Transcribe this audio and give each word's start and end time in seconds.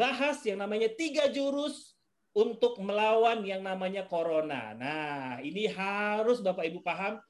bahas 0.00 0.40
yang 0.48 0.64
namanya 0.64 0.88
tiga 0.96 1.28
jurus 1.28 1.92
untuk 2.32 2.80
melawan 2.80 3.44
yang 3.44 3.60
namanya 3.60 4.08
corona. 4.08 4.72
Nah, 4.72 5.44
ini 5.44 5.68
harus 5.68 6.40
Bapak 6.40 6.64
Ibu 6.72 6.80
paham 6.80 7.20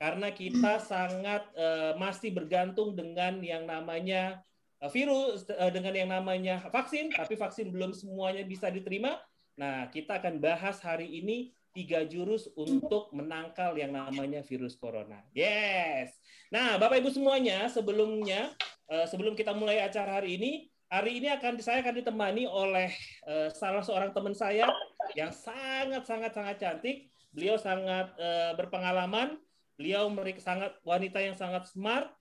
karena 0.00 0.32
kita 0.32 0.80
sangat 0.80 1.44
uh, 1.52 1.92
masih 2.00 2.32
bergantung 2.32 2.96
dengan 2.96 3.44
yang 3.44 3.68
namanya 3.68 4.40
uh, 4.80 4.88
virus 4.88 5.44
uh, 5.52 5.68
dengan 5.68 5.92
yang 5.92 6.10
namanya 6.10 6.64
vaksin, 6.72 7.12
tapi 7.12 7.36
vaksin 7.36 7.68
belum 7.68 7.92
semuanya 7.92 8.40
bisa 8.46 8.72
diterima. 8.72 9.20
Nah, 9.60 9.92
kita 9.92 10.18
akan 10.22 10.40
bahas 10.40 10.80
hari 10.80 11.12
ini 11.12 11.52
tiga 11.74 12.06
jurus 12.06 12.46
untuk 12.54 13.10
menangkal 13.10 13.74
yang 13.74 13.90
namanya 13.90 14.46
virus 14.46 14.78
corona. 14.78 15.18
Yes. 15.34 16.14
Nah, 16.54 16.78
Bapak 16.78 17.02
Ibu 17.02 17.10
semuanya, 17.10 17.66
sebelumnya 17.66 18.54
uh, 18.86 19.06
sebelum 19.10 19.34
kita 19.34 19.50
mulai 19.50 19.82
acara 19.82 20.22
hari 20.22 20.38
ini, 20.38 20.52
Hari 20.94 21.18
ini 21.18 21.26
akan 21.26 21.58
saya 21.58 21.82
akan 21.82 22.06
ditemani 22.06 22.46
oleh 22.46 22.86
uh, 23.26 23.50
salah 23.50 23.82
seorang 23.82 24.14
teman 24.14 24.30
saya 24.30 24.70
yang 25.18 25.34
sangat 25.34 26.06
sangat 26.06 26.30
sangat 26.30 26.56
cantik. 26.62 27.10
Beliau 27.34 27.58
sangat 27.58 28.14
uh, 28.14 28.54
berpengalaman. 28.54 29.34
Beliau 29.74 30.06
sangat 30.38 30.70
wanita 30.86 31.18
yang 31.18 31.34
sangat 31.34 31.66
smart. 31.66 32.14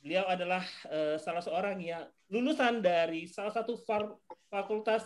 Beliau 0.00 0.24
adalah 0.24 0.64
uh, 0.88 1.20
salah 1.20 1.44
seorang 1.44 1.76
yang 1.84 2.08
lulusan 2.32 2.80
dari 2.80 3.28
salah 3.28 3.52
satu 3.52 3.76
far, 3.84 4.16
fakultas 4.48 5.04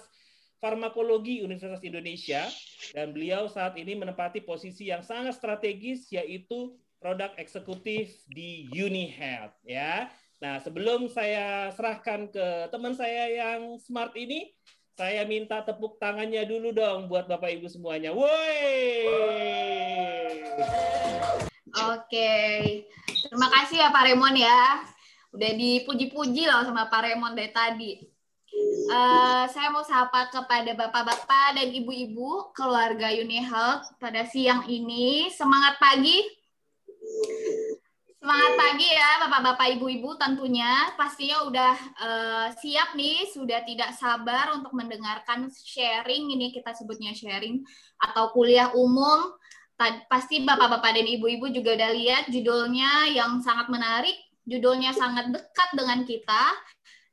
farmakologi 0.62 1.42
Universitas 1.42 1.82
Indonesia 1.82 2.46
dan 2.94 3.10
beliau 3.10 3.50
saat 3.50 3.74
ini 3.82 3.98
menempati 3.98 4.46
posisi 4.46 4.94
yang 4.94 5.02
sangat 5.02 5.34
strategis 5.34 6.06
yaitu 6.14 6.78
produk 7.02 7.34
eksekutif 7.34 8.14
di 8.30 8.70
UniHealth 8.70 9.58
ya. 9.66 10.06
Nah, 10.38 10.62
sebelum 10.62 11.10
saya 11.10 11.74
serahkan 11.74 12.30
ke 12.30 12.46
teman 12.70 12.94
saya 12.94 13.26
yang 13.26 13.74
smart 13.82 14.14
ini, 14.14 14.54
saya 14.94 15.26
minta 15.26 15.66
tepuk 15.66 15.98
tangannya 15.98 16.46
dulu 16.46 16.70
dong 16.70 17.10
buat 17.10 17.26
Bapak 17.26 17.58
Ibu 17.58 17.66
semuanya. 17.66 18.14
Woi. 18.14 18.30
Oke. 21.90 22.34
Terima 23.26 23.50
kasih 23.50 23.82
ya 23.82 23.90
Pak 23.90 24.04
Remon 24.06 24.38
ya. 24.38 24.86
Udah 25.34 25.52
dipuji-puji 25.58 26.46
loh 26.46 26.62
sama 26.62 26.86
Pak 26.86 27.02
Remon 27.02 27.34
dari 27.34 27.50
tadi. 27.50 27.92
Uh, 28.88 29.44
saya 29.50 29.74
mau 29.74 29.82
sapa 29.82 30.30
kepada 30.30 30.70
bapak-bapak 30.72 31.58
dan 31.58 31.68
ibu-ibu 31.68 32.54
keluarga 32.54 33.10
UniHealth 33.10 33.90
pada 33.98 34.22
siang 34.22 34.70
ini. 34.70 35.34
Semangat 35.34 35.82
pagi. 35.82 36.37
Semangat 38.18 38.52
pagi 38.58 38.90
ya 38.90 39.22
Bapak-bapak 39.22 39.78
Ibu-ibu. 39.78 40.18
Tentunya 40.18 40.90
pastinya 40.98 41.46
udah 41.46 41.74
uh, 42.02 42.46
siap 42.58 42.98
nih 42.98 43.30
sudah 43.30 43.62
tidak 43.62 43.94
sabar 43.94 44.58
untuk 44.58 44.74
mendengarkan 44.74 45.46
sharing 45.54 46.26
ini 46.26 46.50
kita 46.50 46.74
sebutnya 46.74 47.14
sharing 47.14 47.62
atau 48.02 48.34
kuliah 48.34 48.74
umum. 48.74 49.38
Pasti 50.10 50.42
Bapak-bapak 50.42 50.98
dan 50.98 51.06
Ibu-ibu 51.06 51.46
juga 51.54 51.78
udah 51.78 51.90
lihat 51.94 52.24
judulnya 52.26 53.06
yang 53.14 53.38
sangat 53.38 53.70
menarik. 53.70 54.18
Judulnya 54.42 54.90
sangat 54.98 55.30
dekat 55.30 55.70
dengan 55.78 56.02
kita. 56.02 56.42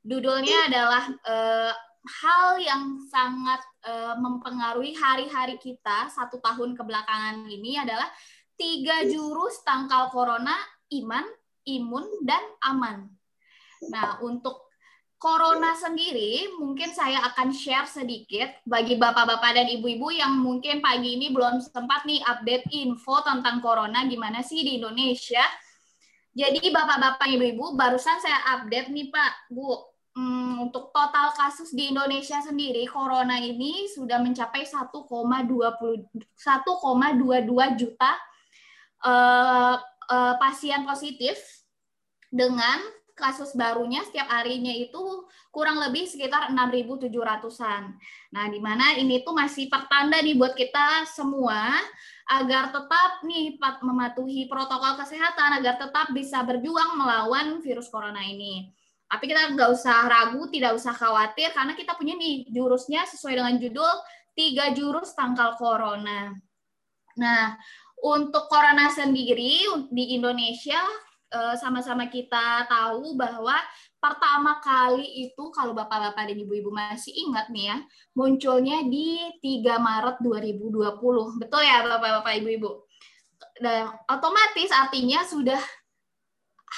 Judulnya 0.02 0.74
adalah 0.74 1.06
uh, 1.22 1.74
hal 2.02 2.58
yang 2.58 2.98
sangat 3.14 3.62
uh, 3.86 4.18
mempengaruhi 4.18 4.98
hari-hari 4.98 5.62
kita 5.62 6.10
satu 6.10 6.42
tahun 6.42 6.74
kebelakangan 6.74 7.46
ini 7.46 7.78
adalah 7.78 8.10
tiga 8.58 9.06
jurus 9.06 9.62
tangkal 9.62 10.10
corona 10.10 10.56
iman, 10.94 11.26
imun, 11.66 12.06
dan 12.26 12.42
aman. 12.62 13.10
Nah, 13.90 14.22
untuk 14.22 14.66
corona 15.16 15.74
sendiri, 15.74 16.54
mungkin 16.62 16.94
saya 16.94 17.24
akan 17.34 17.50
share 17.50 17.90
sedikit 17.90 18.62
bagi 18.68 19.00
bapak-bapak 19.00 19.58
dan 19.58 19.68
ibu-ibu 19.74 20.14
yang 20.14 20.38
mungkin 20.38 20.84
pagi 20.84 21.18
ini 21.18 21.34
belum 21.34 21.64
sempat 21.64 22.06
nih 22.06 22.22
update 22.22 22.70
info 22.70 23.26
tentang 23.26 23.64
corona 23.64 24.06
gimana 24.06 24.46
sih 24.46 24.62
di 24.62 24.78
Indonesia. 24.78 25.42
Jadi 26.36 26.68
bapak-bapak 26.68 27.26
ibu-ibu 27.32 27.74
barusan 27.80 28.20
saya 28.20 28.60
update 28.60 28.92
nih 28.92 29.08
Pak, 29.08 29.50
Bu. 29.50 29.96
Hmm, 30.16 30.64
untuk 30.64 30.96
total 30.96 31.36
kasus 31.36 31.76
di 31.76 31.92
Indonesia 31.92 32.40
sendiri 32.40 32.88
corona 32.88 33.36
ini 33.36 33.92
sudah 33.92 34.24
mencapai 34.24 34.64
1,20 34.64 35.12
1,22 35.12 36.08
juta 37.76 38.16
uh, 39.04 39.76
uh, 40.10 40.36
pasien 40.42 40.84
positif 40.86 41.38
dengan 42.30 42.82
kasus 43.16 43.56
barunya 43.56 44.04
setiap 44.04 44.28
harinya 44.28 44.76
itu 44.76 45.00
kurang 45.50 45.80
lebih 45.80 46.04
sekitar 46.04 46.52
6.700-an. 46.52 47.96
Nah, 48.36 48.46
di 48.52 48.60
mana 48.60 49.00
ini 49.00 49.24
tuh 49.24 49.32
masih 49.32 49.72
pertanda 49.72 50.20
nih 50.20 50.36
buat 50.36 50.52
kita 50.52 51.08
semua 51.08 51.80
agar 52.28 52.76
tetap 52.76 53.24
nih 53.24 53.56
mematuhi 53.80 54.52
protokol 54.52 55.00
kesehatan 55.00 55.64
agar 55.64 55.80
tetap 55.80 56.12
bisa 56.12 56.44
berjuang 56.44 57.00
melawan 57.00 57.64
virus 57.64 57.88
corona 57.88 58.20
ini. 58.20 58.68
Tapi 59.08 59.32
kita 59.32 59.56
nggak 59.56 59.70
usah 59.72 60.12
ragu, 60.12 60.44
tidak 60.52 60.76
usah 60.76 60.92
khawatir 60.92 61.56
karena 61.56 61.72
kita 61.72 61.96
punya 61.96 62.20
nih 62.20 62.52
jurusnya 62.52 63.08
sesuai 63.08 63.40
dengan 63.40 63.56
judul 63.56 63.96
tiga 64.36 64.76
jurus 64.76 65.16
tangkal 65.16 65.56
corona. 65.56 66.36
Nah, 67.16 67.56
untuk 68.02 68.52
corona 68.52 68.92
sendiri 68.92 69.66
di 69.92 70.04
Indonesia 70.18 70.80
eh, 71.32 71.56
sama-sama 71.56 72.12
kita 72.12 72.68
tahu 72.68 73.16
bahwa 73.16 73.56
pertama 73.98 74.62
kali 74.62 75.26
itu 75.26 75.50
kalau 75.50 75.74
Bapak-bapak 75.74 76.30
dan 76.30 76.38
Ibu-ibu 76.38 76.70
masih 76.70 77.14
ingat 77.16 77.50
nih 77.50 77.74
ya, 77.74 77.78
munculnya 78.14 78.86
di 78.86 79.34
3 79.42 79.82
Maret 79.82 80.18
2020. 80.22 81.42
Betul 81.42 81.62
ya 81.66 81.82
Bapak-bapak 81.86 82.34
Ibu-ibu? 82.44 82.86
Dan 83.56 83.88
otomatis 84.12 84.70
artinya 84.70 85.24
sudah 85.24 85.60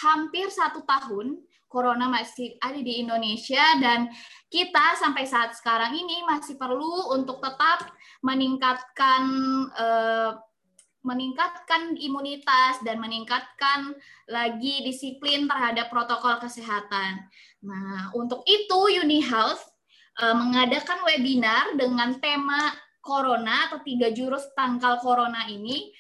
hampir 0.06 0.48
satu 0.54 0.86
tahun 0.86 1.42
corona 1.68 2.08
masih 2.08 2.56
ada 2.64 2.80
di 2.80 3.04
Indonesia 3.04 3.62
dan 3.84 4.08
kita 4.48 4.96
sampai 4.96 5.28
saat 5.28 5.52
sekarang 5.58 5.92
ini 5.92 6.24
masih 6.24 6.56
perlu 6.56 7.12
untuk 7.12 7.44
tetap 7.44 7.92
meningkatkan 8.24 9.24
eh, 9.76 10.32
meningkatkan 11.08 11.96
imunitas 11.96 12.84
dan 12.84 13.00
meningkatkan 13.00 13.96
lagi 14.28 14.84
disiplin 14.84 15.48
terhadap 15.48 15.88
protokol 15.88 16.36
kesehatan. 16.44 17.24
Nah, 17.64 18.12
untuk 18.12 18.44
itu 18.44 19.00
UniHealth 19.00 19.64
uh, 20.20 20.36
mengadakan 20.36 21.00
webinar 21.08 21.80
dengan 21.80 22.20
tema 22.20 22.76
Corona 23.00 23.72
atau 23.72 23.80
tiga 23.88 24.12
jurus 24.12 24.44
tangkal 24.52 25.00
Corona 25.00 25.48
ini 25.48 25.96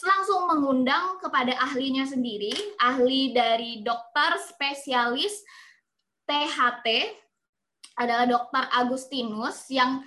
langsung 0.00 0.48
mengundang 0.48 1.20
kepada 1.20 1.52
ahlinya 1.60 2.08
sendiri, 2.08 2.54
ahli 2.80 3.36
dari 3.36 3.84
dokter 3.84 4.40
spesialis 4.40 5.44
THT 6.24 6.86
adalah 7.96 8.24
Dokter 8.28 8.64
Agustinus 8.72 9.68
yang 9.72 10.04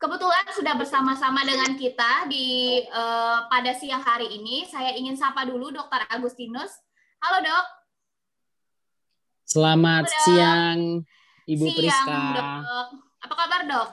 kebetulan 0.00 0.48
sudah 0.56 0.74
bersama-sama 0.80 1.44
dengan 1.44 1.76
kita 1.76 2.24
di 2.32 2.80
uh, 2.88 3.44
pada 3.52 3.76
siang 3.76 4.00
hari 4.00 4.32
ini. 4.32 4.64
Saya 4.64 4.96
ingin 4.96 5.14
sapa 5.14 5.44
dulu 5.44 5.68
Dokter 5.68 6.08
Agustinus. 6.08 6.72
Halo 7.20 7.44
dok. 7.44 7.66
Selamat 9.44 10.08
Halo, 10.08 10.16
dok. 10.16 10.24
siang 10.24 10.80
Ibu 11.44 11.64
siang, 11.68 11.76
Priska. 11.76 12.20
Dok. 12.32 12.88
Apa 13.28 13.34
kabar 13.36 13.60
dok? 13.68 13.88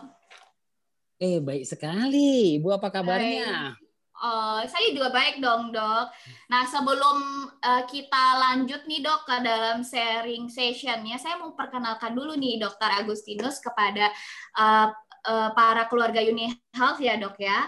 Eh 1.19 1.43
baik 1.43 1.67
sekali. 1.67 2.55
Ibu 2.55 2.71
apa 2.71 2.87
kabarnya? 2.87 3.75
Hai. 3.75 3.85
Oh, 4.17 4.65
saya 4.65 4.97
juga 4.97 5.13
baik 5.13 5.45
dong, 5.45 5.69
dok. 5.69 6.09
Nah, 6.49 6.65
sebelum 6.65 7.17
uh, 7.61 7.85
kita 7.85 8.41
lanjut 8.41 8.89
nih, 8.89 9.05
dok, 9.05 9.29
ke 9.29 9.45
dalam 9.45 9.85
sharing 9.85 10.49
sessionnya, 10.49 11.21
saya 11.21 11.37
mau 11.37 11.53
perkenalkan 11.53 12.17
dulu 12.17 12.33
nih, 12.33 12.57
dokter 12.57 12.89
Agustinus 12.97 13.61
kepada 13.61 14.09
uh, 14.57 14.89
uh, 15.27 15.51
para 15.51 15.85
keluarga 15.91 16.23
Uni 16.23 16.55
Health 16.73 17.03
ya 17.03 17.19
dok 17.19 17.37
ya. 17.37 17.67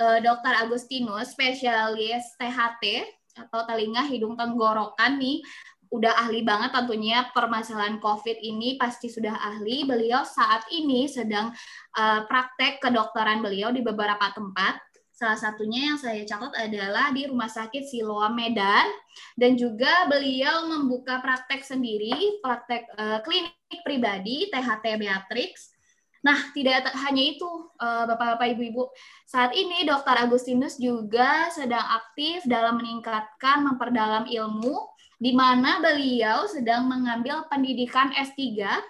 Uh, 0.00 0.22
Dokter 0.22 0.56
Agustinus, 0.56 1.36
spesialis 1.36 2.24
THT 2.40 3.04
atau 3.36 3.66
telinga 3.68 4.06
hidung 4.08 4.38
tenggorokan 4.38 5.20
nih, 5.20 5.44
udah 5.90 6.14
ahli 6.22 6.46
banget 6.46 6.70
tentunya 6.70 7.26
permasalahan 7.34 7.98
COVID 7.98 8.38
ini 8.40 8.78
pasti 8.78 9.10
sudah 9.10 9.34
ahli. 9.34 9.82
Beliau 9.82 10.22
saat 10.22 10.64
ini 10.70 11.10
sedang 11.10 11.50
uh, 11.98 12.20
praktek 12.30 12.78
kedokteran 12.78 13.42
beliau 13.42 13.74
di 13.74 13.82
beberapa 13.82 14.30
tempat. 14.30 14.78
Salah 15.10 15.36
satunya 15.36 15.92
yang 15.92 15.98
saya 16.00 16.24
catat 16.24 16.56
adalah 16.56 17.12
di 17.12 17.28
Rumah 17.28 17.50
Sakit 17.52 17.84
Siloam 17.84 18.32
Medan 18.32 18.88
dan 19.36 19.52
juga 19.52 20.08
beliau 20.08 20.64
membuka 20.64 21.20
praktek 21.20 21.60
sendiri, 21.60 22.40
praktek 22.40 22.88
uh, 22.96 23.20
klinik 23.20 23.84
pribadi 23.84 24.48
THT 24.48 24.96
Beatrix 24.96 25.76
Nah, 26.20 26.52
tidak 26.52 26.92
hanya 27.08 27.22
itu, 27.24 27.48
eh, 27.80 28.04
Bapak-Bapak, 28.04 28.52
Ibu-ibu. 28.52 28.92
Saat 29.24 29.56
ini 29.56 29.88
Dr. 29.88 30.28
Agustinus 30.28 30.76
juga 30.76 31.48
sedang 31.48 31.84
aktif 31.96 32.44
dalam 32.44 32.76
meningkatkan, 32.76 33.64
memperdalam 33.64 34.28
ilmu, 34.28 34.76
di 35.20 35.32
mana 35.32 35.80
beliau 35.80 36.44
sedang 36.48 36.88
mengambil 36.88 37.44
pendidikan 37.48 38.12
S3. 38.12 38.80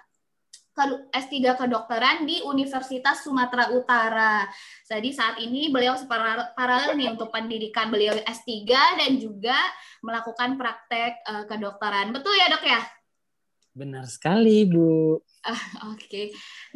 S3 1.13 1.61
kedokteran 1.61 2.25
di 2.25 2.41
Universitas 2.41 3.21
Sumatera 3.21 3.69
Utara. 3.69 4.49
Jadi 4.89 5.13
saat 5.13 5.37
ini 5.37 5.69
beliau 5.69 5.93
paralel 6.57 6.97
nih 6.97 7.13
untuk 7.13 7.29
pendidikan 7.29 7.93
beliau 7.93 8.17
S3 8.25 8.65
dan 8.97 9.21
juga 9.21 9.59
melakukan 10.01 10.57
praktek 10.57 11.21
uh, 11.29 11.45
kedokteran. 11.45 12.17
Betul 12.17 12.33
ya 12.33 12.49
dok 12.49 12.65
ya? 12.65 12.81
Benar 13.81 14.05
sekali 14.05 14.69
Bu. 14.69 15.17
Uh, 15.41 15.65
Oke, 15.89 16.05
okay. 16.05 16.27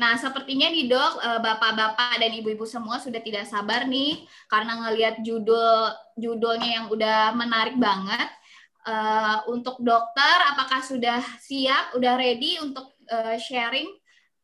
nah 0.01 0.17
sepertinya 0.17 0.73
nih 0.73 0.89
dok, 0.89 1.21
eh, 1.21 1.37
bapak-bapak 1.37 2.17
dan 2.17 2.33
ibu-ibu 2.33 2.65
semua 2.65 2.97
sudah 2.97 3.21
tidak 3.21 3.45
sabar 3.45 3.85
nih 3.85 4.25
karena 4.49 4.81
ngelihat 4.81 5.21
judul 5.21 5.93
judulnya 6.17 6.81
yang 6.81 6.87
udah 6.89 7.37
menarik 7.37 7.77
banget. 7.77 8.33
Uh, 8.85 9.41
untuk 9.49 9.81
dokter, 9.81 10.37
apakah 10.53 10.85
sudah 10.85 11.21
siap, 11.41 11.97
udah 11.97 12.21
ready 12.21 12.61
untuk 12.61 12.93
uh, 13.09 13.37
sharing 13.41 13.89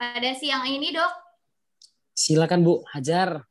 pada 0.01 0.33
siang 0.33 0.65
ini 0.65 0.97
dok? 0.97 1.13
Silakan 2.17 2.65
Bu, 2.65 2.81
hajar. 2.93 3.45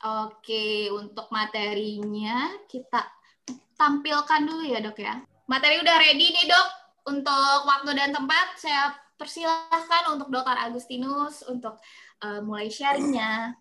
Oke, 0.00 0.92
untuk 0.92 1.28
materinya 1.32 2.52
kita 2.68 3.00
tampilkan 3.80 4.44
dulu 4.44 4.64
ya 4.64 4.80
dok 4.84 4.96
ya. 5.00 5.24
Materi 5.48 5.80
udah 5.80 5.96
ready 6.00 6.32
nih 6.32 6.48
dok. 6.48 6.79
Untuk 7.10 7.56
waktu 7.66 7.90
dan 7.98 8.14
tempat 8.14 8.54
saya 8.54 8.94
persilahkan 9.18 10.14
untuk 10.14 10.30
Dokter 10.30 10.54
Agustinus 10.54 11.42
untuk 11.44 11.76
uh, 12.22 12.40
mulai 12.40 12.70
sharingnya. 12.70 13.58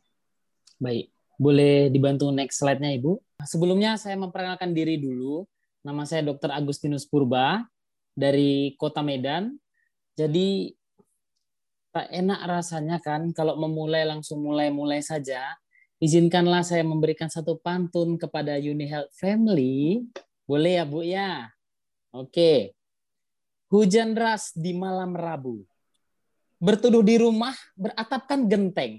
Baik, 0.77 1.09
boleh 1.35 1.89
dibantu 1.89 2.29
next 2.29 2.61
slide-nya 2.61 2.95
Ibu. 2.95 3.17
Sebelumnya 3.43 3.97
saya 3.97 4.15
memperkenalkan 4.15 4.71
diri 4.71 5.01
dulu. 5.01 5.49
Nama 5.81 6.05
saya 6.05 6.23
Dokter 6.23 6.53
Agustinus 6.53 7.09
Purba 7.09 7.65
dari 8.13 8.77
Kota 8.79 9.03
Medan. 9.03 9.57
Jadi 10.13 10.71
tak 11.89 12.07
enak 12.13 12.39
rasanya 12.45 13.01
kan 13.01 13.33
kalau 13.33 13.57
memulai 13.57 14.05
langsung 14.05 14.45
mulai-mulai 14.45 15.01
saja. 15.01 15.57
Izinkanlah 15.99 16.63
saya 16.63 16.87
memberikan 16.87 17.27
satu 17.27 17.59
pantun 17.59 18.15
kepada 18.15 18.55
Uni 18.55 18.87
Health 18.87 19.11
Family. 19.19 20.07
Boleh 20.47 20.79
ya 20.79 20.85
Bu 20.87 21.03
ya? 21.03 21.51
Oke. 22.15 22.78
Hujan 23.69 24.17
deras 24.17 24.49
di 24.57 24.73
malam 24.73 25.13
Rabu. 25.13 25.61
Bertuduh 26.57 27.05
di 27.05 27.21
rumah, 27.21 27.53
beratapkan 27.77 28.49
genteng. 28.49 28.97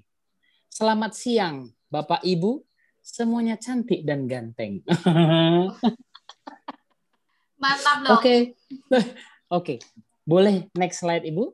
Selamat 0.70 1.19
siang, 1.19 1.75
Bapak 1.90 2.22
Ibu. 2.22 2.62
Semuanya 3.02 3.58
cantik 3.58 4.06
dan 4.06 4.31
ganteng. 4.31 4.87
Mantap 7.61 7.99
dong. 8.06 8.14
Oke. 8.14 8.55
Oke. 9.58 9.75
Boleh 10.22 10.70
next 10.78 11.02
slide, 11.02 11.26
Ibu? 11.26 11.50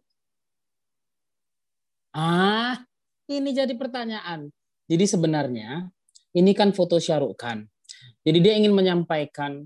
Ah, 2.13 2.85
ini 3.33 3.57
jadi 3.57 3.73
pertanyaan. 3.81 4.53
Jadi 4.93 5.05
sebenarnya 5.09 5.89
ini 6.37 6.53
kan 6.53 6.77
foto 6.77 7.01
Syahrukh 7.01 7.41
Khan. 7.41 7.65
Jadi 8.29 8.39
dia 8.45 8.61
ingin 8.61 8.77
menyampaikan 8.77 9.65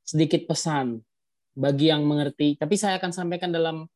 sedikit 0.00 0.48
pesan 0.48 1.04
bagi 1.56 1.88
yang 1.88 2.04
mengerti. 2.04 2.60
Tapi 2.60 2.76
saya 2.76 3.00
akan 3.00 3.10
sampaikan 3.16 3.48
dalam 3.48 3.88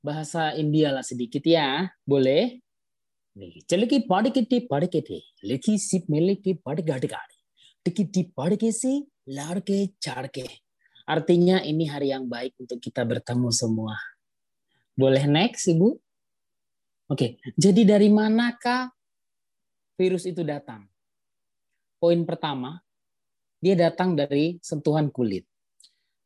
bahasa 0.00 0.56
India 0.56 0.90
lah 0.90 1.04
sedikit 1.04 1.44
ya. 1.44 1.92
Boleh? 2.02 2.58
Celiki 3.64 4.04
padikiti 4.04 4.68
padikiti, 4.68 5.20
liki 5.48 5.80
sip 5.80 6.04
miliki 6.12 6.52
padigadikadi, 6.52 7.36
tikiti 7.80 8.28
padikisi 8.28 9.00
larke 9.32 9.96
charke. 9.96 10.64
Artinya 11.08 11.64
ini 11.64 11.88
hari 11.88 12.12
yang 12.12 12.28
baik 12.28 12.60
untuk 12.60 12.76
kita 12.76 13.08
bertemu 13.08 13.48
semua. 13.48 13.96
Boleh 14.92 15.24
next, 15.24 15.64
Ibu? 15.64 15.96
Oke, 17.08 17.40
jadi 17.56 17.96
dari 17.96 18.12
manakah 18.12 18.92
virus 19.96 20.28
itu 20.28 20.44
datang? 20.44 20.84
Poin 21.96 22.20
pertama, 22.28 22.84
dia 23.60 23.72
datang 23.76 24.12
dari 24.12 24.60
sentuhan 24.60 25.08
kulit. 25.08 25.48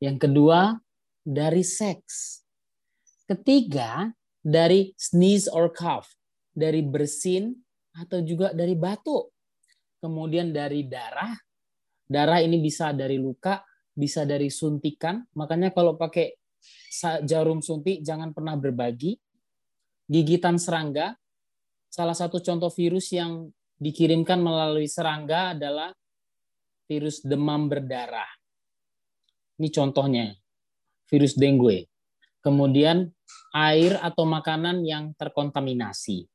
Yang 0.02 0.28
kedua, 0.28 0.76
dari 1.26 1.64
seks. 1.64 2.44
Ketiga, 3.26 4.12
dari 4.38 4.94
sneeze 4.94 5.50
or 5.50 5.74
cough, 5.74 6.06
dari 6.54 6.84
bersin 6.84 7.50
atau 7.96 8.22
juga 8.22 8.54
dari 8.54 8.78
batuk. 8.78 9.34
Kemudian 9.98 10.54
dari 10.54 10.86
darah. 10.86 11.34
Darah 12.06 12.38
ini 12.38 12.62
bisa 12.62 12.94
dari 12.94 13.18
luka, 13.18 13.58
bisa 13.90 14.22
dari 14.22 14.46
suntikan. 14.46 15.18
Makanya 15.34 15.74
kalau 15.74 15.98
pakai 15.98 16.38
jarum 17.26 17.58
suntik 17.64 18.04
jangan 18.06 18.30
pernah 18.30 18.54
berbagi. 18.54 19.18
Gigitan 20.06 20.54
serangga, 20.54 21.18
salah 21.90 22.14
satu 22.14 22.38
contoh 22.38 22.70
virus 22.70 23.10
yang 23.10 23.50
dikirimkan 23.82 24.38
melalui 24.38 24.86
serangga 24.86 25.58
adalah 25.58 25.90
virus 26.86 27.26
demam 27.26 27.66
berdarah. 27.66 28.35
Ini 29.56 29.68
contohnya, 29.72 30.36
virus 31.08 31.32
dengue. 31.36 31.88
Kemudian 32.44 33.10
air 33.56 33.96
atau 34.04 34.28
makanan 34.28 34.84
yang 34.84 35.16
terkontaminasi. 35.16 36.28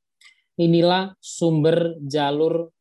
Inilah 0.58 1.16
sumber 1.22 1.96
jalur 2.02 2.74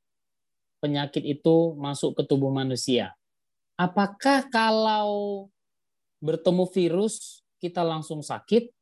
penyakit 0.80 1.22
itu 1.22 1.76
masuk 1.76 2.16
ke 2.16 2.22
tubuh 2.24 2.48
manusia. 2.48 3.12
Apakah 3.76 4.48
kalau 4.48 5.48
bertemu 6.20 6.64
virus 6.72 7.44
kita 7.60 7.84
langsung 7.84 8.24
sakit? 8.24 8.72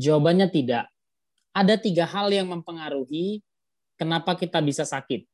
Jawabannya 0.00 0.48
tidak. 0.48 0.88
Ada 1.52 1.76
tiga 1.76 2.04
hal 2.08 2.32
yang 2.32 2.48
mempengaruhi 2.48 3.44
kenapa 4.00 4.36
kita 4.36 4.64
bisa 4.64 4.84
sakit. 4.84 5.24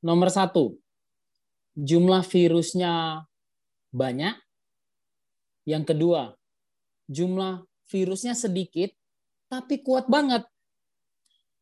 Nomor 0.00 0.32
satu, 0.32 0.76
jumlah 1.76 2.24
virusnya 2.24 3.24
banyak 3.92 4.34
yang 5.70 5.86
kedua, 5.86 6.34
jumlah 7.06 7.62
virusnya 7.86 8.34
sedikit 8.34 8.90
tapi 9.46 9.82
kuat 9.86 10.10
banget. 10.10 10.42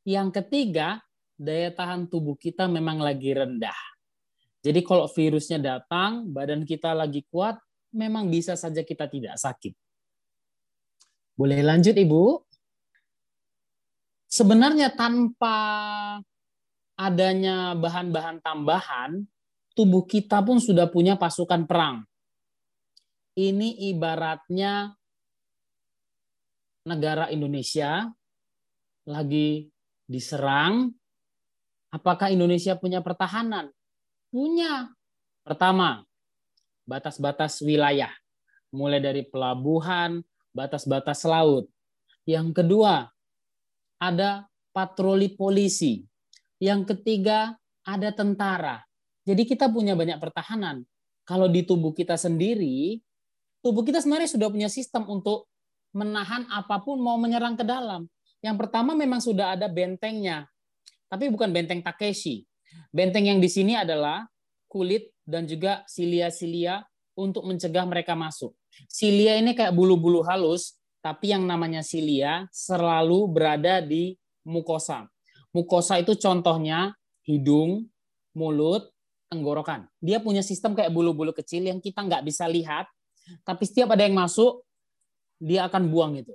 Yang 0.09 0.41
ketiga, 0.41 1.05
daya 1.37 1.69
tahan 1.69 2.09
tubuh 2.09 2.37
kita 2.41 2.65
memang 2.65 3.05
lagi 3.05 3.37
rendah. 3.37 3.77
Jadi 4.65 4.81
kalau 4.81 5.05
virusnya 5.13 5.61
datang, 5.61 6.25
badan 6.33 6.65
kita 6.65 6.97
lagi 6.97 7.25
kuat, 7.29 7.61
memang 7.93 8.33
bisa 8.33 8.57
saja 8.57 8.81
kita 8.81 9.05
tidak 9.09 9.37
sakit. 9.37 9.77
Boleh 11.37 11.61
lanjut, 11.61 11.95
Ibu? 11.95 12.25
Sebenarnya 14.29 14.93
tanpa 14.93 15.57
adanya 16.99 17.77
bahan-bahan 17.77 18.41
tambahan, 18.41 19.25
tubuh 19.77 20.05
kita 20.05 20.43
pun 20.43 20.59
sudah 20.59 20.91
punya 20.91 21.15
pasukan 21.15 21.65
perang 21.69 22.09
ini 23.39 23.95
ibaratnya 23.95 24.91
negara 26.83 27.31
Indonesia 27.31 28.11
lagi 29.07 29.71
diserang. 30.11 30.91
Apakah 31.95 32.35
Indonesia 32.35 32.75
punya 32.75 32.99
pertahanan? 32.99 33.71
Punya. 34.29 34.91
Pertama, 35.47 36.05
batas-batas 36.85 37.63
wilayah, 37.63 38.13
mulai 38.75 39.01
dari 39.01 39.23
pelabuhan, 39.25 40.21
batas-batas 40.53 41.25
laut. 41.25 41.71
Yang 42.29 42.61
kedua, 42.61 43.09
ada 43.97 44.45
patroli 44.75 45.33
polisi. 45.33 46.05
Yang 46.61 46.93
ketiga, 46.93 47.57
ada 47.87 48.13
tentara. 48.13 48.85
Jadi 49.25 49.49
kita 49.49 49.71
punya 49.73 49.97
banyak 49.97 50.21
pertahanan. 50.21 50.85
Kalau 51.25 51.49
di 51.49 51.65
tubuh 51.65 51.97
kita 51.97 52.21
sendiri, 52.21 53.01
tubuh 53.65 53.83
kita 53.83 54.03
sebenarnya 54.03 54.31
sudah 54.31 54.49
punya 54.49 54.69
sistem 54.71 55.07
untuk 55.11 55.49
menahan 55.93 56.47
apa 56.53 56.79
pun 56.83 57.01
mau 57.01 57.17
menyerang 57.17 57.57
ke 57.57 57.65
dalam. 57.65 58.07
Yang 58.39 58.57
pertama 58.67 58.95
memang 58.95 59.19
sudah 59.19 59.59
ada 59.59 59.67
bentengnya, 59.67 60.47
tapi 61.11 61.27
bukan 61.33 61.51
benteng 61.51 61.83
Takeshi. 61.83 62.47
Benteng 62.95 63.27
yang 63.27 63.41
di 63.43 63.51
sini 63.51 63.75
adalah 63.75 64.29
kulit 64.71 65.11
dan 65.27 65.49
juga 65.49 65.83
silia-silia 65.89 66.85
untuk 67.19 67.43
mencegah 67.49 67.83
mereka 67.89 68.15
masuk. 68.15 68.55
Silia 68.87 69.35
ini 69.41 69.57
kayak 69.59 69.75
bulu-bulu 69.75 70.23
halus, 70.23 70.79
tapi 71.03 71.35
yang 71.35 71.43
namanya 71.43 71.83
silia 71.83 72.47
selalu 72.55 73.27
berada 73.27 73.83
di 73.83 74.15
mukosa. 74.47 75.09
Mukosa 75.51 75.99
itu 75.99 76.15
contohnya 76.15 76.95
hidung, 77.27 77.91
mulut, 78.37 78.93
tenggorokan. 79.33 79.89
Dia 79.99 80.23
punya 80.23 80.45
sistem 80.45 80.79
kayak 80.79 80.93
bulu-bulu 80.93 81.35
kecil 81.35 81.67
yang 81.67 81.83
kita 81.83 82.05
nggak 82.05 82.23
bisa 82.23 82.47
lihat, 82.47 82.87
tapi 83.45 83.65
setiap 83.65 83.95
ada 83.95 84.05
yang 84.05 84.17
masuk, 84.17 84.63
dia 85.39 85.67
akan 85.67 85.89
buang 85.89 86.19
itu. 86.19 86.35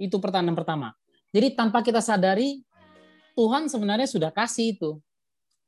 Itu 0.00 0.22
pertanyaan 0.22 0.56
pertama. 0.56 0.88
Jadi 1.34 1.52
tanpa 1.52 1.84
kita 1.84 2.00
sadari, 2.00 2.64
Tuhan 3.36 3.68
sebenarnya 3.68 4.08
sudah 4.08 4.30
kasih 4.32 4.78
itu. 4.78 4.90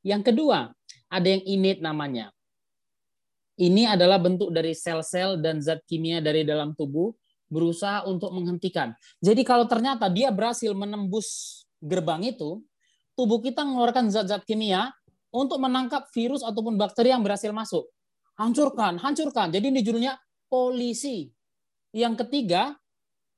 Yang 0.00 0.32
kedua, 0.32 0.72
ada 1.12 1.28
yang 1.28 1.42
innate 1.44 1.84
namanya. 1.84 2.32
Ini 3.60 3.92
adalah 3.92 4.16
bentuk 4.16 4.48
dari 4.48 4.72
sel-sel 4.72 5.36
dan 5.36 5.60
zat 5.60 5.84
kimia 5.84 6.24
dari 6.24 6.48
dalam 6.48 6.72
tubuh 6.72 7.12
berusaha 7.52 8.08
untuk 8.08 8.32
menghentikan. 8.32 8.96
Jadi 9.20 9.44
kalau 9.44 9.68
ternyata 9.68 10.08
dia 10.08 10.32
berhasil 10.32 10.72
menembus 10.72 11.60
gerbang 11.82 12.24
itu, 12.32 12.64
tubuh 13.18 13.42
kita 13.44 13.66
mengeluarkan 13.66 14.08
zat-zat 14.08 14.46
kimia 14.48 14.94
untuk 15.28 15.60
menangkap 15.60 16.08
virus 16.14 16.40
ataupun 16.40 16.80
bakteri 16.80 17.12
yang 17.12 17.20
berhasil 17.20 17.52
masuk. 17.52 17.84
Hancurkan, 18.40 18.96
hancurkan. 18.96 19.52
Jadi 19.52 19.68
ini 19.68 19.84
judulnya 19.84 20.16
polisi. 20.50 21.30
Yang 21.95 22.26
ketiga, 22.26 22.75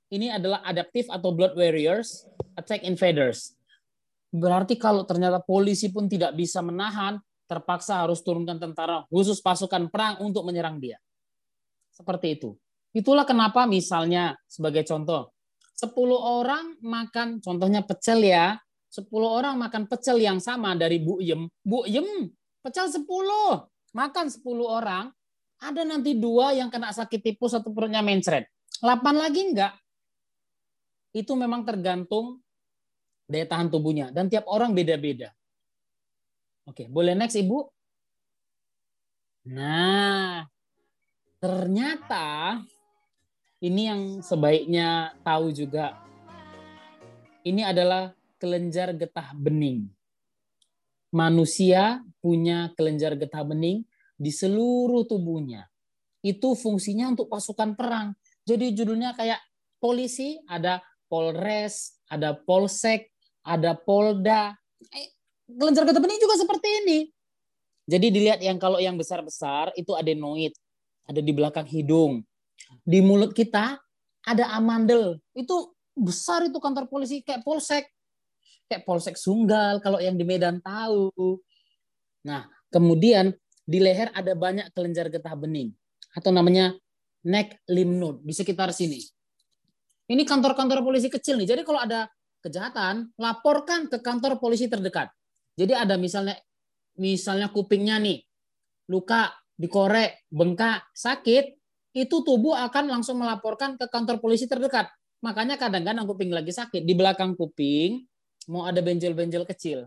ini 0.09 0.33
adalah 0.33 0.65
adaptif 0.65 1.07
atau 1.13 1.37
blood 1.37 1.53
warriors, 1.53 2.25
attack 2.57 2.83
invaders. 2.89 3.53
Berarti 4.33 4.81
kalau 4.81 5.05
ternyata 5.05 5.45
polisi 5.45 5.93
pun 5.93 6.09
tidak 6.09 6.33
bisa 6.33 6.65
menahan, 6.65 7.21
terpaksa 7.45 8.01
harus 8.01 8.25
turunkan 8.25 8.57
tentara 8.57 9.05
khusus 9.13 9.45
pasukan 9.45 9.93
perang 9.93 10.25
untuk 10.25 10.49
menyerang 10.49 10.81
dia. 10.81 10.97
Seperti 11.93 12.41
itu. 12.41 12.57
Itulah 12.97 13.29
kenapa 13.29 13.69
misalnya 13.69 14.37
sebagai 14.49 14.85
contoh, 14.89 15.33
10 15.77 15.93
orang 16.17 16.77
makan, 16.81 17.41
contohnya 17.41 17.85
pecel 17.85 18.25
ya, 18.25 18.57
10 18.93 19.09
orang 19.25 19.57
makan 19.57 19.89
pecel 19.89 20.21
yang 20.21 20.41
sama 20.41 20.77
dari 20.77 21.01
Bu 21.01 21.21
Yem. 21.21 21.49
Bu 21.65 21.89
Yem, 21.89 22.29
pecel 22.61 22.89
10, 22.89 23.05
makan 23.97 24.27
10 24.29 24.45
orang, 24.65 25.09
ada 25.63 25.87
nanti 25.87 26.19
dua 26.19 26.51
yang 26.51 26.67
kena 26.69 26.91
sakit 26.91 27.23
tipus 27.23 27.55
atau 27.55 27.71
perutnya 27.71 28.03
mencret. 28.03 28.51
8 28.83 29.15
lagi 29.15 29.41
enggak. 29.47 29.79
Itu 31.15 31.39
memang 31.39 31.63
tergantung 31.63 32.43
daya 33.31 33.47
tahan 33.47 33.71
tubuhnya. 33.71 34.11
Dan 34.11 34.27
tiap 34.27 34.51
orang 34.51 34.75
beda-beda. 34.75 35.31
Oke, 36.67 36.91
boleh 36.91 37.15
next 37.15 37.39
Ibu? 37.39 37.59
Nah, 39.55 40.47
ternyata 41.39 42.59
ini 43.63 43.87
yang 43.87 44.03
sebaiknya 44.23 45.15
tahu 45.23 45.55
juga. 45.55 45.99
Ini 47.43 47.71
adalah 47.71 48.15
kelenjar 48.39 48.95
getah 48.95 49.35
bening. 49.35 49.87
Manusia 51.15 52.03
punya 52.23 52.71
kelenjar 52.75 53.15
getah 53.19 53.43
bening 53.47 53.87
di 54.23 54.31
seluruh 54.31 55.03
tubuhnya. 55.11 55.67
Itu 56.23 56.55
fungsinya 56.55 57.11
untuk 57.11 57.27
pasukan 57.27 57.75
perang. 57.75 58.15
Jadi 58.47 58.71
judulnya 58.79 59.19
kayak 59.19 59.43
polisi, 59.83 60.39
ada 60.47 60.79
Polres, 61.11 61.99
ada 62.07 62.39
Polsek, 62.39 63.11
ada 63.43 63.75
Polda. 63.75 64.55
Eh, 64.95 65.11
kelenjar 65.51 65.83
getah 65.83 65.99
bening 65.99 66.23
juga 66.23 66.39
seperti 66.39 66.69
ini. 66.87 66.99
Jadi 67.91 68.07
dilihat 68.15 68.39
yang 68.39 68.63
kalau 68.63 68.79
yang 68.79 68.95
besar-besar 68.95 69.75
itu 69.75 69.91
adenoid, 69.99 70.55
ada 71.11 71.19
di 71.19 71.35
belakang 71.35 71.67
hidung 71.67 72.23
di 72.83 73.05
mulut 73.05 73.35
kita 73.37 73.79
ada 74.23 74.45
amandel. 74.55 75.19
Itu 75.35 75.75
besar 75.93 76.47
itu 76.47 76.57
kantor 76.57 76.89
polisi 76.89 77.21
kayak 77.21 77.45
polsek. 77.45 77.91
Kayak 78.71 78.87
polsek 78.89 79.19
Sunggal 79.19 79.83
kalau 79.83 79.99
yang 80.01 80.17
di 80.17 80.25
Medan 80.25 80.63
tahu. 80.63 81.11
Nah, 82.25 82.47
kemudian 82.71 83.35
di 83.63 83.79
leher 83.79 84.11
ada 84.13 84.35
banyak 84.35 84.71
kelenjar 84.75 85.09
getah 85.09 85.39
bening 85.39 85.71
atau 86.13 86.31
namanya 86.35 86.75
neck 87.23 87.63
lymph 87.71 87.97
node 87.97 88.19
di 88.27 88.35
sekitar 88.35 88.75
sini. 88.75 88.99
Ini 90.11 90.23
kantor-kantor 90.27 90.83
polisi 90.83 91.09
kecil 91.09 91.39
nih. 91.41 91.57
Jadi 91.57 91.63
kalau 91.63 91.81
ada 91.81 92.11
kejahatan, 92.43 93.15
laporkan 93.17 93.87
ke 93.87 94.03
kantor 94.03 94.43
polisi 94.43 94.67
terdekat. 94.67 95.09
Jadi 95.55 95.73
ada 95.73 95.95
misalnya 95.95 96.37
misalnya 96.99 97.49
kupingnya 97.49 98.03
nih 98.03 98.21
luka, 98.91 99.31
dikorek, 99.57 100.27
bengkak, 100.29 100.85
sakit, 100.93 101.55
itu 101.95 102.17
tubuh 102.25 102.57
akan 102.57 102.99
langsung 102.99 103.23
melaporkan 103.23 103.79
ke 103.79 103.87
kantor 103.89 104.19
polisi 104.19 104.51
terdekat. 104.51 104.91
Makanya 105.23 105.55
kadang-kadang 105.55 106.05
kuping 106.05 106.35
lagi 106.35 106.51
sakit, 106.51 106.83
di 106.83 106.93
belakang 106.99 107.39
kuping 107.39 108.03
mau 108.51 108.67
ada 108.67 108.83
benjol-benjol 108.83 109.47
kecil. 109.47 109.87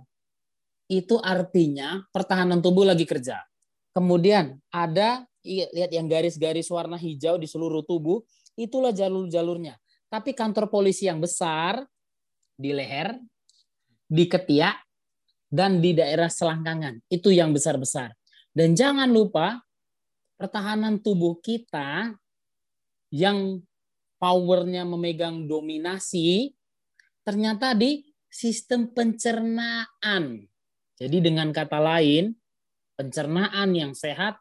Itu 0.88 1.20
artinya 1.20 2.08
pertahanan 2.14 2.64
tubuh 2.64 2.88
lagi 2.88 3.04
kerja. 3.04 3.42
Kemudian 3.96 4.60
ada 4.76 5.24
lihat 5.48 5.88
yang 5.96 6.12
garis-garis 6.12 6.68
warna 6.68 7.00
hijau 7.00 7.40
di 7.40 7.48
seluruh 7.48 7.88
tubuh, 7.88 8.20
itulah 8.60 8.92
jalur-jalurnya. 8.92 9.80
Tapi 10.12 10.36
kantor 10.36 10.68
polisi 10.68 11.08
yang 11.08 11.24
besar 11.24 11.80
di 12.60 12.76
leher, 12.76 13.16
di 14.04 14.28
ketiak, 14.28 14.84
dan 15.48 15.80
di 15.80 15.96
daerah 15.96 16.28
selangkangan. 16.28 17.08
Itu 17.08 17.32
yang 17.32 17.56
besar-besar. 17.56 18.12
Dan 18.52 18.76
jangan 18.76 19.08
lupa 19.08 19.64
pertahanan 20.36 21.00
tubuh 21.00 21.40
kita 21.40 22.12
yang 23.16 23.64
powernya 24.20 24.84
memegang 24.84 25.48
dominasi 25.48 26.52
ternyata 27.24 27.72
di 27.72 28.04
sistem 28.28 28.92
pencernaan. 28.92 30.44
Jadi 30.96 31.18
dengan 31.24 31.52
kata 31.56 31.80
lain, 31.80 32.36
pencernaan 32.96 33.76
yang 33.76 33.92
sehat 33.94 34.40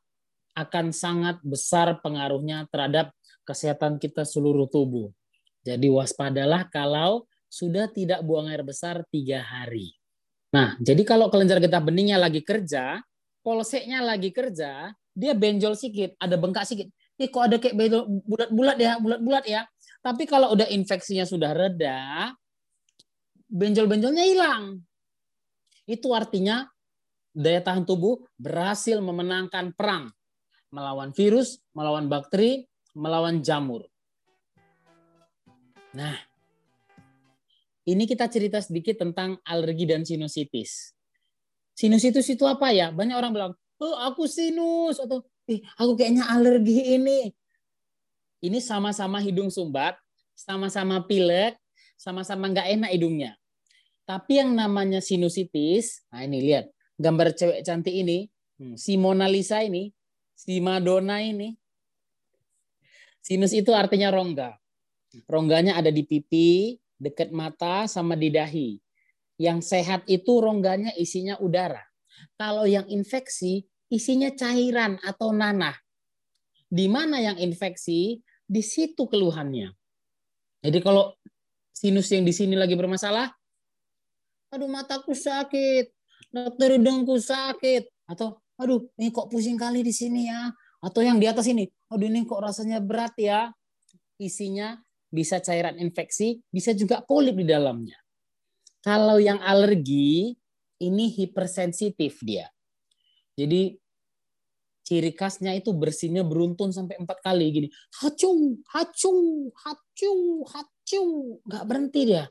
akan 0.54 0.94
sangat 0.94 1.42
besar 1.42 1.98
pengaruhnya 2.00 2.70
terhadap 2.70 3.10
kesehatan 3.42 3.98
kita 3.98 4.22
seluruh 4.22 4.70
tubuh. 4.70 5.10
Jadi 5.66 5.90
waspadalah 5.90 6.70
kalau 6.70 7.26
sudah 7.50 7.90
tidak 7.90 8.22
buang 8.22 8.50
air 8.50 8.62
besar 8.66 9.02
tiga 9.10 9.42
hari. 9.42 9.94
Nah, 10.54 10.78
jadi 10.78 11.02
kalau 11.02 11.30
kelenjar 11.30 11.58
getah 11.58 11.82
beningnya 11.82 12.18
lagi 12.18 12.42
kerja, 12.42 13.02
polseknya 13.42 14.02
lagi 14.02 14.30
kerja, 14.30 14.94
dia 15.14 15.32
benjol 15.34 15.74
sedikit, 15.74 16.14
ada 16.18 16.38
bengkak 16.38 16.66
sedikit. 16.66 16.90
Eh 17.14 17.30
kok 17.30 17.42
ada 17.46 17.56
kayak 17.62 17.74
benjol 17.74 18.02
bulat-bulat 18.26 18.76
ya, 18.78 18.92
bulat-bulat 18.98 19.44
ya. 19.46 19.62
Tapi 20.02 20.26
kalau 20.26 20.54
udah 20.54 20.66
infeksinya 20.70 21.26
sudah 21.26 21.54
reda, 21.54 22.30
benjol-benjolnya 23.50 24.24
hilang. 24.26 24.82
Itu 25.86 26.10
artinya 26.10 26.66
daya 27.34 27.60
tahan 27.60 27.82
tubuh 27.82 28.22
berhasil 28.38 29.02
memenangkan 29.02 29.74
perang 29.74 30.14
melawan 30.74 31.14
virus, 31.14 31.62
melawan 31.70 32.10
bakteri, 32.10 32.66
melawan 32.98 33.38
jamur. 33.42 33.86
Nah, 35.94 36.18
ini 37.86 38.10
kita 38.10 38.26
cerita 38.26 38.58
sedikit 38.58 38.98
tentang 38.98 39.38
alergi 39.46 39.86
dan 39.86 40.02
sinusitis. 40.02 40.90
Sinusitis 41.78 42.26
itu 42.26 42.42
apa 42.42 42.74
ya? 42.74 42.90
Banyak 42.90 43.14
orang 43.14 43.30
bilang, 43.30 43.52
oh 43.78 43.94
aku 44.02 44.26
sinus 44.26 44.98
atau 44.98 45.22
eh 45.46 45.62
aku 45.78 45.94
kayaknya 45.94 46.26
alergi 46.26 46.98
ini. 46.98 47.30
Ini 48.42 48.58
sama-sama 48.58 49.22
hidung 49.22 49.48
sumbat, 49.48 49.94
sama-sama 50.34 51.06
pilek, 51.06 51.54
sama-sama 51.94 52.50
nggak 52.50 52.68
enak 52.74 52.90
hidungnya. 52.90 53.32
Tapi 54.04 54.42
yang 54.42 54.52
namanya 54.52 55.00
sinusitis, 55.00 56.04
nah 56.12 56.20
ini 56.26 56.44
lihat 56.44 56.73
gambar 56.98 57.34
cewek 57.34 57.60
cantik 57.66 57.94
ini, 57.94 58.30
hmm, 58.60 58.74
si 58.78 58.94
Mona 58.98 59.26
Lisa 59.26 59.62
ini, 59.62 59.90
si 60.34 60.58
Madonna 60.58 61.22
ini. 61.22 61.54
Sinus 63.24 63.56
itu 63.56 63.72
artinya 63.72 64.12
rongga. 64.12 64.58
Rongganya 65.30 65.78
ada 65.78 65.88
di 65.88 66.04
pipi, 66.04 66.76
dekat 66.98 67.32
mata, 67.32 67.86
sama 67.88 68.18
di 68.18 68.28
dahi. 68.28 68.76
Yang 69.40 69.58
sehat 69.64 70.02
itu 70.06 70.42
rongganya 70.42 70.92
isinya 70.94 71.38
udara. 71.40 71.80
Kalau 72.36 72.68
yang 72.68 72.86
infeksi 72.90 73.64
isinya 73.88 74.30
cairan 74.34 74.98
atau 75.02 75.30
nanah. 75.30 75.74
Di 76.68 76.90
mana 76.90 77.22
yang 77.22 77.38
infeksi, 77.38 78.18
di 78.44 78.62
situ 78.62 79.06
keluhannya. 79.06 79.70
Jadi 80.64 80.78
kalau 80.82 81.14
sinus 81.70 82.10
yang 82.10 82.26
di 82.26 82.34
sini 82.34 82.58
lagi 82.58 82.74
bermasalah, 82.74 83.30
aduh 84.50 84.70
mataku 84.70 85.14
sakit, 85.14 85.92
dokter 86.34 86.74
hidungku 86.74 87.14
sakit, 87.14 87.86
atau 88.10 88.42
aduh 88.58 88.82
ini 88.98 89.14
kok 89.14 89.30
pusing 89.30 89.54
kali 89.54 89.86
di 89.86 89.94
sini 89.94 90.26
ya, 90.26 90.50
atau 90.82 91.00
yang 91.00 91.22
di 91.22 91.30
atas 91.30 91.46
ini, 91.46 91.70
aduh 91.86 92.10
ini 92.10 92.26
kok 92.26 92.42
rasanya 92.42 92.82
berat 92.82 93.14
ya, 93.14 93.54
isinya 94.18 94.82
bisa 95.14 95.38
cairan 95.38 95.78
infeksi, 95.78 96.42
bisa 96.50 96.74
juga 96.74 96.98
polip 97.06 97.38
di 97.38 97.46
dalamnya. 97.46 97.94
Kalau 98.82 99.22
yang 99.22 99.38
alergi, 99.40 100.34
ini 100.82 101.06
hipersensitif 101.14 102.20
dia. 102.20 102.50
Jadi 103.38 103.78
ciri 104.84 105.16
khasnya 105.16 105.56
itu 105.56 105.72
bersihnya 105.72 106.20
beruntun 106.20 106.68
sampai 106.74 107.00
empat 107.00 107.24
kali 107.24 107.48
gini. 107.48 107.68
Hacung, 108.04 108.60
hacung, 108.68 109.48
hacung, 109.64 110.44
hacung. 110.44 111.40
Nggak 111.48 111.64
berhenti 111.64 112.00
dia. 112.12 112.28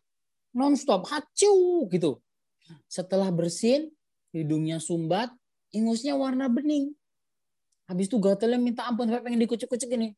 Nonstop, 0.53 1.09
hacung 1.09 1.89
gitu. 1.89 2.21
Setelah 2.87 3.29
bersin, 3.29 3.91
hidungnya 4.31 4.79
sumbat, 4.79 5.31
ingusnya 5.73 6.15
warna 6.15 6.47
bening. 6.47 6.93
Habis 7.89 8.07
itu 8.07 8.17
gatelnya 8.21 8.59
minta 8.61 8.87
ampun 8.87 9.11
sampai 9.11 9.23
pengen 9.31 9.43
dikucuk-kucuk 9.43 9.91
ini. 9.93 10.15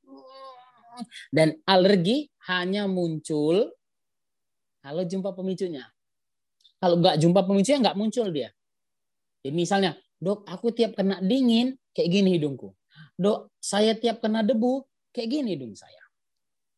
Dan 1.33 1.59
alergi 1.67 2.29
hanya 2.47 2.87
muncul 2.87 3.73
kalau 4.79 5.03
jumpa 5.03 5.33
pemicunya. 5.35 5.83
Kalau 6.77 7.01
nggak 7.01 7.17
jumpa 7.19 7.41
pemicunya 7.43 7.79
nggak 7.81 7.97
muncul 7.97 8.29
dia. 8.31 8.53
Jadi 9.41 9.53
misalnya 9.53 9.97
Dok, 10.15 10.47
aku 10.47 10.71
tiap 10.71 10.95
kena 10.95 11.19
dingin, 11.19 11.75
kayak 11.91 12.09
gini 12.09 12.39
hidungku. 12.39 12.71
Dok, 13.19 13.51
saya 13.59 13.93
tiap 13.93 14.23
kena 14.23 14.41
debu, 14.41 14.81
kayak 15.11 15.27
gini 15.27 15.59
hidung 15.59 15.75
saya. 15.75 16.01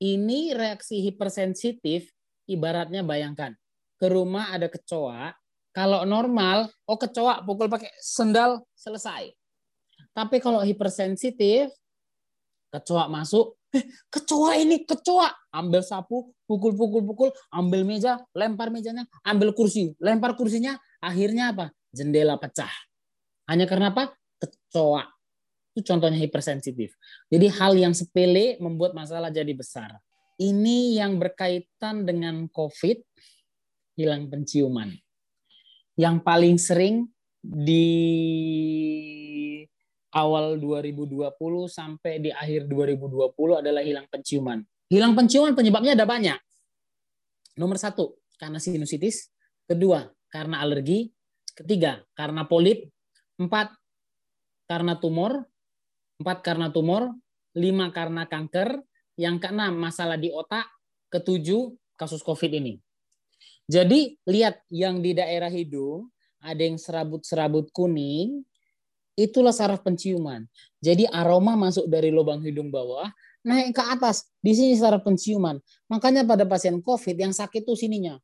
Ini 0.01 0.57
reaksi 0.57 1.01
hipersensitif 1.05 2.09
ibaratnya 2.49 3.05
bayangkan 3.05 3.53
ke 3.97 4.07
rumah 4.09 4.53
ada 4.53 4.69
kecoa, 4.69 5.33
kalau 5.77 6.09
normal, 6.09 6.73
oh 6.89 6.97
kecoa 6.97 7.45
pukul 7.45 7.69
pakai 7.69 7.93
sendal 8.01 8.65
selesai. 8.73 9.29
Tapi 10.09 10.41
kalau 10.41 10.65
hipersensitif, 10.65 11.69
kecoa 12.73 13.05
masuk, 13.05 13.61
eh, 13.77 13.85
kecoa 14.09 14.57
ini 14.57 14.81
kecoa, 14.89 15.29
ambil 15.53 15.85
sapu, 15.85 16.33
pukul 16.49 16.73
pukul 16.73 17.05
pukul, 17.05 17.29
ambil 17.53 17.85
meja, 17.85 18.17
lempar 18.33 18.73
mejanya, 18.73 19.05
ambil 19.21 19.53
kursi, 19.53 19.93
lempar 20.01 20.33
kursinya, 20.33 20.81
akhirnya 20.97 21.53
apa? 21.53 21.69
Jendela 21.93 22.41
pecah. 22.41 22.73
Hanya 23.45 23.69
karena 23.69 23.93
apa? 23.93 24.17
Kecoa. 24.41 25.05
Itu 25.77 25.93
contohnya 25.93 26.17
hipersensitif. 26.17 26.97
Jadi 27.29 27.53
hal 27.53 27.77
yang 27.77 27.93
sepele 27.93 28.57
membuat 28.57 28.97
masalah 28.97 29.29
jadi 29.29 29.53
besar. 29.53 29.93
Ini 30.41 30.97
yang 31.05 31.21
berkaitan 31.21 32.01
dengan 32.01 32.49
COVID, 32.49 32.97
hilang 33.93 34.25
penciuman 34.25 34.97
yang 35.97 36.21
paling 36.21 36.61
sering 36.61 37.09
di 37.41 37.89
awal 40.13 40.61
2020 40.61 41.33
sampai 41.67 42.21
di 42.21 42.29
akhir 42.29 42.69
2020 42.69 43.61
adalah 43.65 43.81
hilang 43.81 44.05
penciuman. 44.07 44.61
Hilang 44.87 45.17
penciuman 45.17 45.57
penyebabnya 45.57 45.97
ada 45.97 46.07
banyak. 46.07 46.39
Nomor 47.57 47.81
satu, 47.81 48.15
karena 48.37 48.61
sinusitis. 48.61 49.33
Kedua, 49.65 50.05
karena 50.29 50.61
alergi. 50.63 51.11
Ketiga, 51.57 52.05
karena 52.13 52.45
polip. 52.45 52.87
Empat, 53.41 53.73
karena 54.69 54.95
tumor. 55.01 55.43
Empat, 56.21 56.45
karena 56.45 56.69
tumor. 56.69 57.11
Lima, 57.57 57.89
karena 57.89 58.29
kanker. 58.29 58.79
Yang 59.17 59.49
keenam, 59.49 59.73
masalah 59.75 60.15
di 60.15 60.29
otak. 60.29 60.69
Ketujuh, 61.09 61.73
kasus 61.97 62.21
COVID 62.21 62.53
ini. 62.61 62.77
Jadi 63.67 64.15
lihat 64.23 64.63
yang 64.71 65.03
di 65.03 65.11
daerah 65.11 65.51
hidung 65.51 66.07
ada 66.39 66.63
yang 66.63 66.79
serabut-serabut 66.79 67.67
kuning, 67.75 68.47
itulah 69.19 69.51
saraf 69.51 69.83
penciuman. 69.83 70.47
Jadi 70.79 71.03
aroma 71.11 71.59
masuk 71.59 71.91
dari 71.91 72.07
lubang 72.07 72.39
hidung 72.39 72.71
bawah 72.71 73.11
naik 73.47 73.75
ke 73.75 73.83
atas. 73.83 74.27
Di 74.43 74.55
sini 74.55 74.75
saraf 74.75 75.03
penciuman. 75.03 75.59
Makanya 75.87 76.27
pada 76.27 76.43
pasien 76.43 76.79
COVID 76.79 77.15
yang 77.15 77.33
sakit 77.35 77.63
itu 77.63 77.75
sininya. 77.75 78.19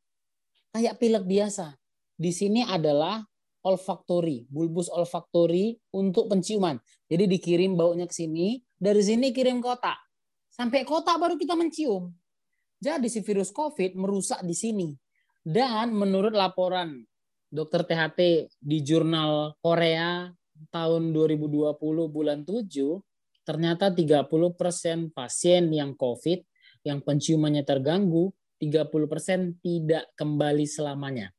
Kayak 0.72 1.00
pilek 1.00 1.24
biasa. 1.24 1.76
Di 2.14 2.30
sini 2.30 2.62
adalah 2.62 3.24
olfaktori, 3.64 4.44
bulbus 4.46 4.92
olfaktori 4.92 5.74
untuk 5.96 6.28
penciuman. 6.28 6.76
Jadi 7.08 7.24
dikirim 7.24 7.74
baunya 7.74 8.04
ke 8.04 8.14
sini, 8.14 8.60
dari 8.76 9.00
sini 9.00 9.32
kirim 9.32 9.64
ke 9.64 9.68
otak. 9.72 9.96
Sampai 10.52 10.84
kota 10.86 11.16
baru 11.16 11.34
kita 11.34 11.58
mencium. 11.58 12.12
Jadi 12.78 13.08
si 13.08 13.24
virus 13.24 13.50
COVID 13.50 13.96
merusak 13.96 14.44
di 14.44 14.54
sini. 14.54 14.88
Dan 15.44 15.92
menurut 15.92 16.32
laporan 16.32 17.04
dokter 17.52 17.84
THT 17.84 18.48
di 18.58 18.78
jurnal 18.80 19.54
Korea 19.60 20.32
tahun 20.72 21.12
2020 21.12 21.76
bulan 22.08 22.42
7, 22.48 22.64
ternyata 23.44 23.92
30% 23.92 25.12
pasien 25.12 25.68
yang 25.68 25.92
COVID 25.94 26.40
yang 26.84 27.04
penciumannya 27.04 27.64
terganggu, 27.64 28.32
30% 28.60 29.60
tidak 29.60 30.04
kembali 30.16 30.64
selamanya. 30.64 31.32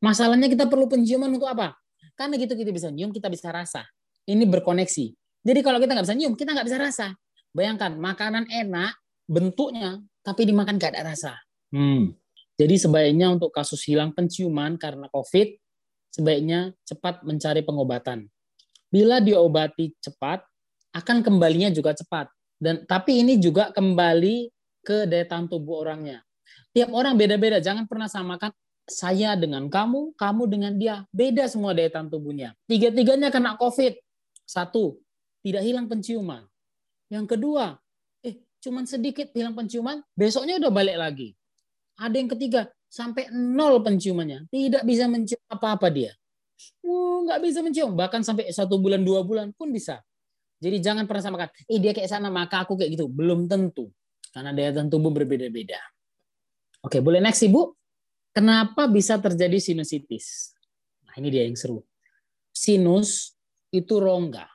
Masalahnya 0.00 0.48
kita 0.48 0.68
perlu 0.68 0.88
penciuman 0.88 1.32
untuk 1.32 1.48
apa? 1.48 1.76
Karena 2.16 2.36
gitu 2.36 2.52
kita 2.56 2.70
bisa 2.72 2.88
nyium, 2.92 3.12
kita 3.12 3.32
bisa 3.32 3.52
rasa. 3.52 3.84
Ini 4.24 4.44
berkoneksi. 4.48 5.06
Jadi 5.44 5.60
kalau 5.60 5.80
kita 5.80 5.96
nggak 5.96 6.06
bisa 6.08 6.16
nyium, 6.16 6.34
kita 6.36 6.56
nggak 6.56 6.68
bisa 6.68 6.78
rasa. 6.80 7.06
Bayangkan 7.52 7.96
makanan 7.96 8.48
enak 8.48 8.92
bentuknya, 9.28 10.00
tapi 10.20 10.48
dimakan 10.48 10.76
nggak 10.76 10.92
ada 10.96 11.02
rasa. 11.12 11.32
Hmm. 11.72 12.12
Jadi 12.54 12.78
sebaiknya 12.78 13.34
untuk 13.34 13.50
kasus 13.50 13.82
hilang 13.82 14.14
penciuman 14.14 14.78
karena 14.78 15.10
COVID, 15.10 15.58
sebaiknya 16.14 16.70
cepat 16.86 17.26
mencari 17.26 17.66
pengobatan. 17.66 18.30
Bila 18.86 19.18
diobati 19.18 19.90
cepat, 19.98 20.46
akan 20.94 21.26
kembalinya 21.26 21.66
juga 21.74 21.90
cepat. 21.98 22.30
Dan 22.54 22.86
tapi 22.86 23.26
ini 23.26 23.42
juga 23.42 23.74
kembali 23.74 24.54
ke 24.86 25.10
daya 25.10 25.26
tahan 25.26 25.50
tubuh 25.50 25.82
orangnya. 25.82 26.22
Tiap 26.70 26.94
orang 26.94 27.18
beda-beda, 27.18 27.58
jangan 27.58 27.90
pernah 27.90 28.06
samakan 28.06 28.54
saya 28.86 29.34
dengan 29.34 29.66
kamu, 29.66 30.14
kamu 30.14 30.42
dengan 30.46 30.72
dia. 30.78 31.02
Beda 31.10 31.50
semua 31.50 31.74
daya 31.74 31.90
tahan 31.90 32.06
tubuhnya. 32.06 32.54
Tiga-tiganya 32.70 33.34
kena 33.34 33.58
COVID. 33.58 33.98
Satu, 34.46 35.02
tidak 35.42 35.66
hilang 35.66 35.90
penciuman. 35.90 36.46
Yang 37.10 37.34
kedua, 37.34 37.80
eh 38.22 38.44
cuman 38.62 38.86
sedikit 38.86 39.32
hilang 39.34 39.58
penciuman, 39.58 40.04
besoknya 40.14 40.62
udah 40.62 40.70
balik 40.70 40.96
lagi. 41.00 41.28
Ada 41.94 42.16
yang 42.18 42.30
ketiga, 42.34 42.70
sampai 42.90 43.30
nol 43.30 43.82
penciumannya. 43.82 44.50
Tidak 44.50 44.82
bisa 44.82 45.06
mencium 45.06 45.42
apa-apa 45.50 45.90
dia. 45.90 46.12
Nggak 46.82 47.38
bisa 47.42 47.58
mencium. 47.62 47.94
Bahkan 47.94 48.22
sampai 48.22 48.50
satu 48.50 48.78
bulan, 48.78 49.02
dua 49.02 49.22
bulan 49.22 49.50
pun 49.54 49.70
bisa. 49.70 50.02
Jadi 50.62 50.80
jangan 50.80 51.04
pernah 51.04 51.22
samakan, 51.22 51.48
eh 51.68 51.78
dia 51.82 51.92
kayak 51.92 52.08
sana, 52.08 52.30
maka 52.30 52.64
aku 52.64 52.78
kayak 52.78 52.96
gitu. 52.96 53.06
Belum 53.10 53.44
tentu. 53.50 53.90
Karena 54.34 54.50
daya 54.50 54.74
tahan 54.74 54.90
tubuh 54.90 55.14
berbeda-beda. 55.14 55.78
Oke, 56.82 56.98
boleh 56.98 57.22
next 57.22 57.46
Ibu? 57.46 57.74
Kenapa 58.34 58.90
bisa 58.90 59.14
terjadi 59.22 59.62
sinusitis? 59.62 60.52
Nah, 61.06 61.14
ini 61.22 61.30
dia 61.30 61.46
yang 61.46 61.54
seru. 61.54 61.86
Sinus 62.50 63.38
itu 63.70 64.02
rongga. 64.02 64.50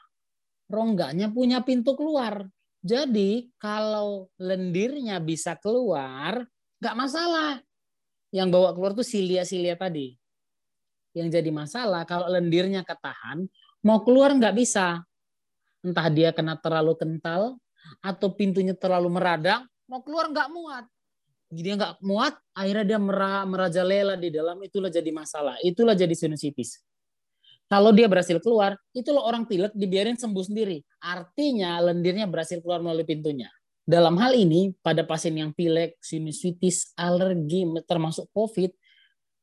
Rongganya 0.67 1.31
punya 1.31 1.63
pintu 1.63 1.95
keluar. 1.95 2.43
Jadi 2.83 3.51
kalau 3.55 4.27
lendirnya 4.39 5.23
bisa 5.23 5.55
keluar, 5.55 6.43
nggak 6.79 6.95
masalah. 6.95 7.61
Yang 8.29 8.47
bawa 8.53 8.69
keluar 8.77 8.91
tuh 8.93 9.07
silia-silia 9.07 9.73
tadi. 9.79 10.13
Yang 11.17 11.41
jadi 11.41 11.49
masalah 11.49 12.05
kalau 12.05 12.29
lendirnya 12.29 12.85
ketahan, 12.85 13.49
mau 13.81 14.01
keluar 14.05 14.31
nggak 14.35 14.55
bisa. 14.55 15.01
Entah 15.81 16.07
dia 16.11 16.29
kena 16.35 16.59
terlalu 16.59 16.93
kental 16.99 17.57
atau 18.03 18.29
pintunya 18.35 18.75
terlalu 18.75 19.09
meradang, 19.09 19.65
mau 19.89 20.03
keluar 20.05 20.29
nggak 20.29 20.49
muat. 20.51 20.85
Jadi 21.49 21.81
nggak 21.81 21.93
muat, 22.05 22.37
akhirnya 22.53 22.85
dia 22.85 22.99
merajalela 23.49 24.13
di 24.13 24.29
dalam, 24.29 24.61
itulah 24.61 24.93
jadi 24.93 25.09
masalah. 25.09 25.57
Itulah 25.65 25.97
jadi 25.97 26.13
sinusitis. 26.13 26.77
Kalau 27.65 27.89
dia 27.89 28.05
berhasil 28.05 28.37
keluar, 28.37 28.77
itulah 28.93 29.25
orang 29.25 29.49
pilek 29.49 29.73
dibiarin 29.73 30.17
sembuh 30.17 30.45
sendiri. 30.45 30.81
Artinya 31.01 31.81
lendirnya 31.81 32.29
berhasil 32.29 32.61
keluar 32.61 32.81
melalui 32.85 33.05
pintunya. 33.05 33.49
Dalam 33.89 34.21
hal 34.21 34.37
ini, 34.37 34.69
pada 34.85 35.01
pasien 35.01 35.33
yang 35.33 35.49
pilek, 35.49 35.97
sinusitis, 35.97 36.93
alergi, 36.93 37.65
termasuk 37.89 38.29
COVID, 38.37 38.69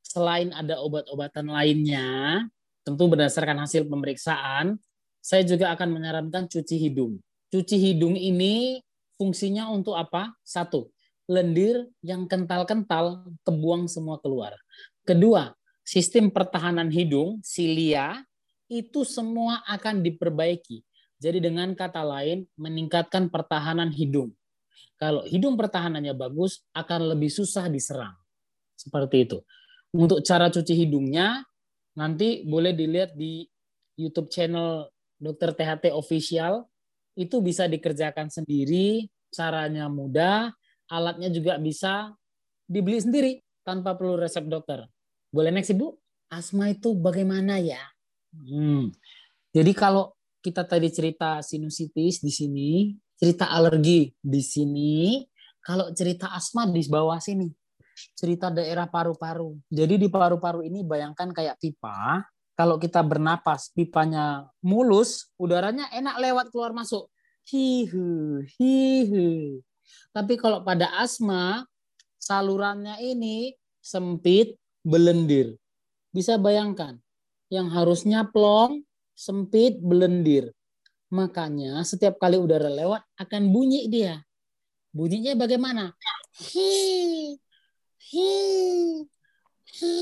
selain 0.07 0.55
ada 0.55 0.79
obat-obatan 0.79 1.51
lainnya, 1.51 2.47
tentu 2.87 3.11
berdasarkan 3.11 3.67
hasil 3.67 3.91
pemeriksaan, 3.91 4.79
saya 5.19 5.43
juga 5.43 5.75
akan 5.75 5.99
menyarankan 5.99 6.47
cuci 6.47 6.79
hidung. 6.79 7.19
Cuci 7.51 7.75
hidung 7.75 8.15
ini 8.15 8.79
fungsinya 9.19 9.67
untuk 9.75 9.99
apa? 9.99 10.31
Satu, 10.47 10.95
lendir 11.27 11.91
yang 12.07 12.31
kental-kental 12.31 13.27
kebuang 13.43 13.91
semua 13.91 14.23
keluar. 14.23 14.55
Kedua, 15.03 15.59
sistem 15.83 16.31
pertahanan 16.31 16.87
hidung, 16.95 17.43
silia, 17.43 18.23
itu 18.71 19.03
semua 19.03 19.67
akan 19.67 20.07
diperbaiki. 20.07 20.87
Jadi 21.17 21.41
dengan 21.41 21.73
kata 21.73 22.05
lain, 22.05 22.45
meningkatkan 22.61 23.33
pertahanan 23.33 23.89
hidung. 23.89 24.37
Kalau 24.97 25.25
hidung 25.29 25.57
pertahanannya 25.57 26.17
bagus, 26.17 26.65
akan 26.73 27.13
lebih 27.17 27.29
susah 27.29 27.69
diserang. 27.69 28.17
Seperti 28.77 29.29
itu. 29.29 29.39
Untuk 29.97 30.21
cara 30.25 30.53
cuci 30.53 30.73
hidungnya, 30.77 31.45
nanti 31.97 32.45
boleh 32.45 32.77
dilihat 32.77 33.17
di 33.17 33.49
YouTube 33.97 34.29
channel 34.29 34.89
Dr. 35.17 35.57
THT 35.57 35.93
Official. 35.93 36.65
Itu 37.17 37.41
bisa 37.41 37.65
dikerjakan 37.65 38.29
sendiri, 38.29 39.09
caranya 39.33 39.89
mudah, 39.89 40.53
alatnya 40.89 41.33
juga 41.33 41.57
bisa 41.57 42.13
dibeli 42.69 43.01
sendiri 43.01 43.33
tanpa 43.65 43.97
perlu 43.97 44.17
resep 44.21 44.45
dokter. 44.49 44.85
Boleh 45.33 45.53
next 45.53 45.73
Ibu? 45.73 45.93
Asma 46.33 46.73
itu 46.73 46.97
bagaimana 46.97 47.61
ya? 47.61 47.81
Hmm. 48.33 48.93
Jadi 49.53 49.73
kalau 49.73 50.16
kita 50.47 50.63
tadi 50.63 50.87
cerita 50.95 51.43
sinusitis 51.43 52.23
di 52.23 52.31
sini, 52.31 52.71
cerita 53.19 53.51
alergi 53.51 54.15
di 54.23 54.39
sini, 54.39 55.27
kalau 55.59 55.91
cerita 55.91 56.31
asma 56.31 56.71
di 56.71 56.87
bawah 56.87 57.19
sini. 57.19 57.51
Cerita 58.15 58.55
daerah 58.55 58.87
paru-paru. 58.87 59.59
Jadi 59.67 59.99
di 59.99 60.07
paru-paru 60.07 60.63
ini 60.63 60.87
bayangkan 60.87 61.35
kayak 61.35 61.59
pipa, 61.59 62.23
kalau 62.55 62.79
kita 62.79 63.03
bernapas 63.03 63.75
pipanya 63.75 64.47
mulus, 64.63 65.35
udaranya 65.35 65.91
enak 65.91 66.17
lewat 66.23 66.47
keluar 66.55 66.71
masuk. 66.71 67.11
Hihu, 67.51 68.47
hihu. 68.55 69.59
Tapi 70.15 70.39
kalau 70.39 70.63
pada 70.63 70.87
asma, 71.03 71.67
salurannya 72.23 73.03
ini 73.03 73.59
sempit, 73.83 74.55
belendir. 74.87 75.59
Bisa 76.15 76.39
bayangkan, 76.39 77.03
yang 77.51 77.69
harusnya 77.73 78.25
plong, 78.29 78.87
sempit, 79.17 79.81
belendir. 79.81 80.53
Makanya 81.09 81.81
setiap 81.89 82.21
kali 82.21 82.37
udara 82.37 82.69
lewat 82.69 83.01
akan 83.17 83.49
bunyi 83.49 83.89
dia. 83.89 84.21
Bunyinya 84.93 85.33
bagaimana? 85.37 85.97
Hi, 86.53 87.33
hi, 88.13 88.31
hi. 89.81 89.97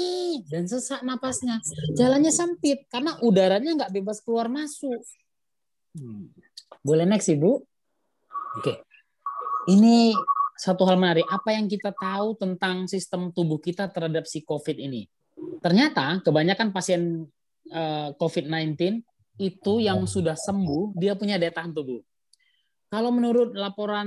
Dan 0.50 0.66
sesak 0.66 1.06
napasnya. 1.06 1.62
Jalannya 1.94 2.34
sempit 2.34 2.90
karena 2.90 3.14
udaranya 3.22 3.70
nggak 3.78 3.94
bebas 3.94 4.18
keluar 4.18 4.50
masuk. 4.50 4.98
Hmm. 5.94 6.34
Boleh 6.82 7.06
next, 7.06 7.30
Ibu? 7.30 7.62
Oke. 8.58 8.82
Ini 9.70 10.14
satu 10.58 10.86
hal 10.86 10.98
menarik. 10.98 11.26
Apa 11.26 11.54
yang 11.54 11.66
kita 11.66 11.90
tahu 11.94 12.38
tentang 12.38 12.86
sistem 12.86 13.30
tubuh 13.34 13.58
kita 13.58 13.90
terhadap 13.90 14.26
si 14.26 14.42
COVID 14.46 14.78
ini? 14.78 15.06
Ternyata 15.58 16.22
kebanyakan 16.22 16.70
pasien 16.70 17.26
eh, 17.70 18.08
COVID-19 18.16 19.00
itu 19.40 19.72
yang 19.82 20.06
sudah 20.06 20.38
sembuh, 20.38 20.94
dia 20.94 21.18
punya 21.18 21.40
daya 21.40 21.50
tahan 21.50 21.74
tubuh. 21.74 22.00
Kalau 22.86 23.10
menurut 23.10 23.58
laporan 23.58 24.06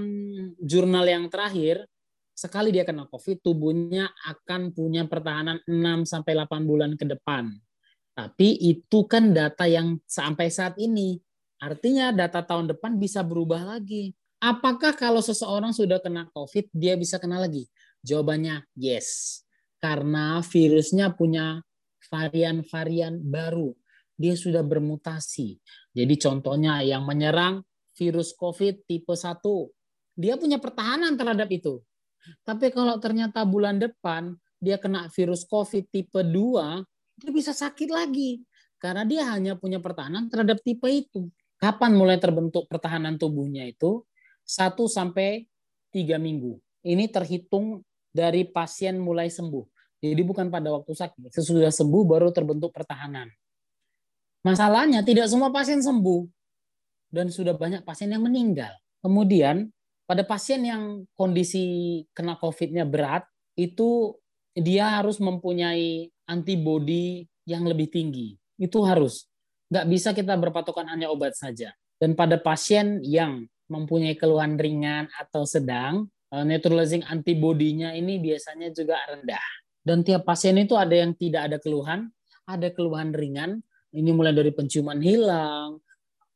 jurnal 0.64 1.04
yang 1.04 1.28
terakhir, 1.28 1.84
sekali 2.32 2.72
dia 2.72 2.88
kena 2.88 3.04
COVID, 3.12 3.44
tubuhnya 3.44 4.08
akan 4.24 4.72
punya 4.72 5.04
pertahanan 5.04 5.60
6 5.68 6.08
sampai 6.08 6.32
8 6.40 6.64
bulan 6.64 6.96
ke 6.96 7.04
depan. 7.04 7.52
Tapi 8.16 8.56
itu 8.64 9.04
kan 9.04 9.36
data 9.36 9.68
yang 9.68 10.00
sampai 10.08 10.48
saat 10.48 10.80
ini. 10.80 11.20
Artinya 11.60 12.16
data 12.16 12.40
tahun 12.46 12.72
depan 12.72 12.96
bisa 12.96 13.26
berubah 13.26 13.76
lagi. 13.76 14.16
Apakah 14.40 14.94
kalau 14.96 15.20
seseorang 15.20 15.74
sudah 15.74 16.00
kena 16.00 16.30
COVID, 16.32 16.70
dia 16.72 16.96
bisa 16.96 17.20
kena 17.20 17.42
lagi? 17.42 17.66
Jawabannya 18.06 18.64
yes. 18.78 19.42
Karena 19.84 20.40
virusnya 20.46 21.12
punya 21.12 21.62
varian-varian 22.08 23.20
baru. 23.22 23.76
Dia 24.18 24.34
sudah 24.34 24.66
bermutasi. 24.66 25.62
Jadi 25.94 26.16
contohnya 26.18 26.82
yang 26.82 27.06
menyerang 27.06 27.62
virus 27.94 28.34
COVID 28.34 28.90
tipe 28.90 29.14
1, 29.14 29.42
dia 30.18 30.34
punya 30.38 30.58
pertahanan 30.58 31.14
terhadap 31.14 31.50
itu. 31.54 31.82
Tapi 32.42 32.74
kalau 32.74 32.98
ternyata 32.98 33.46
bulan 33.46 33.78
depan 33.78 34.34
dia 34.58 34.82
kena 34.82 35.06
virus 35.14 35.46
COVID 35.46 35.86
tipe 35.94 36.22
2, 36.26 36.34
dia 37.22 37.32
bisa 37.32 37.54
sakit 37.54 37.90
lagi. 37.94 38.42
Karena 38.78 39.06
dia 39.06 39.26
hanya 39.34 39.58
punya 39.58 39.82
pertahanan 39.82 40.30
terhadap 40.30 40.62
tipe 40.62 40.86
itu. 40.90 41.30
Kapan 41.58 41.98
mulai 41.98 42.22
terbentuk 42.22 42.70
pertahanan 42.70 43.18
tubuhnya 43.18 43.66
itu? 43.66 44.06
1 44.46 44.78
sampai 44.86 45.50
3 45.90 46.22
minggu. 46.22 46.62
Ini 46.86 47.10
terhitung 47.10 47.82
dari 48.14 48.46
pasien 48.46 49.02
mulai 49.02 49.34
sembuh. 49.34 49.77
Jadi 49.98 50.22
bukan 50.22 50.54
pada 50.54 50.70
waktu 50.74 50.94
sakit. 50.94 51.34
Sesudah 51.34 51.74
sembuh 51.74 52.04
baru 52.06 52.30
terbentuk 52.30 52.70
pertahanan. 52.70 53.30
Masalahnya 54.46 55.02
tidak 55.02 55.28
semua 55.28 55.50
pasien 55.50 55.82
sembuh 55.82 56.24
dan 57.10 57.34
sudah 57.34 57.58
banyak 57.58 57.82
pasien 57.82 58.14
yang 58.14 58.24
meninggal. 58.24 58.72
Kemudian 59.02 59.68
pada 60.06 60.24
pasien 60.24 60.64
yang 60.64 61.04
kondisi 61.18 62.06
kena 62.14 62.38
COVID-nya 62.38 62.86
berat 62.88 63.26
itu 63.58 64.16
dia 64.54 65.02
harus 65.02 65.18
mempunyai 65.18 66.08
antibodi 66.30 67.26
yang 67.44 67.66
lebih 67.66 67.90
tinggi. 67.90 68.38
Itu 68.56 68.86
harus. 68.86 69.26
Nggak 69.68 69.86
bisa 69.90 70.10
kita 70.16 70.34
berpatokan 70.40 70.88
hanya 70.88 71.12
obat 71.12 71.36
saja. 71.36 71.74
Dan 71.98 72.14
pada 72.14 72.38
pasien 72.38 73.02
yang 73.02 73.50
mempunyai 73.68 74.16
keluhan 74.16 74.56
ringan 74.56 75.12
atau 75.18 75.44
sedang, 75.44 76.08
eh, 76.32 76.46
neutralizing 76.46 77.04
antibodinya 77.04 77.92
ini 77.92 78.22
biasanya 78.22 78.72
juga 78.72 79.02
rendah. 79.10 79.44
Dan 79.88 80.04
tiap 80.04 80.28
pasien 80.28 80.60
itu 80.60 80.76
ada 80.76 80.92
yang 80.92 81.16
tidak 81.16 81.48
ada 81.48 81.58
keluhan, 81.64 82.12
ada 82.44 82.68
keluhan 82.76 83.16
ringan. 83.16 83.64
Ini 83.96 84.12
mulai 84.12 84.36
dari 84.36 84.52
penciuman 84.52 85.00
hilang, 85.00 85.80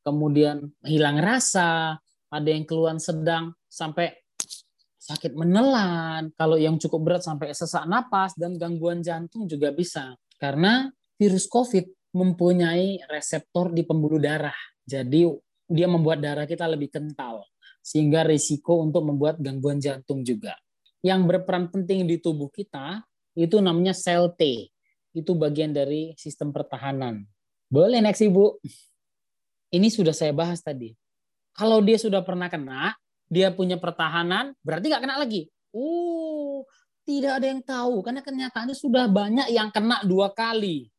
kemudian 0.08 0.72
hilang 0.88 1.20
rasa, 1.20 2.00
ada 2.32 2.48
yang 2.48 2.64
keluhan 2.64 2.96
sedang 2.96 3.52
sampai 3.68 4.16
sakit 5.04 5.36
menelan, 5.36 6.32
kalau 6.40 6.56
yang 6.56 6.80
cukup 6.80 7.04
berat 7.04 7.28
sampai 7.28 7.52
sesak 7.52 7.84
napas 7.92 8.32
dan 8.40 8.56
gangguan 8.56 9.04
jantung 9.04 9.44
juga 9.52 9.76
bisa. 9.76 10.16
Karena 10.40 10.88
virus 11.20 11.52
COVID 11.52 12.16
mempunyai 12.16 13.04
reseptor 13.12 13.76
di 13.76 13.84
pembuluh 13.84 14.24
darah. 14.24 14.56
Jadi 14.88 15.28
dia 15.68 15.92
membuat 15.92 16.24
darah 16.24 16.48
kita 16.48 16.72
lebih 16.72 16.88
kental 16.88 17.44
sehingga 17.84 18.24
risiko 18.24 18.80
untuk 18.80 19.04
membuat 19.04 19.44
gangguan 19.44 19.84
jantung 19.84 20.24
juga. 20.24 20.56
Yang 21.04 21.36
berperan 21.36 21.68
penting 21.68 22.08
di 22.08 22.16
tubuh 22.22 22.48
kita 22.48 23.04
itu 23.42 23.58
namanya 23.58 23.98
sel 23.98 24.30
T. 24.38 24.70
Itu 25.12 25.34
bagian 25.36 25.74
dari 25.74 26.14
sistem 26.16 26.54
pertahanan. 26.54 27.26
Boleh 27.68 28.00
next 28.00 28.22
Ibu. 28.22 28.62
Ini 29.72 29.88
sudah 29.88 30.14
saya 30.14 30.36
bahas 30.36 30.62
tadi. 30.62 30.94
Kalau 31.56 31.84
dia 31.84 32.00
sudah 32.00 32.24
pernah 32.24 32.48
kena, 32.48 32.96
dia 33.32 33.52
punya 33.52 33.80
pertahanan, 33.80 34.56
berarti 34.64 34.92
nggak 34.92 35.04
kena 35.04 35.16
lagi. 35.20 35.48
Uh, 35.72 36.64
tidak 37.08 37.40
ada 37.40 37.48
yang 37.48 37.64
tahu 37.64 38.04
karena 38.04 38.22
kenyataannya 38.22 38.76
sudah 38.76 39.08
banyak 39.08 39.48
yang 39.52 39.72
kena 39.72 40.04
dua 40.04 40.32
kali. 40.32 40.92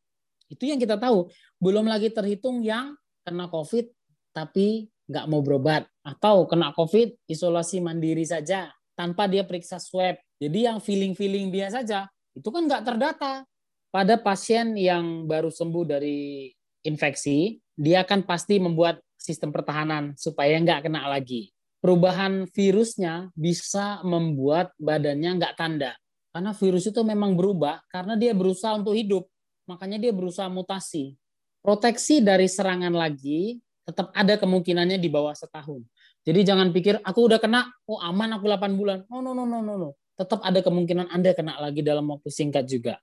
Itu 0.49 0.69
yang 0.69 0.81
kita 0.81 0.97
tahu. 1.01 1.29
Belum 1.57 1.85
lagi 1.89 2.13
terhitung 2.13 2.61
yang 2.65 2.97
kena 3.25 3.49
COVID 3.49 3.89
tapi 4.33 4.89
nggak 5.09 5.29
mau 5.29 5.45
berobat 5.45 5.85
atau 6.01 6.49
kena 6.49 6.73
COVID 6.73 7.29
isolasi 7.29 7.85
mandiri 7.85 8.25
saja 8.25 8.73
tanpa 8.97 9.29
dia 9.29 9.45
periksa 9.45 9.77
swab. 9.77 10.17
Jadi 10.41 10.69
yang 10.69 10.81
feeling-feeling 10.81 11.53
dia 11.53 11.69
saja 11.69 12.09
itu 12.37 12.49
kan 12.49 12.65
nggak 12.65 12.85
terdata. 12.85 13.45
Pada 13.93 14.17
pasien 14.17 14.73
yang 14.73 15.29
baru 15.29 15.53
sembuh 15.53 15.85
dari 15.85 16.49
infeksi, 16.81 17.61
dia 17.77 18.01
akan 18.05 18.25
pasti 18.25 18.57
membuat 18.57 19.05
sistem 19.21 19.53
pertahanan 19.53 20.17
supaya 20.17 20.57
nggak 20.57 20.89
kena 20.89 21.13
lagi. 21.13 21.53
Perubahan 21.83 22.49
virusnya 22.49 23.29
bisa 23.37 24.01
membuat 24.07 24.73
badannya 24.81 25.37
nggak 25.37 25.55
tanda. 25.59 25.93
Karena 26.33 26.57
virus 26.57 26.89
itu 26.89 27.05
memang 27.05 27.37
berubah 27.37 27.85
karena 27.93 28.17
dia 28.17 28.33
berusaha 28.33 28.73
untuk 28.81 28.97
hidup. 28.97 29.29
Makanya 29.69 30.01
dia 30.01 30.13
berusaha 30.15 30.49
mutasi. 30.49 31.13
Proteksi 31.61 32.25
dari 32.25 32.49
serangan 32.49 32.97
lagi 32.97 33.61
tetap 33.85 34.09
ada 34.17 34.41
kemungkinannya 34.41 34.97
di 34.97 35.13
bawah 35.13 35.37
setahun. 35.37 35.85
Jadi 36.23 36.41
jangan 36.47 36.73
pikir 36.73 37.03
aku 37.03 37.29
udah 37.29 37.43
kena, 37.43 37.69
oh 37.85 38.01
aman 38.01 38.41
aku 38.41 38.47
8 38.49 38.79
bulan. 38.79 38.99
No, 39.11 39.21
no, 39.21 39.37
no, 39.37 39.45
no, 39.45 39.61
no, 39.61 39.75
no 39.77 39.91
tetap 40.17 40.41
ada 40.45 40.61
kemungkinan 40.61 41.09
Anda 41.09 41.33
kena 41.33 41.59
lagi 41.59 41.81
dalam 41.81 42.09
waktu 42.11 42.29
singkat 42.29 42.69
juga. 42.69 43.01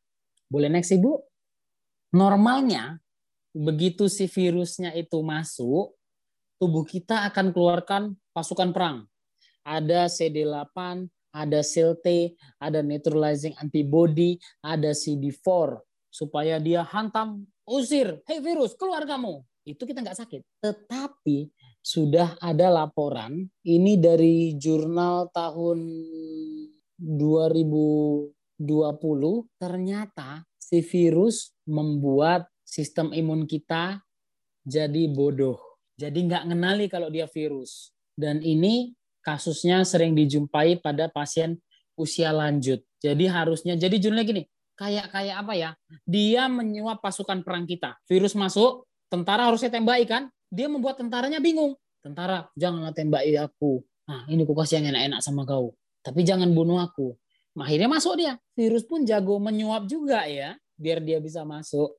Boleh 0.50 0.70
next 0.70 0.94
Ibu? 0.94 1.22
Normalnya 2.14 2.98
begitu 3.54 4.10
si 4.10 4.26
virusnya 4.26 4.94
itu 4.98 5.22
masuk, 5.22 5.94
tubuh 6.58 6.86
kita 6.86 7.26
akan 7.30 7.54
keluarkan 7.54 8.18
pasukan 8.34 8.74
perang. 8.74 8.98
Ada 9.62 10.10
CD8, 10.10 11.06
ada 11.30 11.62
sel 11.62 11.94
ada 12.58 12.80
neutralizing 12.82 13.54
antibody, 13.62 14.42
ada 14.66 14.98
CD4 14.98 15.78
supaya 16.10 16.58
dia 16.58 16.82
hantam, 16.82 17.46
usir, 17.70 18.18
hei 18.26 18.42
virus, 18.42 18.74
keluar 18.74 19.06
kamu. 19.06 19.46
Itu 19.62 19.86
kita 19.86 20.02
nggak 20.02 20.18
sakit. 20.18 20.42
Tetapi 20.66 21.54
sudah 21.80 22.36
ada 22.42 22.74
laporan 22.74 23.46
ini 23.62 23.96
dari 23.96 24.58
jurnal 24.58 25.30
tahun 25.30 25.80
2020 27.00 28.32
ternyata 29.56 30.44
si 30.60 30.84
virus 30.84 31.56
membuat 31.64 32.52
sistem 32.68 33.10
imun 33.16 33.50
kita 33.50 34.04
jadi 34.68 35.10
bodoh. 35.10 35.58
Jadi 35.98 36.30
nggak 36.30 36.52
ngenali 36.52 36.86
kalau 36.92 37.10
dia 37.10 37.26
virus. 37.26 37.96
Dan 38.14 38.44
ini 38.44 38.94
kasusnya 39.24 39.82
sering 39.88 40.14
dijumpai 40.14 40.78
pada 40.84 41.10
pasien 41.10 41.58
usia 41.98 42.30
lanjut. 42.36 42.84
Jadi 43.00 43.26
harusnya, 43.28 43.80
jadi 43.80 43.96
judulnya 43.96 44.28
gini, 44.28 44.44
kayak 44.76 45.12
kayak 45.12 45.36
apa 45.44 45.54
ya? 45.56 45.72
Dia 46.04 46.48
menyuap 46.52 47.00
pasukan 47.00 47.44
perang 47.44 47.64
kita. 47.64 47.96
Virus 48.08 48.36
masuk, 48.36 48.88
tentara 49.08 49.48
harusnya 49.48 49.72
tembaki 49.72 50.08
kan? 50.08 50.28
Dia 50.52 50.68
membuat 50.68 51.00
tentaranya 51.00 51.40
bingung. 51.40 51.76
Tentara, 52.00 52.48
janganlah 52.56 52.96
tembaki 52.96 53.36
aku. 53.36 53.84
Nah, 54.08 54.24
ini 54.32 54.44
ku 54.48 54.56
kasih 54.56 54.80
yang 54.80 54.96
enak-enak 54.96 55.20
sama 55.20 55.44
kau 55.44 55.76
tapi 56.10 56.26
jangan 56.26 56.50
bunuh 56.50 56.82
aku. 56.82 57.14
Akhirnya 57.54 57.86
masuk 57.86 58.18
dia. 58.18 58.42
Virus 58.58 58.82
pun 58.82 59.06
jago 59.06 59.38
menyuap 59.38 59.86
juga 59.86 60.26
ya, 60.26 60.58
biar 60.74 61.06
dia 61.06 61.22
bisa 61.22 61.46
masuk. 61.46 61.94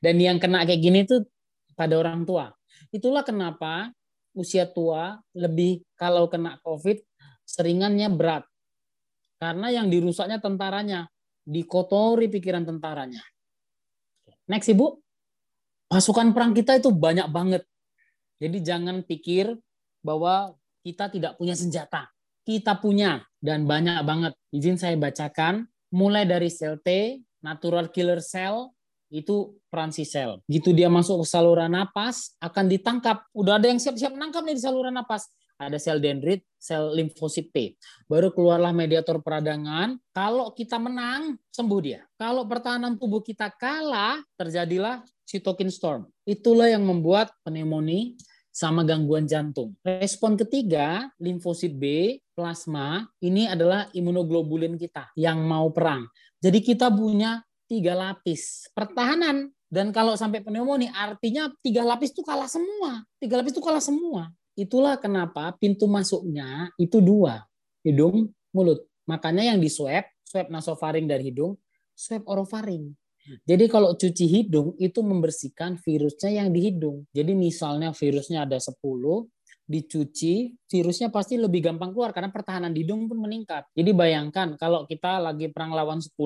Dan 0.00 0.16
yang 0.16 0.40
kena 0.40 0.64
kayak 0.64 0.80
gini 0.80 1.04
tuh 1.04 1.28
pada 1.76 2.00
orang 2.00 2.24
tua. 2.24 2.56
Itulah 2.88 3.20
kenapa 3.20 3.92
usia 4.32 4.64
tua 4.64 5.20
lebih 5.36 5.84
kalau 5.92 6.24
kena 6.32 6.56
COVID 6.64 7.04
seringannya 7.44 8.08
berat. 8.08 8.48
Karena 9.36 9.76
yang 9.76 9.92
dirusaknya 9.92 10.40
tentaranya, 10.40 11.04
dikotori 11.44 12.32
pikiran 12.32 12.64
tentaranya. 12.64 13.20
Next 14.48 14.72
Ibu. 14.72 15.04
Pasukan 15.88 16.32
perang 16.32 16.56
kita 16.56 16.80
itu 16.80 16.88
banyak 16.96 17.28
banget. 17.28 17.64
Jadi 18.40 18.64
jangan 18.64 19.04
pikir 19.04 19.52
bahwa 20.00 20.56
kita 20.80 21.12
tidak 21.12 21.36
punya 21.36 21.52
senjata 21.52 22.08
kita 22.48 22.80
punya 22.80 23.28
dan 23.44 23.68
banyak 23.68 24.00
banget. 24.08 24.32
Izin 24.48 24.80
saya 24.80 24.96
bacakan 24.96 25.68
mulai 25.92 26.24
dari 26.24 26.48
sel 26.48 26.80
T, 26.80 27.20
natural 27.44 27.92
killer 27.92 28.24
cell, 28.24 28.72
itu 29.12 29.52
fransi 29.68 30.08
sel. 30.08 30.40
Gitu 30.48 30.72
dia 30.72 30.88
masuk 30.88 31.24
ke 31.24 31.26
saluran 31.28 31.76
napas, 31.76 32.32
akan 32.40 32.64
ditangkap. 32.72 33.28
Udah 33.36 33.60
ada 33.60 33.68
yang 33.68 33.76
siap-siap 33.76 34.16
menangkap 34.16 34.40
nih 34.48 34.56
di 34.56 34.64
saluran 34.64 34.96
napas. 34.96 35.28
ada 35.58 35.74
sel 35.74 35.98
dendrit, 35.98 36.46
sel 36.54 36.94
limfosit 36.94 37.50
T. 37.50 37.74
Baru 38.06 38.30
keluarlah 38.30 38.70
mediator 38.70 39.18
peradangan. 39.18 39.98
Kalau 40.14 40.54
kita 40.54 40.78
menang, 40.78 41.34
sembuh 41.50 41.80
dia. 41.82 42.06
Kalau 42.14 42.46
pertahanan 42.46 42.94
tubuh 42.94 43.18
kita 43.26 43.50
kalah, 43.58 44.22
terjadilah 44.38 45.02
cytokine 45.26 45.74
storm. 45.74 46.06
Itulah 46.22 46.70
yang 46.70 46.86
membuat 46.86 47.34
pneumonia 47.42 48.14
sama 48.54 48.86
gangguan 48.86 49.26
jantung. 49.26 49.74
Respon 49.82 50.38
ketiga, 50.38 51.10
limfosit 51.18 51.74
B, 51.74 52.14
plasma, 52.38 53.02
ini 53.18 53.50
adalah 53.50 53.90
imunoglobulin 53.90 54.78
kita 54.78 55.10
yang 55.18 55.42
mau 55.42 55.74
perang. 55.74 56.06
Jadi 56.38 56.62
kita 56.62 56.86
punya 56.94 57.42
tiga 57.66 57.98
lapis 57.98 58.70
pertahanan 58.70 59.50
dan 59.66 59.90
kalau 59.90 60.14
sampai 60.14 60.38
pneumonia 60.46 60.94
artinya 60.94 61.50
tiga 61.58 61.82
lapis 61.82 62.14
itu 62.14 62.22
kalah 62.22 62.46
semua. 62.46 63.02
Tiga 63.18 63.42
lapis 63.42 63.58
itu 63.58 63.62
kalah 63.62 63.82
semua. 63.82 64.30
Itulah 64.54 64.94
kenapa 65.02 65.50
pintu 65.58 65.90
masuknya 65.90 66.70
itu 66.78 67.02
dua, 67.02 67.42
hidung, 67.82 68.30
mulut. 68.54 68.86
Makanya 69.10 69.50
yang 69.50 69.58
di 69.58 69.66
swab, 69.66 70.06
swab 70.22 70.46
nasofaring 70.46 71.10
dari 71.10 71.34
hidung, 71.34 71.58
swab 71.98 72.22
orofaring. 72.30 72.94
Jadi 73.44 73.68
kalau 73.68 73.92
cuci 73.92 74.24
hidung 74.24 74.72
itu 74.80 75.04
membersihkan 75.04 75.76
virusnya 75.76 76.42
yang 76.42 76.48
di 76.48 76.72
hidung. 76.72 77.04
Jadi 77.12 77.36
misalnya 77.36 77.92
virusnya 77.92 78.48
ada 78.48 78.56
10, 78.56 78.80
dicuci, 79.68 80.56
virusnya 80.64 81.12
pasti 81.12 81.36
lebih 81.36 81.68
gampang 81.68 81.92
keluar 81.92 82.16
karena 82.16 82.32
pertahanan 82.32 82.72
di 82.72 82.82
hidung 82.82 83.04
pun 83.04 83.20
meningkat. 83.20 83.68
Jadi 83.76 83.92
bayangkan 83.92 84.56
kalau 84.56 84.88
kita 84.88 85.20
lagi 85.20 85.52
perang 85.52 85.76
lawan 85.76 86.00
10, 86.00 86.16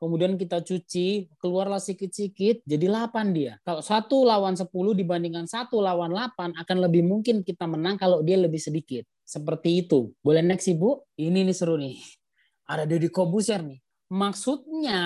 kemudian 0.00 0.40
kita 0.40 0.64
cuci, 0.64 1.28
keluarlah 1.36 1.76
sedikit-sedikit, 1.76 2.64
jadi 2.64 2.88
8 2.88 3.36
dia. 3.36 3.60
Kalau 3.60 3.84
satu 3.84 4.24
lawan 4.24 4.56
10 4.56 4.72
dibandingkan 4.96 5.44
satu 5.44 5.84
lawan 5.84 6.16
8, 6.16 6.56
akan 6.56 6.76
lebih 6.88 7.04
mungkin 7.04 7.44
kita 7.44 7.68
menang 7.68 8.00
kalau 8.00 8.24
dia 8.24 8.40
lebih 8.40 8.58
sedikit. 8.58 9.04
Seperti 9.22 9.84
itu. 9.84 10.10
Boleh 10.24 10.40
next 10.40 10.66
Ibu? 10.66 11.20
Ini 11.20 11.44
nih 11.44 11.56
seru 11.56 11.76
nih. 11.76 12.00
Ada 12.66 12.88
Deddy 12.88 13.12
Kobuser 13.12 13.60
nih. 13.60 13.80
Maksudnya 14.12 15.00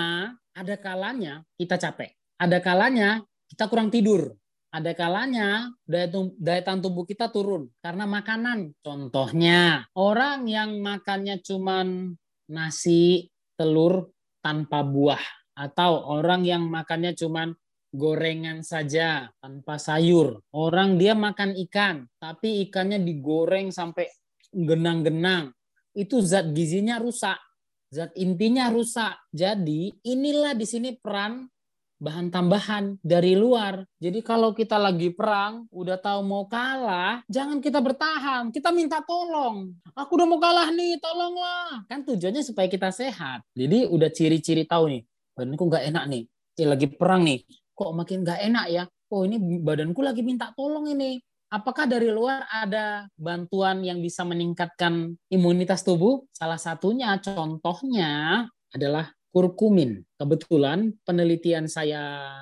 ada 0.55 0.75
kalanya 0.79 1.43
kita 1.59 1.79
capek. 1.79 2.15
Ada 2.39 2.59
kalanya 2.63 3.23
kita 3.47 3.71
kurang 3.71 3.91
tidur. 3.91 4.35
Ada 4.77 4.93
kalanya 4.93 5.73
daya, 5.89 6.05
daya 6.37 6.61
tahan 6.61 6.85
tubuh 6.85 7.09
kita 7.09 7.33
turun 7.33 7.73
karena 7.81 8.05
makanan. 8.05 8.77
Contohnya, 8.85 9.89
orang 9.97 10.45
yang 10.45 10.85
makannya 10.85 11.41
cuman 11.41 12.13
nasi, 12.53 13.33
telur, 13.57 14.13
tanpa 14.45 14.85
buah 14.85 15.25
atau 15.57 16.05
orang 16.13 16.45
yang 16.45 16.69
makannya 16.69 17.17
cuma 17.17 17.49
gorengan 17.89 18.61
saja 18.61 19.33
tanpa 19.41 19.81
sayur. 19.81 20.45
Orang 20.53 21.01
dia 21.01 21.17
makan 21.17 21.57
ikan, 21.67 22.05
tapi 22.21 22.69
ikannya 22.69 23.01
digoreng 23.01 23.73
sampai 23.73 24.13
genang-genang. 24.53 25.57
Itu 25.97 26.21
zat 26.21 26.53
gizinya 26.53 27.01
rusak, 27.01 27.41
zat 27.89 28.13
intinya 28.13 28.69
rusak. 28.69 29.17
Jadi 29.33 29.89
inilah 30.05 30.53
di 30.53 30.69
sini 30.69 30.93
peran 31.01 31.49
bahan 31.97 32.29
tambahan 32.29 33.01
dari 33.01 33.33
luar. 33.37 33.85
Jadi 33.97 34.21
kalau 34.21 34.53
kita 34.53 34.77
lagi 34.77 35.13
perang, 35.13 35.65
udah 35.73 35.97
tahu 35.97 36.21
mau 36.25 36.45
kalah, 36.45 37.25
jangan 37.29 37.59
kita 37.65 37.81
bertahan, 37.81 38.53
kita 38.53 38.71
minta 38.73 39.01
tolong. 39.03 39.73
Aku 39.97 40.21
udah 40.21 40.29
mau 40.29 40.41
kalah 40.41 40.69
nih, 40.73 41.01
tolonglah. 41.01 41.89
Kan 41.89 42.05
tujuannya 42.05 42.45
supaya 42.45 42.69
kita 42.69 42.93
sehat. 42.93 43.45
Jadi 43.57 43.89
udah 43.89 44.09
ciri-ciri 44.13 44.69
tahu 44.69 44.93
nih, 44.93 45.03
badanku 45.33 45.65
nggak 45.69 45.85
enak 45.93 46.05
nih. 46.13 46.23
Ya, 46.57 46.67
lagi 46.73 46.89
perang 46.89 47.25
nih, 47.25 47.45
kok 47.77 47.93
makin 47.93 48.25
nggak 48.25 48.41
enak 48.49 48.67
ya? 48.73 48.85
Oh 49.13 49.23
ini 49.23 49.39
badanku 49.61 50.01
lagi 50.03 50.25
minta 50.25 50.51
tolong 50.57 50.89
ini. 50.91 51.21
Apakah 51.47 51.87
dari 51.87 52.11
luar 52.11 52.43
ada 52.51 53.07
bantuan 53.15 53.79
yang 53.87 54.03
bisa 54.03 54.27
meningkatkan 54.27 55.15
imunitas 55.31 55.87
tubuh? 55.87 56.27
Salah 56.35 56.59
satunya, 56.59 57.15
contohnya 57.23 58.45
adalah 58.75 59.16
kurkumin. 59.37 60.01
Kebetulan 60.17 60.97
penelitian 61.05 61.69
saya 61.69 62.33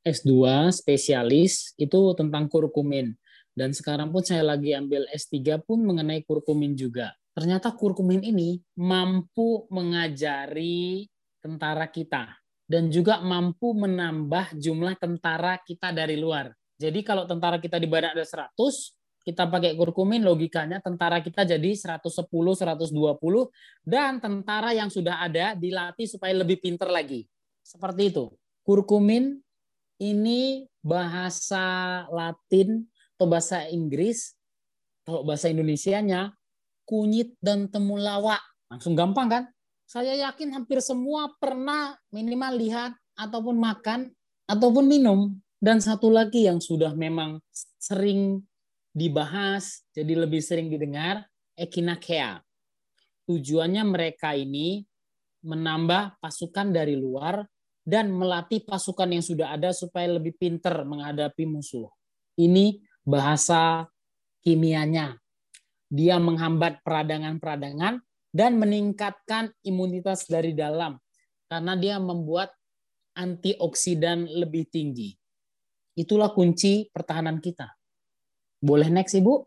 S2 0.00 0.72
spesialis 0.72 1.76
itu 1.76 2.00
tentang 2.16 2.48
kurkumin. 2.48 3.12
Dan 3.52 3.76
sekarang 3.76 4.08
pun 4.08 4.24
saya 4.24 4.40
lagi 4.40 4.72
ambil 4.72 5.04
S3 5.12 5.60
pun 5.60 5.84
mengenai 5.84 6.24
kurkumin 6.24 6.72
juga. 6.72 7.12
Ternyata 7.36 7.76
kurkumin 7.76 8.24
ini 8.24 8.64
mampu 8.80 9.68
mengajari 9.68 11.04
tentara 11.44 11.84
kita 11.92 12.32
dan 12.64 12.88
juga 12.88 13.20
mampu 13.20 13.76
menambah 13.76 14.56
jumlah 14.56 14.96
tentara 14.96 15.60
kita 15.60 15.92
dari 15.92 16.16
luar. 16.16 16.48
Jadi 16.80 17.04
kalau 17.04 17.28
tentara 17.28 17.60
kita 17.60 17.76
di 17.76 17.84
badan 17.84 18.16
ada 18.16 18.24
100, 18.24 18.56
kita 19.22 19.46
pakai 19.46 19.78
kurkumin 19.78 20.26
logikanya 20.26 20.82
tentara 20.82 21.22
kita 21.22 21.46
jadi 21.46 21.70
110 21.74 22.26
120 22.26 22.90
dan 23.86 24.18
tentara 24.18 24.74
yang 24.74 24.90
sudah 24.90 25.22
ada 25.22 25.54
dilatih 25.54 26.10
supaya 26.10 26.34
lebih 26.34 26.58
pinter 26.58 26.90
lagi. 26.90 27.30
Seperti 27.62 28.10
itu. 28.10 28.34
Kurkumin 28.66 29.38
ini 30.02 30.66
bahasa 30.82 32.02
Latin 32.10 32.82
atau 33.14 33.26
bahasa 33.30 33.70
Inggris 33.70 34.34
kalau 35.06 35.22
bahasa 35.22 35.46
Indonesianya 35.50 36.34
kunyit 36.82 37.38
dan 37.38 37.70
temulawak. 37.70 38.42
Langsung 38.66 38.98
gampang 38.98 39.28
kan? 39.30 39.44
Saya 39.86 40.18
yakin 40.18 40.50
hampir 40.56 40.82
semua 40.82 41.30
pernah 41.38 41.94
minimal 42.10 42.58
lihat 42.58 42.92
ataupun 43.14 43.60
makan 43.60 44.10
ataupun 44.50 44.88
minum 44.88 45.36
dan 45.62 45.78
satu 45.78 46.10
lagi 46.10 46.50
yang 46.50 46.58
sudah 46.58 46.90
memang 46.96 47.38
sering 47.78 48.42
dibahas, 48.92 49.84
jadi 49.96 50.24
lebih 50.24 50.44
sering 50.44 50.68
didengar, 50.68 51.24
Echinacea. 51.56 52.40
Tujuannya 53.28 53.84
mereka 53.88 54.36
ini 54.36 54.84
menambah 55.42 56.20
pasukan 56.20 56.70
dari 56.70 56.94
luar 56.96 57.44
dan 57.82 58.14
melatih 58.14 58.62
pasukan 58.62 59.10
yang 59.10 59.24
sudah 59.24 59.58
ada 59.58 59.74
supaya 59.74 60.06
lebih 60.06 60.38
pinter 60.38 60.86
menghadapi 60.86 61.44
musuh. 61.48 61.90
Ini 62.38 62.78
bahasa 63.02 63.90
kimianya. 64.40 65.18
Dia 65.92 66.16
menghambat 66.16 66.80
peradangan-peradangan 66.86 68.00
dan 68.32 68.56
meningkatkan 68.56 69.52
imunitas 69.66 70.24
dari 70.24 70.56
dalam 70.56 70.96
karena 71.50 71.76
dia 71.76 72.00
membuat 72.00 72.54
antioksidan 73.12 74.24
lebih 74.24 74.72
tinggi. 74.72 75.12
Itulah 75.92 76.32
kunci 76.32 76.88
pertahanan 76.88 77.44
kita. 77.44 77.81
Boleh 78.62 78.86
next 78.86 79.18
Ibu? 79.18 79.42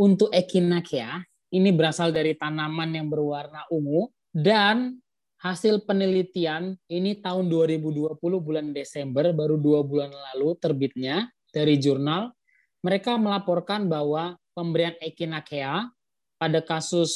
Untuk 0.00 0.32
Echinacea, 0.32 1.20
ini 1.52 1.68
berasal 1.76 2.08
dari 2.16 2.32
tanaman 2.32 2.96
yang 2.96 3.12
berwarna 3.12 3.68
ungu 3.68 4.08
dan 4.32 4.96
hasil 5.44 5.84
penelitian 5.84 6.80
ini 6.88 7.20
tahun 7.20 7.52
2020 7.52 8.16
bulan 8.16 8.72
Desember 8.72 9.28
baru 9.36 9.60
dua 9.60 9.84
bulan 9.84 10.08
lalu 10.08 10.56
terbitnya 10.56 11.28
dari 11.52 11.76
jurnal 11.76 12.32
mereka 12.80 13.20
melaporkan 13.20 13.84
bahwa 13.90 14.40
pemberian 14.56 14.96
Echinacea 15.02 15.92
pada 16.40 16.64
kasus 16.64 17.12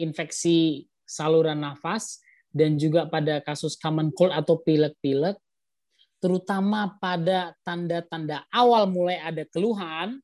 infeksi 0.00 0.90
saluran 1.06 1.62
nafas 1.62 2.18
dan 2.50 2.74
juga 2.74 3.06
pada 3.06 3.38
kasus 3.38 3.78
common 3.78 4.10
cold 4.10 4.34
atau 4.34 4.58
pilek-pilek 4.58 5.38
terutama 6.22 6.94
pada 7.02 7.50
tanda-tanda 7.66 8.46
awal 8.54 8.86
mulai 8.86 9.18
ada 9.18 9.42
keluhan, 9.50 10.22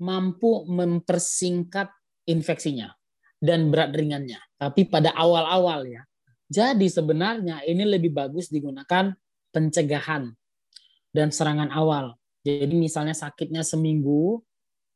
mampu 0.00 0.64
mempersingkat 0.64 1.92
infeksinya 2.24 2.96
dan 3.36 3.68
berat 3.68 3.92
ringannya. 3.92 4.40
Tapi 4.56 4.88
pada 4.88 5.12
awal-awal 5.12 5.84
ya. 5.84 6.02
Jadi 6.48 6.88
sebenarnya 6.88 7.60
ini 7.68 7.84
lebih 7.84 8.16
bagus 8.16 8.48
digunakan 8.48 9.12
pencegahan 9.52 10.32
dan 11.12 11.28
serangan 11.28 11.68
awal. 11.68 12.16
Jadi 12.40 12.72
misalnya 12.72 13.12
sakitnya 13.12 13.60
seminggu, 13.60 14.40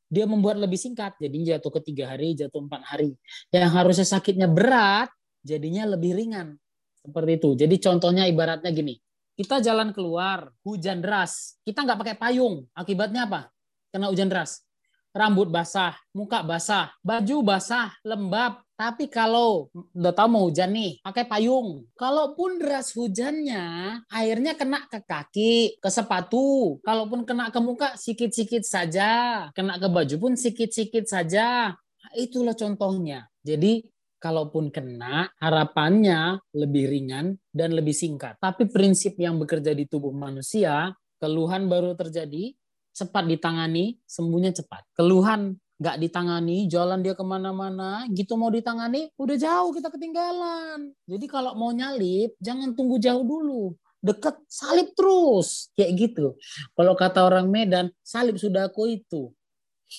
dia 0.09 0.24
membuat 0.24 0.57
lebih 0.57 0.81
singkat. 0.81 1.12
Jadi 1.20 1.52
jatuh 1.52 1.70
ke 1.76 1.81
tiga 1.92 2.16
hari, 2.16 2.33
jatuh 2.33 2.64
empat 2.64 2.83
hari. 2.88 3.12
Yang 3.52 3.72
harusnya 3.72 4.07
sakitnya 4.09 4.48
berat, 4.48 5.12
jadinya 5.44 5.92
lebih 5.92 6.16
ringan. 6.16 6.57
Seperti 7.05 7.37
itu. 7.37 7.50
Jadi 7.55 7.74
contohnya 7.79 8.24
ibaratnya 8.26 8.72
gini 8.72 8.96
kita 9.37 9.61
jalan 9.61 9.92
keluar, 9.92 10.49
hujan 10.64 11.05
deras, 11.05 11.61
kita 11.61 11.85
nggak 11.85 12.01
pakai 12.01 12.16
payung. 12.16 12.64
Akibatnya 12.72 13.29
apa? 13.29 13.53
Kena 13.92 14.09
hujan 14.09 14.33
deras. 14.33 14.64
Rambut 15.12 15.49
basah, 15.49 15.96
muka 16.12 16.44
basah, 16.44 16.92
baju 17.01 17.44
basah, 17.44 17.92
lembab. 18.05 18.61
Tapi 18.77 19.09
kalau 19.09 19.72
udah 19.96 20.12
tahu 20.12 20.29
mau 20.29 20.44
hujan 20.44 20.68
nih, 20.77 21.01
pakai 21.01 21.25
payung. 21.25 21.88
Kalaupun 21.96 22.61
deras 22.61 22.92
hujannya, 22.92 23.96
airnya 24.12 24.53
kena 24.53 24.85
ke 24.85 25.01
kaki, 25.01 25.81
ke 25.81 25.88
sepatu. 25.88 26.77
Kalaupun 26.85 27.25
kena 27.25 27.49
ke 27.49 27.57
muka, 27.57 27.96
sikit-sikit 27.96 28.61
saja. 28.68 29.49
Kena 29.57 29.81
ke 29.81 29.88
baju 29.88 30.16
pun 30.20 30.33
sikit-sikit 30.37 31.09
saja. 31.09 31.72
Itulah 32.12 32.53
contohnya. 32.53 33.25
Jadi 33.40 33.88
kalaupun 34.18 34.72
kena, 34.72 35.29
harapannya 35.40 36.40
lebih 36.57 36.90
ringan 36.90 37.37
dan 37.52 37.76
lebih 37.76 37.92
singkat. 37.92 38.40
Tapi 38.40 38.68
prinsip 38.68 39.16
yang 39.20 39.37
bekerja 39.37 39.76
di 39.76 39.85
tubuh 39.87 40.12
manusia, 40.12 40.96
keluhan 41.20 41.68
baru 41.68 41.96
terjadi, 41.96 42.57
cepat 42.96 43.24
ditangani, 43.29 44.00
sembuhnya 44.09 44.57
cepat. 44.57 44.88
Keluhan 44.96 45.52
nggak 45.76 45.96
ditangani, 46.00 46.64
jalan 46.72 47.05
dia 47.05 47.12
ke 47.12 47.20
mana-mana, 47.20 48.09
gitu 48.09 48.40
mau 48.40 48.48
ditangani, 48.48 49.12
udah 49.20 49.37
jauh 49.37 49.76
kita 49.76 49.92
ketinggalan. 49.92 50.96
Jadi 51.05 51.26
kalau 51.29 51.52
mau 51.52 51.68
nyalip, 51.68 52.33
jangan 52.40 52.72
tunggu 52.72 52.96
jauh 52.96 53.20
dulu. 53.20 53.76
Deket, 54.00 54.38
salib 54.48 54.96
terus. 54.96 55.68
Kayak 55.76 55.92
gitu. 55.98 56.26
Kalau 56.72 56.96
kata 56.96 57.26
orang 57.26 57.50
Medan, 57.50 57.92
salib 58.00 58.40
sudah 58.40 58.72
aku 58.72 58.88
itu. 58.88 59.29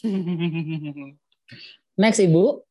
Next, 2.01 2.21
Ibu. 2.21 2.66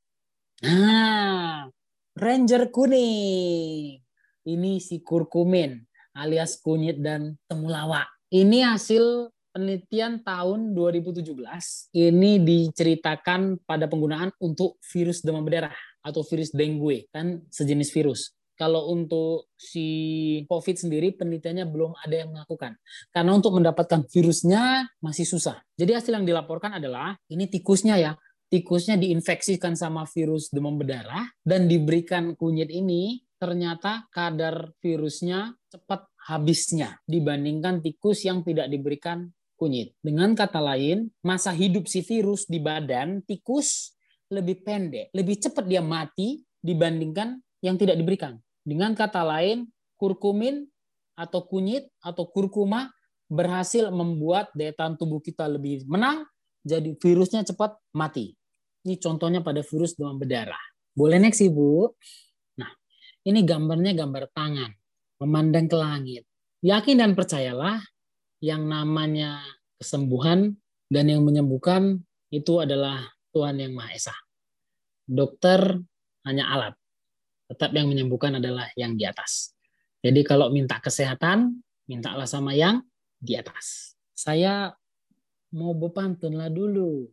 Nah, 0.64 1.68
Ranger 2.16 2.72
kuning. 2.72 4.00
Ini 4.46 4.72
si 4.80 5.04
kurkumin 5.04 5.84
alias 6.16 6.56
kunyit 6.64 6.96
dan 7.04 7.36
temulawak. 7.44 8.08
Ini 8.32 8.72
hasil 8.72 9.28
penelitian 9.52 10.24
tahun 10.24 10.72
2017. 10.72 11.28
Ini 11.92 12.40
diceritakan 12.40 13.60
pada 13.68 13.84
penggunaan 13.84 14.32
untuk 14.40 14.80
virus 14.80 15.20
demam 15.20 15.44
berdarah 15.44 15.76
atau 16.00 16.24
virus 16.24 16.56
dengue, 16.56 17.04
kan 17.12 17.44
sejenis 17.52 17.92
virus. 17.92 18.32
Kalau 18.56 18.88
untuk 18.88 19.52
si 19.60 19.84
COVID 20.48 20.88
sendiri 20.88 21.12
penelitiannya 21.12 21.68
belum 21.68 21.92
ada 22.00 22.24
yang 22.24 22.32
melakukan. 22.32 22.80
Karena 23.12 23.36
untuk 23.36 23.52
mendapatkan 23.52 24.08
virusnya 24.08 24.88
masih 25.04 25.28
susah. 25.28 25.60
Jadi 25.76 25.92
hasil 25.92 26.16
yang 26.16 26.24
dilaporkan 26.24 26.80
adalah 26.80 27.20
ini 27.28 27.44
tikusnya 27.52 28.00
ya 28.00 28.16
tikusnya 28.52 28.96
diinfeksikan 28.96 29.74
sama 29.74 30.06
virus 30.06 30.50
demam 30.54 30.78
berdarah 30.78 31.26
dan 31.42 31.66
diberikan 31.66 32.38
kunyit 32.38 32.70
ini 32.70 33.22
ternyata 33.37 34.09
kadar 34.09 34.72
virusnya 34.80 35.52
cepat 35.68 36.09
habisnya 36.26 36.98
dibandingkan 37.04 37.85
tikus 37.85 38.24
yang 38.24 38.40
tidak 38.42 38.66
diberikan 38.72 39.30
kunyit. 39.56 39.96
Dengan 40.00 40.37
kata 40.37 40.61
lain, 40.61 41.09
masa 41.24 41.52
hidup 41.52 41.88
si 41.88 42.04
virus 42.04 42.44
di 42.48 42.61
badan 42.61 43.24
tikus 43.24 43.96
lebih 44.28 44.62
pendek, 44.66 45.12
lebih 45.14 45.37
cepat 45.38 45.64
dia 45.64 45.80
mati 45.80 46.44
dibandingkan 46.61 47.38
yang 47.62 47.78
tidak 47.78 47.96
diberikan. 47.96 48.37
Dengan 48.66 48.92
kata 48.92 49.22
lain, 49.22 49.70
kurkumin 49.96 50.66
atau 51.16 51.46
kunyit 51.46 51.88
atau 52.04 52.28
kurkuma 52.28 52.92
berhasil 53.26 53.90
membuat 53.90 54.52
daya 54.54 54.70
tahan 54.76 54.94
tubuh 54.94 55.18
kita 55.18 55.48
lebih 55.50 55.88
menang 55.88 56.28
jadi 56.66 56.90
virusnya 56.98 57.46
cepat 57.46 57.79
mati. 57.94 58.35
Ini 58.83 58.98
contohnya 58.98 59.38
pada 59.38 59.62
virus 59.62 59.94
demam 59.94 60.18
berdarah. 60.18 60.59
Boleh 60.90 61.22
next 61.22 61.38
Ibu? 61.38 61.94
Nah, 62.59 62.70
ini 63.22 63.46
gambarnya 63.46 63.94
gambar 63.94 64.35
tangan, 64.35 64.70
memandang 65.22 65.70
ke 65.70 65.76
langit. 65.79 66.22
Yakin 66.66 66.98
dan 66.98 67.14
percayalah 67.14 67.79
yang 68.42 68.66
namanya 68.66 69.38
kesembuhan 69.79 70.59
dan 70.90 71.07
yang 71.07 71.22
menyembuhkan 71.22 72.02
itu 72.35 72.59
adalah 72.59 73.07
Tuhan 73.31 73.62
yang 73.62 73.72
Maha 73.79 73.94
Esa. 73.94 74.16
Dokter 75.07 75.79
hanya 76.26 76.50
alat, 76.50 76.74
tetap 77.46 77.70
yang 77.70 77.87
menyembuhkan 77.87 78.42
adalah 78.42 78.66
yang 78.74 78.98
di 78.98 79.07
atas. 79.07 79.55
Jadi 80.02 80.26
kalau 80.26 80.50
minta 80.50 80.83
kesehatan, 80.83 81.62
mintalah 81.87 82.26
sama 82.26 82.55
yang 82.55 82.83
di 83.22 83.38
atas. 83.38 83.94
Saya 84.16 84.74
mau 85.56 85.72
berpantun 85.72 86.36
lah 86.36 86.52
dulu. 86.52 87.08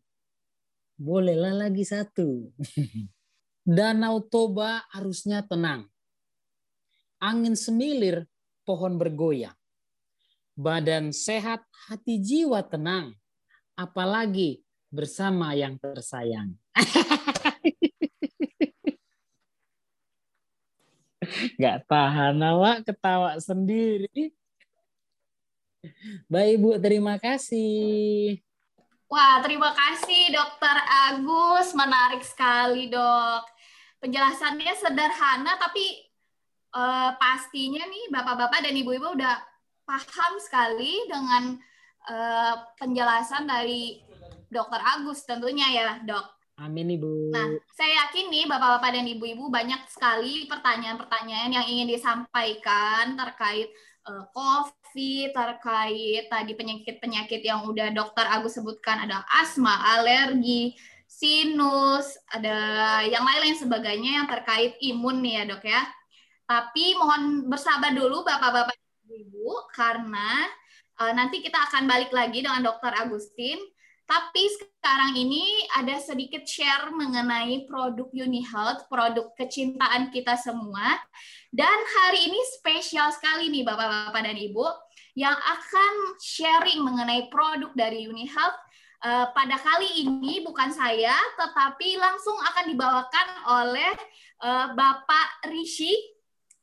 Bolehlah 0.99 1.55
lagi 1.55 1.87
satu. 1.87 2.51
Danau 3.63 4.19
Toba 4.27 4.83
arusnya 4.91 5.39
tenang. 5.47 5.87
Angin 7.23 7.55
semilir, 7.55 8.27
pohon 8.67 8.99
bergoyang. 8.99 9.55
Badan 10.59 11.15
sehat, 11.15 11.63
hati 11.87 12.19
jiwa 12.19 12.59
tenang. 12.67 13.15
Apalagi 13.79 14.59
bersama 14.91 15.55
yang 15.55 15.79
tersayang. 15.79 16.51
Gak 21.55 21.87
tahan 21.87 22.35
awak 22.43 22.83
ketawa 22.83 23.39
sendiri. 23.39 24.35
Baik 26.31 26.55
Bu, 26.59 26.69
terima 26.79 27.19
kasih. 27.19 28.39
Wah, 29.11 29.43
terima 29.45 29.69
kasih 29.77 30.33
Dokter 30.33 30.77
Agus, 31.09 31.75
menarik 31.77 32.23
sekali 32.25 32.89
dok. 32.89 33.45
Penjelasannya 34.01 34.73
sederhana 34.73 35.55
tapi 35.61 36.01
uh, 36.73 37.13
pastinya 37.15 37.85
nih 37.85 38.09
bapak-bapak 38.09 38.65
dan 38.65 38.73
ibu-ibu 38.73 39.13
udah 39.13 39.37
paham 39.85 40.33
sekali 40.41 41.07
dengan 41.07 41.55
uh, 42.09 42.55
penjelasan 42.79 43.45
dari 43.45 44.01
Dokter 44.49 44.81
Agus 44.81 45.25
tentunya 45.29 45.67
ya 45.71 45.89
dok. 46.01 46.25
Amin 46.61 46.85
Ibu. 46.85 47.33
Nah, 47.33 47.49
saya 47.73 48.05
yakin 48.05 48.29
nih 48.29 48.45
Bapak-bapak 48.45 48.93
dan 48.93 49.09
Ibu-ibu 49.09 49.49
banyak 49.49 49.89
sekali 49.89 50.45
pertanyaan-pertanyaan 50.45 51.49
yang 51.49 51.65
ingin 51.65 51.89
disampaikan 51.89 53.17
terkait 53.17 53.73
uh, 54.05 54.29
COVID, 54.29 54.82
terkait 55.33 56.29
tadi 56.29 56.53
penyakit-penyakit 56.53 57.41
yang 57.41 57.65
udah 57.65 57.89
dokter 57.89 58.27
Agus 58.29 58.55
sebutkan 58.59 59.03
ada 59.07 59.25
asma, 59.41 59.97
alergi, 59.97 60.77
sinus, 61.09 62.17
ada 62.29 62.55
yang 63.05 63.25
lain-lain 63.25 63.57
sebagainya 63.57 64.21
yang 64.21 64.27
terkait 64.29 64.77
imun 64.81 65.21
nih 65.21 65.41
ya 65.41 65.43
dok 65.49 65.63
ya. 65.65 65.81
Tapi 66.45 66.93
mohon 66.99 67.49
bersabar 67.49 67.93
dulu 67.95 68.21
Bapak-bapak 68.21 68.75
Ibu 69.09 69.69
karena 69.73 70.49
uh, 71.01 71.13
nanti 71.13 71.39
kita 71.39 71.57
akan 71.69 71.85
balik 71.85 72.09
lagi 72.09 72.41
dengan 72.41 72.65
dokter 72.65 72.93
Agustin. 72.97 73.57
Tapi 74.03 74.43
sekarang 74.51 75.15
ini 75.15 75.63
ada 75.79 75.95
sedikit 75.95 76.43
share 76.43 76.91
mengenai 76.91 77.63
produk 77.71 78.11
UniHealth, 78.11 78.91
produk 78.91 79.31
kecintaan 79.39 80.11
kita 80.11 80.35
semua 80.35 80.99
dan 81.53 81.77
hari 82.01 82.33
ini 82.33 82.39
spesial 82.57 83.13
sekali 83.13 83.45
nih 83.53 83.61
Bapak-bapak 83.61 84.25
dan 84.25 84.33
Ibu 84.33 84.65
yang 85.13 85.37
akan 85.37 85.93
sharing 86.17 86.81
mengenai 86.81 87.29
produk 87.29 87.69
dari 87.77 88.09
UniHealth. 88.09 88.57
Uh, 89.03 89.27
pada 89.35 89.59
kali 89.59 90.07
ini 90.07 90.39
bukan 90.47 90.71
saya, 90.71 91.11
tetapi 91.35 91.99
langsung 91.99 92.39
akan 92.39 92.65
dibawakan 92.71 93.27
oleh 93.51 93.93
uh, 94.39 94.71
Bapak 94.71 95.51
Rishi 95.51 95.91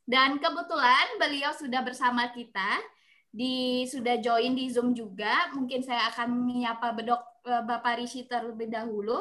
dan 0.08 0.40
kebetulan 0.40 1.20
beliau 1.20 1.52
sudah 1.52 1.84
bersama 1.84 2.32
kita 2.32 2.80
di 3.28 3.84
sudah 3.86 4.18
join 4.24 4.56
di 4.56 4.72
Zoom 4.72 4.96
juga. 4.96 5.52
Mungkin 5.52 5.84
saya 5.84 6.08
akan 6.10 6.32
menyapa 6.32 6.96
bedok 6.96 7.22
uh, 7.44 7.60
Bapak 7.60 8.00
Rishi 8.00 8.24
terlebih 8.24 8.72
dahulu. 8.72 9.20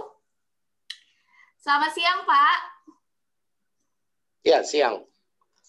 Selamat 1.59 1.91
siang, 1.91 2.23
Pak. 2.23 2.59
Ya, 4.47 4.63
siang. 4.63 5.03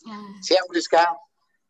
Hmm. 0.07 0.38
Siang 0.38 0.70
Rizka. 0.70 1.03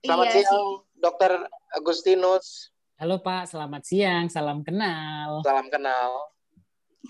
Selamat 0.04 0.28
iya, 0.28 0.44
siang 0.44 0.84
Dokter 1.00 1.32
Agustinus. 1.72 2.68
Halo 3.00 3.24
Pak, 3.24 3.48
selamat 3.48 3.82
siang. 3.88 4.28
Salam 4.28 4.60
kenal. 4.60 5.40
Salam 5.40 5.72
kenal. 5.72 6.28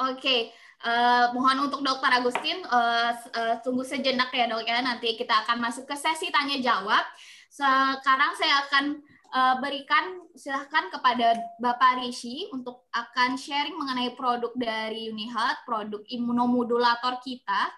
Oke, 0.00 0.20
okay. 0.20 0.40
uh, 0.84 0.88
eh, 0.88 1.26
mohon 1.32 1.68
untuk 1.68 1.80
Dokter 1.80 2.20
Agustin 2.20 2.60
uh, 2.68 3.12
uh, 3.16 3.56
tunggu 3.64 3.84
sejenak 3.84 4.28
ya 4.32 4.48
dok 4.48 4.68
ya. 4.68 4.84
Nanti 4.84 5.16
kita 5.16 5.48
akan 5.48 5.64
masuk 5.64 5.88
ke 5.88 5.96
sesi 5.96 6.28
tanya 6.28 6.60
jawab. 6.60 7.04
Sekarang 7.48 8.36
saya 8.36 8.68
akan 8.68 8.84
uh, 9.32 9.54
berikan 9.64 10.20
silahkan 10.36 10.92
kepada 10.92 11.40
Bapak 11.56 12.04
Rishi 12.04 12.52
untuk 12.52 12.84
akan 12.92 13.40
sharing 13.40 13.76
mengenai 13.80 14.12
produk 14.12 14.52
dari 14.56 15.08
Unihat, 15.08 15.64
produk 15.64 16.04
imunomodulator 16.12 17.16
kita 17.24 17.72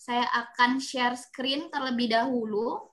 saya 0.00 0.24
akan 0.32 0.80
share 0.80 1.12
screen 1.12 1.68
terlebih 1.68 2.08
dahulu. 2.08 2.89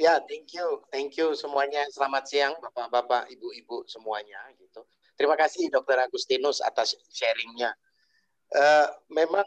Ya, 0.00 0.16
thank 0.24 0.56
you. 0.56 0.80
Thank 0.88 1.20
you 1.20 1.36
semuanya. 1.36 1.84
Selamat 1.92 2.24
siang 2.24 2.56
Bapak-bapak, 2.56 3.28
Ibu-ibu 3.36 3.84
semuanya 3.84 4.40
gitu. 4.56 4.80
Terima 5.12 5.36
kasih 5.36 5.68
Dokter 5.68 6.00
Agustinus 6.00 6.64
atas 6.64 6.96
sharingnya. 7.12 7.76
Uh, 8.48 8.88
memang 9.12 9.44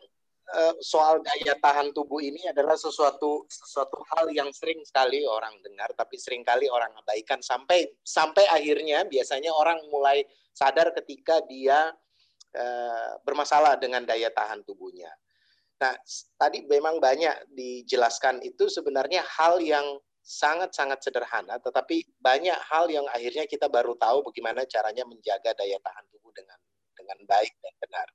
uh, 0.53 0.77
soal 0.77 1.25
daya 1.25 1.57
tahan 1.57 1.89
tubuh 1.89 2.21
ini 2.21 2.45
adalah 2.45 2.77
sesuatu 2.77 3.49
sesuatu 3.49 3.97
hal 4.13 4.29
yang 4.29 4.53
sering 4.53 4.77
sekali 4.85 5.25
orang 5.25 5.57
dengar 5.65 5.89
tapi 5.97 6.21
sering 6.21 6.45
kali 6.45 6.69
orang 6.69 6.93
abaikan 7.01 7.41
sampai 7.41 7.89
sampai 8.05 8.45
akhirnya 8.53 9.09
biasanya 9.09 9.49
orang 9.49 9.81
mulai 9.89 10.21
sadar 10.53 10.93
ketika 10.93 11.41
dia 11.49 11.89
uh, 12.53 13.11
bermasalah 13.25 13.81
dengan 13.81 14.05
daya 14.05 14.29
tahan 14.29 14.61
tubuhnya. 14.61 15.09
Nah, 15.81 15.97
tadi 16.37 16.61
memang 16.69 17.01
banyak 17.01 17.49
dijelaskan 17.57 18.45
itu 18.45 18.69
sebenarnya 18.69 19.25
hal 19.25 19.57
yang 19.57 19.97
sangat-sangat 20.23 21.03
sederhana, 21.03 21.59
tetapi 21.59 22.07
banyak 22.23 22.55
hal 22.71 22.87
yang 22.87 23.03
akhirnya 23.11 23.43
kita 23.43 23.67
baru 23.67 23.93
tahu 23.99 24.23
bagaimana 24.23 24.63
caranya 24.63 25.03
menjaga 25.03 25.51
daya 25.51 25.75
tahan 25.83 26.05
tubuh 26.15 26.31
dengan 26.31 26.55
dengan 26.95 27.19
baik 27.27 27.53
dan 27.59 27.75
benar. 27.83 28.07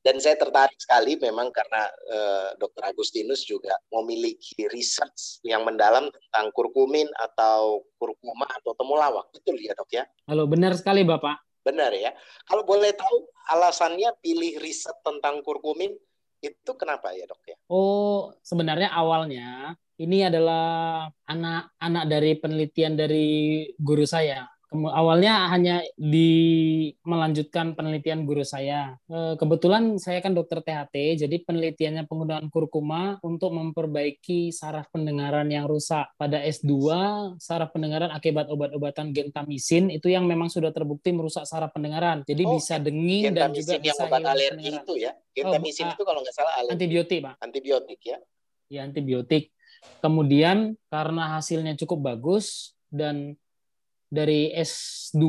Dan 0.00 0.16
saya 0.22 0.38
tertarik 0.38 0.78
sekali 0.78 1.18
memang 1.18 1.50
karena 1.50 1.90
eh, 2.08 2.48
Dr. 2.56 2.94
Agustinus 2.94 3.44
juga 3.44 3.74
memiliki 3.90 4.64
research 4.70 5.42
yang 5.44 5.66
mendalam 5.66 6.08
tentang 6.08 6.54
kurkumin 6.54 7.10
atau 7.18 7.84
kurkuma 7.98 8.46
atau 8.48 8.72
temulawak. 8.78 9.28
Betul 9.34 9.60
ya 9.60 9.74
dok 9.74 9.90
ya? 9.90 10.04
Halo, 10.30 10.46
benar 10.46 10.72
sekali 10.78 11.02
Bapak. 11.02 11.42
Benar 11.64 11.90
ya. 11.96 12.12
Kalau 12.44 12.62
boleh 12.62 12.92
tahu 12.94 13.24
alasannya 13.50 14.14
pilih 14.20 14.60
riset 14.60 14.94
tentang 15.02 15.40
kurkumin 15.42 15.92
itu 16.44 16.70
kenapa 16.76 17.16
ya 17.16 17.24
dok 17.24 17.42
ya? 17.48 17.56
Oh 17.72 18.36
sebenarnya 18.44 18.92
awalnya 18.92 19.72
ini 19.96 20.26
adalah 20.26 21.06
anak-anak 21.24 22.04
dari 22.10 22.30
penelitian 22.36 22.94
dari 22.98 23.28
guru 23.78 24.04
saya 24.04 24.53
awalnya 24.74 25.46
hanya 25.54 25.86
di 25.94 26.90
melanjutkan 27.06 27.78
penelitian 27.78 28.26
guru 28.26 28.42
saya. 28.42 28.98
Eh, 29.06 29.34
kebetulan 29.38 29.96
saya 30.02 30.18
kan 30.18 30.34
dokter 30.34 30.60
THT, 30.60 31.24
jadi 31.26 31.36
penelitiannya 31.46 32.10
penggunaan 32.10 32.50
kurkuma 32.50 33.22
untuk 33.22 33.54
memperbaiki 33.54 34.50
saraf 34.50 34.90
pendengaran 34.90 35.46
yang 35.46 35.70
rusak. 35.70 36.10
Pada 36.18 36.42
S2, 36.42 36.74
saraf 37.38 37.70
pendengaran 37.70 38.10
akibat 38.10 38.50
obat-obatan 38.50 39.14
gentamisin 39.14 39.94
itu 39.94 40.10
yang 40.10 40.26
memang 40.26 40.50
sudah 40.50 40.74
terbukti 40.74 41.14
merusak 41.14 41.46
saraf 41.46 41.70
pendengaran. 41.70 42.26
Jadi 42.26 42.42
oh, 42.42 42.58
bisa 42.58 42.82
denging 42.82 43.30
dan 43.30 43.54
juga 43.54 43.78
yang 43.78 43.94
bisa 43.94 44.02
obat 44.10 44.26
alergi 44.26 44.70
itu 44.74 44.94
ya. 44.98 45.12
Gentamisin 45.30 45.86
oh, 45.88 45.94
itu 45.94 46.02
kalau 46.02 46.20
nggak 46.20 46.34
salah 46.34 46.54
alergi. 46.58 46.74
Antibiotik, 46.74 47.18
Pak. 47.22 47.34
Antibiotik 47.38 48.00
ya. 48.02 48.18
Ya, 48.72 48.80
antibiotik. 48.82 49.54
Kemudian 50.00 50.80
karena 50.88 51.36
hasilnya 51.36 51.76
cukup 51.76 52.14
bagus 52.14 52.72
dan 52.88 53.36
dari 54.14 54.54
S2 54.54 55.26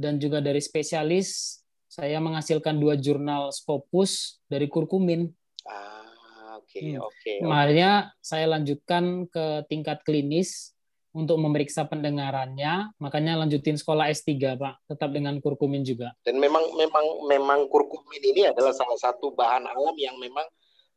dan 0.00 0.16
juga 0.16 0.40
dari 0.40 0.64
spesialis 0.64 1.60
saya 1.86 2.18
menghasilkan 2.18 2.74
dua 2.80 2.98
jurnal 2.98 3.54
Scopus 3.54 4.42
dari 4.50 4.66
kurkumin. 4.66 5.30
Ah, 5.68 6.58
oke, 6.58 6.66
okay, 6.66 6.96
hmm. 6.96 6.98
oke. 6.98 7.14
Okay, 7.22 7.38
Makanya 7.44 8.10
saya 8.18 8.50
lanjutkan 8.50 9.30
ke 9.30 9.62
tingkat 9.70 10.02
klinis 10.02 10.74
untuk 11.14 11.38
memeriksa 11.38 11.86
pendengarannya, 11.86 12.90
makanya 12.98 13.38
lanjutin 13.38 13.78
sekolah 13.78 14.10
S3, 14.10 14.58
Pak, 14.58 14.90
tetap 14.90 15.14
dengan 15.14 15.38
kurkumin 15.38 15.86
juga. 15.86 16.10
Dan 16.26 16.42
memang 16.42 16.74
memang 16.74 17.06
memang 17.30 17.60
kurkumin 17.70 18.18
ini 18.34 18.50
adalah 18.50 18.74
salah 18.74 18.98
satu 18.98 19.30
bahan 19.30 19.62
alam 19.62 19.94
yang 19.94 20.18
memang 20.18 20.42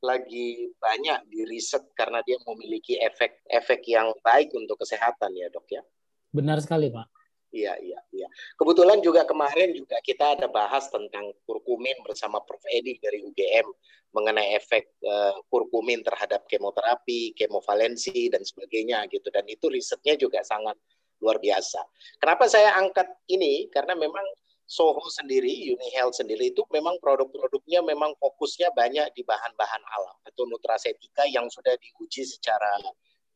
lagi 0.02 0.74
banyak 0.82 1.30
di 1.30 1.46
riset 1.46 1.86
karena 1.94 2.26
dia 2.26 2.42
memiliki 2.42 2.98
efek-efek 2.98 3.86
yang 3.86 4.10
baik 4.26 4.50
untuk 4.58 4.82
kesehatan 4.82 5.38
ya, 5.38 5.54
Dok 5.54 5.70
ya. 5.70 5.86
Benar 6.32 6.60
sekali, 6.60 6.92
Pak. 6.92 7.08
Iya, 7.48 7.80
iya, 7.80 8.00
iya. 8.12 8.28
Kebetulan 8.60 9.00
juga 9.00 9.24
kemarin 9.24 9.72
juga 9.72 9.98
kita 10.04 10.36
ada 10.36 10.52
bahas 10.52 10.92
tentang 10.92 11.32
kurkumin 11.48 11.96
bersama 12.04 12.44
Prof. 12.44 12.62
Edi 12.68 13.00
dari 13.00 13.24
UGM 13.24 13.68
mengenai 14.12 14.60
efek 14.60 15.00
uh, 15.02 15.40
kurkumin 15.48 16.04
terhadap 16.04 16.44
kemoterapi, 16.52 17.32
kemovalensi 17.40 18.28
dan 18.28 18.44
sebagainya 18.44 19.08
gitu. 19.08 19.32
Dan 19.32 19.48
itu 19.48 19.72
risetnya 19.72 20.20
juga 20.20 20.44
sangat 20.44 20.76
luar 21.24 21.40
biasa. 21.40 21.82
Kenapa 22.20 22.46
saya 22.52 22.76
angkat 22.78 23.08
ini? 23.32 23.72
Karena 23.72 23.96
memang 23.96 24.28
Soho 24.68 25.00
sendiri, 25.08 25.72
UniHealth 25.72 26.20
sendiri 26.20 26.52
itu 26.52 26.60
memang 26.76 27.00
produk-produknya 27.00 27.80
memang 27.88 28.12
fokusnya 28.20 28.76
banyak 28.76 29.16
di 29.16 29.24
bahan-bahan 29.24 29.80
alam 29.80 30.18
atau 30.28 30.44
nutrasetika 30.44 31.24
yang 31.32 31.48
sudah 31.48 31.72
diuji 31.80 32.28
secara 32.28 32.76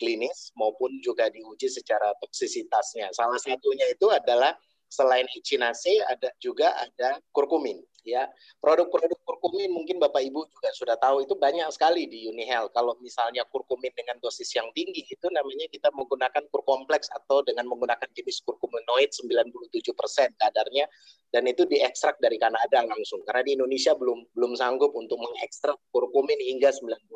klinis 0.02 0.50
maupun 0.58 0.98
juga 1.06 1.30
diuji 1.30 1.70
secara 1.70 2.10
toksisitasnya. 2.18 3.14
Salah 3.14 3.38
satunya 3.38 3.86
itu 3.94 4.10
adalah 4.10 4.58
selain 4.90 5.30
echinacea 5.38 6.10
ada 6.10 6.34
juga 6.42 6.74
ada 6.76 7.22
kurkumin 7.32 7.80
ya. 8.06 8.28
Produk-produk 8.60 9.18
kurkumin 9.26 9.72
mungkin 9.74 9.98
Bapak 10.02 10.22
Ibu 10.22 10.48
juga 10.50 10.70
sudah 10.74 10.96
tahu 10.98 11.26
itu 11.26 11.34
banyak 11.38 11.68
sekali 11.74 12.06
di 12.06 12.30
UniHealth. 12.30 12.74
Kalau 12.74 12.98
misalnya 13.00 13.46
kurkumin 13.50 13.94
dengan 13.94 14.18
dosis 14.20 14.50
yang 14.54 14.70
tinggi 14.74 15.06
itu 15.08 15.28
namanya 15.30 15.68
kita 15.70 15.90
menggunakan 15.94 16.44
kurkompleks 16.50 17.10
atau 17.14 17.42
dengan 17.46 17.70
menggunakan 17.70 18.08
jenis 18.14 18.44
kurkuminoid 18.46 19.10
97% 19.14 20.38
kadarnya 20.38 20.86
dan 21.32 21.48
itu 21.48 21.64
diekstrak 21.64 22.20
dari 22.20 22.36
Kanada 22.36 22.84
langsung 22.84 23.24
karena 23.24 23.42
di 23.48 23.52
Indonesia 23.56 23.96
belum 23.96 24.36
belum 24.36 24.52
sanggup 24.60 24.92
untuk 24.94 25.16
mengekstrak 25.16 25.80
kurkumin 25.96 26.38
hingga 26.44 26.76
97% 26.76 27.08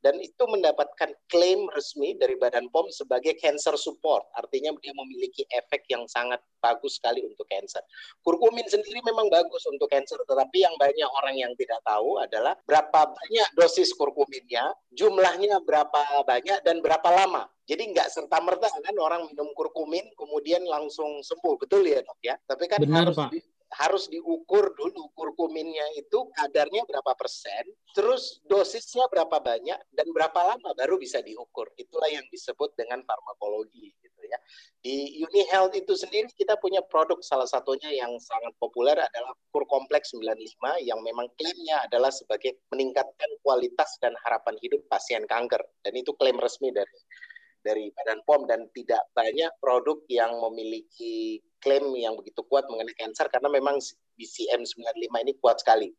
dan 0.00 0.16
itu 0.16 0.42
mendapatkan 0.48 1.12
klaim 1.28 1.68
resmi 1.76 2.16
dari 2.16 2.40
Badan 2.40 2.72
POM 2.72 2.88
sebagai 2.88 3.36
cancer 3.36 3.76
support 3.76 4.24
artinya 4.32 4.72
dia 4.80 4.96
memiliki 4.96 5.44
efek 5.52 5.84
yang 5.92 6.08
sangat 6.08 6.40
bagus 6.58 6.98
sekali 6.98 7.22
untuk 7.22 7.46
cancer. 7.46 7.84
Kurkumin 8.24 8.66
sendiri 8.66 9.04
memang 9.04 9.30
bagus 9.30 9.62
untuk 9.70 9.87
cancer 9.88 10.20
tetapi 10.24 10.62
yang 10.62 10.74
banyak 10.76 11.08
orang 11.08 11.36
yang 11.36 11.52
tidak 11.56 11.80
tahu 11.82 12.20
adalah 12.22 12.54
berapa 12.64 13.00
banyak 13.10 13.48
dosis 13.56 13.90
kurkuminnya, 13.96 14.72
jumlahnya 14.94 15.64
berapa 15.64 16.22
banyak 16.22 16.62
dan 16.62 16.78
berapa 16.84 17.08
lama 17.10 17.48
jadi 17.68 17.84
nggak 17.92 18.08
serta 18.08 18.40
merta 18.40 18.72
kan 18.72 18.96
orang 18.96 19.28
minum 19.28 19.52
kurkumin 19.52 20.08
kemudian 20.16 20.64
langsung 20.64 21.20
sembuh, 21.20 21.60
betul 21.60 21.84
ya 21.84 22.00
dok 22.00 22.20
ya? 22.24 22.34
Tapi 22.48 22.64
kan 22.64 22.80
Benar, 22.80 23.12
harus 23.12 23.16
Pak. 23.20 23.28
Di, 23.28 23.38
harus 23.68 24.08
diukur 24.08 24.72
dulu 24.72 25.12
kurkuminnya 25.12 25.84
itu 26.00 26.28
kadarnya 26.32 26.88
berapa 26.88 27.12
persen, 27.12 27.68
terus 27.92 28.40
dosisnya 28.48 29.04
berapa 29.12 29.36
banyak 29.36 29.78
dan 29.92 30.06
berapa 30.12 30.40
lama 30.54 30.72
baru 30.72 30.96
bisa 30.96 31.20
diukur. 31.20 31.68
Itulah 31.76 32.08
yang 32.08 32.24
disebut 32.32 32.72
dengan 32.80 33.04
farmakologi 33.04 33.92
gitu 34.00 34.22
ya. 34.24 34.38
Di 34.78 35.20
UniHealth 35.20 35.76
itu 35.76 35.92
sendiri 35.98 36.32
kita 36.32 36.56
punya 36.56 36.80
produk 36.80 37.20
salah 37.20 37.44
satunya 37.44 37.92
yang 37.92 38.16
sangat 38.22 38.56
populer 38.56 38.96
adalah 38.96 39.36
Kur 39.52 39.68
Kompleks 39.68 40.16
95 40.16 40.86
yang 40.86 41.02
memang 41.04 41.28
klaimnya 41.36 41.84
adalah 41.84 42.08
sebagai 42.08 42.62
meningkatkan 42.72 43.28
kualitas 43.44 44.00
dan 44.00 44.16
harapan 44.24 44.56
hidup 44.64 44.80
pasien 44.88 45.28
kanker 45.28 45.60
dan 45.84 45.92
itu 45.92 46.14
klaim 46.16 46.40
resmi 46.40 46.72
dari 46.72 46.94
dari 47.68 47.92
Badan 47.92 48.24
POM 48.24 48.48
dan 48.48 48.64
tidak 48.72 49.04
banyak 49.12 49.52
produk 49.60 50.00
yang 50.08 50.32
memiliki 50.40 51.44
klaim 51.60 51.92
yang 52.00 52.16
begitu 52.16 52.40
kuat 52.48 52.64
mengenai 52.72 52.96
kanker 52.96 53.28
karena 53.28 53.52
memang 53.52 53.76
BCM 54.16 54.64
95 54.64 55.24
ini 55.28 55.32
kuat 55.36 55.60
sekali 55.60 55.92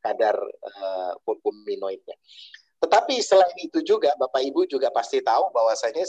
kadar 0.00 0.34
uh. 0.80 1.12
Tetapi 2.82 3.14
selain 3.22 3.56
itu 3.62 3.78
juga 3.86 4.10
Bapak 4.18 4.42
Ibu 4.42 4.66
juga 4.66 4.90
pasti 4.90 5.22
tahu 5.22 5.54
bahwasanya 5.54 6.02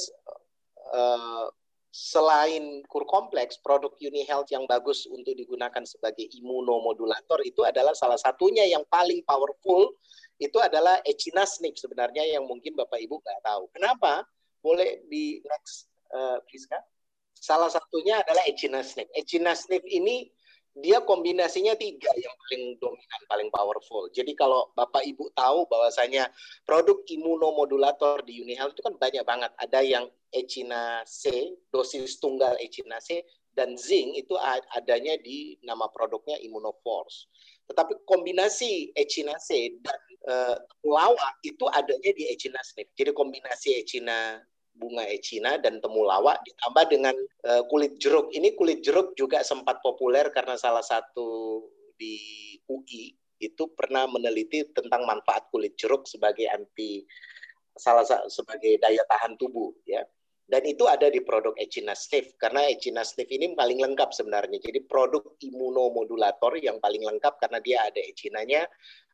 uh, 0.89 1.45
selain 1.93 2.81
kur 2.89 3.05
kompleks, 3.05 3.61
produk 3.61 3.93
UniHealth 4.01 4.49
yang 4.49 4.65
bagus 4.65 5.05
untuk 5.05 5.37
digunakan 5.37 5.85
sebagai 5.85 6.25
imunomodulator 6.41 7.37
itu 7.45 7.61
adalah 7.61 7.93
salah 7.93 8.17
satunya 8.17 8.65
yang 8.65 8.81
paling 8.89 9.21
powerful 9.29 9.93
itu 10.41 10.57
adalah 10.57 10.97
echinasnip 11.05 11.77
sebenarnya 11.77 12.25
yang 12.25 12.49
mungkin 12.49 12.73
Bapak 12.73 12.97
Ibu 12.97 13.21
nggak 13.21 13.41
tahu. 13.45 13.63
Kenapa? 13.77 14.25
Boleh 14.63 15.03
di 15.11 15.43
next 15.43 15.91
uh? 16.15 16.39
Salah 17.35 17.67
satunya 17.67 18.23
adalah 18.23 18.47
echinacea. 18.47 19.03
Echinacea 19.11 19.83
ini 19.91 20.31
dia 20.73 21.03
kombinasinya 21.05 21.77
tiga 21.77 22.09
yang 22.17 22.33
paling 22.33 22.63
dominan, 22.81 23.21
paling 23.29 23.49
powerful. 23.53 24.09
Jadi 24.09 24.33
kalau 24.33 24.73
Bapak 24.73 25.05
Ibu 25.05 25.29
tahu 25.37 25.69
bahwasanya 25.69 26.31
produk 26.65 26.97
imunomodulator 27.05 28.25
di 28.25 28.41
UniHealth 28.41 28.73
itu 28.73 28.81
kan 28.81 28.95
banyak 28.97 29.21
banget. 29.21 29.51
Ada 29.61 29.85
yang 29.85 30.09
Echina 30.33 31.05
C, 31.05 31.53
dosis 31.69 32.17
tunggal 32.17 32.57
Echina 32.57 32.97
C, 32.97 33.21
dan 33.53 33.77
zinc 33.77 34.17
itu 34.17 34.33
adanya 34.73 35.13
di 35.21 35.61
nama 35.61 35.85
produknya 35.93 36.41
Immunoforce. 36.41 37.29
Tetapi 37.69 38.01
kombinasi 38.09 38.97
Echina 38.97 39.37
C 39.37 39.77
dan 39.77 39.99
uh, 40.25 40.57
lawa 40.81 41.37
itu 41.45 41.69
adanya 41.69 42.11
di 42.17 42.33
Echina 42.33 42.59
Snip. 42.65 42.89
Jadi 42.97 43.13
kombinasi 43.13 43.77
Echina 43.77 44.41
bunga 44.73 45.05
ecina 45.05 45.61
dan 45.61 45.77
temulawak 45.79 46.41
ditambah 46.43 46.85
dengan 46.89 47.15
uh, 47.45 47.63
kulit 47.69 47.97
jeruk. 48.01 48.33
Ini 48.33 48.57
kulit 48.57 48.81
jeruk 48.81 49.13
juga 49.13 49.45
sempat 49.45 49.79
populer 49.85 50.29
karena 50.33 50.57
salah 50.57 50.83
satu 50.83 51.61
di 51.95 52.17
UI 52.67 53.13
itu 53.43 53.63
pernah 53.75 54.07
meneliti 54.07 54.63
tentang 54.71 55.03
manfaat 55.03 55.51
kulit 55.51 55.75
jeruk 55.75 56.07
sebagai 56.07 56.47
anti 56.49 57.03
salah 57.73 58.05
sebagai 58.29 58.77
daya 58.81 59.01
tahan 59.09 59.37
tubuh 59.37 59.73
ya. 59.85 60.01
Dan 60.43 60.67
itu 60.67 60.85
ada 60.85 61.07
di 61.07 61.23
produk 61.23 61.55
Echina 61.55 61.95
Sniff 61.95 62.35
karena 62.35 62.67
Echina 62.67 63.01
Sniff 63.07 63.31
ini 63.31 63.55
paling 63.55 63.79
lengkap 63.79 64.11
sebenarnya. 64.11 64.59
Jadi 64.59 64.83
produk 64.83 65.23
imunomodulator 65.39 66.59
yang 66.59 66.83
paling 66.83 66.99
lengkap 66.99 67.39
karena 67.39 67.63
dia 67.63 67.79
ada 67.87 67.97
echinanya, 68.03 68.67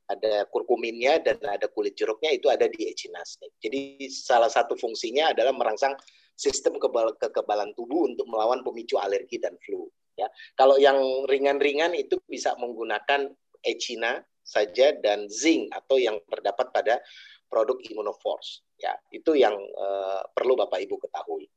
ada 0.10 0.50
kurkuminnya 0.50 1.22
dan 1.22 1.38
ada 1.46 1.70
kulit 1.70 1.94
jeruknya 1.94 2.34
itu 2.34 2.50
ada 2.50 2.66
di 2.66 2.90
echinacea. 2.90 3.46
Jadi 3.62 4.10
salah 4.10 4.50
satu 4.50 4.74
fungsinya 4.74 5.32
adalah 5.32 5.54
merangsang 5.54 5.94
sistem 6.34 6.82
kebal 6.82 7.14
kekebalan 7.22 7.72
tubuh 7.78 8.10
untuk 8.10 8.26
melawan 8.26 8.66
pemicu 8.66 8.98
alergi 8.98 9.38
dan 9.38 9.54
flu. 9.62 9.86
Ya, 10.18 10.28
kalau 10.60 10.76
yang 10.76 11.00
ringan-ringan 11.32 11.96
itu 11.96 12.20
bisa 12.28 12.52
menggunakan 12.60 13.32
echina 13.64 14.20
saja 14.44 14.92
dan 15.00 15.30
zinc 15.32 15.72
atau 15.72 15.96
yang 15.96 16.20
terdapat 16.28 16.74
pada 16.74 17.00
produk 17.48 17.78
Immunoforce. 17.88 18.66
Ya, 18.80 18.96
itu 19.14 19.36
yang 19.36 19.56
uh, 19.56 20.22
perlu 20.32 20.56
Bapak 20.60 20.80
Ibu 20.84 21.00
ketahui. 21.08 21.48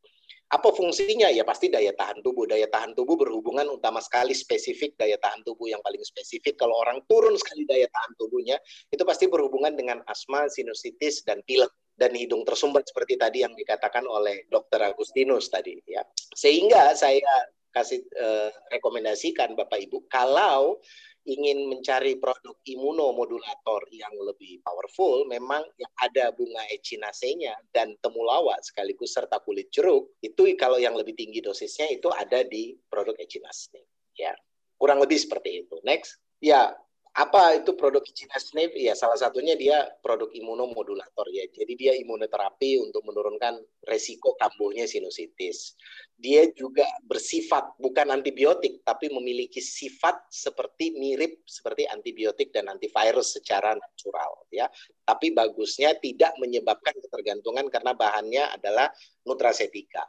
Apa 0.53 0.69
fungsinya? 0.69 1.33
Ya 1.33 1.49
pasti 1.49 1.73
daya 1.73 1.97
tahan 1.97 2.21
tubuh. 2.21 2.45
Daya 2.45 2.69
tahan 2.69 2.93
tubuh 2.93 3.17
berhubungan 3.17 3.65
utama 3.73 4.05
sekali 4.05 4.37
spesifik 4.37 5.01
daya 5.01 5.17
tahan 5.17 5.41
tubuh 5.49 5.73
yang 5.73 5.81
paling 5.81 6.05
spesifik. 6.05 6.61
Kalau 6.61 6.77
orang 6.77 7.01
turun 7.09 7.33
sekali 7.41 7.65
daya 7.65 7.89
tahan 7.89 8.13
tubuhnya, 8.21 8.61
itu 8.93 9.01
pasti 9.09 9.33
berhubungan 9.33 9.73
dengan 9.73 10.05
asma, 10.05 10.53
sinusitis, 10.53 11.25
dan 11.25 11.41
pilek 11.49 11.73
dan 11.97 12.13
hidung 12.13 12.45
tersumbat 12.45 12.85
seperti 12.85 13.17
tadi 13.17 13.45
yang 13.49 13.57
dikatakan 13.57 14.05
oleh 14.05 14.45
Dr. 14.53 14.93
Agustinus 14.93 15.49
tadi 15.49 15.81
ya. 15.89 16.05
Sehingga 16.37 16.93
saya 16.93 17.49
kasih 17.73 18.05
uh, 18.21 18.53
rekomendasikan 18.69 19.57
Bapak 19.57 19.81
Ibu 19.89 20.05
kalau 20.13 20.77
ingin 21.23 21.71
mencari 21.71 22.19
produk 22.19 22.59
imunomodulator 22.67 23.87
yang 23.95 24.13
lebih 24.27 24.59
powerful, 24.67 25.23
memang 25.31 25.63
yang 25.79 25.93
ada 26.03 26.35
bunga 26.35 26.67
echinacea 26.75 27.55
dan 27.71 27.95
temulawak 28.03 28.59
sekaligus 28.67 29.15
serta 29.15 29.39
kulit 29.47 29.71
jeruk, 29.71 30.11
itu 30.19 30.51
kalau 30.59 30.83
yang 30.83 30.99
lebih 30.99 31.15
tinggi 31.15 31.39
dosisnya 31.39 31.87
itu 31.91 32.11
ada 32.11 32.43
di 32.43 32.75
produk 32.91 33.15
echinacea. 33.23 33.83
Ya, 34.19 34.35
kurang 34.77 34.99
lebih 34.99 35.17
seperti 35.17 35.65
itu. 35.65 35.79
Next, 35.87 36.19
ya 36.43 36.75
apa 37.13 37.61
itu 37.61 37.77
produk 37.77 38.01
Echinacea? 38.01 38.73
Ya 38.73 38.97
salah 38.97 39.21
satunya 39.21 39.53
dia 39.53 39.85
produk 40.01 40.33
imunomodulator 40.33 41.29
ya. 41.29 41.45
Jadi 41.53 41.77
dia 41.77 41.93
imunoterapi 42.01 42.81
untuk 42.81 43.05
menurunkan 43.05 43.61
resiko 43.85 44.33
kambuhnya 44.41 44.89
sinusitis. 44.89 45.77
Dia 46.17 46.49
juga 46.57 46.89
bersifat 47.05 47.77
bukan 47.77 48.17
antibiotik 48.17 48.81
tapi 48.81 49.13
memiliki 49.13 49.61
sifat 49.61 50.25
seperti 50.33 50.97
mirip 50.97 51.45
seperti 51.45 51.85
antibiotik 51.85 52.49
dan 52.49 52.73
antivirus 52.73 53.37
secara 53.37 53.77
natural 53.77 54.49
ya. 54.49 54.65
Tapi 55.05 55.37
bagusnya 55.37 55.93
tidak 56.01 56.33
menyebabkan 56.41 56.97
ketergantungan 56.97 57.69
karena 57.69 57.93
bahannya 57.93 58.57
adalah 58.57 58.89
nutracetika. 59.29 60.09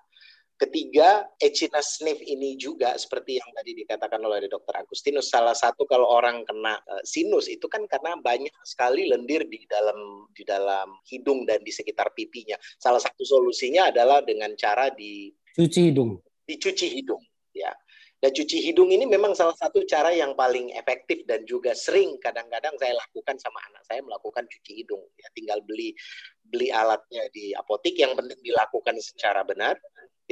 Ketiga, 0.63 1.27
echinacea 1.43 2.23
ini 2.23 2.55
juga 2.55 2.95
seperti 2.95 3.35
yang 3.35 3.51
tadi 3.51 3.75
dikatakan 3.83 4.23
oleh 4.23 4.47
Dr. 4.47 4.79
Agustinus, 4.79 5.27
salah 5.27 5.51
satu 5.51 5.83
kalau 5.83 6.07
orang 6.07 6.47
kena 6.47 6.79
uh, 6.87 7.03
sinus 7.03 7.51
itu 7.51 7.67
kan 7.67 7.83
karena 7.83 8.15
banyak 8.15 8.55
sekali 8.63 9.11
lendir 9.11 9.43
di 9.43 9.67
dalam 9.67 10.23
di 10.31 10.47
dalam 10.47 11.03
hidung 11.03 11.43
dan 11.43 11.59
di 11.59 11.67
sekitar 11.67 12.15
pipinya. 12.15 12.55
Salah 12.79 13.03
satu 13.03 13.27
solusinya 13.27 13.91
adalah 13.91 14.23
dengan 14.23 14.55
cara 14.55 14.87
di 14.87 15.35
cuci 15.51 15.91
hidung. 15.91 16.15
Dicuci 16.47 16.95
hidung, 16.95 17.19
ya. 17.51 17.75
Dan 18.23 18.31
cuci 18.31 18.63
hidung 18.63 18.87
ini 18.87 19.03
memang 19.03 19.35
salah 19.35 19.59
satu 19.59 19.83
cara 19.83 20.15
yang 20.15 20.31
paling 20.31 20.71
efektif 20.79 21.27
dan 21.27 21.43
juga 21.43 21.75
sering 21.75 22.15
kadang-kadang 22.23 22.71
saya 22.79 22.95
lakukan 22.95 23.35
sama 23.35 23.59
anak 23.67 23.83
saya 23.83 23.99
melakukan 23.99 24.47
cuci 24.47 24.79
hidung. 24.79 25.03
Ya, 25.19 25.27
tinggal 25.35 25.59
beli 25.67 25.91
beli 26.39 26.71
alatnya 26.71 27.27
di 27.35 27.51
apotik 27.51 27.99
yang 27.99 28.15
penting 28.15 28.39
dilakukan 28.39 28.95
secara 29.03 29.43
benar 29.43 29.75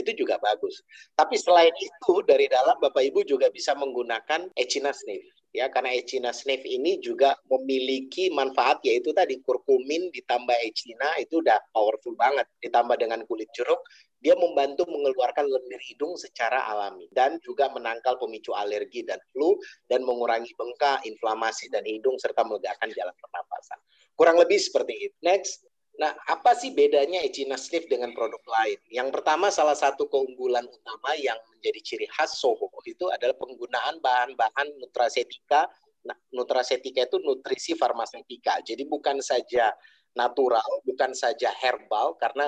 itu 0.02 0.26
juga 0.26 0.42
bagus. 0.42 0.82
Tapi 1.14 1.38
selain 1.38 1.74
itu 1.78 2.14
dari 2.26 2.50
dalam 2.50 2.78
Bapak 2.82 3.02
Ibu 3.06 3.24
juga 3.24 3.48
bisa 3.54 3.78
menggunakan 3.78 4.50
echina 4.58 4.92
sniff 4.92 5.24
ya 5.52 5.68
karena 5.68 5.92
echina 5.92 6.32
sniff 6.32 6.64
ini 6.64 6.98
juga 7.04 7.36
memiliki 7.52 8.32
manfaat 8.32 8.80
yaitu 8.88 9.12
tadi 9.12 9.44
kurkumin 9.44 10.08
ditambah 10.16 10.56
echina 10.64 11.12
itu 11.20 11.44
udah 11.44 11.60
powerful 11.76 12.16
banget 12.16 12.48
ditambah 12.64 12.96
dengan 12.96 13.20
kulit 13.28 13.52
jeruk 13.52 13.84
dia 14.22 14.38
membantu 14.38 14.86
mengeluarkan 14.88 15.50
lendir 15.50 15.82
hidung 15.82 16.14
secara 16.16 16.64
alami 16.72 17.10
dan 17.12 17.42
juga 17.44 17.68
menangkal 17.74 18.16
pemicu 18.22 18.54
alergi 18.54 19.02
dan 19.02 19.18
flu 19.34 19.58
dan 19.90 20.06
mengurangi 20.06 20.54
bengkak, 20.54 21.02
inflamasi 21.10 21.74
dan 21.74 21.82
hidung 21.90 22.22
serta 22.22 22.46
melegakan 22.46 22.94
jalan 22.94 23.18
pernapasan. 23.18 23.82
Kurang 24.14 24.38
lebih 24.38 24.62
seperti 24.62 25.10
itu. 25.10 25.16
Next, 25.26 25.66
Nah, 26.00 26.16
apa 26.32 26.56
sih 26.56 26.72
bedanya 26.72 27.20
Echina 27.20 27.60
Sniff 27.60 27.84
dengan 27.92 28.16
produk 28.16 28.40
lain? 28.48 28.80
Yang 28.88 29.12
pertama, 29.12 29.52
salah 29.52 29.76
satu 29.76 30.08
keunggulan 30.08 30.64
utama 30.64 31.12
yang 31.20 31.36
menjadi 31.52 31.80
ciri 31.84 32.08
khas 32.08 32.40
Soho 32.40 32.72
itu 32.88 33.12
adalah 33.12 33.36
penggunaan 33.36 34.00
bahan-bahan 34.00 34.68
nutracetika. 34.80 35.68
Nah, 36.08 36.18
nutracetika 36.34 37.06
itu 37.06 37.20
nutrisi 37.22 37.76
farmaseutika. 37.76 38.64
Jadi 38.66 38.88
bukan 38.88 39.20
saja 39.20 39.76
natural, 40.16 40.82
bukan 40.88 41.12
saja 41.12 41.52
herbal, 41.60 42.16
karena 42.18 42.48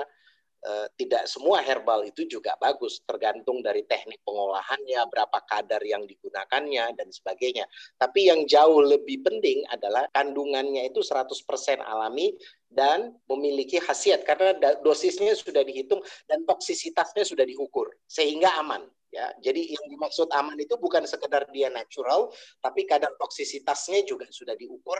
tidak 0.96 1.28
semua 1.28 1.60
herbal 1.60 2.08
itu 2.08 2.24
juga 2.24 2.56
bagus, 2.56 3.04
tergantung 3.04 3.60
dari 3.60 3.84
teknik 3.84 4.24
pengolahannya, 4.24 5.04
berapa 5.12 5.38
kadar 5.44 5.84
yang 5.84 6.08
digunakannya, 6.08 6.96
dan 6.96 7.08
sebagainya. 7.12 7.68
Tapi 8.00 8.32
yang 8.32 8.48
jauh 8.48 8.80
lebih 8.80 9.20
penting 9.20 9.60
adalah 9.68 10.08
kandungannya 10.16 10.88
itu 10.88 11.04
100% 11.04 11.84
alami 11.84 12.32
dan 12.74 13.14
memiliki 13.30 13.78
khasiat 13.78 14.26
karena 14.26 14.56
dosisnya 14.82 15.36
sudah 15.38 15.62
dihitung 15.62 16.02
dan 16.26 16.42
toksisitasnya 16.42 17.22
sudah 17.22 17.46
diukur 17.46 17.86
sehingga 18.10 18.50
aman 18.58 18.82
ya. 19.14 19.30
Jadi 19.38 19.78
yang 19.78 19.86
dimaksud 19.86 20.26
aman 20.34 20.58
itu 20.58 20.74
bukan 20.74 21.06
sekedar 21.06 21.46
dia 21.54 21.70
natural 21.70 22.34
tapi 22.58 22.82
kadar 22.82 23.14
toksisitasnya 23.14 24.02
juga 24.02 24.26
sudah 24.26 24.58
diukur 24.58 24.98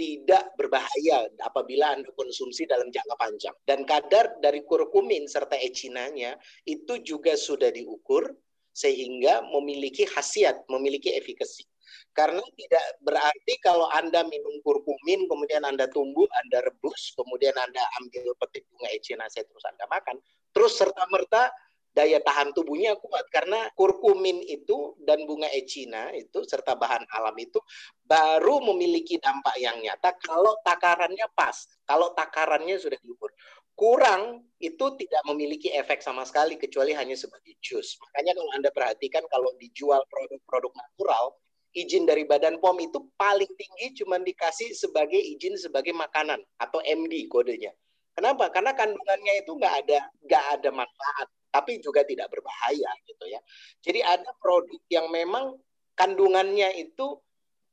tidak 0.00 0.56
berbahaya 0.56 1.28
apabila 1.44 1.92
Anda 1.92 2.08
konsumsi 2.16 2.64
dalam 2.64 2.88
jangka 2.88 3.20
panjang. 3.20 3.52
Dan 3.68 3.84
kadar 3.84 4.40
dari 4.40 4.64
kurkumin 4.64 5.28
serta 5.28 5.60
echinanya 5.60 6.40
itu 6.64 7.04
juga 7.04 7.36
sudah 7.36 7.68
diukur 7.68 8.32
sehingga 8.72 9.44
memiliki 9.52 10.08
khasiat, 10.08 10.64
memiliki 10.72 11.12
efikasi. 11.12 11.68
Karena 12.16 12.40
tidak 12.56 12.84
berarti 13.04 13.54
kalau 13.60 13.92
Anda 13.92 14.24
minum 14.24 14.56
kurkumin, 14.64 15.28
kemudian 15.28 15.68
Anda 15.68 15.84
tumbuh, 15.92 16.24
Anda 16.40 16.64
rebus, 16.64 17.12
kemudian 17.12 17.52
Anda 17.60 17.84
ambil 18.00 18.32
petik 18.40 18.64
bunga 18.72 18.88
echinacea 18.96 19.44
terus 19.44 19.64
Anda 19.68 19.84
makan, 19.84 20.16
terus 20.56 20.80
serta-merta 20.80 21.52
daya 21.90 22.22
tahan 22.22 22.54
tubuhnya 22.54 22.94
kuat 22.98 23.26
karena 23.34 23.66
kurkumin 23.74 24.38
itu 24.46 24.94
dan 25.02 25.26
bunga 25.26 25.50
ecina 25.50 26.14
itu 26.14 26.46
serta 26.46 26.78
bahan 26.78 27.02
alam 27.10 27.34
itu 27.34 27.58
baru 28.06 28.62
memiliki 28.70 29.18
dampak 29.18 29.58
yang 29.58 29.78
nyata 29.82 30.14
kalau 30.22 30.54
takarannya 30.62 31.26
pas, 31.34 31.66
kalau 31.86 32.14
takarannya 32.14 32.78
sudah 32.78 32.98
diukur. 33.02 33.30
Kurang 33.74 34.44
itu 34.60 34.92
tidak 35.00 35.24
memiliki 35.24 35.72
efek 35.72 36.04
sama 36.04 36.28
sekali 36.28 36.60
kecuali 36.60 36.92
hanya 36.92 37.16
sebagai 37.16 37.56
jus. 37.64 37.96
Makanya 37.96 38.36
kalau 38.36 38.50
Anda 38.52 38.70
perhatikan 38.76 39.24
kalau 39.32 39.56
dijual 39.56 40.04
produk-produk 40.04 40.68
natural, 40.76 41.40
izin 41.72 42.04
dari 42.04 42.28
Badan 42.28 42.60
POM 42.60 42.76
itu 42.82 43.08
paling 43.16 43.48
tinggi 43.56 44.04
cuma 44.04 44.20
dikasih 44.20 44.74
sebagai 44.76 45.16
izin 45.16 45.56
sebagai 45.56 45.96
makanan 45.96 46.44
atau 46.60 46.82
MD 46.84 47.24
kodenya. 47.30 47.72
Kenapa? 48.14 48.50
Karena 48.52 48.74
kandungannya 48.74 49.44
itu 49.44 49.54
nggak 49.56 49.74
ada 49.86 49.98
nggak 50.26 50.44
ada 50.58 50.68
manfaat 50.74 51.28
tapi 51.50 51.82
juga 51.82 52.06
tidak 52.06 52.30
berbahaya 52.30 52.90
gitu 53.10 53.26
ya. 53.26 53.42
Jadi 53.82 54.00
ada 54.06 54.30
produk 54.38 54.80
yang 54.86 55.10
memang 55.10 55.58
kandungannya 55.98 56.78
itu 56.78 57.18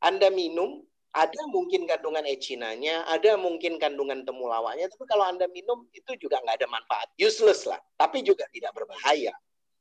Anda 0.01 0.33
minum 0.33 0.81
ada 1.17 1.41
mungkin 1.49 1.89
kandungan 1.89 2.25
echinanya, 2.29 3.01
ada 3.09 3.39
mungkin 3.41 3.81
kandungan 3.81 4.21
temulawaknya, 4.21 4.85
tapi 4.85 5.05
kalau 5.09 5.25
Anda 5.25 5.49
minum 5.49 5.89
itu 5.89 6.13
juga 6.21 6.37
nggak 6.45 6.61
ada 6.61 6.69
manfaat, 6.69 7.09
useless 7.17 7.65
lah, 7.65 7.81
tapi 7.97 8.21
juga 8.21 8.45
tidak 8.53 8.69
berbahaya 8.77 9.33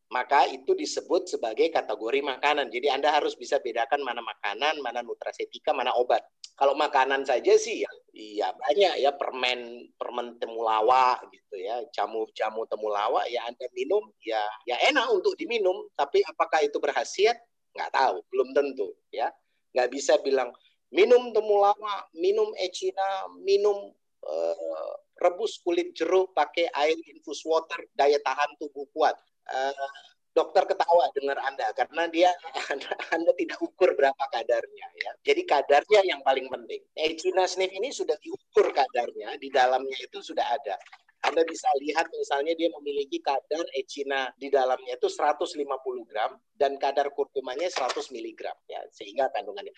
maka 0.07 0.47
itu 0.47 0.71
disebut 0.71 1.27
sebagai 1.27 1.67
kategori 1.75 2.23
makanan. 2.23 2.71
Jadi 2.71 2.87
Anda 2.95 3.11
harus 3.11 3.35
bisa 3.35 3.59
bedakan 3.59 4.07
mana 4.07 4.23
makanan, 4.23 4.79
mana 4.79 5.03
nutrasetika, 5.03 5.75
mana 5.75 5.91
obat. 5.99 6.23
Kalau 6.55 6.79
makanan 6.79 7.27
saja 7.27 7.59
sih 7.59 7.83
ya, 7.85 7.91
ya 8.15 8.49
banyak 8.55 9.03
ya 9.03 9.13
permen 9.13 9.91
permen 9.99 10.39
temulawak 10.39 11.27
gitu 11.29 11.59
ya, 11.59 11.83
jamu-jamu 11.93 12.65
temulawak 12.71 13.29
ya 13.29 13.45
Anda 13.45 13.67
minum 13.77 14.09
ya 14.23 14.41
ya 14.65 14.79
enak 14.89 15.11
untuk 15.11 15.35
diminum, 15.37 15.91
tapi 15.99 16.23
apakah 16.23 16.63
itu 16.63 16.79
berhasiat? 16.79 17.37
Nggak 17.77 17.93
tahu, 17.93 18.17
belum 18.31 18.49
tentu 18.57 18.89
ya. 19.11 19.29
Nggak 19.75 19.91
bisa 19.91 20.17
bilang 20.23 20.55
minum 20.95 21.35
temulawak, 21.35 22.09
minum 22.17 22.55
ecina, 22.57 23.27
minum 23.43 23.91
uh, 24.23 24.93
rebus 25.19 25.61
kulit 25.61 25.93
jeruk 25.93 26.31
pakai 26.33 26.71
air 26.73 26.97
infus 27.11 27.43
water, 27.45 27.85
daya 27.93 28.17
tahan 28.23 28.55
tubuh 28.57 28.87
kuat 28.95 29.19
uh, 29.53 29.91
dokter 30.37 30.69
ketawa 30.69 31.09
dengar 31.17 31.41
Anda 31.41 31.73
karena 31.73 32.05
dia 32.13 32.31
anda, 33.17 33.33
tidak 33.41 33.57
ukur 33.65 33.97
berapa 33.97 34.25
kadarnya 34.29 34.87
ya. 35.01 35.13
Jadi 35.25 35.43
kadarnya 35.49 36.01
yang 36.05 36.21
paling 36.21 36.53
penting. 36.53 36.85
Echina 36.93 37.49
sniff 37.49 37.73
ini 37.73 37.89
sudah 37.89 38.21
diukur 38.21 38.69
kadarnya, 38.77 39.41
di 39.41 39.49
dalamnya 39.49 39.97
itu 39.97 40.21
sudah 40.21 40.45
ada. 40.45 40.77
Anda 41.25 41.43
bisa 41.49 41.67
lihat 41.83 42.07
misalnya 42.13 42.55
dia 42.55 42.69
memiliki 42.71 43.19
kadar 43.25 43.65
echina 43.75 44.31
di 44.37 44.53
dalamnya 44.53 44.95
itu 44.95 45.09
150 45.09 45.59
gram 46.07 46.39
dan 46.55 46.77
kadar 46.79 47.11
kurkumanya 47.11 47.67
100 47.67 47.99
mg 48.15 48.43
ya 48.71 48.79
sehingga 48.95 49.33
kandungannya 49.35 49.75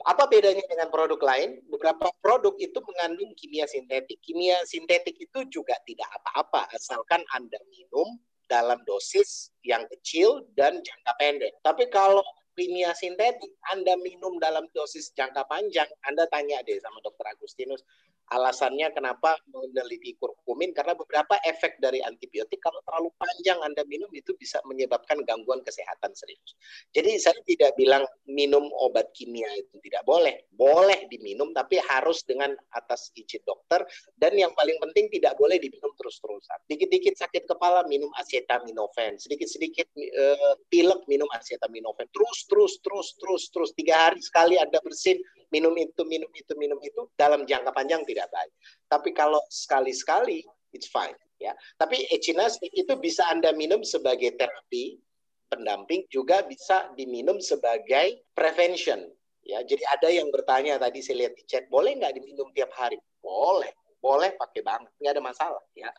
apa 0.00 0.24
bedanya 0.32 0.64
dengan 0.64 0.88
produk 0.88 1.20
lain? 1.20 1.60
Beberapa 1.68 2.08
produk 2.24 2.56
itu 2.56 2.80
mengandung 2.80 3.36
kimia 3.36 3.68
sintetik. 3.68 4.16
Kimia 4.24 4.64
sintetik 4.64 5.16
itu 5.20 5.44
juga 5.52 5.76
tidak 5.84 6.08
apa-apa 6.08 6.72
asalkan 6.72 7.20
Anda 7.36 7.60
minum 7.68 8.16
dalam 8.50 8.82
dosis 8.82 9.54
yang 9.62 9.86
kecil 9.86 10.42
dan 10.58 10.82
jangka 10.82 11.12
pendek. 11.22 11.54
Tapi 11.62 11.86
kalau 11.86 12.26
kimia 12.58 12.92
sintetik 12.92 13.54
Anda 13.72 13.96
minum 14.02 14.36
dalam 14.42 14.66
dosis 14.74 15.14
jangka 15.14 15.46
panjang, 15.46 15.86
Anda 16.04 16.26
tanya 16.28 16.60
deh 16.66 16.76
sama 16.82 16.98
dokter 17.00 17.30
Agustinus, 17.30 17.86
Alasannya 18.30 18.94
kenapa 18.94 19.34
meneliti 19.50 20.14
kurkumin 20.14 20.70
karena 20.70 20.94
beberapa 20.94 21.34
efek 21.42 21.82
dari 21.82 21.98
antibiotik 21.98 22.62
kalau 22.62 22.78
terlalu 22.86 23.10
panjang 23.18 23.58
Anda 23.58 23.82
minum 23.90 24.06
itu 24.14 24.38
bisa 24.38 24.62
menyebabkan 24.70 25.26
gangguan 25.26 25.66
kesehatan 25.66 26.14
serius. 26.14 26.54
Jadi 26.94 27.18
saya 27.18 27.34
tidak 27.42 27.74
bilang 27.74 28.06
minum 28.30 28.70
obat 28.78 29.10
kimia 29.18 29.50
itu 29.58 29.82
tidak 29.82 30.06
boleh. 30.06 30.46
Boleh 30.54 31.10
diminum 31.10 31.50
tapi 31.50 31.82
harus 31.82 32.22
dengan 32.22 32.54
atas 32.70 33.10
izin 33.18 33.42
dokter 33.42 33.82
dan 34.14 34.38
yang 34.38 34.54
paling 34.54 34.78
penting 34.78 35.10
tidak 35.10 35.34
boleh 35.34 35.58
diminum 35.58 35.90
terus-terusan. 35.98 36.58
Dikit-dikit 36.70 37.18
sakit 37.18 37.50
kepala 37.50 37.82
minum 37.90 38.14
acetaminophen, 38.14 39.18
sedikit-sedikit 39.18 39.90
uh, 39.98 40.54
pilek 40.70 41.02
minum 41.10 41.26
acetaminophen. 41.34 42.06
Terus 42.14 42.46
terus 42.46 42.78
terus 42.78 43.08
terus 43.18 43.42
terus 43.50 43.70
tiga 43.74 44.06
hari 44.06 44.22
sekali 44.22 44.54
Anda 44.54 44.78
bersin 44.78 45.18
minum 45.50 45.74
itu 45.76 46.02
minum 46.06 46.30
itu 46.34 46.52
minum 46.56 46.78
itu 46.82 47.06
dalam 47.14 47.46
jangka 47.46 47.70
panjang 47.74 48.02
tidak 48.06 48.30
baik. 48.30 48.54
Tapi 48.86 49.10
kalau 49.14 49.42
sekali-sekali, 49.50 50.46
it's 50.74 50.86
fine. 50.90 51.14
Ya, 51.40 51.56
tapi 51.80 52.04
echinacea 52.12 52.68
itu 52.76 52.92
bisa 53.00 53.24
anda 53.32 53.48
minum 53.56 53.80
sebagai 53.80 54.36
terapi 54.36 55.00
pendamping, 55.48 56.04
juga 56.12 56.44
bisa 56.44 56.92
diminum 56.94 57.40
sebagai 57.40 58.22
prevention. 58.36 59.08
Ya, 59.40 59.64
jadi 59.64 59.82
ada 59.88 60.08
yang 60.12 60.28
bertanya 60.28 60.76
tadi 60.76 61.00
saya 61.00 61.26
lihat 61.26 61.34
di 61.34 61.42
chat, 61.48 61.64
boleh 61.72 61.96
nggak 61.96 62.12
diminum 62.12 62.52
tiap 62.52 62.70
hari? 62.76 63.00
Boleh, 63.24 63.72
boleh 63.98 64.36
pakai 64.36 64.60
banget, 64.62 64.92
nggak 65.00 65.12
ada 65.16 65.22
masalah. 65.24 65.64
Ya. 65.72 65.90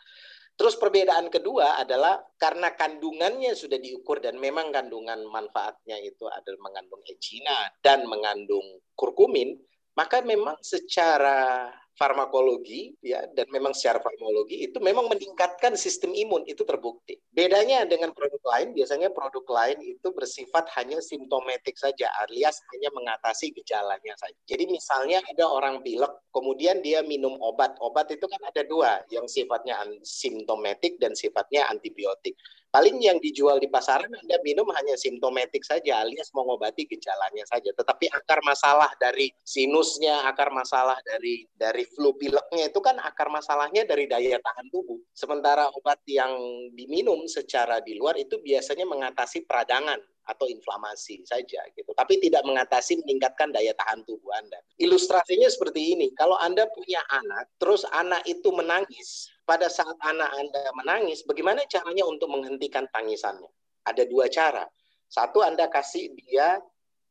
Terus 0.62 0.78
perbedaan 0.78 1.26
kedua 1.34 1.82
adalah 1.82 2.22
karena 2.38 2.78
kandungannya 2.78 3.58
sudah 3.58 3.82
diukur 3.82 4.22
dan 4.22 4.38
memang 4.38 4.70
kandungan 4.70 5.26
manfaatnya 5.26 5.98
itu 5.98 6.30
adalah 6.30 6.62
mengandung 6.62 7.02
ecina 7.10 7.66
dan 7.82 8.06
mengandung 8.06 8.78
kurkumin, 8.94 9.58
maka 9.98 10.22
memang 10.22 10.62
secara 10.62 11.66
farmakologi 12.02 12.98
ya 13.06 13.22
dan 13.38 13.46
memang 13.54 13.78
secara 13.78 14.02
farmakologi 14.02 14.66
itu 14.66 14.82
memang 14.82 15.06
meningkatkan 15.06 15.78
sistem 15.78 16.18
imun 16.18 16.42
itu 16.50 16.66
terbukti. 16.66 17.22
Bedanya 17.30 17.86
dengan 17.86 18.10
produk 18.18 18.42
lain 18.58 18.74
biasanya 18.74 19.14
produk 19.14 19.46
lain 19.46 19.78
itu 19.86 20.10
bersifat 20.10 20.66
hanya 20.82 20.98
simptomatik 20.98 21.78
saja 21.78 22.10
alias 22.26 22.58
hanya 22.74 22.90
mengatasi 22.98 23.54
gejalanya 23.54 24.18
saja. 24.18 24.34
Jadi 24.50 24.66
misalnya 24.66 25.22
ada 25.30 25.46
orang 25.46 25.86
pilek 25.86 26.10
kemudian 26.34 26.82
dia 26.82 27.06
minum 27.06 27.38
obat. 27.38 27.78
Obat 27.78 28.10
itu 28.10 28.26
kan 28.26 28.42
ada 28.50 28.66
dua 28.66 29.06
yang 29.14 29.30
sifatnya 29.30 29.78
simptomatik 30.02 30.98
dan 30.98 31.14
sifatnya 31.14 31.70
antibiotik. 31.70 32.34
Paling 32.72 33.04
yang 33.04 33.20
dijual 33.20 33.60
di 33.60 33.68
pasaran 33.68 34.08
Anda 34.08 34.40
minum 34.48 34.64
hanya 34.72 34.96
simptomatik 34.96 35.60
saja 35.60 36.08
alias 36.08 36.32
mengobati 36.32 36.88
gejalanya 36.88 37.44
saja. 37.44 37.68
Tetapi 37.76 38.08
akar 38.08 38.40
masalah 38.48 38.88
dari 38.96 39.28
sinusnya, 39.44 40.24
akar 40.24 40.56
masalah 40.56 40.96
dari 41.04 41.44
dari 41.52 41.84
flu 41.92 42.16
pileknya 42.16 42.72
itu 42.72 42.80
kan 42.80 42.96
akar 43.04 43.28
masalahnya 43.28 43.84
dari 43.84 44.08
daya 44.08 44.40
tahan 44.40 44.72
tubuh. 44.72 44.96
Sementara 45.12 45.68
obat 45.76 46.00
yang 46.08 46.32
diminum 46.72 47.28
secara 47.28 47.84
di 47.84 48.00
luar 48.00 48.16
itu 48.16 48.40
biasanya 48.40 48.88
mengatasi 48.88 49.44
peradangan 49.44 50.00
atau 50.32 50.46
inflamasi 50.48 51.26
saja 51.26 51.62
gitu. 51.74 51.92
Tapi 51.92 52.22
tidak 52.22 52.46
mengatasi 52.46 53.02
meningkatkan 53.04 53.52
daya 53.52 53.74
tahan 53.76 54.06
tubuh 54.06 54.32
Anda. 54.38 54.60
Ilustrasinya 54.78 55.50
seperti 55.50 55.98
ini. 55.98 56.08
Kalau 56.14 56.38
Anda 56.38 56.70
punya 56.72 57.02
anak, 57.10 57.52
terus 57.58 57.84
anak 57.90 58.24
itu 58.30 58.48
menangis, 58.54 59.28
pada 59.46 59.68
saat 59.68 59.98
anak 60.02 60.30
Anda 60.38 60.64
menangis, 60.78 61.26
bagaimana 61.26 61.66
caranya 61.68 62.06
untuk 62.06 62.30
menghentikan 62.30 62.88
tangisannya? 62.94 63.50
Ada 63.88 64.06
dua 64.06 64.30
cara. 64.30 64.66
Satu, 65.12 65.44
Anda 65.44 65.68
kasih 65.68 66.14
dia 66.16 66.62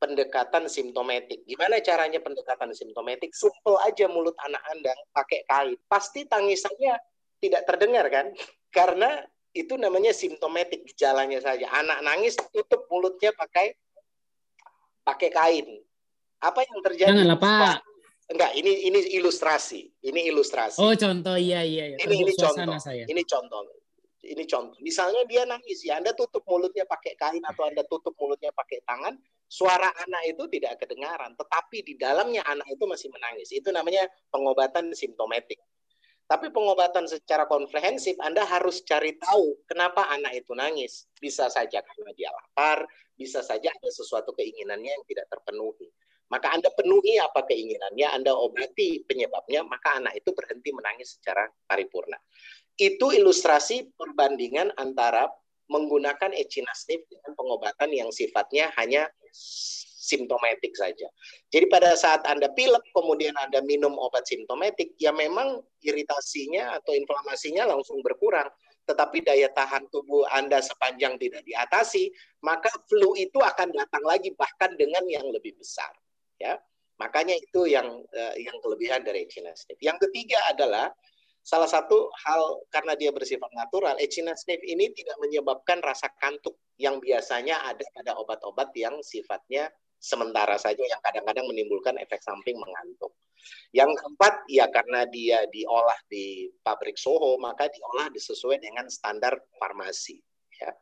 pendekatan 0.01 0.65
simptomatik. 0.67 1.45
Gimana 1.45 1.79
caranya 1.85 2.19
pendekatan 2.25 2.73
simptomatik? 2.73 3.37
Supel 3.37 3.77
aja 3.85 4.09
mulut 4.09 4.33
anak 4.41 4.63
Anda 4.73 4.93
pakai 5.13 5.45
kain. 5.45 5.77
Pasti 5.85 6.25
tangisannya 6.25 6.97
tidak 7.45 7.69
terdengar 7.69 8.09
kan? 8.09 8.33
Karena 8.77 9.21
itu 9.53 9.75
namanya 9.77 10.15
simptomatik 10.15 10.87
gejalanya 10.89 11.43
saja. 11.43 11.69
Anak 11.75 12.01
nangis 12.07 12.39
tutup 12.55 12.87
mulutnya 12.89 13.35
pakai 13.35 13.75
pakai 15.05 15.29
kain. 15.29 15.69
Apa 16.41 16.65
yang 16.65 16.81
terjadi? 16.81 17.11
Janganlah 17.13 17.37
Pak. 17.37 17.90
Enggak, 18.31 18.55
ini 18.55 18.87
ini 18.87 18.99
ilustrasi. 19.19 20.07
Ini 20.07 20.31
ilustrasi. 20.31 20.79
Oh, 20.79 20.95
contoh 20.95 21.35
iya 21.35 21.67
iya. 21.67 21.95
iya. 21.95 21.97
Ini 21.99 22.15
ini 22.23 22.33
contoh. 22.39 22.79
Saya. 22.79 23.05
Ini 23.11 23.23
contoh. 23.27 23.61
Ini 24.23 24.45
contoh. 24.47 24.79
Misalnya 24.79 25.27
dia 25.27 25.43
nangis 25.43 25.83
ya, 25.83 25.99
Anda 25.99 26.15
tutup 26.15 26.47
mulutnya 26.47 26.87
pakai 26.87 27.19
kain 27.19 27.43
atau 27.43 27.67
Anda 27.67 27.83
tutup 27.89 28.15
mulutnya 28.15 28.55
pakai 28.55 28.87
tangan, 28.87 29.19
suara 29.51 29.91
anak 30.07 30.23
itu 30.31 30.47
tidak 30.47 30.79
kedengaran, 30.79 31.35
tetapi 31.35 31.83
di 31.83 31.99
dalamnya 31.99 32.47
anak 32.47 32.71
itu 32.71 32.87
masih 32.87 33.11
menangis. 33.11 33.51
Itu 33.51 33.75
namanya 33.75 34.07
pengobatan 34.31 34.95
simptomatik. 34.95 35.59
Tapi 36.31 36.55
pengobatan 36.55 37.11
secara 37.11 37.51
komprehensif 37.51 38.15
Anda 38.23 38.47
harus 38.47 38.87
cari 38.87 39.19
tahu 39.19 39.67
kenapa 39.67 40.07
anak 40.15 40.39
itu 40.39 40.55
nangis. 40.55 41.11
Bisa 41.19 41.51
saja 41.51 41.83
karena 41.83 42.15
dia 42.15 42.31
lapar, 42.31 42.87
bisa 43.19 43.43
saja 43.43 43.75
ada 43.75 43.91
sesuatu 43.91 44.31
keinginannya 44.39 44.95
yang 44.95 45.05
tidak 45.11 45.27
terpenuhi. 45.27 45.91
Maka 46.31 46.55
Anda 46.55 46.71
penuhi 46.71 47.19
apa 47.19 47.43
keinginannya, 47.43 48.07
Anda 48.15 48.31
obati 48.31 49.03
penyebabnya, 49.03 49.67
maka 49.67 49.99
anak 49.99 50.15
itu 50.15 50.31
berhenti 50.31 50.71
menangis 50.71 51.19
secara 51.19 51.51
paripurna. 51.67 52.17
Itu 52.79 53.11
ilustrasi 53.11 53.99
perbandingan 53.99 54.79
antara 54.79 55.27
menggunakan 55.71 56.31
echinacea 56.35 57.03
dengan 57.07 57.35
pengobatan 57.35 57.91
yang 57.91 58.11
sifatnya 58.15 58.71
hanya 58.79 59.11
simptomatik 60.01 60.75
saja. 60.75 61.07
Jadi 61.51 61.67
pada 61.71 61.95
saat 61.95 62.27
Anda 62.27 62.51
pilek 62.51 62.83
kemudian 62.91 63.35
Anda 63.39 63.63
minum 63.63 63.95
obat 63.99 64.27
simptomatik, 64.27 64.95
ya 64.99 65.15
memang 65.15 65.63
iritasinya 65.83 66.79
atau 66.79 66.95
inflamasinya 66.95 67.71
langsung 67.71 68.03
berkurang. 68.03 68.51
Tetapi 68.87 69.23
daya 69.23 69.47
tahan 69.55 69.87
tubuh 69.95 70.27
Anda 70.35 70.59
sepanjang 70.59 71.15
tidak 71.23 71.47
diatasi, 71.47 72.11
maka 72.43 72.71
flu 72.91 73.15
itu 73.15 73.39
akan 73.39 73.71
datang 73.71 74.03
lagi 74.03 74.35
bahkan 74.35 74.75
dengan 74.75 75.07
yang 75.07 75.31
lebih 75.31 75.55
besar 75.55 75.95
ya 76.41 76.57
makanya 76.97 77.37
itu 77.37 77.69
yang 77.69 77.87
uh, 78.01 78.35
yang 78.37 78.57
kelebihan 78.65 79.05
dari 79.05 79.29
echinacea 79.29 79.77
yang 79.85 79.97
ketiga 80.01 80.41
adalah 80.49 80.89
salah 81.41 81.69
satu 81.69 82.13
hal 82.27 82.61
karena 82.69 82.93
dia 82.97 83.13
bersifat 83.13 83.49
natural 83.57 83.97
echinacea 83.97 84.61
ini 84.65 84.93
tidak 84.93 85.17
menyebabkan 85.21 85.81
rasa 85.81 86.09
kantuk 86.21 86.57
yang 86.81 87.01
biasanya 87.01 87.61
ada 87.65 87.85
pada 87.93 88.17
obat-obat 88.17 88.73
yang 88.77 88.97
sifatnya 89.05 89.69
sementara 90.01 90.57
saja 90.57 90.81
yang 90.81 90.99
kadang-kadang 91.05 91.45
menimbulkan 91.45 92.01
efek 92.01 92.25
samping 92.25 92.57
mengantuk. 92.57 93.13
Yang 93.77 94.01
keempat, 94.01 94.35
ya 94.49 94.67
karena 94.73 95.05
dia 95.05 95.45
diolah 95.53 96.01
di 96.09 96.49
pabrik 96.65 96.97
Soho, 96.97 97.37
maka 97.37 97.69
diolah 97.69 98.09
sesuai 98.09 98.65
dengan 98.65 98.89
standar 98.89 99.37
farmasi. 99.61 100.17
Ya. 100.57 100.73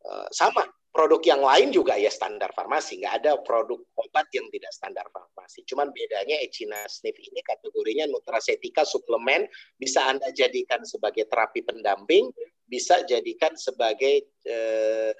Eh, 0.00 0.26
sama 0.30 0.64
produk 0.90 1.22
yang 1.22 1.42
lain 1.42 1.70
juga 1.70 1.94
ya 1.94 2.10
standar 2.10 2.50
farmasi, 2.50 2.98
nggak 2.98 3.14
ada 3.22 3.32
produk 3.40 3.78
obat 3.94 4.26
yang 4.34 4.50
tidak 4.50 4.72
standar 4.74 5.06
farmasi. 5.14 5.62
Cuman 5.62 5.94
bedanya 5.94 6.36
Echina 6.42 6.82
Sniff 6.90 7.14
ini 7.14 7.40
kategorinya 7.46 8.10
nutracetika 8.10 8.82
suplemen, 8.82 9.46
bisa 9.78 10.10
Anda 10.10 10.34
jadikan 10.34 10.82
sebagai 10.82 11.30
terapi 11.30 11.62
pendamping, 11.62 12.34
bisa 12.66 13.06
jadikan 13.06 13.54
sebagai 13.54 14.34
eh, 14.46 15.14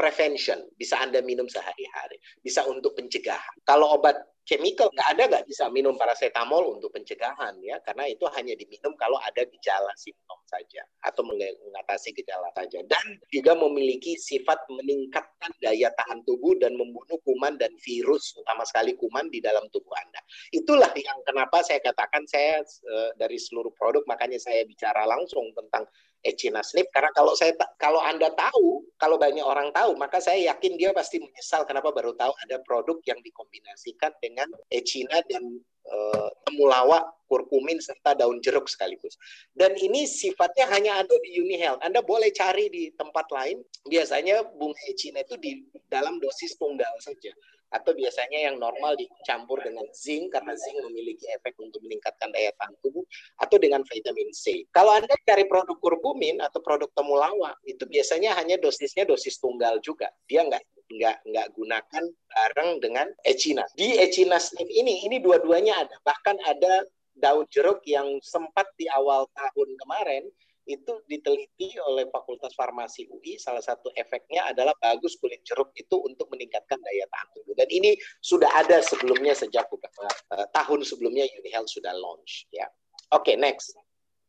prevention, 0.00 0.64
bisa 0.80 0.96
Anda 0.96 1.20
minum 1.20 1.44
sehari-hari, 1.44 2.16
bisa 2.40 2.64
untuk 2.64 2.96
pencegahan. 2.96 3.60
Kalau 3.68 4.00
obat 4.00 4.16
chemical 4.50 4.90
nggak 4.90 5.08
ada 5.14 5.22
nggak 5.30 5.46
bisa 5.46 5.68
minum 5.70 5.94
paracetamol 5.94 6.74
untuk 6.74 6.90
pencegahan 6.90 7.54
ya 7.62 7.78
karena 7.86 8.08
itu 8.10 8.26
hanya 8.34 8.58
diminum 8.58 8.96
kalau 8.98 9.14
ada 9.22 9.46
gejala 9.46 9.94
simptom 9.94 10.42
saja 10.48 10.82
atau 11.06 11.22
mengatasi 11.22 12.10
gejala 12.18 12.50
saja 12.56 12.82
dan 12.90 13.04
juga 13.30 13.54
memiliki 13.54 14.18
sifat 14.18 14.58
meningkatkan 14.66 15.54
daya 15.62 15.94
tahan 15.94 16.26
tubuh 16.26 16.58
dan 16.58 16.74
membunuh 16.74 17.20
kuman 17.22 17.60
dan 17.62 17.70
virus 17.78 18.34
utama 18.34 18.66
sekali 18.66 18.98
kuman 18.98 19.30
di 19.30 19.38
dalam 19.38 19.62
tubuh 19.70 19.94
Anda. 19.94 20.18
Itulah 20.50 20.90
yang 20.98 21.22
kenapa 21.22 21.62
saya 21.62 21.78
katakan 21.78 22.26
saya 22.26 22.64
eh, 22.66 23.10
dari 23.14 23.38
seluruh 23.38 23.70
produk 23.78 24.02
makanya 24.10 24.42
saya 24.42 24.66
bicara 24.66 25.06
langsung 25.06 25.46
tentang 25.54 25.86
Echina 26.20 26.60
Snip 26.60 26.92
karena 26.92 27.08
kalau 27.16 27.32
saya 27.32 27.56
kalau 27.80 28.00
Anda 28.04 28.28
tahu, 28.36 28.84
kalau 29.00 29.16
banyak 29.16 29.40
orang 29.40 29.72
tahu, 29.72 29.96
maka 29.96 30.20
saya 30.20 30.52
yakin 30.52 30.76
dia 30.76 30.92
pasti 30.92 31.16
menyesal 31.16 31.64
kenapa 31.64 31.88
baru 31.90 32.12
tahu 32.12 32.32
ada 32.44 32.60
produk 32.60 33.00
yang 33.08 33.16
dikombinasikan 33.24 34.12
dengan 34.20 34.52
Echina 34.68 35.24
dan 35.24 35.64
uh, 35.88 36.28
temulawak, 36.44 37.08
kurkumin 37.24 37.80
serta 37.80 38.12
daun 38.12 38.36
jeruk 38.44 38.68
sekaligus. 38.68 39.16
Dan 39.56 39.72
ini 39.80 40.04
sifatnya 40.04 40.68
hanya 40.68 40.92
ada 41.00 41.16
di 41.24 41.40
Unihealth. 41.40 41.80
Anda 41.80 42.04
boleh 42.04 42.28
cari 42.36 42.68
di 42.68 42.92
tempat 42.92 43.32
lain. 43.32 43.64
Biasanya 43.88 44.44
bunga 44.60 44.80
Echina 44.92 45.24
itu 45.24 45.40
di 45.40 45.64
dalam 45.88 46.20
dosis 46.20 46.60
tunggal 46.60 46.92
saja 47.00 47.32
atau 47.70 47.94
biasanya 47.94 48.50
yang 48.50 48.56
normal 48.58 48.98
dicampur 48.98 49.62
dengan 49.62 49.86
zinc 49.94 50.34
karena 50.34 50.52
zinc 50.58 50.78
memiliki 50.90 51.30
efek 51.30 51.54
untuk 51.62 51.78
meningkatkan 51.86 52.34
daya 52.34 52.50
tahan 52.58 52.74
tubuh 52.82 53.06
atau 53.38 53.56
dengan 53.62 53.86
vitamin 53.86 54.30
C. 54.34 54.66
Kalau 54.74 54.98
Anda 54.98 55.14
cari 55.22 55.46
produk 55.46 55.78
kurkumin 55.78 56.42
atau 56.42 56.58
produk 56.58 56.90
temulawak 56.92 57.56
itu 57.62 57.86
biasanya 57.86 58.34
hanya 58.36 58.58
dosisnya 58.58 59.06
dosis 59.06 59.38
tunggal 59.38 59.78
juga. 59.80 60.10
Dia 60.26 60.42
nggak 60.42 60.62
nggak 60.90 61.16
nggak 61.30 61.46
gunakan 61.54 62.04
bareng 62.10 62.70
dengan 62.82 63.06
echinacea. 63.22 63.78
Di 63.78 63.88
echinacea 64.02 64.66
ini 64.66 65.06
ini 65.06 65.22
dua-duanya 65.22 65.86
ada. 65.86 65.96
Bahkan 66.02 66.36
ada 66.42 66.82
daun 67.14 67.46
jeruk 67.52 67.84
yang 67.86 68.18
sempat 68.24 68.66
di 68.74 68.88
awal 68.90 69.28
tahun 69.36 69.68
kemarin 69.78 70.24
itu 70.68 70.92
diteliti 71.08 71.76
oleh 71.80 72.08
Fakultas 72.12 72.52
Farmasi 72.52 73.08
UI 73.08 73.40
salah 73.40 73.64
satu 73.64 73.88
efeknya 73.96 74.48
adalah 74.50 74.76
bagus 74.78 75.16
kulit 75.16 75.40
jeruk 75.44 75.72
itu 75.76 75.96
untuk 76.00 76.28
meningkatkan 76.28 76.78
daya 76.80 77.06
tahan 77.08 77.28
tubuh 77.36 77.54
dan 77.56 77.68
ini 77.72 77.96
sudah 78.20 78.50
ada 78.56 78.84
sebelumnya 78.84 79.32
sejak 79.32 79.66
beberapa 79.72 80.06
uh, 80.36 80.46
tahun 80.52 80.84
sebelumnya 80.84 81.24
UniHealth 81.40 81.70
sudah 81.72 81.92
launch 81.96 82.48
ya 82.52 82.68
oke 83.12 83.24
okay, 83.24 83.36
next 83.40 83.72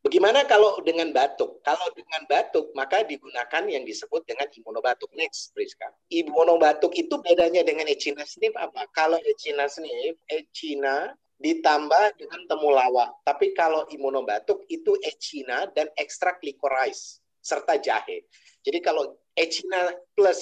Bagaimana 0.01 0.49
kalau 0.49 0.81
dengan 0.81 1.13
batuk? 1.13 1.61
Kalau 1.61 1.85
dengan 1.93 2.25
batuk, 2.25 2.73
maka 2.73 3.05
digunakan 3.05 3.61
yang 3.69 3.85
disebut 3.85 4.25
dengan 4.25 4.49
imunobatuk. 4.49 5.13
Next, 5.13 5.53
Priska. 5.53 5.93
Imunobatuk 6.09 6.89
itu 6.97 7.21
bedanya 7.21 7.61
dengan 7.61 7.85
echina 7.85 8.25
sniff 8.25 8.57
apa? 8.57 8.89
Kalau 8.97 9.21
echina 9.21 9.69
sniff, 9.69 10.17
echina 10.25 11.13
ditambah 11.41 12.21
dengan 12.21 12.41
temulawak. 12.45 13.25
Tapi 13.25 13.57
kalau 13.57 13.89
imunobatuk 13.89 14.63
itu 14.69 14.93
echina 15.01 15.65
dan 15.73 15.89
ekstrak 15.97 16.39
licorice 16.45 17.19
serta 17.41 17.81
jahe. 17.81 18.23
Jadi 18.61 18.79
kalau 18.79 19.17
echina 19.33 19.89
plus 20.13 20.41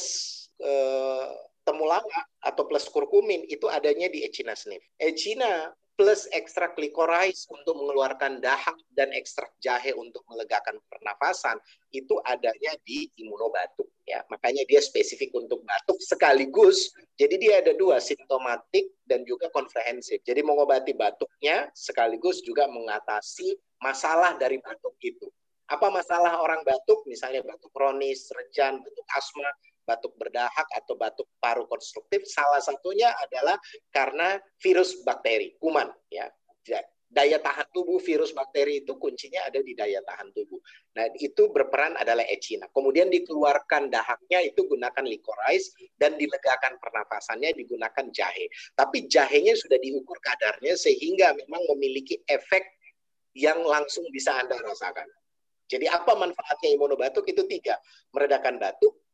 eh, 0.60 1.32
temulawak 1.64 2.26
atau 2.44 2.68
plus 2.68 2.86
kurkumin 2.92 3.48
itu 3.48 3.72
adanya 3.72 4.12
di 4.12 4.28
echina 4.28 4.54
sniff. 4.60 4.84
Echina 5.00 5.72
plus 6.00 6.32
ekstrak 6.32 6.80
licorice 6.80 7.44
untuk 7.52 7.76
mengeluarkan 7.76 8.40
dahak 8.40 8.80
dan 8.96 9.12
ekstrak 9.12 9.52
jahe 9.60 9.92
untuk 9.92 10.24
melegakan 10.32 10.80
pernafasan 10.88 11.60
itu 11.92 12.16
adanya 12.24 12.72
di 12.88 13.12
imunobatuk 13.20 13.92
ya. 14.08 14.24
Makanya 14.32 14.64
dia 14.64 14.80
spesifik 14.80 15.36
untuk 15.36 15.60
batuk 15.68 16.00
sekaligus 16.00 16.96
jadi 17.20 17.36
dia 17.36 17.54
ada 17.60 17.76
dua 17.76 18.00
simptomatik 18.00 18.96
dan 19.04 19.28
juga 19.28 19.52
komprehensif 19.52 20.24
jadi 20.24 20.40
mengobati 20.40 20.96
batuknya 20.96 21.68
sekaligus 21.76 22.40
juga 22.48 22.72
mengatasi 22.72 23.60
masalah 23.84 24.40
dari 24.40 24.56
batuk 24.64 24.96
itu. 25.04 25.28
Apa 25.68 25.92
masalah 25.92 26.40
orang 26.40 26.64
batuk? 26.64 27.04
Misalnya 27.12 27.44
batuk 27.44 27.76
kronis 27.76 28.32
rejan 28.32 28.80
batuk 28.80 29.08
asma 29.20 29.52
batuk 29.90 30.14
berdahak 30.22 30.68
atau 30.78 30.94
batuk 30.94 31.26
paru 31.42 31.66
konstruktif 31.66 32.30
salah 32.30 32.62
satunya 32.62 33.10
adalah 33.26 33.58
karena 33.90 34.38
virus 34.62 35.02
bakteri 35.02 35.58
kuman 35.58 35.90
ya 36.14 36.30
daya 37.10 37.42
tahan 37.42 37.66
tubuh 37.74 37.98
virus 37.98 38.30
bakteri 38.38 38.86
itu 38.86 38.94
kuncinya 39.02 39.42
ada 39.50 39.60
di 39.66 39.74
daya 39.74 39.98
tahan 40.06 40.30
tubuh. 40.30 40.62
Nah, 40.94 41.10
itu 41.18 41.50
berperan 41.50 41.98
adalah 41.98 42.22
echina. 42.30 42.70
Kemudian 42.70 43.10
dikeluarkan 43.10 43.90
dahaknya 43.90 44.46
itu 44.46 44.70
gunakan 44.70 45.02
licorice 45.02 45.74
dan 45.98 46.16
dilegakan 46.22 46.78
pernafasannya 46.78 47.58
digunakan 47.58 48.06
jahe. 48.14 48.46
Tapi 48.78 49.10
jahenya 49.10 49.58
sudah 49.58 49.82
diukur 49.82 50.22
kadarnya 50.22 50.78
sehingga 50.78 51.34
memang 51.34 51.66
memiliki 51.76 52.22
efek 52.30 52.62
yang 53.34 53.66
langsung 53.66 54.06
bisa 54.14 54.38
Anda 54.38 54.62
rasakan. 54.62 55.10
Jadi 55.70 55.86
apa 55.86 56.18
manfaatnya 56.18 56.70
imunobatuk 56.78 57.26
itu 57.30 57.46
tiga, 57.46 57.78
meredakan 58.14 58.58
batuk, 58.58 59.09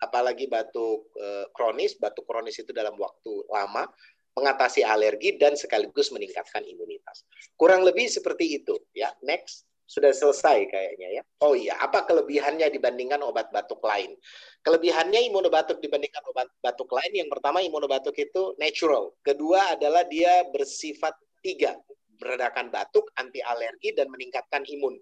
apalagi 0.00 0.48
batuk 0.48 1.12
e, 1.14 1.46
kronis, 1.52 1.94
batuk 2.00 2.24
kronis 2.24 2.56
itu 2.58 2.72
dalam 2.72 2.96
waktu 2.96 3.44
lama, 3.52 3.86
mengatasi 4.34 4.80
alergi 4.80 5.36
dan 5.36 5.54
sekaligus 5.54 6.08
meningkatkan 6.10 6.64
imunitas. 6.64 7.28
Kurang 7.54 7.84
lebih 7.84 8.08
seperti 8.08 8.62
itu 8.62 8.74
ya. 8.96 9.12
Next 9.20 9.68
sudah 9.90 10.14
selesai 10.14 10.70
kayaknya 10.70 11.08
ya. 11.18 11.22
Oh 11.42 11.58
iya, 11.58 11.74
apa 11.82 12.06
kelebihannya 12.06 12.70
dibandingkan 12.70 13.26
obat 13.26 13.50
batuk 13.50 13.82
lain? 13.82 14.14
Kelebihannya 14.62 15.26
imunobatuk 15.26 15.82
dibandingkan 15.82 16.22
obat 16.30 16.46
batuk 16.62 16.86
lain 16.94 17.26
yang 17.26 17.28
pertama 17.28 17.58
imunobatuk 17.58 18.14
itu 18.14 18.54
natural. 18.62 19.10
Kedua 19.26 19.74
adalah 19.74 20.06
dia 20.06 20.46
bersifat 20.54 21.18
tiga, 21.42 21.74
meredakan 22.22 22.70
batuk, 22.70 23.10
anti 23.18 23.42
alergi 23.42 23.90
dan 23.90 24.06
meningkatkan 24.14 24.62
imun. 24.62 24.94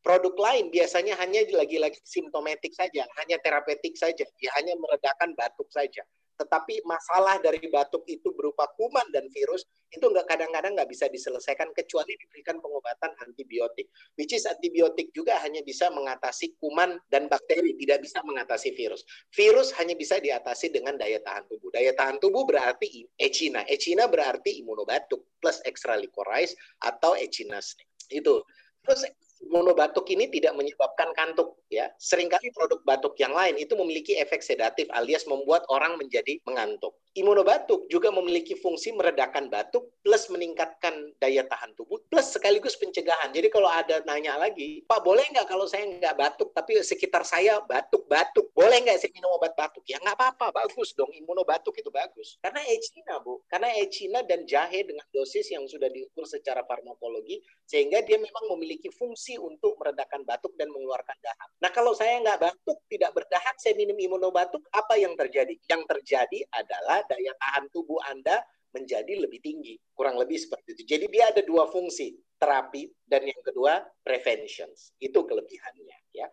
Produk 0.00 0.32
lain 0.32 0.72
biasanya 0.72 1.16
hanya 1.20 1.44
lagi-lagi 1.52 2.00
simptomatik 2.00 2.72
saja, 2.72 3.04
hanya 3.20 3.36
terapeutik 3.44 3.94
saja, 4.00 4.24
dia 4.40 4.50
hanya 4.56 4.72
meredakan 4.80 5.36
batuk 5.36 5.68
saja. 5.68 6.00
Tetapi 6.40 6.88
masalah 6.88 7.36
dari 7.36 7.60
batuk 7.68 8.08
itu 8.08 8.32
berupa 8.32 8.64
kuman 8.80 9.04
dan 9.12 9.28
virus 9.28 9.68
itu 9.92 10.00
nggak 10.00 10.24
kadang-kadang 10.24 10.72
nggak 10.72 10.88
bisa 10.88 11.04
diselesaikan 11.12 11.68
kecuali 11.76 12.16
diberikan 12.16 12.56
pengobatan 12.64 13.12
antibiotik. 13.20 13.92
Which 14.16 14.32
is 14.32 14.48
antibiotik 14.48 15.12
juga 15.12 15.36
hanya 15.44 15.60
bisa 15.60 15.92
mengatasi 15.92 16.56
kuman 16.56 16.96
dan 17.12 17.28
bakteri, 17.28 17.76
tidak 17.76 18.00
bisa 18.00 18.24
mengatasi 18.24 18.72
virus. 18.72 19.04
Virus 19.36 19.76
hanya 19.76 19.92
bisa 19.92 20.16
diatasi 20.16 20.72
dengan 20.72 20.96
daya 20.96 21.20
tahan 21.20 21.44
tubuh. 21.44 21.68
Daya 21.76 21.92
tahan 21.92 22.16
tubuh 22.16 22.48
berarti 22.48 23.04
echina. 23.20 23.60
Echina 23.68 24.08
berarti 24.08 24.64
imunobatuk 24.64 25.36
plus 25.44 25.60
extra 25.68 25.92
licorice 26.00 26.56
atau 26.80 27.12
echina 27.20 27.60
Itu. 28.08 28.40
Terus 28.80 29.04
monobatuk 29.48 30.04
ini 30.12 30.28
tidak 30.28 30.52
menyebabkan 30.52 31.10
kantuk 31.16 31.56
ya. 31.72 31.88
Seringkali 31.96 32.52
produk 32.52 32.82
batuk 32.84 33.16
yang 33.16 33.32
lain 33.32 33.56
itu 33.56 33.72
memiliki 33.78 34.18
efek 34.20 34.44
sedatif 34.44 34.90
alias 34.92 35.24
membuat 35.24 35.64
orang 35.72 35.96
menjadi 35.96 36.36
mengantuk. 36.44 36.92
Imunobatuk 37.10 37.90
juga 37.90 38.14
memiliki 38.14 38.54
fungsi 38.54 38.94
meredakan 38.94 39.50
batuk 39.50 39.98
plus 40.06 40.30
meningkatkan 40.30 41.10
daya 41.18 41.42
tahan 41.42 41.74
tubuh 41.74 41.98
plus 42.06 42.38
sekaligus 42.38 42.78
pencegahan. 42.78 43.34
Jadi 43.34 43.50
kalau 43.50 43.66
ada 43.66 43.98
nanya 44.06 44.38
lagi, 44.38 44.86
Pak 44.86 45.02
boleh 45.02 45.26
nggak 45.34 45.50
kalau 45.50 45.66
saya 45.66 45.90
nggak 45.90 46.14
batuk 46.14 46.54
tapi 46.54 46.78
sekitar 46.86 47.26
saya 47.26 47.58
batuk-batuk, 47.66 48.54
boleh 48.54 48.78
nggak 48.86 49.02
saya 49.02 49.10
minum 49.10 49.34
obat 49.34 49.58
batuk? 49.58 49.82
Ya 49.90 49.98
nggak 49.98 50.14
apa-apa, 50.14 50.54
bagus 50.54 50.94
dong 50.94 51.10
imunobatuk 51.10 51.74
itu 51.74 51.90
bagus. 51.90 52.38
Karena 52.38 52.62
echina 52.70 53.18
bu, 53.18 53.42
karena 53.50 53.74
echina 53.74 54.22
dan 54.22 54.46
jahe 54.46 54.86
dengan 54.86 55.06
dosis 55.10 55.50
yang 55.50 55.66
sudah 55.66 55.90
diukur 55.90 56.22
secara 56.30 56.62
farmakologi 56.62 57.42
sehingga 57.66 58.06
dia 58.06 58.22
memang 58.22 58.54
memiliki 58.54 58.86
fungsi 58.90 59.29
untuk 59.36 59.78
meredakan 59.78 60.26
batuk 60.26 60.56
dan 60.58 60.72
mengeluarkan 60.72 61.18
dahak. 61.20 61.48
Nah 61.62 61.70
kalau 61.70 61.92
saya 61.92 62.18
nggak 62.24 62.40
batuk, 62.40 62.78
tidak 62.88 63.12
berdahak, 63.14 63.56
saya 63.60 63.76
minum 63.76 63.94
imunobatuk, 63.94 64.64
apa 64.72 64.96
yang 64.96 65.14
terjadi? 65.14 65.54
Yang 65.68 65.82
terjadi 65.86 66.38
adalah 66.50 67.04
daya 67.06 67.36
tahan 67.36 67.70
tubuh 67.70 68.00
Anda 68.08 68.42
menjadi 68.74 69.26
lebih 69.26 69.42
tinggi. 69.42 69.74
Kurang 69.94 70.16
lebih 70.18 70.38
seperti 70.38 70.78
itu. 70.78 70.82
Jadi 70.96 71.06
dia 71.10 71.30
ada 71.30 71.42
dua 71.42 71.66
fungsi, 71.68 72.14
terapi 72.38 72.88
dan 73.04 73.26
yang 73.26 73.42
kedua 73.44 73.82
prevention. 74.02 74.70
Itu 74.96 75.26
kelebihannya 75.26 75.98
ya. 76.14 76.26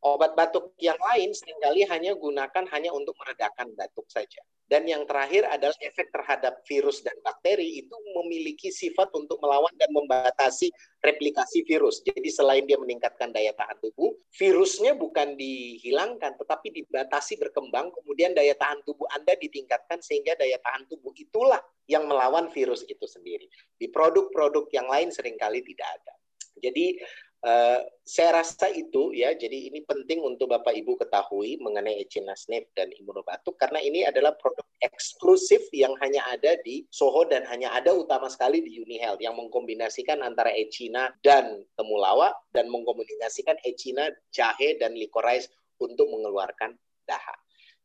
Obat 0.00 0.32
batuk 0.32 0.72
yang 0.80 0.96
lain 0.96 1.36
sering 1.36 1.60
kali 1.60 1.84
hanya 1.84 2.16
gunakan 2.16 2.64
hanya 2.72 2.90
untuk 2.96 3.12
meredakan 3.20 3.76
batuk 3.76 4.08
saja. 4.08 4.40
Dan 4.70 4.86
yang 4.86 5.02
terakhir 5.02 5.50
adalah 5.50 5.74
efek 5.82 6.14
terhadap 6.14 6.62
virus 6.62 7.02
dan 7.02 7.18
bakteri 7.26 7.82
itu 7.82 7.90
memiliki 8.14 8.70
sifat 8.70 9.10
untuk 9.18 9.42
melawan 9.42 9.74
dan 9.74 9.90
membatasi 9.90 10.70
replikasi 11.02 11.66
virus. 11.66 11.98
Jadi 12.06 12.30
selain 12.30 12.62
dia 12.70 12.78
meningkatkan 12.78 13.34
daya 13.34 13.50
tahan 13.58 13.82
tubuh, 13.82 14.14
virusnya 14.30 14.94
bukan 14.94 15.34
dihilangkan 15.34 16.38
tetapi 16.38 16.70
dibatasi 16.70 17.42
berkembang, 17.42 17.90
kemudian 17.90 18.30
daya 18.30 18.54
tahan 18.54 18.78
tubuh 18.86 19.10
Anda 19.10 19.34
ditingkatkan 19.34 19.98
sehingga 20.06 20.38
daya 20.38 20.62
tahan 20.62 20.86
tubuh 20.86 21.10
itulah 21.18 21.58
yang 21.90 22.06
melawan 22.06 22.46
virus 22.54 22.86
itu 22.86 23.10
sendiri. 23.10 23.50
Di 23.74 23.90
produk-produk 23.90 24.70
yang 24.70 24.86
lain 24.86 25.10
sering 25.10 25.34
kali 25.34 25.66
tidak 25.66 25.98
ada. 25.98 26.14
Jadi 26.62 26.94
Uh, 27.40 27.80
saya 28.04 28.36
rasa 28.44 28.68
itu 28.68 29.16
ya, 29.16 29.32
jadi 29.32 29.72
ini 29.72 29.80
penting 29.88 30.20
untuk 30.20 30.52
Bapak 30.52 30.76
Ibu 30.76 31.00
ketahui 31.00 31.56
mengenai 31.56 31.96
echinacea 32.04 32.68
dan 32.76 32.92
imunobatuk 32.92 33.56
karena 33.56 33.80
ini 33.80 34.04
adalah 34.04 34.36
produk 34.36 34.60
eksklusif 34.84 35.72
yang 35.72 35.96
hanya 36.04 36.20
ada 36.28 36.60
di 36.60 36.84
Soho 36.92 37.24
dan 37.24 37.48
hanya 37.48 37.72
ada 37.72 37.96
utama 37.96 38.28
sekali 38.28 38.60
di 38.60 38.84
UniHealth 38.84 39.24
yang 39.24 39.40
mengkombinasikan 39.40 40.20
antara 40.20 40.52
echina 40.52 41.16
dan 41.24 41.64
temulawak 41.80 42.36
dan 42.52 42.68
mengkombinasikan 42.68 43.56
echina, 43.64 44.12
jahe 44.36 44.76
dan 44.76 44.92
licorice 44.92 45.48
untuk 45.80 46.12
mengeluarkan 46.12 46.76
dahak. 47.08 47.40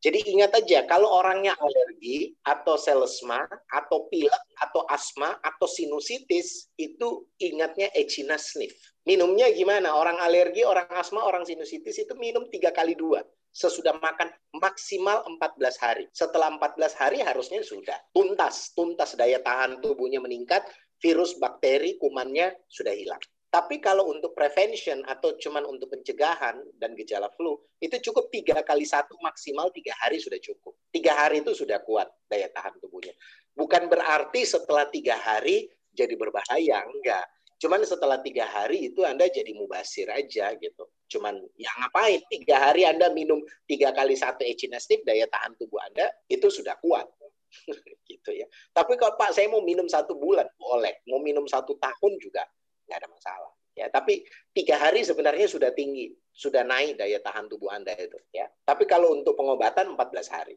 Jadi 0.05 0.21
ingat 0.37 0.53
aja, 0.53 0.85
kalau 0.85 1.09
orangnya 1.09 1.57
alergi 1.57 2.37
atau 2.45 2.77
selesma 2.77 3.41
atau 3.73 4.05
pilek 4.13 4.43
atau 4.61 4.85
asma 4.85 5.33
atau 5.41 5.65
sinusitis, 5.65 6.69
itu 6.77 7.25
ingatnya 7.41 7.89
echina 7.97 8.37
sniff. 8.37 8.77
Minumnya 9.09 9.49
gimana? 9.49 9.97
Orang 9.97 10.21
alergi, 10.21 10.61
orang 10.61 10.85
asma, 10.93 11.25
orang 11.25 11.41
sinusitis 11.41 11.97
itu 11.97 12.13
minum 12.21 12.45
tiga 12.53 12.69
kali 12.69 12.93
dua 12.93 13.25
sesudah 13.55 13.95
makan 14.03 14.29
maksimal 14.59 15.23
14 15.39 15.79
hari. 15.79 16.05
Setelah 16.11 16.59
14 16.59 16.91
hari 16.99 17.23
harusnya 17.23 17.63
sudah 17.63 17.95
tuntas, 18.11 18.75
tuntas 18.75 19.15
daya 19.15 19.39
tahan 19.39 19.79
tubuhnya 19.79 20.19
meningkat, 20.19 20.67
virus, 20.99 21.39
bakteri, 21.39 21.95
kumannya 21.95 22.51
sudah 22.67 22.91
hilang. 22.91 23.23
Tapi 23.55 23.79
kalau 23.79 24.11
untuk 24.11 24.35
prevention 24.35 24.99
atau 25.07 25.39
cuman 25.39 25.63
untuk 25.63 25.87
pencegahan 25.87 26.59
dan 26.75 26.91
gejala 26.91 27.31
flu, 27.39 27.55
itu 27.79 27.95
cukup 28.11 28.27
tiga 28.27 28.59
kali 28.67 28.83
satu 28.83 29.15
maksimal 29.23 29.71
tiga 29.71 29.95
hari 29.95 30.19
sudah 30.19 30.35
cukup. 30.43 30.75
Tiga 30.91 31.15
hari 31.15 31.39
itu 31.39 31.55
sudah 31.55 31.79
kuat 31.87 32.11
daya 32.27 32.51
tahan 32.51 32.75
tubuhnya. 32.83 33.15
Bukan 33.55 33.87
berarti 33.87 34.43
setelah 34.43 34.91
tiga 34.91 35.15
hari 35.15 35.71
jadi 35.95 36.19
berbahaya, 36.19 36.83
enggak. 36.83 37.23
Cuman 37.55 37.79
setelah 37.87 38.19
tiga 38.19 38.43
hari 38.43 38.91
itu 38.91 39.07
Anda 39.07 39.31
jadi 39.31 39.55
mubasir 39.55 40.11
aja 40.11 40.51
gitu. 40.59 40.91
Cuman 41.07 41.39
ya 41.55 41.71
ngapain? 41.79 42.27
Tiga 42.27 42.59
hari 42.59 42.83
Anda 42.83 43.07
minum 43.15 43.39
tiga 43.71 43.95
kali 43.95 44.19
satu 44.19 44.43
echinacea, 44.43 44.99
daya 45.07 45.31
tahan 45.31 45.55
tubuh 45.55 45.79
Anda 45.79 46.11
itu 46.27 46.51
sudah 46.51 46.75
kuat. 46.83 47.07
gitu 48.11 48.35
ya. 48.35 48.51
Tapi 48.75 48.99
kalau 48.99 49.15
Pak 49.15 49.31
saya 49.31 49.47
mau 49.47 49.63
minum 49.63 49.87
satu 49.87 50.19
bulan, 50.19 50.43
boleh. 50.59 51.07
Mau 51.07 51.23
minum 51.23 51.47
satu 51.47 51.79
tahun 51.79 52.19
juga 52.19 52.43
nggak 52.85 52.97
ada 53.01 53.09
masalah. 53.09 53.53
Ya, 53.75 53.91
tapi 53.91 54.23
tiga 54.55 54.79
hari 54.79 55.03
sebenarnya 55.03 55.51
sudah 55.51 55.75
tinggi, 55.75 56.15
sudah 56.31 56.63
naik 56.63 56.95
daya 56.95 57.19
tahan 57.19 57.51
tubuh 57.51 57.67
Anda 57.67 57.91
itu. 57.99 58.15
Ya, 58.31 58.47
tapi 58.63 58.87
kalau 58.87 59.11
untuk 59.11 59.35
pengobatan 59.35 59.91
14 59.93 60.31
hari. 60.31 60.55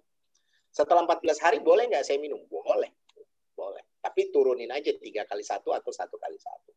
Setelah 0.71 1.03
14 1.03 1.43
hari 1.43 1.59
boleh 1.59 1.91
nggak 1.91 2.07
saya 2.07 2.23
minum? 2.23 2.39
Boleh, 2.47 2.95
boleh. 3.59 3.83
Tapi 3.99 4.31
turunin 4.31 4.71
aja 4.71 4.95
tiga 4.95 5.27
kali 5.27 5.43
satu 5.43 5.75
atau 5.75 5.91
satu 5.91 6.15
kali 6.15 6.39
satu. 6.39 6.71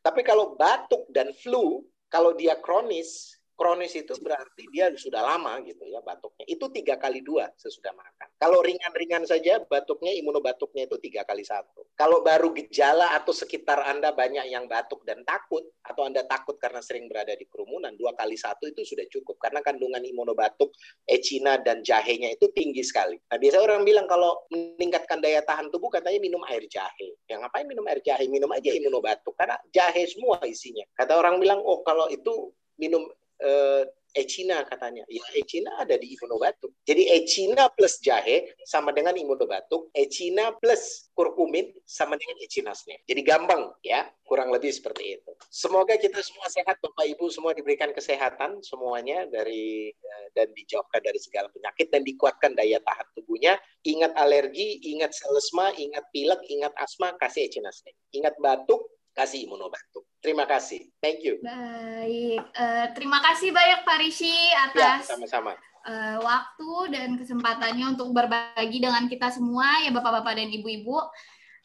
Tapi 0.00 0.24
kalau 0.24 0.56
batuk 0.56 1.04
dan 1.12 1.28
flu, 1.36 1.84
kalau 2.08 2.32
dia 2.32 2.56
kronis, 2.56 3.36
kronis 3.54 3.94
itu 3.94 4.12
berarti 4.18 4.66
dia 4.72 4.90
sudah 4.92 5.22
lama 5.22 5.60
gitu 5.62 5.84
ya 5.86 6.00
batuknya. 6.02 6.44
Itu 6.48 6.72
tiga 6.72 6.98
kali 6.98 7.22
dua 7.22 7.48
sesudah 7.54 7.92
makan. 7.94 8.28
Kalau 8.40 8.58
ringan-ringan 8.58 9.22
saja 9.28 9.62
batuknya 9.62 10.10
imunobatuknya 10.18 10.90
itu 10.90 10.98
tiga 10.98 11.22
kali 11.22 11.46
satu. 11.46 11.86
Kalau 11.94 12.24
baru 12.24 12.50
gejala 12.56 13.14
atau 13.14 13.30
sekitar 13.30 13.86
Anda 13.86 14.10
banyak 14.10 14.50
yang 14.50 14.66
batuk 14.66 15.06
dan 15.06 15.22
takut 15.22 15.62
atau 15.86 16.02
Anda 16.08 16.26
takut 16.26 16.58
karena 16.58 16.82
sering 16.82 17.06
berada 17.06 17.36
di 17.38 17.46
kerumunan 17.46 17.94
dua 17.94 18.16
kali 18.18 18.34
satu 18.34 18.66
itu 18.66 18.82
sudah 18.82 19.06
cukup 19.06 19.38
karena 19.38 19.62
kandungan 19.62 20.02
imunobatuk 20.02 20.74
ecina 21.06 21.60
dan 21.62 21.86
jahenya 21.86 22.34
itu 22.34 22.50
tinggi 22.50 22.82
sekali. 22.82 23.14
Nah 23.30 23.38
biasa 23.38 23.62
orang 23.62 23.86
bilang 23.86 24.10
kalau 24.10 24.42
meningkatkan 24.50 25.22
daya 25.22 25.44
tahan 25.46 25.70
tubuh 25.70 25.92
katanya 25.92 26.18
minum 26.18 26.42
air 26.50 26.66
jahe. 26.66 27.14
Yang 27.30 27.46
ngapain 27.46 27.66
minum 27.68 27.84
air 27.86 28.00
jahe? 28.02 28.26
Minum 28.26 28.50
aja 28.50 28.74
imunobatuk 28.74 29.38
karena 29.38 29.54
jahe 29.70 30.02
semua 30.10 30.42
isinya. 30.42 30.82
Kata 30.98 31.14
orang 31.14 31.38
bilang 31.38 31.62
oh 31.62 31.84
kalau 31.86 32.10
itu 32.10 32.50
minum 32.80 33.06
uh, 33.42 33.84
ecina 34.12 34.62
katanya. 34.68 35.04
Ya 35.08 35.24
ecina 35.36 35.72
ada 35.80 35.96
di 35.96 36.12
imunobatuk. 36.14 36.72
Jadi 36.84 37.08
ecina 37.08 37.68
plus 37.72 37.98
jahe 38.00 38.52
sama 38.68 38.92
dengan 38.92 39.16
imunobatuk. 39.16 39.88
Ecina 39.96 40.52
plus 40.56 41.08
kurkumin 41.16 41.72
sama 41.88 42.16
dengan 42.20 42.36
echinasnya. 42.44 43.00
Jadi 43.08 43.20
gampang 43.24 43.72
ya, 43.80 44.08
kurang 44.28 44.52
lebih 44.52 44.72
seperti 44.72 45.20
itu. 45.20 45.32
Semoga 45.48 45.96
kita 45.96 46.20
semua 46.20 46.48
sehat 46.52 46.78
Bapak 46.80 47.04
Ibu 47.16 47.28
semua 47.32 47.56
diberikan 47.56 47.90
kesehatan 47.92 48.60
semuanya 48.64 49.24
dari 49.28 49.92
eh, 49.92 50.26
dan 50.36 50.52
dijauhkan 50.52 51.00
dari 51.00 51.20
segala 51.20 51.48
penyakit 51.52 51.88
dan 51.92 52.04
dikuatkan 52.04 52.52
daya 52.52 52.78
tahan 52.84 53.08
tubuhnya. 53.16 53.56
Ingat 53.82 54.12
alergi, 54.14 54.80
ingat 54.92 55.16
selesma, 55.16 55.72
ingat 55.76 56.04
pilek, 56.12 56.40
ingat 56.52 56.72
asma, 56.78 57.16
kasih 57.18 57.48
echinasnya. 57.48 57.92
Ingat 58.12 58.36
batuk, 58.38 58.86
kasih 59.12 59.44
imunobatuk. 59.44 60.04
Terima 60.22 60.48
kasih. 60.48 60.88
Thank 61.02 61.24
you. 61.24 61.38
Baik. 61.44 62.42
Uh, 62.56 62.86
terima 62.96 63.18
kasih 63.20 63.52
banyak 63.52 63.84
Pak 63.84 63.98
Rishi 64.00 64.34
atas 64.54 65.04
ya, 65.04 65.12
sama-sama. 65.16 65.52
Uh, 65.82 66.22
waktu 66.22 66.94
dan 66.94 67.18
kesempatannya 67.18 67.98
untuk 67.98 68.14
berbagi 68.14 68.78
dengan 68.78 69.10
kita 69.10 69.34
semua 69.34 69.82
ya 69.82 69.90
Bapak-bapak 69.90 70.38
dan 70.38 70.48
Ibu-ibu. 70.48 70.98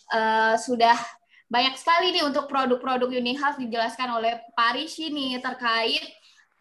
Uh, 0.07 0.55
sudah 0.57 0.95
banyak 1.47 1.79
sekali 1.79 2.11
nih 2.11 2.27
untuk 2.27 2.51
produk-produk 2.51 3.07
Unihealth 3.07 3.61
dijelaskan 3.61 4.19
oleh 4.19 4.35
Pak 4.51 4.75
Rishi 4.75 5.13
nih 5.13 5.39
terkait 5.39 6.03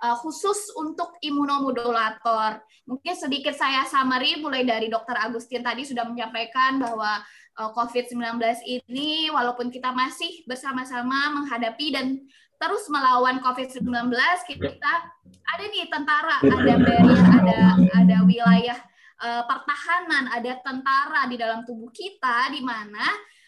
uh, 0.05 0.14
khusus 0.22 0.70
untuk 0.78 1.16
imunomodulator. 1.24 2.62
Mungkin 2.87 3.14
sedikit 3.18 3.57
saya 3.57 3.82
summary 3.89 4.39
mulai 4.39 4.62
dari 4.62 4.87
Dr. 4.87 5.16
Agustin 5.18 5.64
tadi 5.64 5.82
sudah 5.82 6.07
menyampaikan 6.07 6.78
bahwa 6.78 7.18
COVID-19 7.57 8.36
ini 8.68 9.32
walaupun 9.32 9.72
kita 9.72 9.88
masih 9.96 10.44
bersama-sama 10.44 11.32
menghadapi 11.40 11.88
dan 11.88 12.20
terus 12.61 12.84
melawan 12.92 13.40
COVID-19 13.40 14.12
kita 14.44 14.92
ada 15.24 15.64
nih 15.64 15.88
tentara, 15.88 16.36
ada 16.44 16.74
barrier, 16.76 17.24
ada 17.40 17.61
ada 17.96 18.16
wilayah 18.28 18.78
uh, 19.20 19.42
pertahanan, 19.44 20.28
ada 20.32 20.52
tentara 20.61 21.28
di 21.28 21.36
dalam 21.40 21.64
tubuh 21.64 21.88
kita 21.92 22.52
di 22.52 22.61
mana 22.61 23.04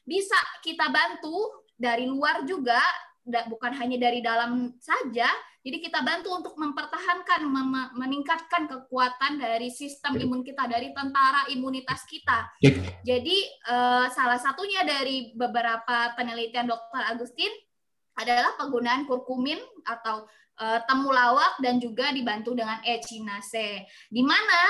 bisa 0.08 0.36
kita 0.64 0.88
bantu 0.88 1.68
dari 1.76 2.08
luar 2.08 2.44
juga 2.48 2.80
bukan 3.28 3.72
hanya 3.76 4.00
dari 4.00 4.24
dalam 4.24 4.72
saja 4.80 5.28
jadi 5.68 5.84
kita 5.84 6.00
bantu 6.00 6.32
untuk 6.32 6.54
mempertahankan, 6.56 7.44
mem 7.44 7.92
meningkatkan 7.98 8.70
kekuatan 8.70 9.36
dari 9.36 9.68
sistem 9.68 10.16
imun 10.16 10.40
kita, 10.40 10.64
dari 10.64 10.94
tentara 10.96 11.44
imunitas 11.52 12.08
kita. 12.08 12.48
Jadi 13.04 13.36
uh, 13.68 14.08
salah 14.08 14.40
satunya 14.40 14.86
dari 14.86 15.36
beberapa 15.36 16.16
penelitian 16.16 16.72
Dr. 16.72 17.02
Agustin 17.10 17.52
adalah 18.16 18.56
penggunaan 18.56 19.04
kurkumin 19.04 19.58
atau 19.84 20.24
uh, 20.62 20.80
temulawak 20.86 21.60
dan 21.60 21.82
juga 21.82 22.16
dibantu 22.16 22.56
dengan 22.56 22.80
echinacea. 22.80 23.84
Di 24.08 24.22
mana 24.22 24.60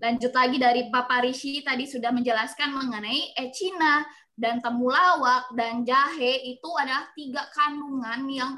lanjut 0.00 0.34
lagi 0.34 0.58
dari 0.58 0.90
Papa 0.90 1.22
Rishi 1.22 1.62
tadi 1.62 1.86
sudah 1.86 2.10
menjelaskan 2.10 2.74
mengenai 2.74 3.36
echina 3.36 4.02
dan 4.38 4.62
temulawak 4.62 5.50
dan 5.58 5.82
jahe 5.82 6.54
itu 6.54 6.70
adalah 6.78 7.10
tiga 7.18 7.42
kandungan 7.50 8.20
yang 8.30 8.52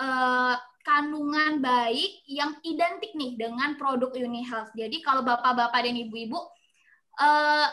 uh, 0.00 0.56
kandungan 0.80 1.60
baik 1.60 2.24
yang 2.30 2.56
identik 2.64 3.12
nih 3.12 3.36
dengan 3.36 3.76
produk 3.76 4.14
Unihealth. 4.16 4.72
Jadi 4.72 5.04
kalau 5.04 5.20
bapak-bapak 5.26 5.82
dan 5.84 5.98
ibu-ibu 5.98 6.40
uh, 7.20 7.68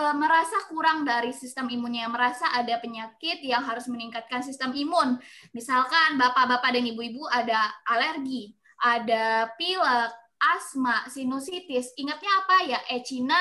uh, 0.00 0.14
merasa 0.16 0.64
kurang 0.66 1.06
dari 1.06 1.30
sistem 1.30 1.70
imunnya, 1.70 2.10
merasa 2.10 2.50
ada 2.50 2.80
penyakit 2.80 3.44
yang 3.44 3.62
harus 3.62 3.86
meningkatkan 3.86 4.42
sistem 4.42 4.74
imun. 4.74 5.20
Misalkan 5.52 6.18
bapak-bapak 6.18 6.74
dan 6.74 6.84
ibu-ibu 6.88 7.28
ada 7.30 7.68
alergi, 7.86 8.56
ada 8.80 9.52
pilek, 9.54 10.23
asma, 10.52 11.08
sinusitis. 11.08 11.96
Ingatnya 11.96 12.30
apa 12.44 12.56
ya? 12.68 12.80
Ecina 12.92 13.38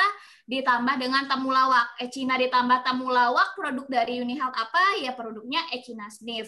ditambah 0.47 0.95
dengan 0.99 1.27
temulawak. 1.27 1.99
Ecina 1.99 2.39
ditambah 2.39 2.83
temulawak, 2.87 3.55
produk 3.59 3.85
dari 3.91 4.23
Unihealth 4.23 4.55
apa? 4.55 5.03
Ya 5.03 5.11
produknya 5.11 5.59
Ecina 5.75 6.07
Sniff. 6.07 6.47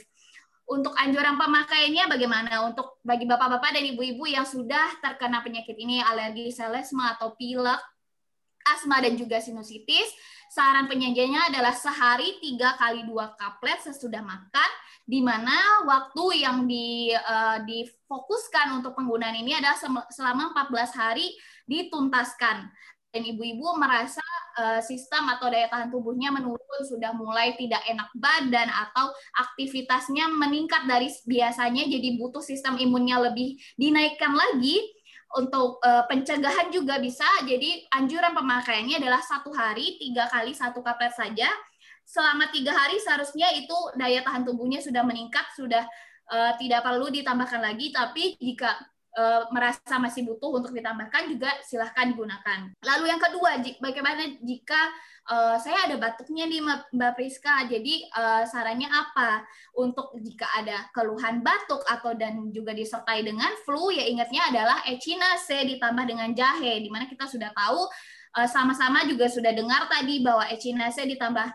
Untuk 0.66 0.98
anjuran 0.98 1.38
pemakaiannya 1.38 2.10
bagaimana? 2.10 2.66
Untuk 2.66 2.98
bagi 3.06 3.30
bapak-bapak 3.30 3.78
dan 3.78 3.86
ibu-ibu 3.86 4.26
yang 4.26 4.50
sudah 4.50 4.98
terkena 4.98 5.46
penyakit 5.46 5.78
ini, 5.78 6.02
alergi 6.02 6.50
selesma 6.50 7.14
atau 7.14 7.38
pilek, 7.38 7.78
asma 8.66 8.98
dan 8.98 9.14
juga 9.14 9.38
sinusitis, 9.38 10.10
saran 10.56 10.88
penyajiannya 10.88 11.52
adalah 11.52 11.76
sehari 11.76 12.40
tiga 12.40 12.80
kali 12.80 13.04
dua 13.04 13.36
kaplet 13.36 13.76
sesudah 13.84 14.24
makan, 14.24 14.70
di 15.04 15.20
mana 15.20 15.84
waktu 15.84 16.48
yang 16.48 16.64
di, 16.64 17.12
uh, 17.12 17.60
difokuskan 17.68 18.80
untuk 18.80 18.96
penggunaan 18.96 19.36
ini 19.36 19.60
adalah 19.60 19.76
selama 20.08 20.56
14 20.56 20.96
hari 20.96 21.28
dituntaskan. 21.68 22.72
Dan 23.12 23.24
ibu-ibu 23.24 23.80
merasa 23.80 24.24
uh, 24.60 24.80
sistem 24.80 25.28
atau 25.36 25.52
daya 25.52 25.68
tahan 25.68 25.92
tubuhnya 25.92 26.32
menurun, 26.32 26.84
sudah 26.88 27.12
mulai 27.16 27.56
tidak 27.60 27.84
enak 27.88 28.08
badan 28.16 28.72
atau 28.72 29.12
aktivitasnya 29.36 30.32
meningkat 30.32 30.88
dari 30.88 31.12
biasanya 31.28 31.84
jadi 31.84 32.16
butuh 32.20 32.44
sistem 32.44 32.80
imunnya 32.80 33.20
lebih 33.24 33.60
dinaikkan 33.80 34.36
lagi 34.36 34.84
untuk 35.36 35.84
uh, 35.84 36.08
pencegahan 36.08 36.72
juga 36.72 36.98
bisa. 36.98 37.28
Jadi 37.44 37.84
anjuran 37.92 38.32
pemakaiannya 38.32 39.04
adalah 39.04 39.20
satu 39.20 39.52
hari 39.52 40.00
tiga 40.00 40.32
kali 40.32 40.56
satu 40.56 40.80
kaplet 40.80 41.12
saja. 41.12 41.48
Selama 42.06 42.48
tiga 42.54 42.72
hari 42.72 43.02
seharusnya 43.02 43.52
itu 43.58 43.76
daya 44.00 44.22
tahan 44.24 44.46
tubuhnya 44.46 44.80
sudah 44.80 45.02
meningkat, 45.04 45.44
sudah 45.58 45.84
uh, 46.32 46.54
tidak 46.56 46.86
perlu 46.86 47.12
ditambahkan 47.12 47.60
lagi. 47.60 47.92
Tapi 47.92 48.40
jika 48.40 48.72
uh, 49.16 49.48
merasa 49.50 49.96
masih 49.98 50.28
butuh 50.28 50.60
untuk 50.62 50.76
ditambahkan 50.76 51.32
juga 51.32 51.50
silahkan 51.64 52.12
digunakan. 52.12 52.70
Lalu 52.84 53.06
yang 53.10 53.22
kedua, 53.24 53.58
bagaimana 53.80 54.38
jika 54.44 54.82
uh, 55.32 55.56
saya 55.58 55.88
ada 55.90 55.96
batuknya 55.96 56.46
nih 56.46 56.62
Mbak 56.92 57.12
Priska, 57.16 57.66
jadi 57.72 58.06
uh, 58.12 58.44
sarannya 58.46 58.92
apa 58.92 59.48
untuk 59.80 60.14
jika 60.20 60.46
ada 60.60 60.92
keluhan 60.92 61.42
batuk 61.42 61.82
atau 61.88 62.14
dan 62.14 62.52
juga 62.52 62.76
disertai 62.76 63.24
dengan 63.24 63.50
flu 63.64 63.90
ya 63.90 64.04
ingatnya 64.06 64.52
adalah 64.52 64.78
echinacea 64.86 65.64
ditambah 65.76 66.06
dengan 66.06 66.30
jahe, 66.36 66.84
di 66.84 66.92
mana 66.92 67.08
kita 67.08 67.26
sudah 67.26 67.50
tahu 67.56 67.88
sama-sama 68.52 69.08
juga 69.08 69.32
sudah 69.32 69.56
dengar 69.56 69.88
tadi 69.88 70.20
bahwa 70.20 70.44
echinacea 70.52 71.08
ditambah 71.08 71.48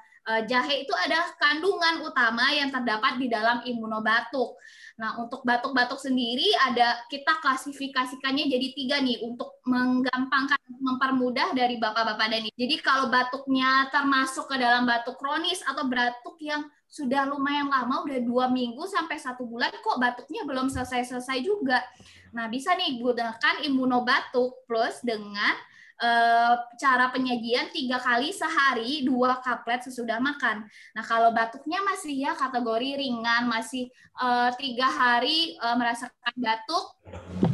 jahe 0.49 0.89
itu 0.89 0.95
ada 0.97 1.29
kandungan 1.37 2.01
utama 2.09 2.49
yang 2.57 2.73
terdapat 2.73 3.21
di 3.21 3.29
dalam 3.29 3.61
imunobatuk. 3.69 4.57
Nah, 5.01 5.17
untuk 5.17 5.41
batuk-batuk 5.49 5.97
sendiri 5.97 6.45
ada 6.61 7.01
kita 7.09 7.41
klasifikasikannya 7.41 8.53
jadi 8.53 8.69
tiga 8.77 8.97
nih 9.01 9.25
untuk 9.25 9.57
menggampangkan, 9.65 10.61
mempermudah 10.77 11.57
dari 11.57 11.81
bapak-bapak 11.81 12.29
dan 12.29 12.45
ibu. 12.45 12.53
Jadi 12.53 12.77
kalau 12.85 13.09
batuknya 13.09 13.89
termasuk 13.89 14.45
ke 14.53 14.61
dalam 14.61 14.85
batuk 14.85 15.17
kronis 15.17 15.65
atau 15.65 15.89
batuk 15.89 16.37
yang 16.45 16.69
sudah 16.85 17.25
lumayan 17.25 17.73
lama, 17.73 18.05
udah 18.05 18.21
dua 18.21 18.53
minggu 18.53 18.85
sampai 18.85 19.17
satu 19.17 19.49
bulan, 19.49 19.73
kok 19.73 19.97
batuknya 19.97 20.45
belum 20.45 20.69
selesai-selesai 20.69 21.39
juga. 21.49 21.81
Nah, 22.37 22.53
bisa 22.53 22.77
nih 22.77 23.01
gunakan 23.01 23.65
imunobatuk 23.65 24.69
plus 24.69 25.01
dengan 25.01 25.57
uh, 26.01 26.55
cara 26.81 27.13
penyajian 27.13 27.69
tiga 27.71 28.01
kali 28.01 28.33
sehari 28.33 29.05
dua 29.05 29.39
kaplet 29.45 29.85
sesudah 29.85 30.19
makan. 30.19 30.67
Nah 30.97 31.05
kalau 31.05 31.31
batuknya 31.31 31.85
masih 31.85 32.17
ya 32.17 32.33
kategori 32.35 32.99
ringan 32.99 33.47
masih 33.47 33.93
uh, 34.19 34.51
tiga 34.57 34.89
hari 34.89 35.55
uh, 35.61 35.77
merasakan 35.77 36.35
batuk 36.41 36.85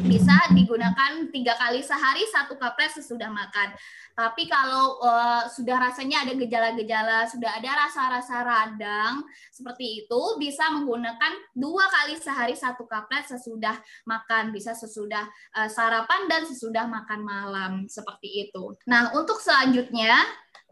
bisa 0.07 0.35
digunakan 0.55 1.31
tiga 1.31 1.55
kali 1.59 1.83
sehari 1.83 2.27
satu 2.31 2.59
kaplet 2.59 2.91
sesudah 2.91 3.31
makan. 3.31 3.75
Tapi 4.17 4.49
kalau 4.49 4.97
uh, 5.05 5.45
sudah 5.53 5.77
rasanya 5.77 6.25
ada 6.25 6.33
gejala-gejala, 6.33 7.29
sudah 7.29 7.53
ada 7.61 7.85
rasa-rasa 7.85 8.41
radang 8.41 9.21
seperti 9.53 10.05
itu, 10.05 10.23
bisa 10.41 10.73
menggunakan 10.73 11.37
dua 11.53 11.85
kali 11.93 12.17
sehari 12.17 12.57
satu 12.57 12.89
kaplet 12.89 13.29
sesudah 13.29 13.77
makan, 14.09 14.57
bisa 14.57 14.73
sesudah 14.73 15.29
uh, 15.53 15.69
sarapan 15.69 16.25
dan 16.33 16.49
sesudah 16.49 16.89
makan 16.89 17.21
malam 17.29 17.73
seperti 17.93 18.49
itu. 18.49 18.73
Nah 18.89 19.13
untuk 19.13 19.37
selanjutnya 19.37 20.17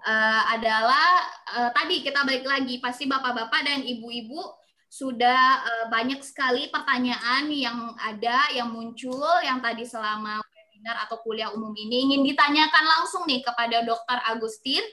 uh, 0.09 0.43
adalah 0.57 1.29
uh, 1.53 1.71
tadi 1.77 2.01
kita 2.01 2.25
balik 2.25 2.49
lagi 2.49 2.81
pasti 2.81 3.05
bapak-bapak 3.05 3.61
dan 3.61 3.85
ibu-ibu 3.85 4.64
sudah 4.95 5.43
uh, 5.67 5.87
banyak 5.91 6.23
sekali 6.23 6.71
pertanyaan 6.71 7.51
yang 7.51 7.99
ada 7.99 8.47
yang 8.55 8.71
muncul 8.71 9.27
yang 9.43 9.59
tadi 9.59 9.83
selama 9.83 10.39
webinar 10.39 11.03
atau 11.03 11.19
kuliah 11.27 11.51
umum 11.51 11.75
ini 11.75 12.07
ingin 12.07 12.23
ditanyakan 12.23 12.85
langsung 12.87 13.27
nih 13.27 13.43
kepada 13.43 13.83
Dokter 13.83 14.23
Agustin. 14.31 14.87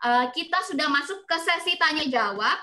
Uh, 0.00 0.32
kita 0.32 0.64
sudah 0.64 0.88
masuk 0.88 1.28
ke 1.28 1.36
sesi 1.36 1.76
tanya 1.76 2.08
jawab. 2.08 2.56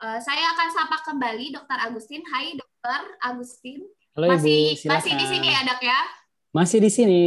Uh, 0.00 0.16
saya 0.24 0.56
akan 0.56 0.68
sapa 0.72 1.04
kembali 1.04 1.52
Dokter 1.52 1.76
Agustin. 1.84 2.24
Hai 2.32 2.56
Dokter 2.56 3.00
Agustin. 3.20 3.84
Halo 4.16 4.32
masih 4.32 4.76
Ibu, 4.76 4.88
masih 4.88 5.12
di 5.12 5.26
sini 5.28 5.48
ya 5.52 5.60
Dok 5.68 5.80
ya? 5.84 6.00
Masih 6.52 6.78
di 6.80 6.90
sini. 6.92 7.24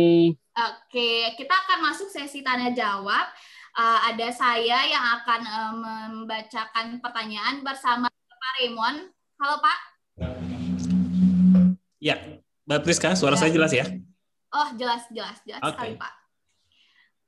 Oke, 0.54 1.38
kita 1.38 1.54
akan 1.54 1.94
masuk 1.94 2.10
sesi 2.10 2.42
tanya 2.42 2.74
jawab. 2.74 3.30
Uh, 3.78 4.00
ada 4.10 4.34
saya 4.34 4.88
yang 4.90 5.06
akan 5.22 5.42
uh, 5.46 5.74
membacakan 5.78 6.98
pertanyaan 7.04 7.62
bersama 7.62 8.10
Pak 8.46 8.62
Raymond. 8.62 9.10
Halo 9.42 9.58
Pak. 9.58 9.80
Ya, 11.98 12.22
Mbak 12.70 12.86
Priska, 12.86 13.18
suara 13.18 13.34
ya. 13.34 13.42
saya 13.42 13.50
jelas 13.50 13.74
ya? 13.74 13.90
Oh, 14.54 14.70
jelas, 14.78 15.10
jelas, 15.10 15.42
jelas 15.50 15.66
okay. 15.66 15.74
sekali 15.74 15.94
Pak. 15.98 16.14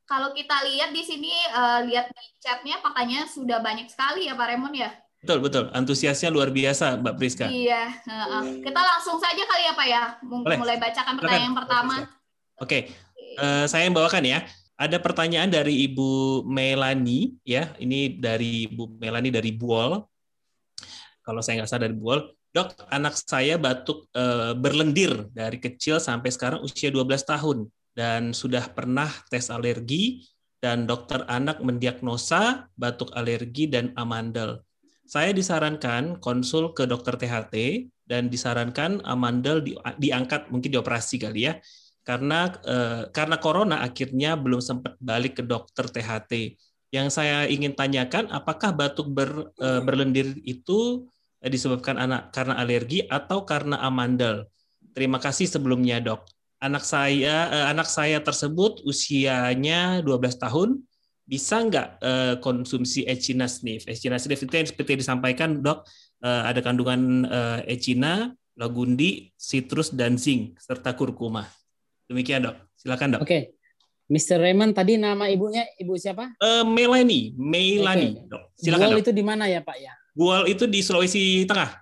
Kalau 0.05 0.29
kita 0.37 0.61
lihat 0.69 0.93
di 0.93 1.01
sini, 1.01 1.33
uh, 1.57 1.81
lihat 1.89 2.13
di 2.13 2.25
chatnya, 2.37 2.77
pertanyaan 2.85 3.25
sudah 3.25 3.57
banyak 3.65 3.89
sekali 3.89 4.29
ya 4.29 4.37
Pak 4.37 4.45
Raymond 4.45 4.77
ya? 4.77 4.93
Betul, 5.17 5.41
betul. 5.41 5.73
Antusiasnya 5.73 6.29
luar 6.29 6.53
biasa, 6.53 7.01
Mbak 7.01 7.15
Priska. 7.17 7.49
Iya. 7.49 7.97
Uh. 8.05 8.61
Kita 8.61 8.77
langsung 8.77 9.17
saja 9.17 9.41
kali 9.41 9.63
ya 9.65 9.73
Pak 9.73 9.87
ya, 9.89 10.03
Boleh. 10.21 10.57
mulai 10.61 10.77
bacakan 10.77 11.17
pertanyaan 11.17 11.49
yang 11.49 11.57
pertama. 11.57 11.95
Oke, 11.97 12.13
okay. 12.61 12.81
uh, 13.41 13.65
saya 13.65 13.89
yang 13.89 13.97
bawakan 13.97 14.21
ya. 14.21 14.45
Ada 14.77 15.01
pertanyaan 15.01 15.49
dari 15.49 15.81
Ibu 15.89 16.45
Melani, 16.45 17.41
ya. 17.41 17.73
Ini 17.81 18.21
dari 18.21 18.69
Ibu 18.69 19.01
Melani 19.01 19.33
dari 19.33 19.49
Buol 19.49 19.97
kalau 21.27 21.43
saya 21.43 21.59
nggak 21.59 21.71
sadar 21.75 21.91
buol, 21.91 22.31
dok 22.55 22.87
anak 22.87 23.19
saya 23.19 23.59
batuk 23.59 24.07
e, 24.15 24.55
berlendir 24.55 25.27
dari 25.35 25.59
kecil 25.59 25.99
sampai 25.99 26.31
sekarang 26.31 26.63
usia 26.63 26.87
12 26.87 27.03
tahun 27.27 27.57
dan 27.91 28.31
sudah 28.31 28.71
pernah 28.71 29.11
tes 29.27 29.51
alergi 29.51 30.23
dan 30.63 30.87
dokter 30.87 31.27
anak 31.27 31.59
mendiagnosa 31.59 32.71
batuk 32.79 33.11
alergi 33.11 33.67
dan 33.67 33.91
amandel. 33.99 34.63
Saya 35.03 35.35
disarankan 35.35 36.23
konsul 36.23 36.71
ke 36.71 36.87
dokter 36.87 37.19
THT 37.19 37.87
dan 38.07 38.31
disarankan 38.31 39.03
amandel 39.03 39.59
di, 39.59 39.75
diangkat 39.99 40.47
mungkin 40.47 40.71
dioperasi 40.71 41.19
kali 41.19 41.51
ya 41.51 41.59
karena 42.07 42.47
eh, 42.63 43.03
karena 43.11 43.35
corona 43.35 43.83
akhirnya 43.83 44.39
belum 44.39 44.63
sempat 44.63 44.95
balik 45.03 45.39
ke 45.39 45.43
dokter 45.43 45.91
THT. 45.91 46.55
Yang 46.87 47.19
saya 47.19 47.43
ingin 47.51 47.75
tanyakan 47.75 48.31
apakah 48.31 48.71
batuk 48.71 49.11
ber, 49.11 49.51
eh, 49.59 49.83
berlendir 49.83 50.39
itu 50.47 51.03
disebabkan 51.43 52.01
anak 52.01 52.33
karena 52.33 52.57
alergi 52.57 53.05
atau 53.05 53.45
karena 53.45 53.77
amandel. 53.85 54.49
Terima 54.97 55.21
kasih 55.21 55.45
sebelumnya, 55.45 56.01
Dok. 56.01 56.25
Anak 56.57 56.81
saya 56.81 57.53
eh, 57.53 57.65
anak 57.69 57.85
saya 57.85 58.17
tersebut 58.17 58.81
usianya 58.81 60.01
12 60.01 60.41
tahun. 60.41 60.69
Bisa 61.27 61.61
nggak 61.61 61.87
eh, 62.01 62.35
konsumsi 62.41 63.05
echinacea 63.05 63.51
sniff? 63.51 63.83
Echinacea 63.85 64.25
sniff 64.25 64.41
itu 64.41 64.53
yang 64.57 64.67
seperti 64.67 64.97
disampaikan, 64.97 65.61
Dok, 65.61 65.85
eh, 66.25 66.43
ada 66.49 66.59
kandungan 66.65 67.29
eh, 67.29 67.77
echinacea, 67.77 68.33
lagundi, 68.57 69.29
citrus 69.37 69.93
dan 69.93 70.17
zinc 70.17 70.57
serta 70.57 70.97
kurkuma. 70.97 71.45
Demikian, 72.09 72.49
Dok. 72.49 72.57
Silakan, 72.73 73.07
Dok. 73.17 73.21
Oke. 73.21 73.29
Okay. 73.29 73.43
Mr. 74.07 74.39
Raymond 74.39 74.71
tadi 74.71 74.95
nama 74.95 75.27
ibunya 75.27 75.67
ibu 75.75 75.99
siapa? 75.99 76.31
Uh, 76.39 76.63
Melanie, 76.63 77.35
Melanie. 77.35 78.15
Okay. 78.17 78.31
Dok. 78.31 78.43
Silakan, 78.55 78.89
Dok. 78.95 79.01
itu 79.03 79.11
di 79.11 79.23
mana 79.23 79.45
ya, 79.51 79.59
Pak 79.59 79.77
ya? 79.77 79.93
Gual 80.17 80.49
itu 80.49 80.65
di 80.65 80.81
Sulawesi 80.81 81.45
Tengah. 81.45 81.77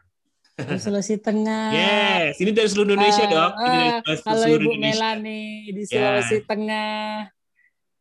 Di 0.59 0.75
Sulawesi 0.75 1.15
Tengah. 1.23 1.71
Yes, 1.71 2.35
ini 2.43 2.51
dari 2.51 2.67
seluruh 2.67 2.91
Indonesia, 2.91 3.23
uh, 3.23 3.31
Dok. 3.31 3.51
Ini 3.55 3.79
dari 3.79 3.87
uh, 3.95 4.23
Halo 4.27 4.45
Ibu 4.59 4.71
Melani 4.75 5.43
di 5.71 5.81
Sulawesi 5.87 6.35
yeah. 6.35 6.43
Tengah. 6.43 7.11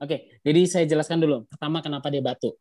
Oke, 0.03 0.43
jadi 0.43 0.61
saya 0.67 0.85
jelaskan 0.91 1.23
dulu. 1.23 1.47
Pertama, 1.47 1.79
kenapa 1.79 2.11
dia 2.11 2.19
batuk. 2.19 2.59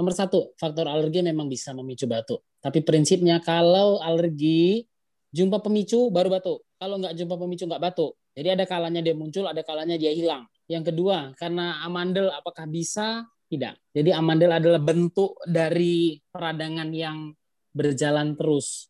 Nomor 0.00 0.16
satu, 0.16 0.56
faktor 0.56 0.88
alergi 0.88 1.20
memang 1.20 1.44
bisa 1.44 1.76
memicu 1.76 2.08
batuk. 2.08 2.40
Tapi 2.64 2.80
prinsipnya 2.80 3.36
kalau 3.44 4.00
alergi, 4.00 4.88
jumpa 5.28 5.60
pemicu 5.60 6.08
baru 6.08 6.40
batuk. 6.40 6.64
Kalau 6.80 6.96
nggak 7.04 7.20
jumpa 7.20 7.36
pemicu 7.36 7.68
nggak 7.68 7.84
batuk. 7.84 8.16
Jadi 8.32 8.48
ada 8.48 8.64
kalanya 8.64 9.04
dia 9.04 9.12
muncul, 9.12 9.44
ada 9.44 9.60
kalanya 9.60 10.00
dia 10.00 10.08
hilang. 10.08 10.48
Yang 10.72 10.88
kedua, 10.96 11.36
karena 11.36 11.84
amandel 11.84 12.32
apakah 12.32 12.64
bisa 12.64 13.28
tidak. 13.50 13.74
Jadi 13.90 14.14
amandel 14.14 14.54
adalah 14.54 14.78
bentuk 14.78 15.34
dari 15.42 16.14
peradangan 16.30 16.86
yang 16.94 17.34
berjalan 17.74 18.38
terus. 18.38 18.86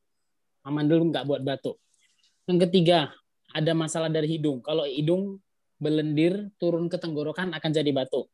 Amandel 0.60 1.08
nggak 1.08 1.24
buat 1.24 1.40
batuk. 1.40 1.80
Yang 2.44 2.68
ketiga, 2.68 3.08
ada 3.56 3.72
masalah 3.72 4.12
dari 4.12 4.28
hidung. 4.36 4.60
Kalau 4.60 4.84
hidung 4.84 5.40
belendir 5.80 6.52
turun 6.60 6.92
ke 6.92 7.00
tenggorokan 7.00 7.56
akan 7.56 7.70
jadi 7.72 7.88
batuk. 7.88 8.28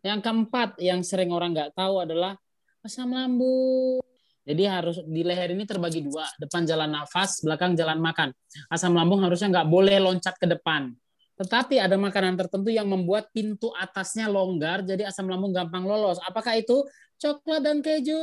Yang 0.00 0.24
keempat, 0.24 0.80
yang 0.80 1.04
sering 1.04 1.28
orang 1.28 1.52
nggak 1.52 1.76
tahu 1.76 2.00
adalah 2.00 2.32
asam 2.80 3.12
lambung. 3.12 4.00
Jadi 4.46 4.62
harus 4.64 5.02
di 5.02 5.26
leher 5.26 5.52
ini 5.52 5.66
terbagi 5.66 6.06
dua, 6.06 6.24
depan 6.38 6.62
jalan 6.64 6.88
nafas, 6.88 7.42
belakang 7.42 7.74
jalan 7.74 7.98
makan. 7.98 8.30
Asam 8.70 8.94
lambung 8.94 9.20
harusnya 9.26 9.60
nggak 9.60 9.68
boleh 9.68 9.98
loncat 10.00 10.38
ke 10.38 10.46
depan. 10.48 10.94
Tetapi 11.36 11.76
ada 11.76 12.00
makanan 12.00 12.40
tertentu 12.40 12.72
yang 12.72 12.88
membuat 12.88 13.28
pintu 13.28 13.68
atasnya 13.76 14.24
longgar, 14.24 14.80
jadi 14.80 15.04
asam 15.04 15.28
lambung 15.28 15.52
gampang 15.52 15.84
lolos. 15.84 16.16
Apakah 16.24 16.56
itu 16.56 16.80
coklat 17.20 17.60
dan 17.60 17.84
keju? 17.84 18.16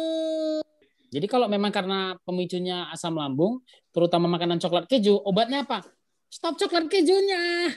Jadi 1.14 1.30
kalau 1.30 1.46
memang 1.46 1.70
karena 1.70 2.18
pemicunya 2.26 2.90
asam 2.90 3.14
lambung, 3.14 3.62
terutama 3.94 4.26
makanan 4.26 4.58
coklat 4.58 4.90
keju, 4.90 5.14
obatnya 5.22 5.62
apa? 5.62 5.86
Stop 6.26 6.58
coklat 6.58 6.90
kejunya. 6.90 7.70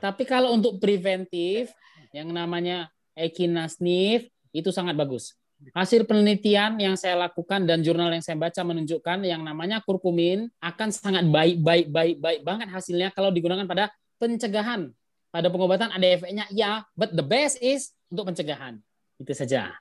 Tapi 0.00 0.24
kalau 0.24 0.56
untuk 0.56 0.80
preventif, 0.80 1.68
yang 2.16 2.32
namanya 2.32 2.88
ekinasnif, 3.12 4.24
itu 4.56 4.72
sangat 4.72 4.96
bagus. 4.96 5.36
Hasil 5.72 6.04
penelitian 6.04 6.76
yang 6.76 7.00
saya 7.00 7.16
lakukan 7.16 7.64
dan 7.64 7.80
jurnal 7.80 8.12
yang 8.12 8.20
saya 8.20 8.36
baca 8.36 8.60
menunjukkan 8.60 9.24
yang 9.24 9.40
namanya 9.40 9.80
kurkumin 9.80 10.52
akan 10.60 10.88
sangat 10.92 11.24
baik 11.32 11.64
baik 11.64 11.88
baik 11.88 12.16
baik 12.20 12.40
banget 12.44 12.68
hasilnya 12.68 13.08
kalau 13.16 13.32
digunakan 13.32 13.64
pada 13.64 13.88
pencegahan. 14.20 14.92
Pada 15.32 15.48
pengobatan 15.52 15.92
ada 15.92 16.06
efeknya 16.06 16.48
ya, 16.52 16.84
but 16.96 17.12
the 17.12 17.24
best 17.24 17.60
is 17.60 17.92
untuk 18.08 18.32
pencegahan. 18.32 18.80
Itu 19.16 19.32
saja. 19.32 19.72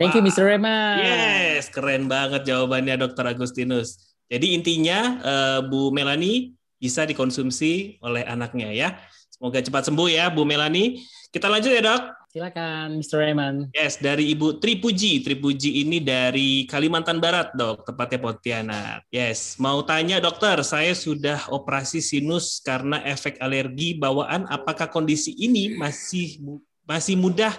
Thank 0.00 0.16
you 0.16 0.24
Mr. 0.24 0.48
Rema. 0.48 1.00
Yes, 1.00 1.68
keren 1.68 2.08
banget 2.08 2.48
jawabannya 2.48 2.96
Dr. 2.96 3.28
Agustinus. 3.28 4.16
Jadi 4.32 4.56
intinya 4.56 5.20
uh, 5.20 5.60
Bu 5.64 5.92
Melani 5.92 6.56
bisa 6.80 7.04
dikonsumsi 7.04 8.00
oleh 8.00 8.24
anaknya 8.24 8.72
ya. 8.72 8.88
Semoga 9.28 9.60
cepat 9.60 9.92
sembuh 9.92 10.08
ya 10.08 10.32
Bu 10.32 10.48
Melani. 10.48 11.04
Kita 11.28 11.48
lanjut 11.48 11.72
ya, 11.72 11.84
Dok. 11.84 12.21
Silakan, 12.32 12.96
Mr. 12.96 13.20
Raymond. 13.20 13.68
Yes, 13.76 14.00
dari 14.00 14.32
Ibu 14.32 14.56
Tripuji. 14.56 15.20
Tripuji 15.20 15.84
ini 15.84 16.00
dari 16.00 16.64
Kalimantan 16.64 17.20
Barat, 17.20 17.52
dok, 17.52 17.84
tepatnya 17.84 18.24
Pontianak. 18.24 19.04
Yes, 19.12 19.60
mau 19.60 19.84
tanya 19.84 20.16
dokter, 20.16 20.56
saya 20.64 20.96
sudah 20.96 21.44
operasi 21.52 22.00
sinus 22.00 22.64
karena 22.64 23.04
efek 23.04 23.36
alergi 23.36 24.00
bawaan. 24.00 24.48
Apakah 24.48 24.88
kondisi 24.88 25.36
ini 25.36 25.76
masih 25.76 26.40
masih 26.88 27.20
mudah 27.20 27.52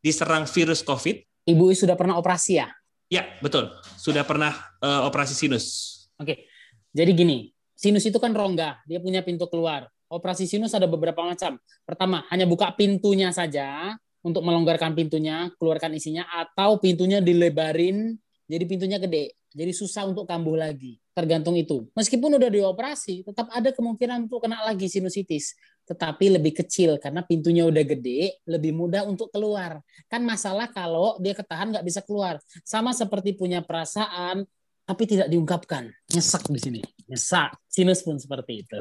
diserang 0.00 0.48
virus 0.48 0.80
COVID? 0.80 1.44
Ibu 1.44 1.76
sudah 1.76 1.92
pernah 1.92 2.16
operasi 2.16 2.64
ya? 2.64 2.72
Ya, 3.12 3.28
betul. 3.44 3.68
Sudah 4.00 4.24
pernah 4.24 4.56
uh, 4.80 5.04
operasi 5.04 5.36
sinus. 5.36 6.00
Oke, 6.16 6.48
jadi 6.96 7.12
gini, 7.12 7.52
sinus 7.76 8.08
itu 8.08 8.16
kan 8.16 8.32
rongga, 8.32 8.80
dia 8.88 9.04
punya 9.04 9.20
pintu 9.20 9.44
keluar 9.52 9.84
operasi 10.08 10.48
sinus 10.48 10.74
ada 10.74 10.88
beberapa 10.88 11.24
macam. 11.24 11.56
Pertama, 11.84 12.24
hanya 12.32 12.44
buka 12.48 12.72
pintunya 12.74 13.32
saja 13.32 13.96
untuk 14.24 14.42
melonggarkan 14.42 14.92
pintunya, 14.92 15.52
keluarkan 15.56 15.94
isinya, 15.94 16.26
atau 16.28 16.80
pintunya 16.80 17.22
dilebarin 17.22 18.18
jadi 18.48 18.64
pintunya 18.64 18.96
gede. 18.96 19.36
Jadi 19.52 19.72
susah 19.72 20.08
untuk 20.08 20.24
kambuh 20.24 20.56
lagi. 20.56 20.96
Tergantung 21.12 21.56
itu. 21.56 21.88
Meskipun 21.92 22.36
udah 22.36 22.48
dioperasi, 22.48 23.24
tetap 23.28 23.48
ada 23.52 23.72
kemungkinan 23.72 24.28
untuk 24.28 24.44
kena 24.44 24.64
lagi 24.64 24.88
sinusitis. 24.88 25.52
Tetapi 25.84 26.36
lebih 26.36 26.56
kecil 26.56 26.96
karena 27.00 27.24
pintunya 27.24 27.64
udah 27.64 27.84
gede, 27.84 28.40
lebih 28.44 28.72
mudah 28.76 29.04
untuk 29.08 29.28
keluar. 29.32 29.80
Kan 30.08 30.24
masalah 30.24 30.68
kalau 30.72 31.16
dia 31.20 31.36
ketahan 31.36 31.72
nggak 31.72 31.84
bisa 31.84 32.00
keluar. 32.04 32.40
Sama 32.64 32.92
seperti 32.92 33.36
punya 33.36 33.64
perasaan, 33.64 34.44
tapi 34.84 35.04
tidak 35.04 35.28
diungkapkan. 35.28 35.92
Nyesak 36.12 36.48
di 36.48 36.60
sini. 36.60 36.80
Nyesak. 37.08 37.56
Sinus 37.68 38.00
pun 38.04 38.16
seperti 38.16 38.64
itu. 38.64 38.78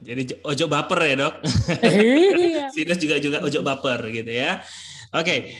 Jadi 0.00 0.40
ojo 0.40 0.64
baper 0.66 1.00
ya 1.04 1.14
dok. 1.18 1.34
Iya. 1.84 2.66
Sinus 2.74 2.98
juga 2.98 3.16
juga 3.20 3.38
ojo 3.44 3.60
baper 3.60 4.00
gitu 4.10 4.30
ya. 4.30 4.60
Oke, 5.10 5.54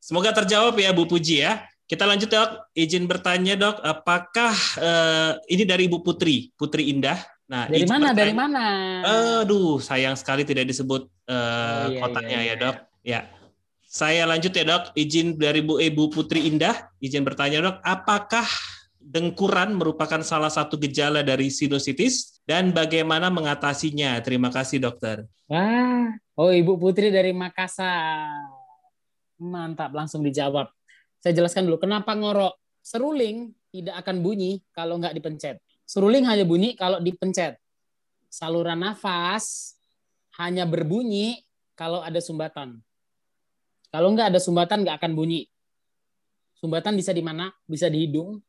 semoga 0.00 0.32
terjawab 0.32 0.74
ya 0.76 0.90
Bu 0.90 1.04
Puji 1.04 1.44
ya. 1.44 1.62
Kita 1.88 2.04
lanjut 2.04 2.28
dok. 2.28 2.68
Izin 2.76 3.08
bertanya 3.08 3.56
dok, 3.56 3.80
apakah 3.80 4.52
eh, 4.76 5.32
ini 5.48 5.64
dari 5.64 5.88
Ibu 5.88 6.04
Putri, 6.04 6.52
Putri 6.52 6.92
Indah? 6.92 7.16
Nah, 7.48 7.64
Dari 7.64 7.88
mana? 7.88 8.12
Dari 8.12 8.36
bertanya- 8.36 8.60
mana? 9.00 9.40
Aduh, 9.40 9.80
sayang 9.80 10.12
sekali 10.12 10.44
tidak 10.44 10.68
disebut 10.68 11.08
eh, 11.24 11.32
Oh, 11.32 11.88
iya, 11.88 12.00
kotanya 12.04 12.28
iya, 12.28 12.44
ya 12.44 12.44
iya. 12.44 12.54
dok. 12.60 12.76
Ya, 13.00 13.20
saya 13.88 14.22
lanjut 14.28 14.52
ya 14.52 14.68
dok. 14.68 14.92
Izin 14.92 15.40
dari 15.40 15.64
Bu 15.64 15.80
Ibu 15.80 16.12
Putri 16.12 16.44
Indah, 16.44 16.76
izin 17.00 17.24
bertanya 17.24 17.64
dok, 17.64 17.80
apakah 17.80 18.44
dengkuran 18.98 19.78
merupakan 19.78 20.20
salah 20.20 20.50
satu 20.50 20.76
gejala 20.76 21.22
dari 21.22 21.48
sinusitis 21.48 22.42
dan 22.44 22.74
bagaimana 22.74 23.30
mengatasinya? 23.30 24.18
Terima 24.20 24.50
kasih 24.52 24.82
dokter. 24.82 25.24
Wah, 25.48 26.12
oh 26.36 26.52
Ibu 26.52 26.76
Putri 26.76 27.08
dari 27.08 27.32
Makassar. 27.32 28.28
Mantap, 29.38 29.94
langsung 29.94 30.20
dijawab. 30.26 30.68
Saya 31.22 31.32
jelaskan 31.34 31.70
dulu 31.70 31.80
kenapa 31.80 32.12
ngorok. 32.14 32.58
Seruling 32.82 33.52
tidak 33.70 34.00
akan 34.02 34.24
bunyi 34.24 34.64
kalau 34.74 34.98
nggak 34.98 35.14
dipencet. 35.14 35.60
Seruling 35.88 36.24
hanya 36.28 36.44
bunyi 36.44 36.74
kalau 36.76 37.00
dipencet. 37.00 37.56
Saluran 38.28 38.80
nafas 38.80 39.76
hanya 40.36 40.68
berbunyi 40.68 41.42
kalau 41.72 42.04
ada 42.04 42.20
sumbatan. 42.20 42.80
Kalau 43.88 44.12
nggak 44.12 44.36
ada 44.36 44.40
sumbatan 44.40 44.84
nggak 44.84 45.00
akan 45.00 45.12
bunyi. 45.16 45.48
Sumbatan 46.60 46.98
bisa 46.98 47.14
di 47.14 47.22
mana? 47.22 47.54
Bisa 47.64 47.86
di 47.88 48.04
hidung, 48.04 48.42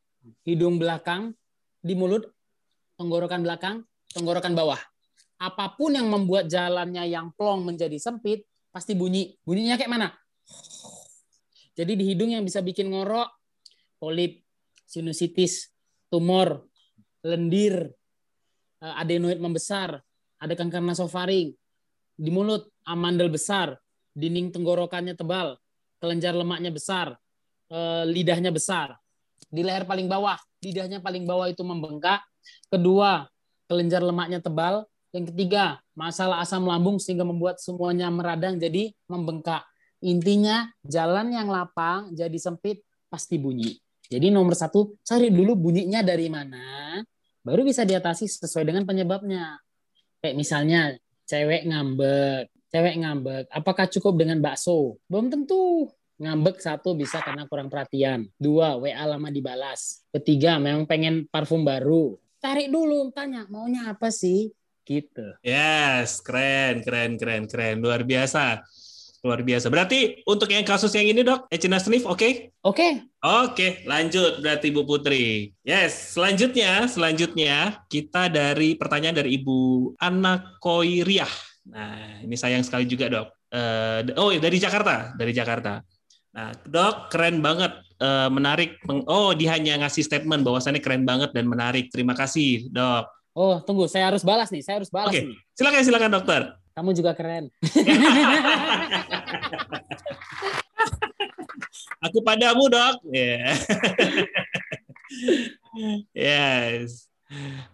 hidung 0.44 0.82
belakang, 0.82 1.36
di 1.80 1.96
mulut, 1.96 2.28
tenggorokan 3.00 3.42
belakang, 3.44 3.84
tenggorokan 4.12 4.54
bawah 4.56 4.80
apa 5.40 5.72
pun 5.80 5.96
yang 5.96 6.12
membuat 6.12 6.52
jalannya 6.52 7.08
yang 7.08 7.32
plong 7.32 7.64
menjadi 7.64 7.96
sempit 7.96 8.44
pasti 8.70 8.92
bunyi. 8.94 9.40
Bunyinya 9.40 9.80
kayak 9.80 9.92
mana? 9.92 10.08
Jadi 11.80 11.96
di 11.96 12.04
hidung 12.12 12.36
yang 12.36 12.44
bisa 12.44 12.60
bikin 12.60 12.92
ngorok, 12.92 13.32
polip, 13.96 14.44
sinusitis, 14.84 15.72
tumor, 16.12 16.68
lendir, 17.24 17.88
eh, 18.84 18.96
adenoid 19.00 19.40
membesar, 19.40 19.96
ada 20.44 20.54
kanker 20.60 20.84
nasofaring, 20.84 21.56
di 22.20 22.30
mulut 22.36 22.68
amandel 22.84 23.32
besar, 23.32 23.80
dinding 24.12 24.52
tenggorokannya 24.52 25.16
tebal, 25.16 25.56
kelenjar 26.04 26.36
lemaknya 26.36 26.76
besar, 26.76 27.16
eh, 27.72 28.04
lidahnya 28.12 28.52
besar. 28.52 29.00
Di 29.48 29.64
leher 29.64 29.88
paling 29.88 30.12
bawah, 30.12 30.36
lidahnya 30.60 31.00
paling 31.00 31.24
bawah 31.24 31.48
itu 31.48 31.64
membengkak. 31.64 32.20
Kedua, 32.68 33.24
kelenjar 33.72 34.04
lemaknya 34.04 34.44
tebal, 34.44 34.84
yang 35.10 35.26
ketiga, 35.26 35.82
masalah 35.98 36.44
asam 36.44 36.66
lambung 36.70 37.02
sehingga 37.02 37.26
membuat 37.26 37.58
semuanya 37.58 38.14
meradang 38.14 38.62
jadi 38.62 38.94
membengkak. 39.10 39.66
Intinya, 40.06 40.70
jalan 40.86 41.34
yang 41.34 41.50
lapang 41.50 42.14
jadi 42.14 42.38
sempit 42.38 42.86
pasti 43.10 43.42
bunyi. 43.42 43.74
Jadi 44.10 44.30
nomor 44.30 44.54
satu, 44.54 44.98
cari 45.02 45.34
dulu 45.34 45.58
bunyinya 45.58 46.02
dari 46.06 46.30
mana, 46.30 46.98
baru 47.42 47.62
bisa 47.66 47.86
diatasi 47.86 48.26
sesuai 48.26 48.66
dengan 48.70 48.86
penyebabnya. 48.86 49.58
Kayak 50.22 50.36
misalnya, 50.38 50.82
cewek 51.26 51.66
ngambek. 51.70 52.50
Cewek 52.70 53.02
ngambek, 53.02 53.50
apakah 53.50 53.90
cukup 53.90 54.14
dengan 54.22 54.46
bakso? 54.46 55.02
Belum 55.10 55.26
tentu. 55.34 55.90
Ngambek 56.20 56.60
satu 56.60 57.00
bisa 57.00 57.24
karena 57.24 57.48
kurang 57.48 57.72
perhatian. 57.72 58.28
Dua, 58.36 58.76
WA 58.76 59.08
lama 59.08 59.32
dibalas. 59.32 60.04
Ketiga, 60.12 60.60
memang 60.60 60.84
pengen 60.84 61.24
parfum 61.32 61.64
baru. 61.64 62.20
Tarik 62.44 62.68
dulu, 62.68 63.08
tanya, 63.16 63.48
maunya 63.48 63.88
apa 63.88 64.12
sih? 64.12 64.52
Gitu. 64.84 65.40
Yes, 65.40 66.20
keren, 66.20 66.84
keren, 66.84 67.16
keren, 67.16 67.48
keren, 67.48 67.80
luar 67.80 68.04
biasa, 68.04 68.60
luar 69.24 69.48
biasa. 69.48 69.72
Berarti 69.72 70.20
untuk 70.28 70.52
yang 70.52 70.68
kasus 70.68 70.92
yang 70.92 71.08
ini 71.08 71.24
dok, 71.24 71.48
Echina 71.48 71.80
sniff, 71.80 72.04
oke? 72.04 72.52
Oke, 72.68 73.08
Oke, 73.20 73.84
lanjut 73.84 74.40
berarti 74.40 74.72
Ibu 74.72 74.88
Putri. 74.88 75.52
Yes, 75.64 76.16
selanjutnya, 76.16 76.88
selanjutnya 76.88 77.84
kita 77.92 78.32
dari 78.32 78.80
pertanyaan 78.80 79.20
dari 79.20 79.36
Ibu 79.36 79.92
Ana 80.00 80.56
Koiriah. 80.64 81.28
Nah, 81.68 82.24
ini 82.24 82.40
sayang 82.40 82.64
sekali 82.64 82.88
juga 82.88 83.12
dok. 83.12 83.28
Eh, 83.52 84.16
oh, 84.16 84.32
dari 84.40 84.56
Jakarta, 84.56 85.12
dari 85.20 85.36
Jakarta. 85.36 85.84
Nah, 86.40 86.56
dok, 86.64 87.12
keren 87.12 87.44
banget, 87.44 87.76
Eh, 88.00 88.30
menarik. 88.32 88.80
Oh, 89.12 89.36
dia 89.36 89.60
hanya 89.60 89.76
ngasih 89.84 90.08
statement 90.08 90.48
bahwasannya 90.48 90.80
keren 90.80 91.04
banget 91.04 91.36
dan 91.36 91.52
menarik. 91.52 91.92
Terima 91.92 92.16
kasih, 92.16 92.72
dok. 92.72 93.12
Oh, 93.36 93.60
tunggu, 93.60 93.92
saya 93.92 94.08
harus 94.08 94.24
balas 94.24 94.48
nih, 94.56 94.64
saya 94.64 94.80
harus 94.80 94.88
balas 94.88 95.12
Oke. 95.12 95.20
nih. 95.20 95.36
Silakan, 95.52 95.84
silakan 95.84 96.12
dokter. 96.16 96.56
Kamu 96.80 96.96
juga 96.96 97.12
keren. 97.12 97.52
Aku 102.08 102.24
padamu, 102.24 102.72
dok. 102.72 103.04
Ya. 103.12 103.52
yes. 106.16 107.12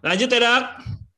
Lanjut 0.02 0.26
ya, 0.26 0.38
dok. 0.42 0.64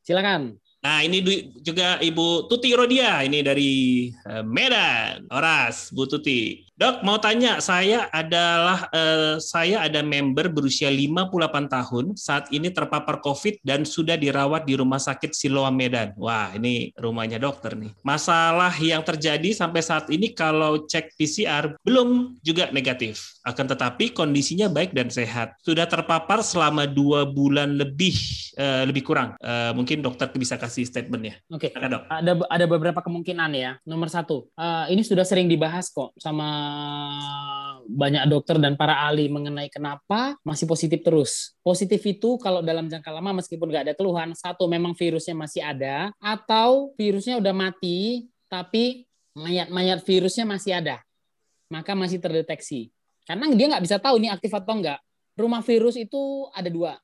Silakan. 0.05 0.61
Nah, 0.85 1.01
ini 1.01 1.25
juga 1.65 1.97
Ibu 1.97 2.45
Tuti 2.53 2.77
Rodia, 2.77 3.25
ini 3.25 3.41
dari 3.41 4.13
eh, 4.13 4.45
Medan, 4.45 5.33
Oras, 5.33 5.97
Bu 5.97 6.05
Tuti. 6.05 6.68
Dok, 6.79 7.03
mau 7.03 7.19
tanya, 7.19 7.59
saya 7.59 8.07
adalah 8.15 8.87
eh, 8.95 9.43
saya 9.43 9.83
ada 9.83 9.99
member 9.99 10.47
berusia 10.47 10.87
58 10.87 11.75
tahun, 11.75 12.05
saat 12.15 12.55
ini 12.55 12.71
terpapar 12.71 13.19
COVID 13.19 13.67
dan 13.67 13.83
sudah 13.83 14.15
dirawat 14.15 14.63
di 14.63 14.79
Rumah 14.79 15.03
Sakit 15.03 15.35
Siloam 15.35 15.75
Medan. 15.75 16.15
Wah, 16.15 16.55
ini 16.55 16.95
rumahnya 16.95 17.43
dokter 17.43 17.75
nih. 17.75 17.91
Masalah 18.07 18.71
yang 18.79 19.03
terjadi 19.03 19.51
sampai 19.51 19.83
saat 19.83 20.07
ini 20.07 20.31
kalau 20.31 20.87
cek 20.87 21.19
PCR 21.19 21.75
belum 21.83 22.39
juga 22.47 22.71
negatif. 22.71 23.27
Akan 23.43 23.67
tetapi 23.67 24.15
kondisinya 24.15 24.71
baik 24.71 24.95
dan 24.95 25.11
sehat. 25.11 25.59
Sudah 25.59 25.91
terpapar 25.91 26.47
selama 26.47 26.87
dua 26.87 27.27
bulan 27.27 27.75
lebih, 27.75 28.15
eh, 28.55 28.87
lebih 28.87 29.03
kurang. 29.03 29.35
Eh, 29.43 29.75
mungkin 29.75 29.99
dokter 29.99 30.31
bisa 30.31 30.55
kasih 30.55 30.87
statementnya. 30.87 31.43
Oke. 31.51 31.75
Silakan, 31.75 31.91
dok. 31.91 32.03
Ada 32.07 32.33
ada 32.47 32.65
beberapa 32.71 33.03
kemungkinan 33.03 33.51
ya. 33.51 33.75
Nomor 33.83 34.07
satu, 34.15 34.47
eh, 34.55 34.95
ini 34.95 35.03
sudah 35.03 35.27
sering 35.27 35.51
dibahas 35.51 35.91
kok 35.91 36.15
sama 36.23 36.68
banyak 37.89 38.29
dokter 38.29 38.61
dan 38.61 38.77
para 38.77 39.09
ahli 39.09 39.33
mengenai 39.33 39.73
kenapa 39.73 40.37
masih 40.45 40.69
positif 40.69 41.01
terus. 41.01 41.57
Positif 41.65 42.05
itu 42.05 42.37
kalau 42.37 42.61
dalam 42.61 42.87
jangka 42.87 43.09
lama 43.09 43.41
meskipun 43.41 43.73
nggak 43.73 43.85
ada 43.91 43.95
keluhan, 43.97 44.37
satu 44.37 44.69
memang 44.69 44.93
virusnya 44.93 45.33
masih 45.33 45.65
ada, 45.65 46.13
atau 46.21 46.93
virusnya 46.95 47.41
udah 47.41 47.57
mati 47.57 48.29
tapi 48.47 49.09
mayat-mayat 49.33 50.05
virusnya 50.05 50.45
masih 50.45 50.79
ada, 50.79 51.01
maka 51.73 51.97
masih 51.97 52.21
terdeteksi. 52.21 52.93
Karena 53.25 53.49
dia 53.53 53.67
nggak 53.73 53.85
bisa 53.85 53.97
tahu 54.01 54.21
ini 54.21 54.29
aktif 54.33 54.53
atau 54.53 54.77
enggak. 54.77 55.01
Rumah 55.39 55.61
virus 55.65 55.97
itu 55.97 56.49
ada 56.53 56.69
dua. 56.69 56.97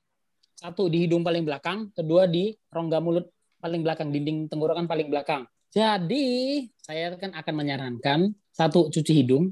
Satu 0.55 0.89
di 0.89 1.05
hidung 1.05 1.21
paling 1.21 1.45
belakang, 1.45 1.93
kedua 1.93 2.25
di 2.31 2.55
rongga 2.73 2.99
mulut 3.03 3.29
paling 3.61 3.81
belakang, 3.81 4.09
dinding 4.13 4.49
tenggorokan 4.49 4.85
paling 4.85 5.09
belakang. 5.09 5.49
Jadi, 5.75 6.63
saya 6.79 7.19
kan 7.19 7.35
akan 7.35 7.55
menyarankan 7.55 8.31
satu 8.55 8.89
cuci 8.89 9.13
hidung 9.13 9.51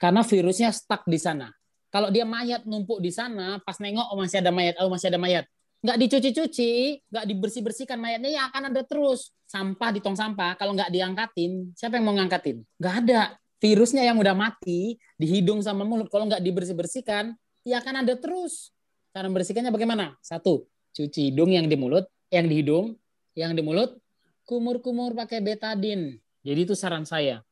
karena 0.00 0.24
virusnya 0.24 0.72
stuck 0.72 1.04
di 1.04 1.20
sana. 1.20 1.52
Kalau 1.88 2.12
dia 2.12 2.28
mayat 2.28 2.68
numpuk 2.68 3.00
di 3.00 3.08
sana, 3.08 3.60
pas 3.64 3.80
nengok 3.80 4.12
oh 4.12 4.16
masih 4.20 4.44
ada 4.44 4.52
mayat, 4.52 4.74
oh 4.80 4.92
masih 4.92 5.08
ada 5.08 5.20
mayat. 5.20 5.44
Nggak 5.78 5.96
dicuci-cuci, 6.04 6.72
nggak 7.08 7.24
dibersih-bersihkan 7.24 7.96
mayatnya 7.96 8.28
ya 8.34 8.42
akan 8.50 8.74
ada 8.74 8.82
terus. 8.84 9.32
Sampah 9.48 9.88
di 9.94 10.04
tong 10.04 10.18
sampah, 10.18 10.58
kalau 10.60 10.76
nggak 10.76 10.92
diangkatin, 10.92 11.72
siapa 11.72 11.96
yang 11.96 12.04
mau 12.04 12.16
ngangkatin? 12.18 12.60
Nggak 12.76 12.94
ada. 13.04 13.22
Virusnya 13.58 14.04
yang 14.04 14.20
udah 14.20 14.36
mati 14.36 15.00
di 15.16 15.26
hidung 15.26 15.64
sama 15.64 15.82
mulut, 15.88 16.12
kalau 16.12 16.28
nggak 16.28 16.44
dibersih-bersihkan, 16.44 17.32
ya 17.64 17.80
akan 17.80 18.04
ada 18.04 18.14
terus. 18.20 18.70
Cara 19.14 19.26
membersihkannya 19.32 19.72
bagaimana? 19.72 20.14
Satu, 20.20 20.68
cuci 20.92 21.32
hidung 21.32 21.56
yang 21.56 21.66
di 21.66 21.76
mulut, 21.78 22.04
yang 22.28 22.46
di 22.46 22.60
hidung, 22.60 22.94
yang 23.32 23.56
di 23.56 23.64
mulut, 23.64 23.96
kumur-kumur 24.44 25.16
pakai 25.16 25.40
betadin. 25.40 26.20
Jadi 26.44 26.60
itu 26.68 26.74
saran 26.76 27.08
saya. 27.08 27.42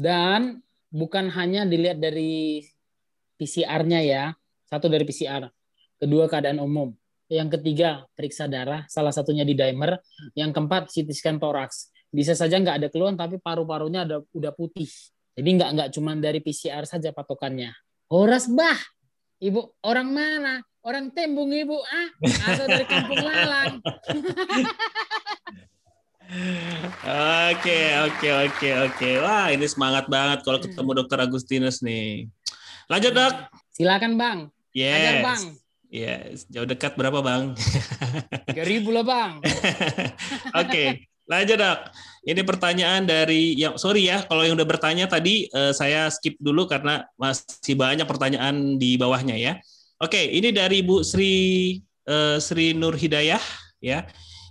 Dan 0.00 0.64
bukan 0.88 1.28
hanya 1.36 1.68
dilihat 1.68 2.00
dari 2.00 2.64
PCR-nya 3.36 4.00
ya. 4.02 4.24
Satu 4.66 4.88
dari 4.88 5.04
PCR. 5.04 5.46
Kedua 6.00 6.26
keadaan 6.26 6.58
umum. 6.64 6.90
Yang 7.30 7.60
ketiga 7.60 8.08
periksa 8.18 8.50
darah, 8.50 8.88
salah 8.90 9.14
satunya 9.14 9.46
di 9.46 9.54
dimer. 9.54 10.00
Yang 10.34 10.50
keempat 10.56 10.90
CT 10.90 11.08
scan 11.14 11.36
toraks. 11.38 11.92
Bisa 12.10 12.34
saja 12.34 12.58
nggak 12.58 12.76
ada 12.82 12.88
keluhan 12.90 13.14
tapi 13.14 13.38
paru-parunya 13.38 14.02
ada 14.02 14.18
udah 14.34 14.50
putih. 14.50 14.90
Jadi 15.38 15.48
nggak 15.54 15.70
nggak 15.78 15.88
cuma 15.94 16.18
dari 16.18 16.42
PCR 16.42 16.82
saja 16.88 17.14
patokannya. 17.14 17.70
Horas 18.10 18.50
bah, 18.50 18.78
ibu 19.38 19.70
orang 19.86 20.08
mana? 20.10 20.54
Orang 20.80 21.12
Tembung 21.12 21.52
ibu 21.52 21.76
ah 21.76 22.08
atau 22.24 22.64
dari 22.66 22.86
Kampung 22.88 23.20
Lalang? 23.20 23.78
Oke, 27.50 27.78
oke, 28.06 28.28
oke, 28.46 28.68
oke. 28.86 29.08
Wah, 29.18 29.50
ini 29.50 29.66
semangat 29.66 30.06
banget 30.06 30.46
kalau 30.46 30.62
ketemu 30.62 30.90
Dokter 31.02 31.18
Agustinus 31.18 31.82
nih. 31.82 32.30
Lanjut, 32.86 33.10
Dok. 33.10 33.34
Silakan 33.74 34.14
bang, 34.14 34.38
ajar 34.76 35.14
Yes. 35.18 35.24
bang. 35.26 35.42
Yes, 35.90 36.46
jauh 36.46 36.70
dekat 36.70 36.94
berapa 36.94 37.18
bang? 37.18 37.50
3000 38.54 38.94
lah 38.94 39.02
bang. 39.02 39.32
Oke, 40.62 41.10
lanjut 41.26 41.58
dok. 41.58 41.78
Ini 42.22 42.46
pertanyaan 42.46 43.02
dari 43.02 43.58
yang 43.58 43.74
sorry 43.74 44.06
ya 44.06 44.22
kalau 44.22 44.46
yang 44.46 44.54
udah 44.54 44.68
bertanya 44.70 45.10
tadi 45.10 45.50
uh, 45.50 45.74
saya 45.74 46.06
skip 46.14 46.38
dulu 46.38 46.70
karena 46.70 47.02
masih 47.18 47.74
banyak 47.74 48.06
pertanyaan 48.06 48.78
di 48.78 48.94
bawahnya 48.94 49.34
ya. 49.34 49.58
Oke, 49.98 50.30
ini 50.30 50.54
dari 50.54 50.78
Bu 50.86 51.02
Sri 51.02 51.74
uh, 52.06 52.38
Sri 52.38 52.70
Nur 52.70 52.94
Hidayah 52.94 53.42
ya. 53.82 54.06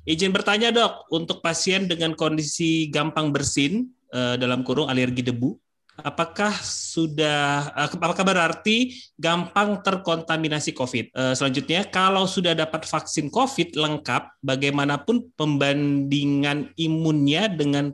Izin 0.07 0.31
bertanya 0.31 0.71
dok, 0.71 1.11
untuk 1.11 1.43
pasien 1.43 1.87
dengan 1.87 2.15
kondisi 2.15 2.87
gampang 2.87 3.31
bersin 3.33 3.91
uh, 4.15 4.39
dalam 4.39 4.63
kurung 4.63 4.87
alergi 4.87 5.23
debu, 5.25 5.55
apakah 6.03 6.53
sudah 6.63 7.71
eh, 7.75 7.89
apakah 7.91 8.23
berarti 8.23 8.95
gampang 9.19 9.79
terkontaminasi 9.83 10.71
COVID? 10.75 11.05
Eh, 11.13 11.33
selanjutnya, 11.35 11.87
kalau 11.87 12.25
sudah 12.25 12.55
dapat 12.55 12.87
vaksin 12.87 13.27
COVID 13.31 13.75
lengkap, 13.75 14.39
bagaimanapun 14.43 15.31
pembandingan 15.35 16.71
imunnya 16.79 17.51
dengan 17.51 17.91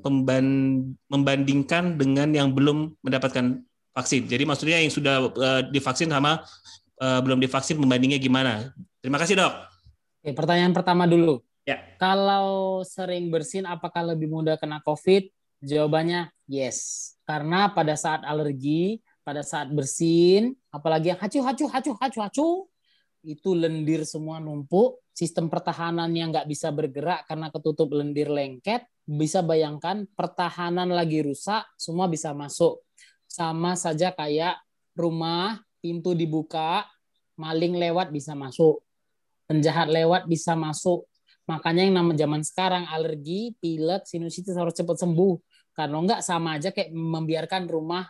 membandingkan 1.10 1.98
dengan 1.98 2.30
yang 2.34 2.54
belum 2.54 2.94
mendapatkan 3.02 3.62
vaksin. 3.96 4.28
Jadi 4.28 4.44
maksudnya 4.44 4.78
yang 4.82 4.94
sudah 4.94 5.16
eh, 5.34 5.62
divaksin 5.72 6.12
sama 6.12 6.42
belum 6.96 7.44
divaksin 7.44 7.76
membandingnya 7.76 8.16
gimana? 8.24 8.72
Terima 9.04 9.20
kasih 9.20 9.36
dok. 9.36 9.52
Oke, 10.24 10.32
pertanyaan 10.32 10.72
pertama 10.72 11.04
dulu. 11.04 11.44
Ya. 11.66 11.82
Kalau 11.98 12.86
sering 12.86 13.34
bersin, 13.34 13.66
apakah 13.66 14.14
lebih 14.14 14.30
mudah 14.30 14.54
kena 14.56 14.80
COVID? 14.86 15.28
Jawabannya 15.66 16.30
yes. 16.46 17.12
Karena 17.26 17.74
pada 17.74 17.98
saat 17.98 18.22
alergi, 18.22 19.02
pada 19.26 19.42
saat 19.42 19.74
bersin, 19.74 20.54
apalagi 20.70 21.10
yang 21.10 21.18
hacu, 21.18 21.42
hacu, 21.42 21.66
hacu, 21.66 21.92
hacu, 21.98 22.20
hacu, 22.22 22.48
itu 23.26 23.58
lendir 23.58 24.06
semua 24.06 24.38
numpuk, 24.38 25.02
sistem 25.10 25.50
pertahanan 25.50 26.14
yang 26.14 26.30
nggak 26.30 26.46
bisa 26.46 26.70
bergerak 26.70 27.26
karena 27.26 27.50
ketutup 27.50 27.90
lendir 27.98 28.30
lengket, 28.30 28.86
bisa 29.10 29.42
bayangkan 29.42 30.06
pertahanan 30.14 30.94
lagi 30.94 31.26
rusak, 31.26 31.66
semua 31.82 32.06
bisa 32.06 32.38
masuk. 32.38 32.86
Sama 33.26 33.74
saja 33.74 34.14
kayak 34.14 34.62
rumah, 34.94 35.66
pintu 35.82 36.14
dibuka, 36.14 36.86
maling 37.34 37.74
lewat 37.82 38.14
bisa 38.14 38.38
masuk, 38.38 38.86
penjahat 39.50 39.90
lewat 39.90 40.30
bisa 40.30 40.54
masuk. 40.54 41.10
Makanya 41.46 41.86
yang 41.86 41.94
nama 41.94 42.12
zaman 42.18 42.42
sekarang 42.42 42.90
alergi, 42.90 43.54
pilek, 43.62 44.10
sinusitis 44.10 44.58
harus 44.58 44.74
cepat 44.74 44.98
sembuh. 44.98 45.38
Karena 45.78 45.98
enggak 46.02 46.22
sama 46.26 46.58
aja 46.58 46.74
kayak 46.74 46.90
membiarkan 46.90 47.70
rumah 47.70 48.10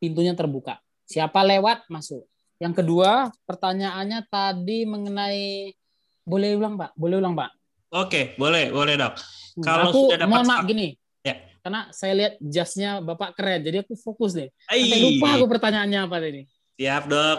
pintunya 0.00 0.32
terbuka. 0.32 0.80
Siapa 1.04 1.44
lewat 1.44 1.90
masuk. 1.92 2.24
Yang 2.62 2.84
kedua, 2.84 3.28
pertanyaannya 3.44 4.24
tadi 4.30 4.86
mengenai 4.86 5.74
boleh 6.22 6.54
ulang, 6.54 6.78
Pak? 6.78 6.94
Boleh 6.94 7.18
ulang, 7.18 7.34
Pak? 7.34 7.50
Oke, 7.92 8.38
boleh, 8.38 8.70
boleh, 8.70 8.94
Dok. 8.96 9.14
Hmm, 9.58 9.64
Kalau 9.66 9.84
aku 9.90 10.00
sudah 10.08 10.18
dapat 10.22 10.30
mohon 10.30 10.46
maaf 10.48 10.64
gini. 10.64 10.96
Ya. 11.20 11.34
Karena 11.60 11.80
saya 11.92 12.12
lihat 12.16 12.32
jasnya 12.40 13.02
Bapak 13.04 13.36
keren, 13.36 13.60
jadi 13.66 13.84
aku 13.84 13.98
fokus 13.98 14.32
deh. 14.32 14.48
Sampai 14.64 14.98
lupa 15.02 15.28
aku 15.36 15.46
pertanyaannya 15.50 16.00
apa 16.06 16.16
tadi. 16.22 16.42
Siap, 16.78 17.02
Dok. 17.10 17.38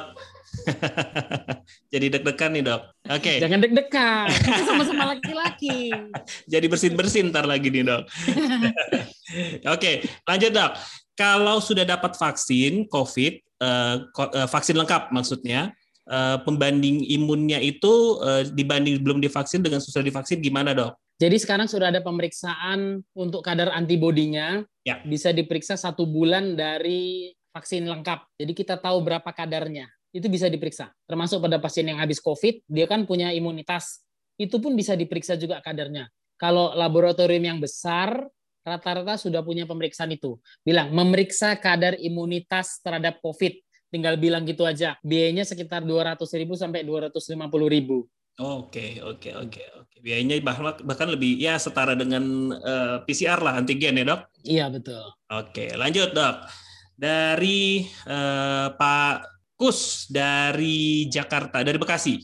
Jadi 1.94 2.06
deg-degan 2.10 2.52
nih 2.56 2.64
dok. 2.66 2.82
Oke. 3.10 3.20
Okay. 3.22 3.38
Jangan 3.42 3.60
deg-degan. 3.62 4.28
Sama-sama 4.66 5.04
laki-laki. 5.16 5.92
Jadi 6.54 6.66
bersin-bersin 6.70 7.30
ntar 7.34 7.46
lagi 7.46 7.70
nih 7.70 7.84
dok. 7.86 8.04
Oke, 9.74 9.78
okay, 9.78 9.96
lanjut 10.28 10.52
dok. 10.54 10.72
Kalau 11.14 11.62
sudah 11.62 11.86
dapat 11.86 12.18
vaksin 12.18 12.90
COVID, 12.90 13.34
uh, 13.62 14.10
vaksin 14.50 14.74
lengkap 14.74 15.14
maksudnya, 15.14 15.70
uh, 16.10 16.42
pembanding 16.42 17.06
imunnya 17.06 17.62
itu 17.62 18.18
dibanding 18.54 18.98
belum 18.98 19.22
divaksin 19.22 19.62
dengan 19.62 19.78
sudah 19.78 20.02
divaksin 20.02 20.42
gimana 20.42 20.74
dok? 20.74 20.98
Jadi 21.22 21.38
sekarang 21.38 21.70
sudah 21.70 21.94
ada 21.94 22.02
pemeriksaan 22.02 23.06
untuk 23.14 23.46
kadar 23.46 23.70
antibodinya. 23.70 24.66
Ya. 24.82 25.00
Bisa 25.06 25.30
diperiksa 25.30 25.78
satu 25.78 26.10
bulan 26.10 26.58
dari 26.58 27.32
vaksin 27.54 27.86
lengkap. 27.86 28.42
Jadi 28.42 28.52
kita 28.58 28.82
tahu 28.82 29.06
berapa 29.06 29.30
kadarnya 29.30 29.88
itu 30.14 30.30
bisa 30.30 30.46
diperiksa. 30.48 30.94
Termasuk 31.10 31.42
pada 31.42 31.58
pasien 31.58 31.90
yang 31.90 31.98
habis 31.98 32.22
COVID, 32.22 32.70
dia 32.70 32.86
kan 32.86 33.04
punya 33.10 33.34
imunitas. 33.34 34.06
Itu 34.38 34.62
pun 34.62 34.78
bisa 34.78 34.94
diperiksa 34.94 35.34
juga 35.36 35.58
kadarnya. 35.60 36.08
Kalau 36.38 36.78
laboratorium 36.78 37.42
yang 37.42 37.60
besar, 37.60 38.22
rata-rata 38.62 39.18
sudah 39.18 39.42
punya 39.42 39.66
pemeriksaan 39.66 40.14
itu. 40.14 40.38
Bilang, 40.62 40.94
memeriksa 40.94 41.58
kadar 41.58 41.98
imunitas 41.98 42.78
terhadap 42.86 43.18
COVID. 43.26 43.58
Tinggal 43.90 44.18
bilang 44.22 44.46
gitu 44.46 44.66
aja. 44.66 44.98
Biayanya 45.02 45.46
sekitar 45.46 45.82
200 45.86 46.18
ribu 46.38 46.54
sampai 46.54 46.86
250 46.86 47.34
ribu. 47.70 48.06
Oke, 48.42 48.98
oke, 49.06 49.30
oke, 49.38 49.62
oke. 49.78 49.96
Biayanya 50.02 50.42
bahkan 50.82 51.06
lebih 51.06 51.38
ya 51.38 51.62
setara 51.62 51.94
dengan 51.94 52.50
uh, 52.50 52.98
eh, 52.98 52.98
PCR 53.06 53.38
lah 53.38 53.62
antigen 53.62 54.02
ya 54.02 54.06
dok? 54.10 54.22
Iya 54.42 54.66
betul. 54.74 55.06
Oke, 55.30 55.70
lanjut 55.78 56.18
dok. 56.18 56.42
Dari 56.98 57.86
uh, 58.10 58.74
Pak 58.74 59.33
Kus 59.64 60.12
dari 60.12 61.08
Jakarta, 61.08 61.64
dari 61.64 61.80
Bekasi. 61.80 62.20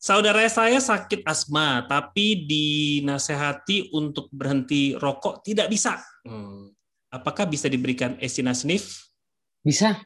Saudara 0.00 0.40
saya 0.48 0.80
sakit 0.80 1.20
asma, 1.20 1.84
tapi 1.84 2.48
dinasehati 2.48 3.92
untuk 3.92 4.32
berhenti 4.32 4.96
rokok 4.96 5.44
tidak 5.44 5.68
bisa. 5.68 6.00
Hmm. 6.24 6.72
Apakah 7.12 7.44
bisa 7.44 7.68
diberikan 7.68 8.16
esinasnif? 8.24 9.04
Bisa. 9.60 10.00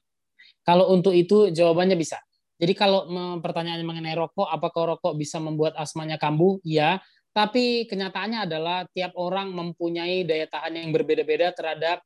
Kalau 0.67 0.91
untuk 0.91 1.15
itu 1.15 1.55
jawabannya 1.55 1.95
bisa. 1.95 2.19
Jadi 2.59 2.75
kalau 2.75 3.07
pertanyaannya 3.39 3.87
mengenai 3.87 4.19
rokok, 4.19 4.51
apakah 4.51 4.99
rokok 4.99 5.15
bisa 5.19 5.39
membuat 5.39 5.79
asmanya 5.79 6.19
kambuh? 6.19 6.59
Ya. 6.67 6.99
Tapi 7.31 7.87
kenyataannya 7.87 8.43
adalah 8.47 8.91
tiap 8.91 9.15
orang 9.15 9.55
mempunyai 9.55 10.27
daya 10.27 10.51
tahan 10.51 10.79
yang 10.83 10.91
berbeda-beda 10.91 11.55
terhadap 11.55 12.03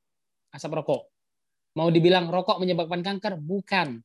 asap 0.52 0.80
rokok. 0.80 1.11
Mau 1.72 1.88
dibilang 1.88 2.28
rokok 2.28 2.60
menyebabkan 2.60 3.00
kanker? 3.00 3.40
Bukan. 3.40 4.00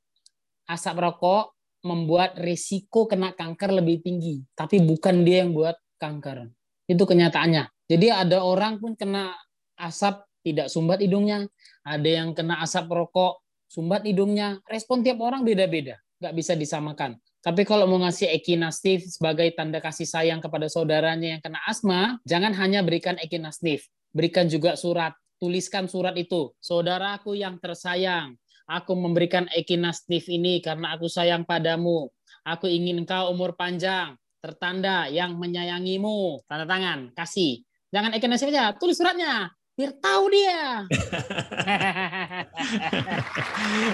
Asap 0.68 0.95
rokok 1.03 1.56
membuat 1.84 2.35
risiko 2.39 3.07
kena 3.07 3.31
kanker 3.31 3.72
lebih 3.80 4.03
tinggi, 4.03 4.44
tapi 4.57 4.84
bukan 4.84 5.23
dia 5.23 5.45
yang 5.45 5.56
buat 5.56 5.76
kanker. 6.02 6.52
Itu 6.88 7.03
kenyataannya. 7.07 7.68
Jadi 7.88 8.07
ada 8.11 8.44
orang 8.44 8.80
pun 8.80 8.95
kena 8.95 9.31
asap 9.80 10.23
tidak 10.44 10.68
sumbat 10.72 10.99
hidungnya, 11.03 11.48
ada 11.84 12.07
yang 12.07 12.35
kena 12.35 12.60
asap 12.64 12.91
rokok 12.91 13.44
sumbat 13.68 14.03
hidungnya. 14.03 14.60
Respon 14.68 15.03
tiap 15.03 15.19
orang 15.23 15.44
beda-beda, 15.44 15.99
nggak 16.19 16.34
bisa 16.35 16.56
disamakan. 16.56 17.15
Tapi 17.44 17.64
kalau 17.64 17.88
mau 17.88 18.03
ngasih 18.03 18.27
ekinastif 18.35 19.07
sebagai 19.07 19.48
tanda 19.56 19.80
kasih 19.80 20.03
sayang 20.03 20.44
kepada 20.44 20.68
saudaranya 20.68 21.38
yang 21.38 21.41
kena 21.44 21.60
asma, 21.64 22.19
jangan 22.27 22.52
hanya 22.60 22.84
berikan 22.84 23.15
ekinastif, 23.23 23.88
berikan 24.11 24.52
juga 24.52 24.76
surat 24.76 25.15
tuliskan 25.38 25.89
surat 25.89 26.14
itu. 26.18 26.53
Saudaraku 26.61 27.38
yang 27.38 27.57
tersayang, 27.57 28.38
aku 28.68 28.93
memberikan 28.93 29.47
ekinastif 29.55 30.27
ini 30.30 30.59
karena 30.59 30.93
aku 30.97 31.07
sayang 31.07 31.47
padamu. 31.47 32.11
Aku 32.43 32.68
ingin 32.68 33.03
engkau 33.03 33.31
umur 33.31 33.55
panjang, 33.55 34.15
tertanda 34.39 35.07
yang 35.07 35.35
menyayangimu. 35.35 36.43
Tanda 36.47 36.65
tangan, 36.68 37.11
kasih. 37.15 37.64
Jangan 37.91 38.15
ekinastif 38.15 38.51
aja, 38.51 38.76
tulis 38.76 38.95
suratnya. 38.99 39.51
Biar 39.77 39.93
tahu 40.01 40.34
dia. 40.34 40.89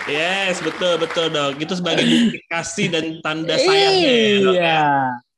yes, 0.16 0.64
betul 0.64 0.96
betul 0.96 1.28
dong. 1.28 1.60
Itu 1.60 1.76
sebagai 1.76 2.40
kasih 2.48 2.88
dan 2.88 3.20
tanda 3.20 3.60
sayangnya. 3.60 4.08
Ya, 4.08 4.40
dok, 4.40 4.56
ya. 4.56 4.80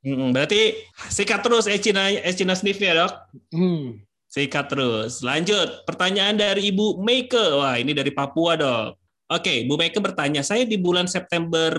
Iya. 0.05 0.25
Berarti 0.29 0.61
sikat 1.09 1.41
terus 1.41 1.65
Ecina 1.65 2.13
Ecina 2.13 2.53
sniffnya 2.53 2.93
dok. 2.93 3.13
Hmm. 3.57 4.05
Sikat 4.35 4.67
terus. 4.67 5.23
Lanjut, 5.23 5.87
pertanyaan 5.87 6.35
dari 6.35 6.67
Ibu 6.75 6.99
Meike. 6.99 7.39
Wah, 7.55 7.79
ini 7.79 7.95
dari 7.95 8.11
Papua, 8.11 8.59
dok. 8.59 8.99
Oke, 9.31 9.63
Bu 9.63 9.79
Meike 9.79 10.03
bertanya, 10.03 10.43
saya 10.43 10.67
di 10.67 10.75
bulan 10.75 11.07
September 11.07 11.71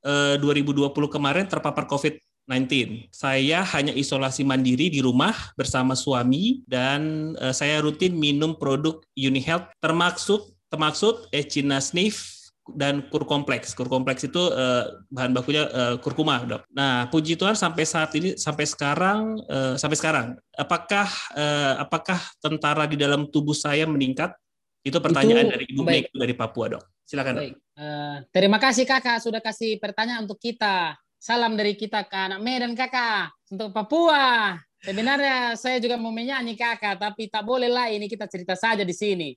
eh, 0.00 0.40
2020 0.40 0.96
kemarin 0.96 1.44
terpapar 1.44 1.84
COVID-19. 1.84 3.04
Saya 3.12 3.60
hanya 3.76 3.92
isolasi 3.92 4.48
mandiri 4.48 4.88
di 4.88 5.04
rumah 5.04 5.52
bersama 5.60 5.92
suami 5.92 6.64
dan 6.64 7.36
eh, 7.36 7.52
saya 7.52 7.84
rutin 7.84 8.16
minum 8.16 8.56
produk 8.56 9.04
UniHealth 9.12 9.68
termasuk 9.84 10.56
termaksud 10.72 11.28
Echinasnif 11.36 12.39
dan 12.76 13.06
kur 13.08 13.26
kompleks. 13.26 13.72
Kur 13.72 13.90
kompleks 13.90 14.26
itu 14.26 14.38
uh, 14.38 15.04
bahan 15.10 15.32
bakunya 15.34 15.66
uh, 15.70 15.94
kurkuma, 15.98 16.42
dok. 16.44 16.62
Nah, 16.70 17.08
puji 17.08 17.38
Tuhan 17.38 17.54
sampai 17.54 17.84
saat 17.86 18.10
ini, 18.18 18.36
sampai 18.36 18.66
sekarang, 18.66 19.38
uh, 19.48 19.74
sampai 19.78 19.96
sekarang, 19.98 20.26
apakah 20.54 21.08
uh, 21.34 21.82
apakah 21.82 22.20
tentara 22.38 22.84
di 22.90 23.00
dalam 23.00 23.28
tubuh 23.30 23.54
saya 23.54 23.86
meningkat? 23.86 24.34
Itu 24.80 24.96
pertanyaan 24.96 25.48
itu, 25.48 25.52
dari 25.52 25.64
Ibu 25.68 25.82
baik. 25.84 26.04
dari 26.16 26.34
Papua, 26.34 26.64
dok. 26.72 26.84
Silakan. 27.04 27.34
Baik. 27.36 27.54
Uh, 27.76 28.16
terima 28.32 28.56
kasih 28.56 28.88
kakak 28.88 29.20
sudah 29.20 29.42
kasih 29.42 29.76
pertanyaan 29.76 30.24
untuk 30.24 30.40
kita. 30.40 30.94
Salam 31.20 31.52
dari 31.52 31.76
kita 31.76 32.08
ke 32.08 32.16
anak 32.16 32.40
Medan 32.40 32.72
kakak 32.72 33.36
untuk 33.52 33.76
Papua. 33.76 34.56
Sebenarnya 34.80 35.52
saya 35.60 35.76
juga 35.76 36.00
mau 36.00 36.08
menyanyi 36.08 36.56
kakak, 36.56 36.96
tapi 36.96 37.28
tak 37.28 37.44
boleh 37.44 37.68
lah 37.68 37.92
ini 37.92 38.08
kita 38.08 38.24
cerita 38.24 38.56
saja 38.56 38.80
di 38.80 38.96
sini. 38.96 39.36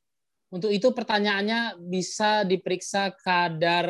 Untuk 0.54 0.70
itu 0.70 0.94
pertanyaannya 0.94 1.82
bisa 1.82 2.46
diperiksa 2.46 3.10
kadar 3.18 3.90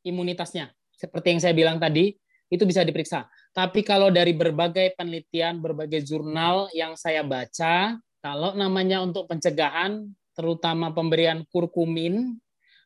imunitasnya. 0.00 0.72
seperti 0.98 1.30
yang 1.30 1.38
saya 1.38 1.54
bilang 1.54 1.78
tadi, 1.78 2.10
itu 2.50 2.64
bisa 2.66 2.82
diperiksa. 2.82 3.30
Tapi 3.54 3.86
kalau 3.86 4.10
dari 4.10 4.34
berbagai 4.34 4.98
penelitian, 4.98 5.62
berbagai 5.62 6.02
jurnal 6.02 6.66
yang 6.74 6.98
saya 6.98 7.22
baca, 7.22 7.94
kalau 8.18 8.58
namanya 8.58 8.98
untuk 8.98 9.30
pencegahan, 9.30 10.10
terutama 10.34 10.90
pemberian 10.90 11.46
kurkumin, 11.54 12.34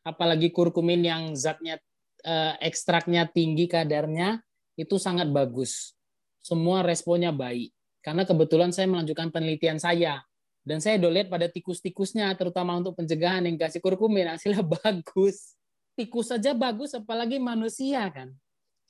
apalagi 0.05 0.53
kurkumin 0.53 1.01
yang 1.01 1.23
zatnya 1.33 1.81
eh, 2.21 2.53
ekstraknya 2.61 3.25
tinggi 3.33 3.65
kadarnya, 3.65 4.45
itu 4.77 5.01
sangat 5.01 5.33
bagus. 5.33 5.97
Semua 6.43 6.85
responnya 6.85 7.33
baik. 7.33 7.73
Karena 8.03 8.27
kebetulan 8.27 8.75
saya 8.75 8.91
melanjutkan 8.91 9.31
penelitian 9.31 9.79
saya. 9.79 10.21
Dan 10.63 10.79
saya 10.79 10.95
udah 10.95 11.11
lihat 11.11 11.27
pada 11.27 11.51
tikus-tikusnya, 11.51 12.31
terutama 12.39 12.79
untuk 12.79 12.95
pencegahan 12.95 13.43
yang 13.43 13.59
kasih 13.59 13.83
kurkumin, 13.83 14.31
hasilnya 14.31 14.63
bagus. 14.79 15.59
Tikus 15.93 16.31
saja 16.31 16.55
bagus, 16.55 16.95
apalagi 16.95 17.37
manusia 17.37 18.07
kan. 18.09 18.31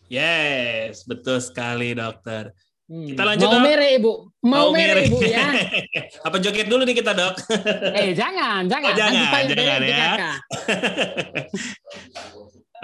Yes, 0.08 1.04
betul 1.04 1.42
sekali 1.42 1.98
dokter. 1.98 2.54
Hmm. 2.86 3.10
Kita 3.10 3.24
lanjut, 3.26 3.48
Mau 3.48 3.56
Dok. 3.58 3.64
mere 3.64 3.88
ibu, 3.96 4.12
mau, 4.44 4.68
mere 4.70 5.02
ibu 5.08 5.20
ya. 5.24 5.50
Apa 6.28 6.38
joget 6.38 6.68
dulu 6.70 6.84
nih 6.84 7.00
kita 7.00 7.16
dok? 7.16 7.40
Eh 8.00 8.12
jangan, 8.14 8.68
jangan. 8.68 8.92
Oh, 8.92 8.98
jangan, 9.00 9.42
jangan 9.50 9.82
ya. 9.82 10.12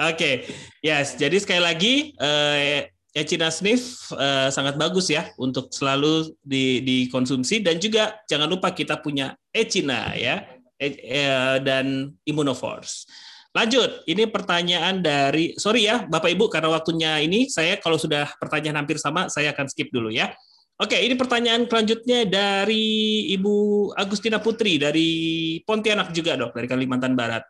Oke, 0.09 0.47
yes. 0.79 1.19
Jadi 1.19 1.37
sekali 1.43 1.59
lagi, 1.61 1.93
eh, 2.15 2.87
Echina 3.09 3.49
Sniff 3.49 4.13
eh, 4.13 4.49
sangat 4.53 4.77
bagus 4.77 5.09
ya 5.09 5.29
untuk 5.41 5.73
selalu 5.73 6.29
di, 6.45 6.81
dikonsumsi 6.85 7.65
dan 7.65 7.81
juga 7.81 8.21
jangan 8.29 8.45
lupa 8.45 8.69
kita 8.69 9.01
punya 9.01 9.33
Echina 9.49 10.13
ya 10.13 10.45
E- 10.79 11.03
eh, 11.03 11.57
dan 11.59 12.15
Immunoforce. 12.23 13.09
Lanjut, 13.49 14.05
ini 14.05 14.29
pertanyaan 14.29 15.01
dari 15.01 15.57
sorry 15.57 15.89
ya 15.89 16.05
Bapak 16.05 16.29
Ibu 16.29 16.53
karena 16.53 16.69
waktunya 16.69 17.17
ini 17.17 17.49
saya 17.49 17.81
kalau 17.81 17.97
sudah 17.97 18.29
pertanyaan 18.37 18.85
hampir 18.85 19.01
sama 19.01 19.25
saya 19.25 19.51
akan 19.57 19.65
skip 19.65 19.89
dulu 19.89 20.13
ya. 20.13 20.29
Oke, 20.79 20.95
ini 20.95 21.17
pertanyaan 21.19 21.67
selanjutnya 21.67 22.23
dari 22.23 23.27
Ibu 23.35 23.55
Agustina 23.99 24.39
Putri 24.39 24.79
dari 24.79 25.09
Pontianak 25.67 26.15
juga 26.15 26.39
dok 26.39 26.55
dari 26.55 26.71
Kalimantan 26.71 27.19
Barat. 27.19 27.43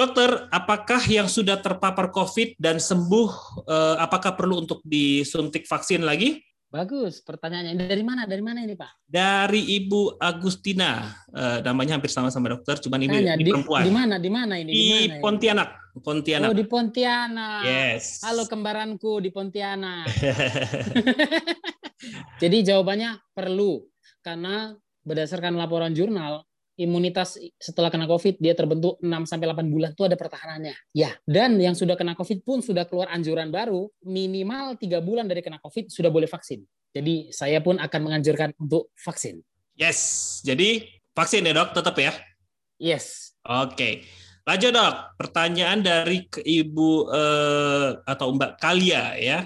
Dokter, 0.00 0.48
apakah 0.48 1.04
yang 1.12 1.28
sudah 1.28 1.60
terpapar 1.60 2.08
COVID 2.08 2.56
dan 2.56 2.80
sembuh, 2.80 3.28
eh, 3.68 3.96
apakah 4.00 4.32
perlu 4.32 4.64
untuk 4.64 4.80
disuntik 4.80 5.68
vaksin 5.68 6.08
lagi? 6.08 6.40
Bagus 6.72 7.20
pertanyaannya. 7.20 7.76
Dari 7.76 8.00
mana? 8.00 8.24
Dari 8.24 8.40
mana 8.40 8.64
ini 8.64 8.72
Pak? 8.72 9.04
Dari 9.04 9.76
Ibu 9.76 10.16
Agustina, 10.16 11.04
eh, 11.36 11.60
namanya 11.60 12.00
hampir 12.00 12.08
sama 12.08 12.32
sama 12.32 12.48
dokter, 12.48 12.80
cuman 12.80 12.96
ini, 13.04 13.12
Tanya, 13.12 13.36
ini 13.36 13.44
di, 13.44 13.52
perempuan. 13.52 13.84
di 13.84 13.92
mana? 13.92 14.16
Di 14.16 14.30
mana 14.32 14.54
ini? 14.56 14.72
Di 14.72 14.80
mana 14.88 14.96
ini? 15.04 15.20
Pontianak, 15.20 15.68
Pontianak. 16.00 16.48
Oh 16.48 16.56
di 16.56 16.64
Pontianak. 16.64 17.62
Yes. 17.68 18.24
Halo 18.24 18.48
kembaranku 18.48 19.20
di 19.20 19.28
Pontianak. 19.28 20.08
Jadi 22.40 22.56
jawabannya 22.64 23.20
perlu 23.36 23.84
karena 24.24 24.72
berdasarkan 25.04 25.60
laporan 25.60 25.92
jurnal 25.92 26.40
imunitas 26.80 27.36
setelah 27.60 27.92
kena 27.92 28.08
COVID 28.08 28.40
dia 28.40 28.56
terbentuk 28.56 28.96
6 29.04 29.28
sampai 29.28 29.52
8 29.52 29.68
bulan 29.68 29.90
itu 29.92 30.02
ada 30.08 30.16
pertahanannya. 30.16 30.72
Ya, 30.96 31.12
dan 31.28 31.60
yang 31.60 31.76
sudah 31.76 31.94
kena 32.00 32.16
COVID 32.16 32.40
pun 32.40 32.64
sudah 32.64 32.88
keluar 32.88 33.12
anjuran 33.12 33.52
baru 33.52 33.92
minimal 34.00 34.80
tiga 34.80 35.04
bulan 35.04 35.28
dari 35.28 35.44
kena 35.44 35.60
COVID 35.60 35.92
sudah 35.92 36.08
boleh 36.08 36.26
vaksin. 36.26 36.64
Jadi 36.90 37.30
saya 37.30 37.60
pun 37.60 37.76
akan 37.76 38.00
menganjurkan 38.00 38.56
untuk 38.56 38.90
vaksin. 38.96 39.44
yes. 39.76 40.40
Jadi 40.42 40.88
vaksin 41.12 41.44
ya 41.44 41.52
dok, 41.52 41.76
tetap 41.76 41.94
ya. 42.00 42.16
Yes. 42.80 43.36
Oke. 43.44 44.08
Lanjut 44.48 44.72
dok, 44.72 44.94
pertanyaan 45.20 45.84
dari 45.84 46.26
ke 46.26 46.40
Ibu 46.40 47.12
eh, 47.12 47.88
atau 48.08 48.32
Mbak 48.34 48.52
Kalia 48.56 49.14
ya. 49.20 49.44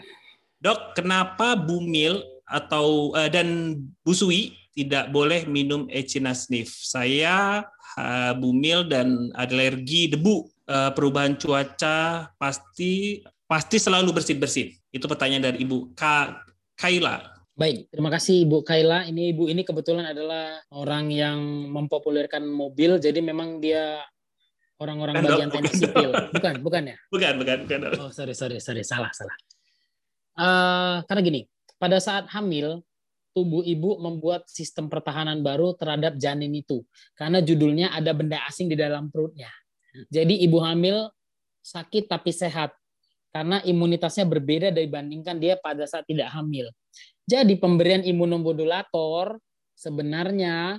Dok, 0.62 0.96
kenapa 0.96 1.58
Bumil 1.58 2.22
atau 2.46 3.12
eh, 3.18 3.28
dan 3.28 3.76
Busui 4.00 4.54
tidak 4.74 5.14
boleh 5.14 5.46
minum 5.46 5.86
Echinasnif? 5.86 6.74
Saya 6.74 7.62
eh, 7.96 8.32
Bumil 8.34 8.90
dan 8.90 9.30
alergi 9.38 10.10
debu. 10.10 10.50
Eh, 10.64 10.90
perubahan 10.92 11.38
cuaca 11.38 12.28
pasti 12.36 13.22
pasti 13.46 13.76
selalu 13.78 14.10
bersin-bersin. 14.16 14.74
Itu 14.90 15.06
pertanyaan 15.06 15.54
dari 15.54 15.62
Ibu 15.62 15.94
Ka 15.94 16.42
Kaila. 16.74 17.34
Baik, 17.54 17.86
terima 17.86 18.10
kasih 18.10 18.50
Ibu 18.50 18.66
Kaila. 18.66 19.06
Ini 19.06 19.30
Ibu 19.30 19.46
ini 19.46 19.62
kebetulan 19.62 20.10
adalah 20.10 20.58
orang 20.74 21.06
yang 21.14 21.38
mempopulerkan 21.70 22.42
mobil, 22.42 22.98
jadi 22.98 23.22
memang 23.22 23.62
dia 23.62 24.02
orang-orang 24.82 25.22
Bukan, 25.22 25.28
bagian 25.30 25.48
Dok. 25.48 25.54
teknik 25.54 25.70
Bukan, 25.70 25.82
sipil. 25.86 26.10
Bukan, 26.34 26.54
bukan 26.66 26.82
ya? 26.90 26.96
Bukan, 27.14 27.32
bukan, 27.38 27.58
bukan. 27.62 27.78
Oh, 28.02 28.10
sorry, 28.10 28.34
sorry, 28.34 28.58
sorry, 28.58 28.82
salah, 28.82 29.14
salah. 29.14 29.36
Eh, 30.34 30.96
karena 31.06 31.20
gini, 31.22 31.40
pada 31.78 32.02
saat 32.02 32.26
hamil, 32.34 32.82
tubuh 33.34 33.66
ibu 33.66 33.98
membuat 33.98 34.46
sistem 34.46 34.86
pertahanan 34.86 35.42
baru 35.42 35.74
terhadap 35.74 36.14
janin 36.16 36.54
itu. 36.54 36.86
Karena 37.18 37.42
judulnya 37.42 37.90
ada 37.90 38.14
benda 38.14 38.38
asing 38.46 38.70
di 38.70 38.78
dalam 38.78 39.10
perutnya. 39.10 39.50
Jadi 40.08 40.40
ibu 40.46 40.62
hamil 40.62 41.10
sakit 41.60 42.06
tapi 42.06 42.30
sehat. 42.30 42.70
Karena 43.34 43.58
imunitasnya 43.66 44.30
berbeda 44.30 44.70
dibandingkan 44.70 45.42
dia 45.42 45.58
pada 45.58 45.82
saat 45.90 46.06
tidak 46.06 46.30
hamil. 46.30 46.70
Jadi 47.26 47.58
pemberian 47.58 48.06
imunomodulator 48.06 49.42
sebenarnya 49.74 50.78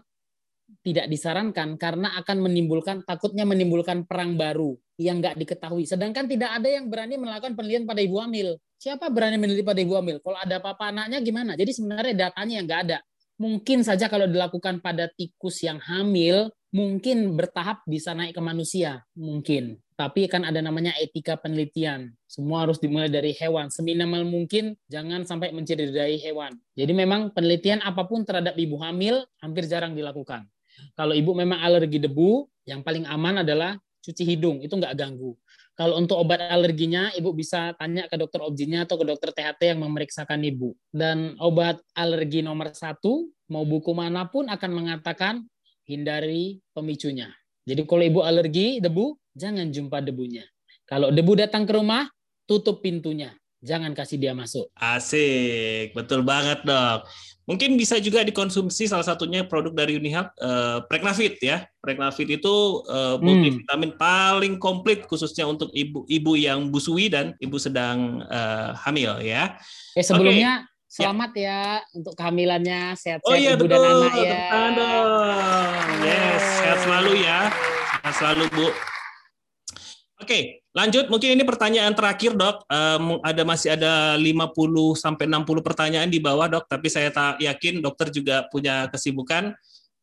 tidak 0.81 1.05
disarankan 1.11 1.77
karena 1.77 2.17
akan 2.17 2.49
menimbulkan 2.49 3.05
takutnya 3.05 3.45
menimbulkan 3.45 4.07
perang 4.07 4.39
baru 4.39 4.73
yang 4.97 5.19
nggak 5.19 5.37
diketahui. 5.37 5.85
Sedangkan 5.85 6.25
tidak 6.25 6.55
ada 6.57 6.69
yang 6.71 6.87
berani 6.89 7.19
melakukan 7.19 7.53
penelitian 7.53 7.85
pada 7.85 8.01
ibu 8.01 8.17
hamil. 8.17 8.57
Siapa 8.85 9.09
berani 9.09 9.41
meneliti 9.41 9.65
pada 9.65 9.81
ibu 9.81 9.97
hamil? 9.97 10.21
Kalau 10.21 10.37
ada 10.37 10.61
apa-apa 10.61 10.93
anaknya 10.93 11.17
gimana? 11.17 11.57
Jadi 11.57 11.73
sebenarnya 11.73 12.29
datanya 12.29 12.61
yang 12.61 12.65
nggak 12.69 12.81
ada. 12.85 12.97
Mungkin 13.41 13.81
saja 13.81 14.05
kalau 14.05 14.29
dilakukan 14.29 14.77
pada 14.77 15.09
tikus 15.09 15.65
yang 15.65 15.81
hamil, 15.81 16.53
mungkin 16.69 17.33
bertahap 17.33 17.81
bisa 17.89 18.13
naik 18.13 18.37
ke 18.37 18.41
manusia, 18.45 19.01
mungkin. 19.17 19.81
Tapi 19.97 20.29
kan 20.29 20.45
ada 20.45 20.61
namanya 20.61 20.93
etika 21.01 21.33
penelitian. 21.33 22.13
Semua 22.29 22.69
harus 22.69 22.77
dimulai 22.77 23.09
dari 23.09 23.33
hewan. 23.33 23.73
Seminimal 23.73 24.21
mungkin 24.21 24.77
jangan 24.85 25.25
sampai 25.25 25.49
mencederai 25.49 26.21
hewan. 26.21 26.53
Jadi 26.77 26.93
memang 26.93 27.33
penelitian 27.33 27.81
apa 27.81 28.05
pun 28.05 28.21
terhadap 28.21 28.53
ibu 28.53 28.77
hamil 28.85 29.25
hampir 29.41 29.65
jarang 29.65 29.97
dilakukan. 29.97 30.45
Kalau 30.93 31.17
ibu 31.17 31.33
memang 31.33 31.57
alergi 31.57 31.97
debu, 31.97 32.45
yang 32.69 32.85
paling 32.85 33.09
aman 33.09 33.41
adalah 33.41 33.81
cuci 34.05 34.21
hidung, 34.21 34.61
itu 34.61 34.77
nggak 34.77 34.93
ganggu. 34.93 35.33
Kalau 35.75 35.99
untuk 35.99 36.15
obat 36.23 36.39
alerginya, 36.39 37.11
ibu 37.19 37.35
bisa 37.35 37.75
tanya 37.75 38.07
ke 38.07 38.15
dokter 38.15 38.39
objinnya 38.39 38.87
atau 38.87 38.95
ke 38.95 39.03
dokter 39.03 39.35
THT 39.35 39.75
yang 39.75 39.83
memeriksakan 39.83 40.39
ibu. 40.47 40.71
Dan 40.87 41.35
obat 41.35 41.83
alergi 41.91 42.39
nomor 42.39 42.71
satu, 42.71 43.27
mau 43.51 43.67
buku 43.67 43.91
mana 43.91 44.23
pun 44.31 44.47
akan 44.47 44.71
mengatakan 44.71 45.43
hindari 45.83 46.63
pemicunya. 46.71 47.27
Jadi 47.67 47.83
kalau 47.83 48.03
ibu 48.07 48.23
alergi 48.23 48.79
debu, 48.79 49.19
jangan 49.35 49.67
jumpa 49.67 49.99
debunya. 49.99 50.47
Kalau 50.87 51.11
debu 51.11 51.43
datang 51.43 51.67
ke 51.67 51.75
rumah, 51.75 52.07
tutup 52.47 52.79
pintunya. 52.79 53.35
Jangan 53.65 53.91
kasih 53.97 54.21
dia 54.21 54.31
masuk. 54.31 54.69
Asik, 54.77 55.91
betul 55.91 56.21
banget 56.21 56.61
dok. 56.63 57.03
Mungkin 57.45 57.77
bisa 57.77 58.01
juga 58.01 58.25
dikonsumsi 58.25 58.89
salah 58.89 59.05
satunya 59.05 59.45
produk 59.45 59.85
dari 59.85 60.01
Unihab, 60.01 60.33
eh, 60.33 60.81
Preknavit 60.89 61.37
ya. 61.45 61.69
Preknavit 61.77 62.41
itu 62.41 62.55
eh, 62.89 63.21
multivitamin 63.21 63.93
paling 64.01 64.57
komplit 64.57 65.05
khususnya 65.05 65.45
untuk 65.45 65.69
ibu-ibu 65.69 66.33
yang 66.33 66.73
busui 66.73 67.05
dan 67.05 67.37
ibu 67.37 67.61
sedang 67.61 68.25
eh, 68.25 68.73
hamil 68.81 69.21
ya. 69.21 69.61
Eh 69.93 70.01
sebelumnya 70.01 70.65
selamat 70.89 71.31
ya 71.37 71.61
untuk 71.93 72.17
kehamilannya 72.17 72.97
sehat-sehat 72.97 73.29
Oh 73.29 73.37
iya 73.37 73.53
ibu 73.53 73.69
betul, 73.69 73.77
dan 73.77 73.93
anak 73.93 74.13
ya. 74.17 74.49
dong. 74.73 75.09
Yes, 76.01 76.43
sehat 76.65 76.79
selalu 76.81 77.11
ya. 77.21 77.39
Sehat 78.01 78.15
selalu 78.17 78.43
Bu. 78.57 78.67
Oke, 80.17 80.64
lanjut. 80.75 81.07
Mungkin 81.07 81.39
ini 81.39 81.43
pertanyaan 81.47 81.95
terakhir, 81.95 82.35
Dok. 82.35 82.67
Mu- 82.99 83.23
ada 83.23 83.41
masih 83.47 83.73
ada 83.79 84.19
50 84.19 84.93
sampai 84.93 85.25
60 85.25 85.63
pertanyaan 85.63 86.11
di 86.11 86.19
bawah, 86.19 86.51
Dok, 86.51 86.67
tapi 86.67 86.91
saya 86.91 87.09
tak 87.09 87.39
yakin 87.39 87.79
dokter 87.79 88.11
juga 88.11 88.45
punya 88.51 88.91
kesibukan. 88.91 89.55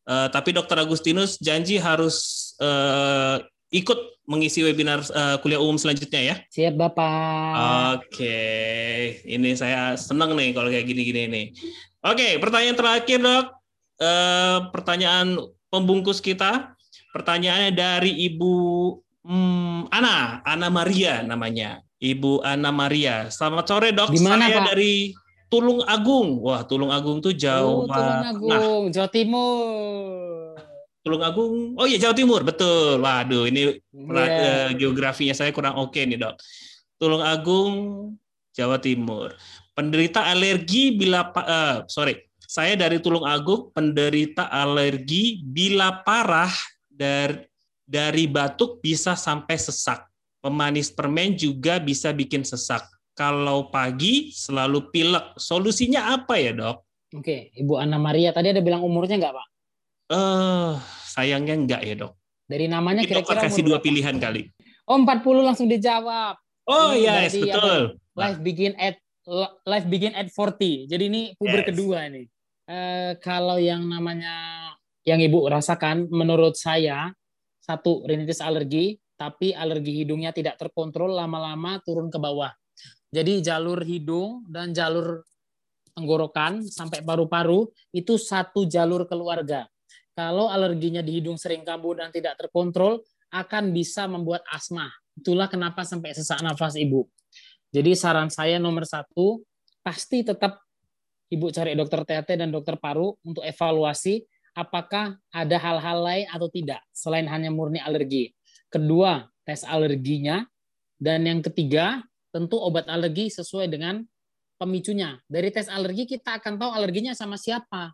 Eh, 0.03 0.27
tapi 0.35 0.51
Dokter 0.51 0.75
Agustinus 0.83 1.39
janji 1.39 1.79
harus 1.79 2.15
eh, 2.59 3.39
ikut 3.71 4.19
mengisi 4.27 4.59
webinar 4.59 4.99
eh, 4.99 5.39
kuliah 5.39 5.63
umum 5.63 5.79
selanjutnya 5.79 6.21
ya. 6.21 6.35
Siap 6.51 6.75
Bapak. 6.75 7.51
Oke, 8.03 8.39
ini 9.23 9.55
saya 9.55 9.95
senang 9.95 10.35
nih 10.35 10.51
kalau 10.51 10.67
kayak 10.67 10.87
gini-gini 10.91 11.23
nih. 11.31 11.45
Oke, 12.03 12.35
pertanyaan 12.43 12.75
terakhir 12.75 13.19
dok. 13.23 13.45
Eh, 14.03 14.57
pertanyaan 14.75 15.39
pembungkus 15.71 16.19
kita. 16.19 16.75
Pertanyaannya 17.15 17.71
dari 17.71 18.11
Ibu 18.27 18.55
hmm, 19.23 19.89
Ana, 19.89 20.43
Ana 20.43 20.67
Maria 20.67 21.23
namanya. 21.23 21.79
Ibu 21.97 22.43
Ana 22.43 22.69
Maria. 22.69 23.31
Selamat 23.31 23.63
sore 23.63 23.95
dok. 23.95 24.11
Di 24.11 24.19
mana, 24.19 24.51
saya 24.51 24.59
Pak? 24.59 24.65
dari 24.75 25.15
Tulung 25.47 25.79
Agung. 25.87 26.43
Wah, 26.43 26.67
Tulung 26.67 26.91
Agung 26.91 27.23
tuh 27.23 27.31
Jawa 27.31 27.63
Oh, 27.63 27.87
Tulung. 27.87 28.19
Agung, 28.27 28.83
Jawa 28.91 29.07
Timur. 29.07 30.59
Tulung 31.03 31.23
Agung. 31.23 31.53
Oh 31.75 31.83
iya 31.87 31.99
Jawa 31.99 32.15
Timur, 32.15 32.41
betul. 32.43 32.99
Waduh, 32.99 33.47
ini 33.47 33.79
Pela- 33.91 34.27
Iya. 34.27 34.55
geografinya 34.75 35.35
saya 35.35 35.51
kurang 35.51 35.75
oke 35.75 35.99
nih 35.99 36.19
dok. 36.19 36.35
Tulung 36.99 37.23
Agung, 37.23 37.73
Jawa 38.51 38.79
Timur. 38.79 39.35
Penderita 39.73 40.27
alergi 40.27 40.93
bila 40.95 41.27
uh, 41.33 41.83
sorry, 41.87 42.19
saya 42.39 42.75
dari 42.75 42.99
Tulung 42.99 43.23
Agung, 43.25 43.71
penderita 43.71 44.47
alergi 44.47 45.39
bila 45.43 46.03
parah 46.03 46.51
dari 46.87 47.43
dari 47.83 48.25
batuk 48.25 48.79
bisa 48.79 49.13
sampai 49.13 49.59
sesak. 49.59 50.07
Pemanis 50.43 50.91
permen 50.91 51.39
juga 51.39 51.79
bisa 51.79 52.11
bikin 52.11 52.43
sesak. 52.43 52.83
Kalau 53.13 53.69
pagi 53.69 54.33
selalu 54.33 54.89
pilek. 54.89 55.37
Solusinya 55.37 56.11
apa 56.17 56.35
ya, 56.41 56.51
Dok? 56.51 56.77
Oke, 57.13 57.53
Ibu 57.53 57.77
Anna 57.77 58.01
Maria 58.01 58.33
tadi 58.33 58.49
ada 58.49 58.59
bilang 58.59 58.81
umurnya 58.81 59.21
nggak, 59.21 59.33
Pak? 59.37 59.47
Eh, 60.09 60.17
uh, 60.17 60.71
sayangnya 61.07 61.55
enggak 61.55 61.81
ya, 61.85 61.95
Dok. 61.95 62.13
Dari 62.49 62.65
namanya 62.67 63.05
kira-kira 63.07 63.47
kasih 63.47 63.63
dua 63.63 63.79
pilihan 63.79 64.17
kali. 64.19 64.49
Oh, 64.83 64.99
40 64.99 65.47
langsung 65.47 65.71
dijawab. 65.71 66.35
Oh, 66.67 66.91
iya, 66.91 67.23
yes, 67.23 67.39
betul. 67.39 67.95
Life 68.19 68.39
begin 68.43 68.75
at 68.75 68.99
life 69.63 69.87
begin 69.87 70.11
at 70.11 70.27
40. 70.27 70.91
Jadi 70.91 71.03
ini 71.07 71.21
puber 71.39 71.63
yes. 71.63 71.67
kedua 71.71 71.99
nih. 72.11 72.27
Uh, 72.67 73.11
kalau 73.23 73.59
yang 73.59 73.83
namanya 73.87 74.35
yang 75.07 75.19
ibu 75.19 75.47
rasakan, 75.47 76.07
menurut 76.11 76.55
saya 76.55 77.11
satu 77.63 78.03
rinitis 78.03 78.43
alergi, 78.43 78.99
tapi 79.15 79.55
alergi 79.55 80.03
hidungnya 80.03 80.35
tidak 80.35 80.59
terkontrol 80.59 81.15
lama-lama 81.15 81.79
turun 81.87 82.11
ke 82.11 82.19
bawah. 82.19 82.51
Jadi 83.13 83.39
jalur 83.39 83.79
hidung 83.87 84.43
dan 84.51 84.75
jalur 84.75 85.23
tenggorokan 85.95 86.65
sampai 86.67 87.05
paru-paru 87.05 87.71
itu 87.95 88.19
satu 88.19 88.67
jalur 88.67 89.07
keluarga. 89.07 89.63
Kalau 90.11 90.51
alerginya 90.51 90.99
di 90.99 91.23
hidung 91.23 91.39
sering 91.39 91.63
kambuh 91.63 91.97
dan 91.97 92.11
tidak 92.11 92.35
terkontrol, 92.35 92.99
akan 93.33 93.73
bisa 93.73 94.05
membuat 94.05 94.45
asma. 94.51 94.91
Itulah 95.17 95.49
kenapa 95.49 95.81
sampai 95.87 96.13
sesak 96.13 96.43
nafas 96.43 96.77
ibu. 96.77 97.09
Jadi 97.73 97.97
saran 97.97 98.29
saya 98.29 98.61
nomor 98.61 98.85
satu, 98.85 99.41
pasti 99.81 100.21
tetap 100.21 100.61
Ibu 101.33 101.49
cari 101.49 101.73
dokter 101.73 102.05
THT 102.05 102.29
dan 102.37 102.53
dokter 102.53 102.77
paru 102.77 103.17
untuk 103.25 103.41
evaluasi 103.41 104.21
apakah 104.53 105.17
ada 105.33 105.57
hal-hal 105.57 105.97
lain 106.01 106.25
atau 106.29 106.47
tidak 106.49 106.81
selain 106.93 107.25
hanya 107.29 107.49
murni 107.49 107.81
alergi. 107.81 108.33
Kedua, 108.69 109.25
tes 109.45 109.61
alerginya. 109.65 110.45
Dan 110.97 111.27
yang 111.27 111.43
ketiga, 111.43 112.01
tentu 112.31 112.57
obat 112.57 112.87
alergi 112.87 113.27
sesuai 113.29 113.67
dengan 113.67 114.01
pemicunya. 114.55 115.19
Dari 115.27 115.51
tes 115.51 115.67
alergi 115.67 116.07
kita 116.07 116.39
akan 116.39 116.55
tahu 116.55 116.71
alerginya 116.71 117.11
sama 117.11 117.35
siapa. 117.35 117.91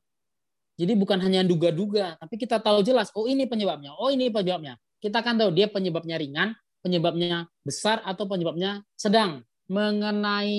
Jadi 0.79 0.95
bukan 0.95 1.19
hanya 1.19 1.43
duga-duga, 1.43 2.15
tapi 2.15 2.39
kita 2.39 2.63
tahu 2.63 2.79
jelas, 2.87 3.11
oh 3.11 3.27
ini 3.27 3.43
penyebabnya, 3.43 3.91
oh 3.99 4.07
ini 4.07 4.31
penyebabnya. 4.31 4.79
Kita 5.03 5.19
akan 5.19 5.35
tahu 5.35 5.51
dia 5.51 5.67
penyebabnya 5.67 6.15
ringan, 6.15 6.55
penyebabnya 6.79 7.51
besar, 7.67 7.99
atau 8.07 8.23
penyebabnya 8.23 8.87
sedang 8.95 9.43
mengenai 9.67 10.55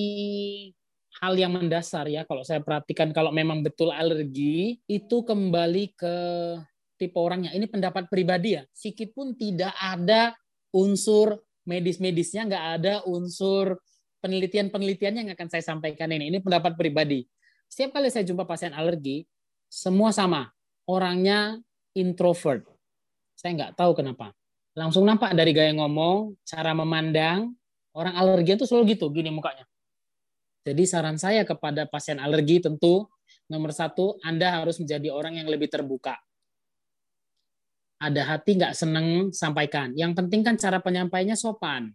hal 1.20 1.36
yang 1.36 1.52
mendasar 1.52 2.08
ya 2.08 2.24
kalau 2.24 2.40
saya 2.40 2.64
perhatikan 2.64 3.12
kalau 3.12 3.28
memang 3.30 3.60
betul 3.60 3.92
alergi 3.92 4.80
itu 4.88 5.16
kembali 5.22 5.92
ke 5.94 6.16
tipe 6.96 7.16
orangnya. 7.16 7.52
Ini 7.52 7.68
pendapat 7.68 8.08
pribadi 8.08 8.56
ya 8.56 8.64
sikit 8.72 9.12
pun 9.12 9.36
tidak 9.36 9.76
ada 9.76 10.32
unsur 10.72 11.40
medis-medisnya 11.68 12.48
nggak 12.48 12.66
ada 12.80 12.94
unsur 13.04 13.78
penelitian-penelitiannya 14.24 15.20
yang 15.28 15.32
akan 15.36 15.48
saya 15.48 15.64
sampaikan 15.64 16.08
ini. 16.12 16.32
Ini 16.32 16.40
pendapat 16.40 16.76
pribadi. 16.76 17.24
Setiap 17.70 18.00
kali 18.00 18.08
saya 18.10 18.26
jumpa 18.26 18.48
pasien 18.48 18.72
alergi 18.72 19.28
semua 19.68 20.10
sama. 20.10 20.50
Orangnya 20.90 21.60
introvert. 21.94 22.66
Saya 23.38 23.54
nggak 23.54 23.72
tahu 23.78 23.94
kenapa. 23.94 24.34
Langsung 24.74 25.06
nampak 25.06 25.36
dari 25.38 25.54
gaya 25.54 25.70
ngomong 25.76 26.34
cara 26.42 26.74
memandang 26.74 27.54
Orang 27.90 28.14
alergi 28.14 28.54
itu 28.54 28.64
selalu 28.66 28.94
gitu, 28.94 29.10
gini 29.10 29.34
mukanya. 29.34 29.66
Jadi 30.60 30.84
saran 30.84 31.16
saya 31.16 31.42
kepada 31.48 31.88
pasien 31.88 32.20
alergi 32.20 32.60
tentu 32.60 33.08
nomor 33.48 33.72
satu, 33.72 34.20
Anda 34.20 34.60
harus 34.60 34.78
menjadi 34.78 35.08
orang 35.10 35.40
yang 35.40 35.48
lebih 35.48 35.72
terbuka. 35.72 36.20
Ada 38.00 38.36
hati 38.36 38.56
nggak 38.56 38.76
seneng 38.76 39.32
sampaikan. 39.32 39.92
Yang 39.92 40.20
penting 40.20 40.40
kan 40.40 40.56
cara 40.56 40.80
penyampainya 40.80 41.36
sopan. 41.36 41.92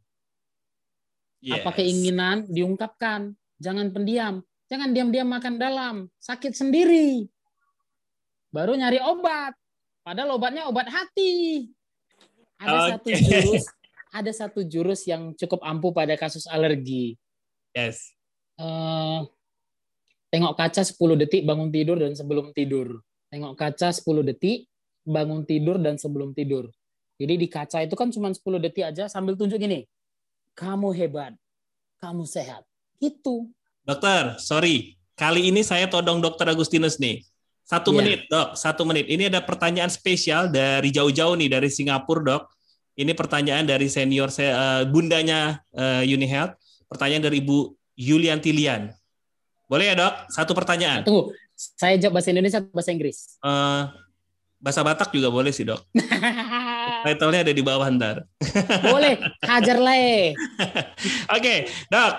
Yes. 1.41 1.61
Apa 1.61 1.77
keinginan 1.81 2.45
diungkapkan. 2.49 3.33
Jangan 3.57 3.89
pendiam. 3.89 4.41
Jangan 4.69 4.93
diam-diam 4.93 5.29
makan 5.29 5.55
dalam. 5.57 5.95
Sakit 6.21 6.53
sendiri. 6.53 7.25
Baru 8.53 8.77
nyari 8.77 9.01
obat. 9.01 9.57
Padahal 10.05 10.37
obatnya 10.37 10.69
obat 10.69 10.89
hati. 10.89 11.65
Ada 12.61 12.77
okay. 12.77 12.89
satu 12.89 13.09
jurus 13.13 13.65
ada 14.15 14.31
satu 14.31 14.63
jurus 14.63 15.03
yang 15.03 15.35
cukup 15.35 15.59
ampuh 15.59 15.91
pada 15.91 16.15
kasus 16.15 16.47
alergi. 16.47 17.19
Yes. 17.75 18.14
Uh, 18.55 19.27
tengok 20.31 20.55
kaca 20.55 20.81
10 20.83 20.95
detik 21.21 21.43
bangun 21.43 21.71
tidur 21.71 21.99
dan 21.99 22.15
sebelum 22.15 22.51
tidur. 22.55 22.99
Tengok 23.31 23.53
kaca 23.55 23.91
10 23.91 24.03
detik 24.31 24.67
bangun 25.05 25.43
tidur 25.43 25.77
dan 25.79 25.95
sebelum 25.99 26.31
tidur. 26.31 26.71
Jadi 27.15 27.33
di 27.39 27.47
kaca 27.47 27.79
itu 27.83 27.95
kan 27.95 28.11
cuma 28.11 28.31
10 28.31 28.41
detik 28.59 28.83
aja 28.83 29.07
sambil 29.07 29.39
tunjuk 29.39 29.55
gini. 29.55 29.87
Kamu 30.55 30.91
hebat. 30.91 31.35
Kamu 31.99 32.27
sehat. 32.27 32.63
Itu. 32.99 33.47
Dokter, 33.83 34.35
sorry. 34.39 34.99
Kali 35.15 35.47
ini 35.47 35.63
saya 35.63 35.87
todong 35.87 36.19
dokter 36.19 36.47
Agustinus 36.51 36.99
nih. 36.99 37.23
Satu 37.65 37.95
yeah. 37.95 37.97
menit, 37.97 38.19
dok. 38.27 38.59
Satu 38.59 38.83
menit. 38.83 39.07
Ini 39.07 39.31
ada 39.31 39.39
pertanyaan 39.41 39.87
spesial 39.89 40.51
dari 40.51 40.91
jauh-jauh 40.91 41.33
nih, 41.39 41.49
dari 41.49 41.71
Singapura, 41.71 42.21
dok. 42.21 42.43
Ini 42.95 43.11
pertanyaan 43.11 43.67
dari 43.67 43.91
senior 43.91 44.31
saya, 44.31 44.51
uh, 44.55 44.83
bundanya 44.87 45.59
uh, 45.75 46.03
Unihealth. 46.03 46.55
Pertanyaan 46.87 47.27
dari 47.27 47.43
Ibu 47.43 47.75
Yulian 47.95 48.43
Tilian. 48.43 48.91
Boleh 49.65 49.91
ya 49.91 49.95
dok? 49.97 50.13
Satu 50.29 50.53
pertanyaan. 50.53 51.01
Tunggu, 51.01 51.33
saya 51.55 51.97
jawab 51.97 52.21
bahasa 52.21 52.29
Indonesia 52.29 52.59
atau 52.61 52.71
bahasa 52.75 52.91
Inggris? 52.93 53.39
Uh, 53.41 53.89
bahasa 54.61 54.85
Batak 54.85 55.09
juga 55.15 55.33
boleh 55.33 55.49
sih 55.49 55.65
dok. 55.65 55.81
Title-nya 57.05 57.41
ada 57.41 57.53
di 57.53 57.63
bawah 57.65 57.87
ntar. 57.89 58.29
boleh, 58.85 59.17
hajar 59.45 59.77
lah 59.81 59.97
Oke, 59.99 60.35
okay, 61.33 61.57
dok. 61.89 62.13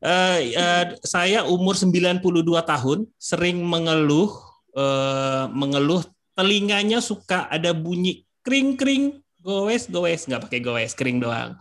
Uh, 0.00 0.38
uh, 0.56 0.84
saya 1.04 1.44
umur 1.44 1.76
92 1.76 2.22
tahun, 2.64 2.98
sering 3.20 3.60
mengeluh, 3.60 4.32
uh, 4.72 5.50
mengeluh 5.52 6.00
telinganya 6.32 7.04
suka 7.04 7.48
ada 7.52 7.76
bunyi 7.76 8.24
kring-kring 8.40 9.20
Gowes, 9.46 9.86
gowes, 9.86 10.26
nggak 10.26 10.50
pakai 10.50 10.58
gowes, 10.58 10.90
kering 10.98 11.22
doang. 11.22 11.54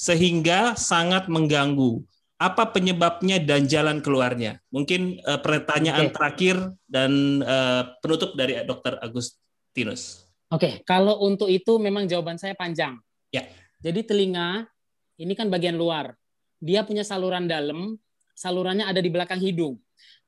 Sehingga 0.00 0.72
sangat 0.80 1.28
mengganggu. 1.28 2.00
Apa 2.38 2.70
penyebabnya 2.70 3.42
dan 3.42 3.66
jalan 3.66 3.98
keluarnya? 3.98 4.62
Mungkin 4.70 5.18
uh, 5.26 5.42
pertanyaan 5.42 6.08
okay. 6.08 6.14
terakhir 6.14 6.56
dan 6.86 7.42
uh, 7.42 7.98
penutup 7.98 8.38
dari 8.38 8.54
Dr. 8.62 9.02
Agustinus. 9.02 10.22
Oke, 10.48 10.62
okay. 10.62 10.72
kalau 10.86 11.18
untuk 11.26 11.50
itu 11.50 11.82
memang 11.82 12.06
jawaban 12.06 12.38
saya 12.38 12.54
panjang. 12.54 12.94
Ya. 13.34 13.42
Jadi 13.82 14.06
telinga 14.06 14.70
ini 15.18 15.34
kan 15.34 15.50
bagian 15.50 15.74
luar. 15.74 16.14
Dia 16.62 16.86
punya 16.86 17.02
saluran 17.02 17.50
dalam, 17.50 17.98
salurannya 18.38 18.86
ada 18.86 19.02
di 19.02 19.10
belakang 19.10 19.42
hidung. 19.42 19.78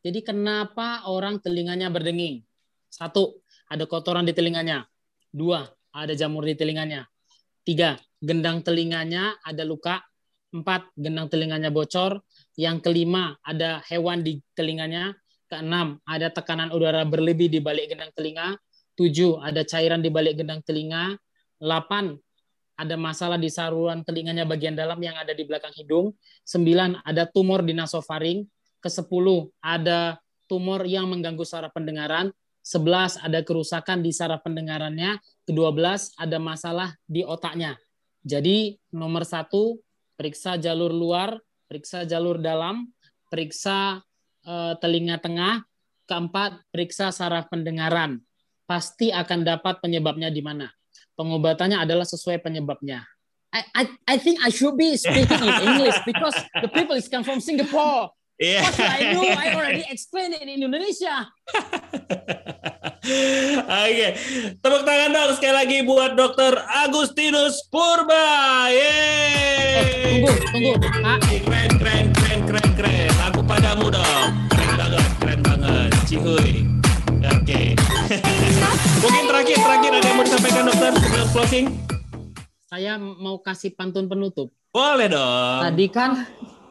Jadi 0.03 0.27
kenapa 0.27 1.07
orang 1.07 1.39
telinganya 1.39 1.95
berdenging? 1.95 2.43
Satu, 2.91 3.39
ada 3.71 3.87
kotoran 3.87 4.27
di 4.27 4.35
telinganya. 4.35 4.83
Dua, 5.31 5.63
ada 5.95 6.11
jamur 6.19 6.43
di 6.43 6.59
telinganya. 6.59 7.07
Tiga, 7.63 7.95
gendang 8.19 8.67
telinganya 8.67 9.39
ada 9.47 9.63
luka. 9.63 10.03
Empat, 10.51 10.91
gendang 10.99 11.31
telinganya 11.31 11.71
bocor. 11.71 12.19
Yang 12.59 12.83
kelima, 12.83 13.39
ada 13.47 13.83
hewan 13.87 14.27
di 14.27 14.43
telinganya. 14.59 15.15
Keenam, 15.51 15.99
ada 16.07 16.31
tekanan 16.31 16.71
udara 16.75 17.07
berlebih 17.07 17.51
di 17.51 17.59
balik 17.63 17.95
gendang 17.95 18.11
telinga. 18.15 18.59
Tujuh, 18.99 19.39
ada 19.43 19.63
cairan 19.63 20.03
di 20.03 20.11
balik 20.11 20.43
gendang 20.43 20.63
telinga. 20.67 21.15
Delapan, 21.59 22.19
ada 22.75 22.97
masalah 22.97 23.37
di 23.37 23.53
saluran 23.53 24.03
telinganya 24.03 24.49
bagian 24.49 24.75
dalam 24.75 24.99
yang 24.99 25.15
ada 25.19 25.37
di 25.37 25.45
belakang 25.47 25.75
hidung. 25.77 26.17
Sembilan, 26.43 27.05
ada 27.07 27.29
tumor 27.31 27.63
di 27.63 27.77
nasofaring. 27.77 28.43
Kesepuluh, 28.81 29.53
ada 29.61 30.19
tumor 30.51 30.83
yang 30.89 31.07
mengganggu 31.07 31.47
saraf 31.47 31.71
pendengaran. 31.71 32.33
11 32.61 33.25
ada 33.25 33.41
kerusakan 33.41 34.05
di 34.05 34.13
saraf 34.13 34.45
pendengarannya, 34.45 35.17
ke-12 35.49 36.21
ada 36.21 36.37
masalah 36.37 36.93
di 37.09 37.25
otaknya. 37.25 37.77
Jadi 38.21 38.77
nomor 38.93 39.25
satu 39.25 39.81
periksa 40.21 40.61
jalur 40.61 40.93
luar, 40.93 41.41
periksa 41.65 42.05
jalur 42.05 42.37
dalam, 42.37 42.93
periksa 43.33 44.05
uh, 44.45 44.77
telinga 44.77 45.17
tengah, 45.17 45.65
keempat 46.05 46.61
periksa 46.69 47.09
saraf 47.09 47.49
pendengaran. 47.49 48.21
Pasti 48.69 49.09
akan 49.09 49.49
dapat 49.49 49.81
penyebabnya 49.81 50.29
di 50.29 50.45
mana. 50.45 50.69
Pengobatannya 51.17 51.81
adalah 51.81 52.05
sesuai 52.05 52.45
penyebabnya. 52.45 53.01
I, 53.51 53.65
I, 53.73 53.83
I 54.13 54.17
think 54.21 54.45
I 54.45 54.53
should 54.53 54.77
be 54.77 54.95
speaking 55.01 55.41
in 55.41 55.57
English 55.65 55.97
because 56.05 56.37
the 56.61 56.69
people 56.69 56.95
is 57.01 57.09
come 57.09 57.25
from 57.25 57.41
Singapore. 57.41 58.13
Yeah. 58.41 58.65
What 58.65 58.81
I 58.81 59.13
know, 59.13 59.29
I 59.29 59.53
already 59.61 59.85
explained 59.93 60.33
it 60.33 60.41
in 60.41 60.49
Indonesia. 60.49 61.29
Oke, 63.85 64.09
tepuk 64.65 64.83
tangan 64.89 65.13
dong 65.13 65.37
sekali 65.37 65.55
lagi 65.61 65.79
buat 65.85 66.17
Dokter 66.17 66.57
Agustinus 66.57 67.69
Purba. 67.69 68.73
Yeay. 68.73 70.25
Tunggu, 70.25 70.33
tunggu. 70.41 70.73
Pak, 70.81 71.21
Keren, 71.21 71.71
keren, 71.77 72.07
keren, 72.17 72.41
keren, 72.49 72.71
keren. 72.81 73.13
Aku 73.29 73.45
padamu 73.45 73.93
dong. 73.93 74.33
Keren 74.57 74.73
banget, 74.73 75.11
keren 75.21 75.41
banget. 75.45 75.91
Cihuy. 76.09 76.65
Oke. 77.21 77.77
Mungkin 79.05 79.25
terakhir, 79.29 79.57
terakhir 79.61 79.91
ada 80.01 80.07
yang 80.09 80.17
mau 80.17 80.25
disampaikan 80.25 80.65
dokter 80.65 80.93
sebelum 80.97 81.29
closing? 81.37 81.67
saya 82.71 83.03
mau 83.03 83.43
kasih 83.43 83.75
pantun 83.75 84.07
penutup. 84.07 84.55
Boleh 84.71 85.11
dong. 85.11 85.67
Tadi 85.67 85.87
kan 85.91 86.23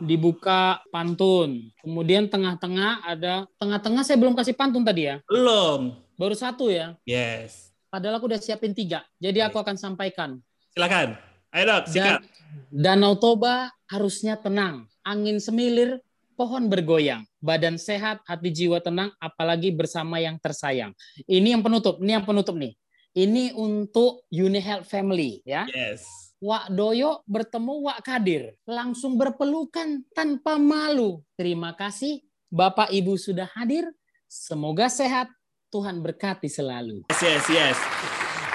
dibuka 0.02 0.82
pantun. 0.90 1.72
Kemudian 1.84 2.28
tengah-tengah 2.32 3.04
ada 3.06 3.46
tengah-tengah 3.60 4.04
saya 4.04 4.18
belum 4.18 4.36
kasih 4.36 4.56
pantun 4.56 4.84
tadi 4.84 5.12
ya. 5.12 5.16
Belum. 5.28 5.96
Baru 6.20 6.36
satu 6.36 6.68
ya. 6.68 6.96
Yes. 7.08 7.72
Padahal 7.88 8.20
aku 8.20 8.30
udah 8.30 8.42
siapin 8.42 8.76
tiga. 8.76 9.04
Jadi 9.18 9.40
aku 9.44 9.60
akan 9.60 9.76
sampaikan. 9.80 10.38
Silakan. 10.76 11.18
Ayo 11.50 11.64
dok, 11.66 11.84
sikat. 11.90 12.22
Danau 12.70 13.18
Toba 13.18 13.74
harusnya 13.90 14.38
tenang. 14.38 14.86
Angin 15.02 15.42
semilir, 15.42 15.98
pohon 16.38 16.70
bergoyang. 16.70 17.26
Badan 17.42 17.82
sehat, 17.82 18.22
hati 18.30 18.54
jiwa 18.54 18.78
tenang, 18.78 19.10
apalagi 19.18 19.74
bersama 19.74 20.22
yang 20.22 20.38
tersayang. 20.38 20.94
Ini 21.26 21.58
yang 21.58 21.66
penutup. 21.66 21.98
Ini 21.98 22.22
yang 22.22 22.26
penutup 22.30 22.54
nih. 22.54 22.78
Ini 23.18 23.58
untuk 23.58 24.30
Uni 24.30 24.62
Health 24.62 24.86
Family 24.86 25.42
ya. 25.42 25.66
Yes. 25.74 26.29
Wak 26.40 26.72
Doyo 26.72 27.20
bertemu 27.28 27.92
Wak 27.92 28.00
Kadir, 28.00 28.56
langsung 28.64 29.20
berpelukan 29.20 30.08
tanpa 30.16 30.56
malu. 30.56 31.20
Terima 31.36 31.76
kasih 31.76 32.24
Bapak 32.48 32.96
Ibu 32.96 33.20
sudah 33.20 33.52
hadir. 33.60 33.92
Semoga 34.24 34.88
sehat, 34.88 35.28
Tuhan 35.68 36.00
berkati 36.00 36.48
selalu. 36.48 37.04
Yes, 37.12 37.20
yes, 37.20 37.46
yes. 37.52 37.78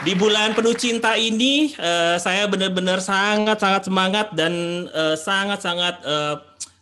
Di 0.01 0.16
bulan 0.16 0.56
penuh 0.56 0.73
cinta 0.73 1.12
ini, 1.20 1.77
eh, 1.77 2.16
saya 2.16 2.48
benar-benar 2.48 3.05
sangat-sangat 3.05 3.82
semangat 3.85 4.27
dan 4.32 4.52
eh, 4.89 5.16
sangat-sangat 5.20 6.01
eh, 6.09 6.35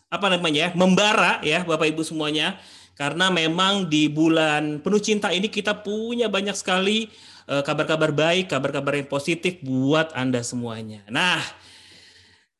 apa 0.07 0.27
namanya 0.31 0.70
ya, 0.70 0.79
membara 0.79 1.43
ya 1.43 1.66
Bapak 1.66 1.91
Ibu 1.91 2.07
semuanya. 2.07 2.62
Karena 2.95 3.27
memang 3.33 3.91
di 3.91 4.07
bulan 4.07 4.79
penuh 4.79 5.03
cinta 5.03 5.35
ini 5.35 5.51
kita 5.51 5.83
punya 5.83 6.31
banyak 6.31 6.55
sekali 6.55 7.11
eh, 7.11 7.32
kabar-kabar 7.47 8.14
baik, 8.14 8.51
kabar-kabar 8.51 8.98
yang 8.98 9.10
positif 9.10 9.59
buat 9.66 10.14
Anda 10.14 10.40
semuanya. 10.47 11.02
Nah, 11.10 11.43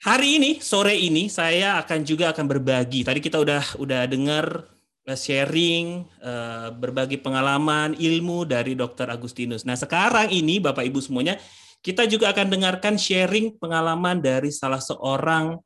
hari 0.02 0.42
ini 0.42 0.50
sore 0.59 0.98
ini 0.98 1.30
saya 1.30 1.78
akan 1.78 2.02
juga 2.02 2.34
akan 2.34 2.46
berbagi. 2.50 3.06
Tadi 3.06 3.22
kita 3.22 3.38
udah 3.38 3.78
udah 3.78 4.02
dengar 4.10 4.66
eh, 5.06 5.18
sharing 5.18 6.02
eh, 6.18 6.68
berbagi 6.74 7.22
pengalaman 7.22 7.94
ilmu 7.94 8.42
dari 8.44 8.74
Dr. 8.74 9.09
Agustinus. 9.14 9.62
Nah, 9.62 9.78
sekarang 9.78 10.28
ini 10.34 10.59
Bapak 10.59 10.82
Ibu 10.82 10.98
semuanya 10.98 11.38
kita 11.82 12.06
juga 12.06 12.30
akan 12.30 12.46
dengarkan 12.50 12.94
sharing 12.94 13.59
pengalaman 13.59 14.18
dari 14.22 14.50
salah 14.50 14.82
seorang 14.82 15.59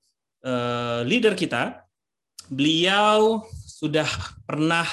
eh, 0.44 1.00
leader 1.08 1.32
kita. 1.32 1.84
Beliau 2.46 3.42
sudah 3.64 4.06
pernah 4.46 4.86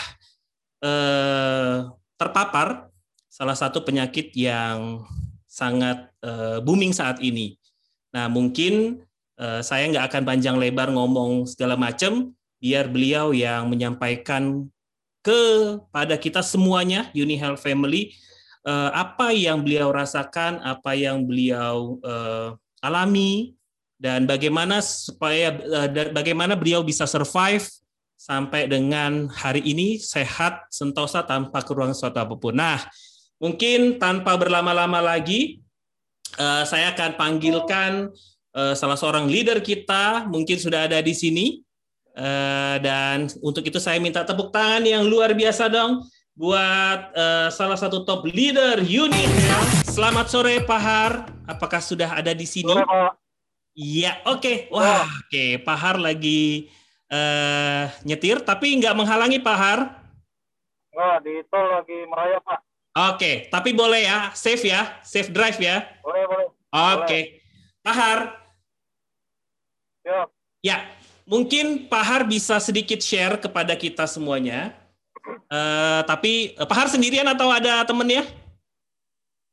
eh, 0.79 1.91
terpapar 2.15 2.93
salah 3.34 3.57
satu 3.57 3.81
penyakit 3.81 4.30
yang 4.38 5.01
sangat 5.49 6.05
eh, 6.22 6.61
booming 6.61 6.93
saat 6.93 7.18
ini. 7.18 7.57
Nah, 8.14 8.30
mungkin 8.30 9.01
eh, 9.41 9.61
saya 9.65 9.89
nggak 9.89 10.05
akan 10.14 10.22
panjang 10.22 10.61
lebar 10.61 10.93
ngomong 10.93 11.49
segala 11.49 11.73
macam, 11.73 12.30
biar 12.61 12.93
beliau 12.93 13.34
yang 13.34 13.73
menyampaikan 13.73 14.69
kepada 15.26 16.14
kita 16.22 16.45
semuanya, 16.45 17.10
Uni 17.18 17.34
Health 17.34 17.65
Family, 17.65 18.14
eh, 18.69 18.89
apa 18.93 19.34
yang 19.34 19.65
beliau 19.65 19.89
rasakan, 19.89 20.61
apa 20.61 20.93
yang 20.93 21.26
beliau 21.26 21.97
alami, 22.85 23.57
dan 23.97 24.30
bagaimana 24.30 24.84
supaya 24.84 25.55
bagaimana 26.11 26.53
beliau 26.60 26.84
bisa 26.84 27.07
survive 27.07 27.64
sampai 28.19 28.68
dengan 28.68 29.31
hari 29.31 29.64
ini 29.64 29.95
sehat 29.95 30.68
sentosa 30.69 31.23
tanpa 31.23 31.64
kekurangan 31.64 31.95
suatu 31.95 32.19
apa 32.19 32.35
pun. 32.35 32.55
Nah, 32.60 32.84
mungkin 33.44 33.99
tanpa 33.99 34.40
berlama-lama 34.40 35.03
lagi, 35.03 35.60
eh, 36.40 36.64
saya 36.64 36.95
akan 36.95 37.20
panggilkan 37.20 38.07
eh, 38.56 38.72
salah 38.78 38.95
seorang 38.95 39.28
leader 39.28 39.60
kita, 39.60 40.30
mungkin 40.32 40.56
sudah 40.56 40.88
ada 40.88 41.03
di 41.03 41.11
sini. 41.11 41.60
Eh, 42.14 42.76
dan 42.80 43.28
untuk 43.44 43.68
itu 43.68 43.82
saya 43.84 43.99
minta 43.99 44.24
tepuk 44.24 44.53
tangan 44.56 44.88
yang 44.88 45.03
luar 45.03 45.36
biasa 45.36 45.68
dong 45.68 46.07
buat 46.34 47.14
salah 47.53 47.78
satu 47.78 48.10
top 48.10 48.26
leader 48.26 48.82
Uni 48.82 49.22
Health. 49.22 49.86
Selamat 49.86 50.34
sore 50.34 50.65
Pak 50.65 50.82
Har, 50.82 51.14
apakah 51.45 51.78
sudah 51.78 52.10
ada 52.10 52.34
di 52.34 52.49
sini? 52.49 52.74
Iya, 53.74 54.22
oke. 54.30 54.70
Wah, 54.74 55.06
oke. 55.06 55.61
Pak 55.61 55.78
Har 55.78 55.98
lagi 56.02 56.70
eh, 57.10 57.86
nyetir, 58.06 58.41
tapi 58.41 58.74
nggak 58.82 58.98
menghalangi 58.98 59.38
Pak 59.41 59.57
Har. 59.57 59.80
Enggak, 60.94 61.18
di 61.26 61.34
tol 61.49 61.65
lagi 61.70 61.98
merayap, 62.06 62.41
Pak. 62.45 62.72
Oke, 62.94 63.49
tapi 63.49 63.74
boleh 63.74 64.06
ya, 64.06 64.30
safe 64.38 64.70
ya, 64.70 65.02
safe 65.02 65.34
drive 65.34 65.57
ya. 65.57 65.82
Boleh, 66.06 66.30
boleh. 66.30 66.48
Oke, 66.70 67.20
Pak 67.82 67.95
Har. 67.98 68.20
Siap. 70.06 70.30
Ya, 70.61 70.86
mungkin 71.26 71.90
Pak 71.90 72.03
Har 72.06 72.22
bisa 72.30 72.61
sedikit 72.61 73.02
share 73.02 73.41
kepada 73.41 73.74
kita 73.74 74.06
semuanya. 74.06 74.78
Eh, 75.26 76.02
tapi 76.06 76.53
eh, 76.53 76.68
Pak 76.70 76.78
Har 76.78 76.88
sendirian 76.94 77.26
atau 77.26 77.49
ada 77.49 77.82
temennya? 77.82 78.30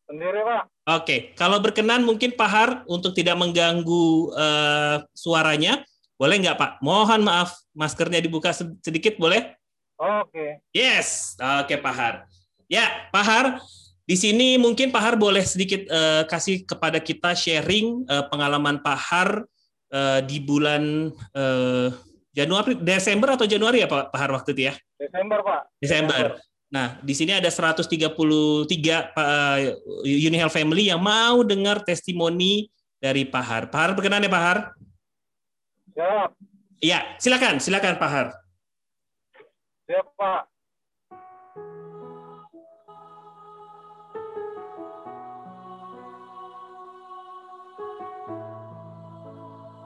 Sendiri, 0.05 0.45
Pak. 0.45 0.63
Oke, 1.01 1.33
kalau 1.33 1.65
berkenan 1.65 2.05
mungkin 2.05 2.37
Pak 2.37 2.51
Har 2.53 2.71
untuk 2.93 3.17
tidak 3.17 3.41
mengganggu 3.41 4.37
eh, 4.37 4.97
suaranya, 5.17 5.81
boleh 6.21 6.37
nggak 6.45 6.61
Pak? 6.61 6.71
Mohon 6.85 7.25
maaf, 7.25 7.57
maskernya 7.73 8.21
dibuka 8.21 8.53
se- 8.53 8.77
sedikit, 8.85 9.17
boleh? 9.17 9.57
Oke. 9.97 10.61
Yes, 10.77 11.41
oke 11.41 11.77
Pak 11.81 11.95
Har. 11.97 12.15
Ya, 12.71 13.11
Pak 13.11 13.25
Har, 13.27 13.47
di 14.07 14.15
sini 14.15 14.55
mungkin 14.55 14.95
Pak 14.95 15.03
Har 15.03 15.15
boleh 15.19 15.43
sedikit 15.43 15.91
eh, 15.91 16.23
kasih 16.31 16.63
kepada 16.63 17.03
kita 17.03 17.35
sharing 17.35 18.07
eh, 18.07 18.25
pengalaman 18.31 18.79
Pak 18.79 18.99
Har 19.11 19.43
eh, 19.91 20.21
di 20.23 20.39
bulan 20.39 21.11
eh, 21.35 21.89
Januari, 22.31 22.79
Desember 22.79 23.35
atau 23.35 23.51
Januari 23.51 23.83
ya 23.83 23.91
Pak, 23.91 24.15
Pak 24.15 24.19
Har 24.23 24.31
waktu 24.31 24.55
itu 24.55 24.71
ya? 24.71 24.75
Desember, 25.03 25.43
Pak. 25.43 25.61
Desember. 25.83 26.39
Nah, 26.71 27.03
di 27.03 27.11
sini 27.19 27.35
ada 27.35 27.51
133 27.51 27.91
Pak 29.19 29.29
eh, 29.67 29.75
Uni 30.07 30.39
Health 30.39 30.55
Family 30.55 30.95
yang 30.95 31.03
mau 31.03 31.43
dengar 31.43 31.83
testimoni 31.83 32.71
dari 33.03 33.27
Pak 33.27 33.43
Har. 33.43 33.63
Pak 33.67 33.81
Har, 33.83 33.91
berkenan 33.99 34.23
ya 34.23 34.31
Pak 34.31 34.45
Har? 34.47 34.59
Siap. 35.91 36.31
Iya, 36.79 37.19
silakan, 37.19 37.59
silakan 37.59 37.99
Pak 37.99 38.11
Har. 38.15 38.27
Siap, 39.91 40.07
Pak. 40.15 40.41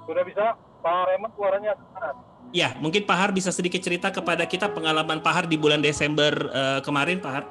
Sudah 0.05 0.23
bisa? 0.25 0.45
Pak 0.85 1.09
Raymond 1.09 1.33
suaranya 1.33 1.73
keras. 1.97 2.17
Ya, 2.55 2.77
mungkin 2.79 3.03
Pak 3.09 3.19
Har 3.19 3.31
bisa 3.35 3.51
sedikit 3.51 3.83
cerita 3.83 4.13
kepada 4.15 4.45
kita 4.47 4.71
pengalaman 4.71 5.19
Pak 5.25 5.33
Har 5.33 5.47
di 5.49 5.57
bulan 5.59 5.83
Desember 5.83 6.31
eh, 6.53 6.81
kemarin, 6.85 7.19
Pak 7.19 7.33
Har. 7.33 7.45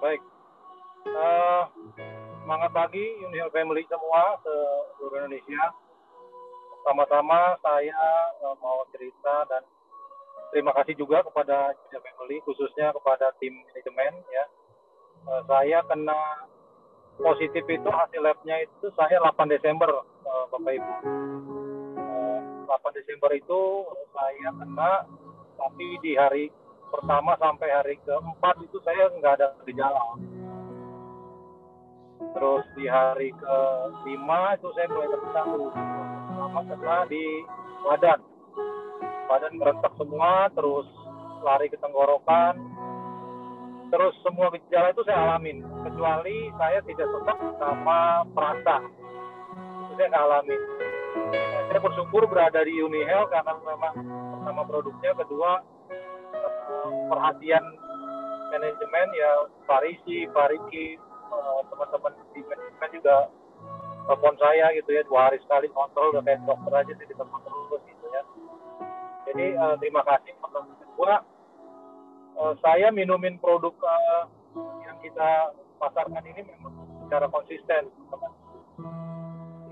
Baik. 0.00 0.22
Eh, 1.06 1.62
semangat 2.40 2.70
pagi 2.70 3.04
Uni 3.26 3.36
Health 3.36 3.52
Family 3.52 3.82
semua 3.90 4.38
seluruh 4.96 5.26
Indonesia. 5.26 5.74
Pertama-tama 6.80 7.58
saya 7.60 8.02
eh, 8.40 8.56
mau 8.62 8.86
cerita 8.94 9.42
dan 9.50 9.66
terima 10.54 10.70
kasih 10.78 10.94
juga 10.94 11.26
kepada 11.26 11.74
Uni 11.74 11.88
Health 11.92 12.06
Family 12.06 12.36
khususnya 12.46 12.94
kepada 12.94 13.34
tim 13.42 13.52
manajemen 13.52 14.22
ya. 14.30 14.44
Eh, 15.26 15.42
saya 15.50 15.78
kena 15.90 16.46
positif 17.16 17.64
itu 17.64 17.88
hasil 17.88 18.20
labnya 18.20 18.64
itu 18.64 18.86
saya 18.96 19.20
8 19.20 19.48
Desember 19.48 19.88
eh, 20.04 20.44
Bapak 20.52 20.72
Ibu. 20.76 20.92
Eh, 21.96 22.38
8 22.68 22.98
Desember 22.98 23.30
itu 23.32 23.60
saya 24.12 24.48
kena 24.52 24.92
tapi 25.56 25.86
di 26.04 26.12
hari 26.16 26.52
pertama 26.92 27.34
sampai 27.40 27.68
hari 27.72 27.94
keempat 28.04 28.56
itu 28.62 28.78
saya 28.84 29.08
nggak 29.16 29.34
ada 29.40 29.48
gejala. 29.64 30.04
Terus 32.36 32.64
di 32.76 32.84
hari 32.84 33.32
kelima 33.32 34.56
itu 34.56 34.68
saya 34.76 34.86
mulai 34.92 35.08
terasa 35.08 35.42
pertama 35.44 36.60
kena 36.68 36.98
di 37.08 37.24
badan. 37.84 38.20
Badan 39.26 39.52
merentak 39.58 39.92
semua, 39.98 40.46
terus 40.54 40.86
lari 41.42 41.66
ke 41.72 41.76
tenggorokan. 41.80 42.75
Terus 43.86 44.14
semua 44.26 44.50
gejala 44.50 44.90
itu 44.90 45.02
saya 45.06 45.18
alamin, 45.30 45.62
kecuali 45.86 46.50
saya 46.58 46.82
tidak 46.82 47.06
sesak 47.06 47.38
sama 47.62 48.26
perasa. 48.34 48.76
Itu 49.86 49.92
saya 49.94 50.08
nggak 50.10 50.26
alamin. 50.26 50.60
Saya 51.70 51.80
bersyukur 51.80 52.22
berada 52.26 52.60
di 52.66 52.74
UniHealth 52.82 53.30
karena 53.30 53.52
memang 53.62 53.94
pertama 54.36 54.62
produknya, 54.66 55.12
kedua 55.14 55.62
eh, 56.34 56.90
perhatian 57.08 57.64
manajemen 58.50 59.08
ya 59.14 59.30
Farisi, 59.66 60.26
Fariki, 60.34 60.98
uh, 61.30 61.60
teman-teman 61.70 62.12
di 62.32 62.40
manajemen 62.46 62.90
juga 62.94 63.16
telepon 64.06 64.34
saya 64.38 64.70
gitu 64.78 64.90
ya 64.94 65.02
dua 65.02 65.30
hari 65.30 65.38
sekali 65.42 65.66
kontrol 65.74 66.14
udah 66.14 66.22
kayak 66.22 66.42
dokter 66.46 66.72
aja 66.72 66.92
di 66.94 67.04
tempat 67.10 67.40
terus 67.42 67.82
gitu 67.86 68.06
ya. 68.14 68.22
Jadi 69.26 69.46
uh, 69.58 69.74
terima 69.82 70.02
kasih 70.06 70.32
teman-teman. 70.38 71.26
Uh, 72.36 72.52
saya 72.60 72.92
minumin 72.92 73.40
produk 73.40 73.72
uh, 73.80 74.28
yang 74.84 74.96
kita 75.00 75.56
pasarkan 75.80 76.20
ini 76.20 76.44
memang 76.44 76.72
secara 77.08 77.32
konsisten. 77.32 77.88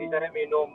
Saya 0.01 0.31
minum 0.33 0.69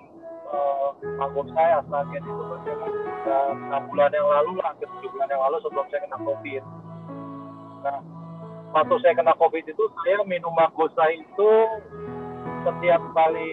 uh, 0.53 0.94
anggur 1.18 1.49
saya 1.57 1.82
asalnya 1.82 2.22
itu 2.22 2.30
sudah 2.30 3.41
enam 3.57 3.82
bulan 3.90 4.14
yang 4.14 4.30
lalu 4.30 4.61
lah, 4.61 4.74
hampir 4.74 4.86
tujuh 4.86 5.10
bulan 5.18 5.34
yang 5.34 5.41
lalu 5.49 5.57
sebelum 5.66 5.86
saya 5.90 6.02
kena 6.06 6.20
COVID. 6.22 6.64
Nah, 7.80 7.99
waktu 8.78 8.95
saya 9.02 9.14
kena 9.18 9.34
COVID 9.34 9.66
itu 9.66 9.84
saya 10.06 10.22
minum 10.30 10.53
Magosa 10.53 11.10
itu 11.10 11.52
setiap 12.70 13.02
kali 13.18 13.49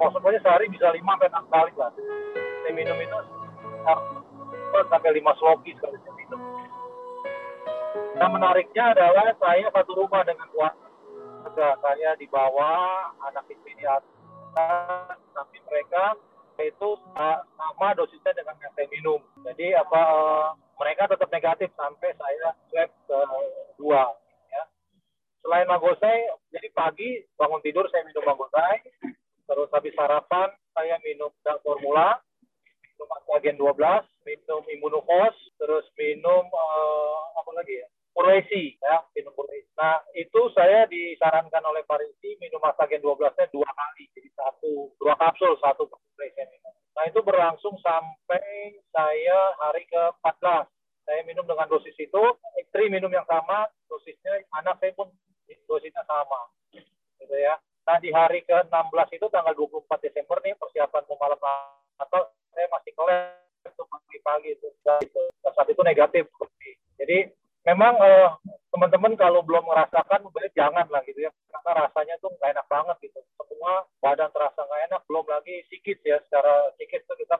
maksudnya 0.00 0.40
sehari 0.40 0.72
bisa 0.72 0.88
lima 0.94 1.20
sampai 1.20 1.28
enam 1.28 1.44
kali 1.52 1.72
lah. 1.76 1.92
Saya 2.64 2.72
minum 2.72 2.96
itu 2.96 3.18
sampai 4.88 5.10
lima 5.12 5.32
sloki 5.36 5.76
sekali 5.76 6.00
saya 6.00 6.14
minum. 6.16 6.40
Nah 8.16 8.28
menariknya 8.32 8.96
adalah 8.96 9.28
saya 9.36 9.68
satu 9.76 9.92
rumah 9.92 10.24
dengan 10.24 10.48
keluarga. 10.48 11.68
Saya 11.84 12.16
di 12.16 12.24
bawah, 12.32 13.12
anak 13.28 13.44
istri 13.52 13.76
di 13.76 13.84
atas, 13.84 15.20
tapi 15.36 15.56
mereka 15.68 16.16
itu 16.56 16.88
sama 17.12 17.92
dosisnya 17.92 18.32
dengan 18.32 18.56
yang 18.56 18.72
saya 18.72 18.88
minum. 18.88 19.20
Jadi 19.44 19.76
apa 19.76 20.00
mereka 20.80 21.12
tetap 21.12 21.28
negatif 21.28 21.68
sampai 21.76 22.16
saya 22.16 22.56
swab 22.72 22.90
kedua. 23.76 24.02
Ya. 24.48 24.64
Selain 25.44 25.68
magosai, 25.68 26.32
jadi 26.56 26.72
pagi 26.72 27.20
bangun 27.36 27.60
tidur 27.60 27.84
saya 27.92 28.08
minum 28.08 28.24
magosai, 28.24 28.80
terus 29.44 29.68
habis 29.76 29.92
sarapan 29.92 30.48
saya 30.72 30.96
minum 31.04 31.28
formula, 31.60 32.16
minum 32.80 33.08
agen 33.36 33.60
12, 33.60 33.76
minum 34.24 34.62
imunofos, 34.72 35.36
terus 35.60 35.84
minum 36.00 36.48
uh, 36.48 37.20
apa 37.36 37.52
lagi 37.52 37.84
ya? 37.84 37.88
Puresi, 38.16 38.80
ya, 38.80 39.04
minum 39.12 39.36
puresi. 39.36 39.68
Nah, 39.76 40.00
itu 40.16 40.48
saya 40.56 40.88
disarankan 40.88 41.60
oleh 41.68 41.84
Parisi 41.84 42.32
minum 42.40 42.64
agen 42.64 43.04
12-nya 43.04 43.52
dua 43.52 43.68
kali, 43.68 44.08
jadi 44.16 44.32
satu, 44.32 44.88
dua 44.96 45.12
kapsul, 45.20 45.52
satu 45.60 45.84
puresi 45.84 46.40
minum. 46.48 46.72
Nah, 46.96 47.04
itu 47.04 47.20
berlangsung 47.20 47.76
sampai 47.84 48.80
saya 48.88 49.38
hari 49.60 49.84
ke-14. 49.92 50.64
Saya 51.04 51.20
minum 51.28 51.44
dengan 51.44 51.68
dosis 51.68 51.92
itu, 52.00 52.22
istri 52.56 52.88
minum 52.88 53.12
yang 53.12 53.28
sama, 53.28 53.68
dosisnya 53.84 54.32
anak 54.56 54.80
saya 54.80 54.96
pun 54.96 55.12
dosisnya 55.68 56.00
sama. 56.08 56.48
Gitu 57.20 57.36
ya. 57.36 57.60
Nah, 57.84 58.00
di 58.00 58.10
hari 58.10 58.42
ke-16 58.48 59.08
itu 59.12 59.26
tanggal 59.28 59.52
24 59.54 60.08
Desember 60.08 60.40
nih 60.40 60.56
persiapan 60.56 61.04
mau 61.06 61.20
malam 61.20 61.38
atau 62.00 62.32
saya 62.50 62.66
masih 62.72 62.92
kelas 62.96 63.44
itu 63.62 63.84
pagi-pagi 63.86 64.48
itu. 64.56 64.68
Saat 64.82 65.68
itu 65.68 65.82
negatif. 65.84 66.24
Jadi 66.96 67.30
memang 67.66 67.94
eh, 67.98 68.30
teman-teman 68.70 69.18
kalau 69.18 69.42
belum 69.42 69.66
merasakan 69.66 70.30
jangan 70.54 70.86
lah 70.88 71.02
gitu 71.04 71.26
ya. 71.26 71.30
Karena 71.50 71.84
rasanya 71.84 72.14
tuh 72.22 72.30
nggak 72.32 72.50
enak 72.54 72.66
banget 72.70 72.96
gitu. 73.10 73.18
Semua 73.36 73.84
badan 74.00 74.30
terasa 74.30 74.62
nggak 74.62 74.82
enak 74.88 75.00
belum 75.10 75.26
lagi 75.26 75.66
psikis 75.68 76.00
ya. 76.06 76.22
Secara 76.24 76.72
psikis 76.78 77.02
tuh 77.04 77.18
kita 77.18 77.36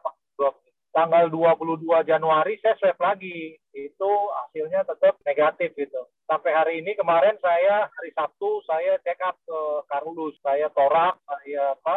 tanggal 0.96 1.28
22 1.28 1.84
Januari 2.08 2.56
saya 2.64 2.74
swab 2.80 2.96
lagi. 2.96 3.54
Itu 3.76 4.10
hasilnya 4.32 4.88
tetap 4.88 5.20
negatif 5.28 5.76
gitu. 5.76 6.08
Sampai 6.24 6.56
hari 6.56 6.80
ini 6.80 6.96
kemarin 6.96 7.36
saya 7.44 7.86
hari 7.86 8.10
Sabtu 8.16 8.64
saya 8.64 8.96
check 9.04 9.20
up 9.20 9.36
ke 9.44 9.60
Karulus. 9.92 10.34
Saya 10.40 10.72
torak 10.72 11.20
saya 11.28 11.76
apa 11.76 11.96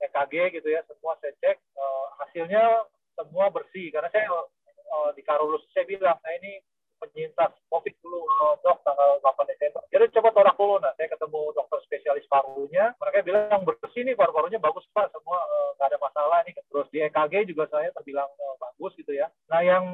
EKG 0.00 0.56
gitu 0.60 0.68
ya. 0.72 0.80
Semua 0.88 1.12
saya 1.20 1.36
cek. 1.44 1.56
Eh, 1.60 2.06
hasilnya 2.24 2.88
semua 3.20 3.52
bersih. 3.52 3.92
Karena 3.92 4.08
saya 4.08 4.32
eh, 4.32 5.10
di 5.12 5.22
Karulus 5.22 5.60
saya 5.76 5.84
bilang 5.84 6.16
saya 6.24 6.40
ini 6.40 6.56
penyintas 7.00 7.52
COVID 7.68 7.94
dulu 8.00 8.20
dok 8.64 8.78
tanggal 8.82 9.20
8 9.20 9.52
Desember. 9.52 9.82
Jadi 9.92 10.04
coba 10.18 10.28
torak 10.32 10.56
dulu 10.56 10.74
nah 10.80 10.92
saya 10.96 11.08
ketemu 11.12 11.40
dokter 11.52 11.78
spesialis 11.86 12.26
parunya, 12.28 12.92
mereka 12.98 13.24
bilang 13.24 13.62
bersih 13.64 14.02
nih 14.04 14.16
paru-parunya 14.18 14.60
bagus 14.60 14.84
pak 14.92 15.12
semua 15.12 15.38
nggak 15.76 15.86
uh, 15.86 15.90
ada 15.92 15.98
masalah 16.00 16.38
nih. 16.44 16.54
Terus 16.68 16.88
di 16.92 16.98
EKG 17.04 17.34
juga 17.52 17.64
saya 17.68 17.88
terbilang 17.92 18.28
uh, 18.28 18.56
bagus 18.60 18.92
gitu 18.96 19.12
ya. 19.12 19.28
Nah 19.48 19.60
yang 19.64 19.84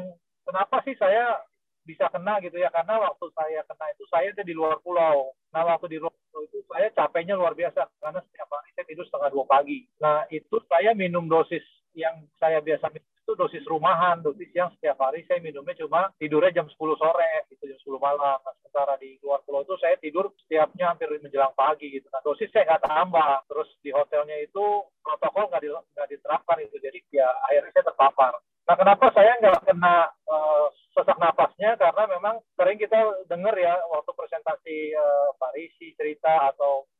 kenapa 0.46 0.82
sih 0.86 0.94
saya 0.98 1.42
bisa 1.82 2.06
kena 2.14 2.38
gitu 2.38 2.62
ya 2.62 2.70
karena 2.70 2.94
waktu 3.10 3.26
saya 3.34 3.60
kena 3.66 3.86
itu 3.90 4.04
saya 4.06 4.30
ada 4.30 4.44
di 4.46 4.54
luar 4.54 4.78
pulau. 4.80 5.34
Nah 5.50 5.66
waktu 5.66 5.86
di 5.90 5.98
luar 5.98 6.14
pulau 6.30 6.42
itu 6.46 6.62
saya 6.70 6.88
capeknya 6.94 7.34
luar 7.34 7.58
biasa 7.58 7.90
karena 7.98 8.22
setiap 8.22 8.48
hari 8.50 8.70
saya 8.74 8.86
tidur 8.86 9.04
setengah 9.06 9.30
dua 9.34 9.44
pagi. 9.50 9.86
Nah 9.98 10.24
itu 10.30 10.56
saya 10.70 10.94
minum 10.94 11.26
dosis 11.26 11.62
yang 11.92 12.24
saya 12.38 12.62
biasa 12.62 12.88
minum 12.88 13.11
itu 13.22 13.38
dosis 13.38 13.62
rumahan, 13.70 14.18
dosis 14.18 14.50
yang 14.50 14.66
setiap 14.76 14.98
hari 14.98 15.22
saya 15.30 15.38
minumnya 15.38 15.78
cuma 15.78 16.10
tidurnya 16.18 16.62
jam 16.62 16.66
10 16.66 16.74
sore, 16.98 17.46
itu 17.54 17.70
jam 17.70 17.78
10 17.78 18.02
malam. 18.02 18.38
Nah, 18.42 18.54
sementara 18.58 18.98
di 18.98 19.14
luar 19.22 19.38
pulau 19.46 19.62
itu 19.62 19.78
saya 19.78 19.94
tidur 20.02 20.34
setiapnya 20.42 20.90
hampir 20.90 21.06
menjelang 21.22 21.54
pagi 21.54 21.86
gitu. 21.94 22.10
Nah, 22.10 22.18
dosis 22.26 22.50
saya 22.50 22.66
nggak 22.66 22.82
tambah. 22.82 23.32
Terus 23.46 23.68
di 23.78 23.90
hotelnya 23.94 24.36
itu 24.42 24.64
protokol 25.06 25.46
nggak, 25.54 25.62
di, 25.62 25.70
nggak 25.70 26.08
diterapkan 26.10 26.58
itu, 26.66 26.76
jadi 26.82 26.98
ya 27.14 27.28
akhirnya 27.46 27.70
saya 27.70 27.84
terpapar. 27.94 28.32
Nah, 28.66 28.76
kenapa 28.78 29.06
saya 29.14 29.32
nggak 29.38 29.60
kena 29.70 29.96
uh, 30.26 30.66
sesak 30.90 31.18
napasnya? 31.22 31.78
Karena 31.78 32.04
memang 32.10 32.42
sering 32.58 32.78
kita 32.78 32.98
dengar 33.30 33.54
ya 33.54 33.78
waktu 33.90 34.10
presentasi 34.18 34.98
uh, 34.98 35.30
Parisi 35.38 35.94
cerita 35.94 36.50
atau 36.50 36.90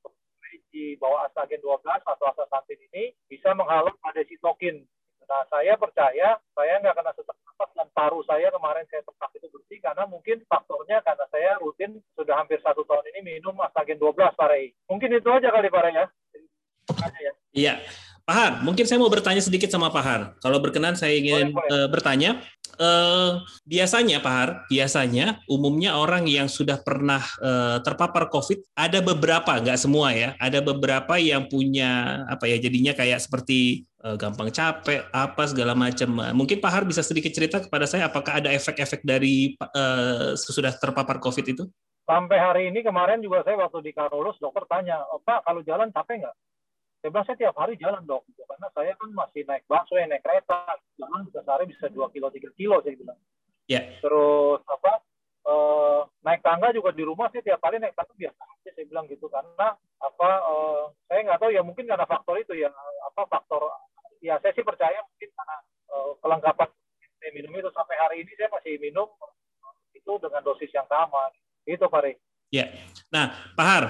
di 0.73 0.97
bawah 0.97 1.29
astagen 1.29 1.61
12 1.61 1.85
atau 1.85 2.25
astaxanthin 2.33 2.81
ini 2.93 3.13
bisa 3.29 3.53
menghalau 3.53 3.93
pada 4.01 4.25
sitokin 4.25 4.85
Nah, 5.29 5.43
saya 5.49 5.75
percaya 5.79 6.29
saya 6.55 6.75
nggak 6.83 6.97
kena 6.99 7.13
sesak 7.15 7.37
nafas 7.47 7.71
dan 7.79 7.89
paru 7.95 8.21
saya 8.27 8.49
kemarin 8.51 8.85
saya 8.91 9.03
tetap 9.07 9.31
itu 9.35 9.47
bersih 9.53 9.79
karena 9.79 10.05
mungkin 10.07 10.37
faktornya 10.47 10.99
karena 11.07 11.25
saya 11.31 11.51
rutin 11.63 12.03
sudah 12.15 12.35
hampir 12.39 12.59
satu 12.61 12.83
tahun 12.85 13.07
ini 13.15 13.39
minum 13.39 13.57
Astagen 13.63 13.99
12 13.99 14.15
Pak 14.37 14.49
Rey. 14.51 14.75
Mungkin 14.91 15.11
itu 15.15 15.29
aja 15.31 15.49
kali 15.49 15.69
Pak 15.71 15.83
Rey 15.83 15.95
ya. 15.95 16.07
ya. 17.21 17.33
Iya. 17.53 17.75
Pak 18.23 18.37
Har, 18.39 18.53
mungkin 18.63 18.87
saya 18.87 19.03
mau 19.03 19.11
bertanya 19.11 19.43
sedikit 19.43 19.67
sama 19.67 19.91
Pak 19.91 20.05
Har. 20.07 20.23
Kalau 20.39 20.63
berkenan 20.63 20.95
saya 20.95 21.19
ingin 21.19 21.51
boleh, 21.51 21.67
boleh. 21.67 21.75
Uh, 21.75 21.89
bertanya. 21.91 22.31
Uh, 22.79 23.43
biasanya 23.67 24.23
Pak 24.23 24.33
Har, 24.33 24.51
biasanya 24.71 25.43
umumnya 25.51 25.99
orang 25.99 26.31
yang 26.31 26.47
sudah 26.47 26.79
pernah 26.81 27.21
uh, 27.43 27.83
terpapar 27.83 28.31
COVID 28.31 28.79
ada 28.79 29.03
beberapa, 29.03 29.59
nggak 29.59 29.75
semua 29.75 30.15
ya, 30.15 30.39
ada 30.39 30.63
beberapa 30.63 31.19
yang 31.19 31.51
punya 31.51 32.23
apa 32.31 32.47
ya 32.47 32.57
jadinya 32.63 32.95
kayak 32.95 33.21
seperti 33.21 33.91
uh, 34.07 34.15
gampang 34.15 34.55
capek, 34.55 35.03
apa 35.11 35.43
segala 35.51 35.75
macam. 35.75 36.23
Mungkin 36.33 36.63
Pak 36.63 36.73
Har 36.73 36.85
bisa 36.87 37.03
sedikit 37.03 37.35
cerita 37.35 37.59
kepada 37.59 37.91
saya 37.91 38.07
apakah 38.07 38.39
ada 38.39 38.55
efek-efek 38.55 39.03
dari 39.03 39.59
uh, 39.59 40.39
sesudah 40.39 40.71
terpapar 40.79 41.19
COVID 41.19 41.47
itu? 41.59 41.67
Sampai 42.07 42.39
hari 42.39 42.63
ini 42.71 42.83
kemarin 42.83 43.23
juga 43.23 43.47
saya 43.47 43.59
waktu 43.63 43.79
di 43.83 43.91
Karolus 43.95 44.39
dokter 44.43 44.67
tanya, 44.67 45.03
oh, 45.11 45.23
Pak 45.23 45.47
kalau 45.47 45.63
jalan 45.63 45.91
capek 45.95 46.23
nggak? 46.23 46.37
Saya 47.03 47.11
bilang 47.11 47.27
saya 47.27 47.39
tiap 47.43 47.59
hari 47.59 47.75
jalan 47.75 48.07
dok, 48.07 48.23
gitu. 48.31 48.47
karena 48.47 48.71
saya 48.71 48.95
kan 48.95 49.11
masih 49.11 49.43
naik 49.43 49.67
busway, 49.67 50.07
naik 50.07 50.23
kereta, 50.23 50.79
jalan 50.95 51.27
bisa 51.27 51.43
sehari 51.43 51.67
bisa 51.67 51.91
dua 51.91 52.07
kilo, 52.15 52.31
tiga 52.31 52.47
kilo 52.55 52.79
saya 52.79 52.95
bilang. 52.95 53.19
Yeah. 53.67 53.99
Terus 53.99 54.63
apa? 54.71 55.03
Uh, 55.43 56.07
naik 56.23 56.39
tangga 56.47 56.71
juga 56.71 56.95
di 56.95 57.03
rumah 57.03 57.27
saya 57.35 57.43
tiap 57.43 57.59
hari 57.67 57.83
naik 57.83 57.99
tangga 57.99 58.15
biasa 58.15 58.39
aja 58.39 58.71
saya 58.79 58.87
bilang 58.87 59.11
gitu 59.11 59.27
karena 59.27 59.75
apa 59.99 60.31
uh, 60.39 60.95
saya 61.11 61.27
nggak 61.27 61.41
tahu 61.43 61.51
ya 61.51 61.67
mungkin 61.67 61.91
karena 61.91 62.07
faktor 62.07 62.39
itu 62.39 62.55
ya 62.55 62.71
apa 63.11 63.27
faktor 63.27 63.67
ya 64.23 64.39
saya 64.39 64.55
sih 64.55 64.63
percaya 64.63 65.03
mungkin 65.03 65.35
karena 65.35 65.57
uh, 65.91 66.15
kelengkapan 66.23 66.71
saya 67.19 67.31
minum 67.35 67.59
itu 67.59 67.75
sampai 67.75 67.97
hari 67.99 68.23
ini 68.23 68.31
saya 68.39 68.55
masih 68.55 68.79
minum 68.79 69.11
itu 69.99 70.13
dengan 70.23 70.47
dosis 70.47 70.71
yang 70.71 70.87
sama 70.87 71.27
itu 71.67 71.83
Pak 71.83 72.19
Ya, 72.53 72.69
nah 73.09 73.33
Pak 73.57 73.65
Har, 73.65 73.85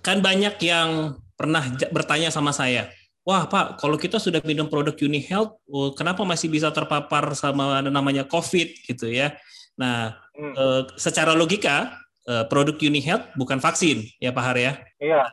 kan 0.00 0.20
banyak 0.24 0.56
yang 0.64 1.20
pernah 1.36 1.62
bertanya 1.92 2.32
sama 2.32 2.50
saya, 2.50 2.88
wah 3.26 3.44
Pak, 3.50 3.82
kalau 3.82 3.98
kita 3.98 4.22
sudah 4.22 4.38
minum 4.46 4.70
produk 4.70 4.94
UniHealth, 4.94 5.58
oh, 5.66 5.90
kenapa 5.92 6.22
masih 6.22 6.46
bisa 6.46 6.70
terpapar 6.70 7.34
sama 7.34 7.82
namanya 7.82 8.22
COVID 8.22 8.86
gitu 8.86 9.10
ya? 9.10 9.34
Nah, 9.76 10.14
hmm. 10.38 10.54
eh, 10.54 10.82
secara 10.96 11.34
logika 11.34 11.92
eh, 12.24 12.46
produk 12.46 12.78
UniHealth 12.78 13.34
bukan 13.34 13.58
vaksin 13.58 14.06
ya 14.22 14.30
Pak 14.30 14.44
Har 14.46 14.56
ya? 14.56 14.72
Iya. 15.02 15.26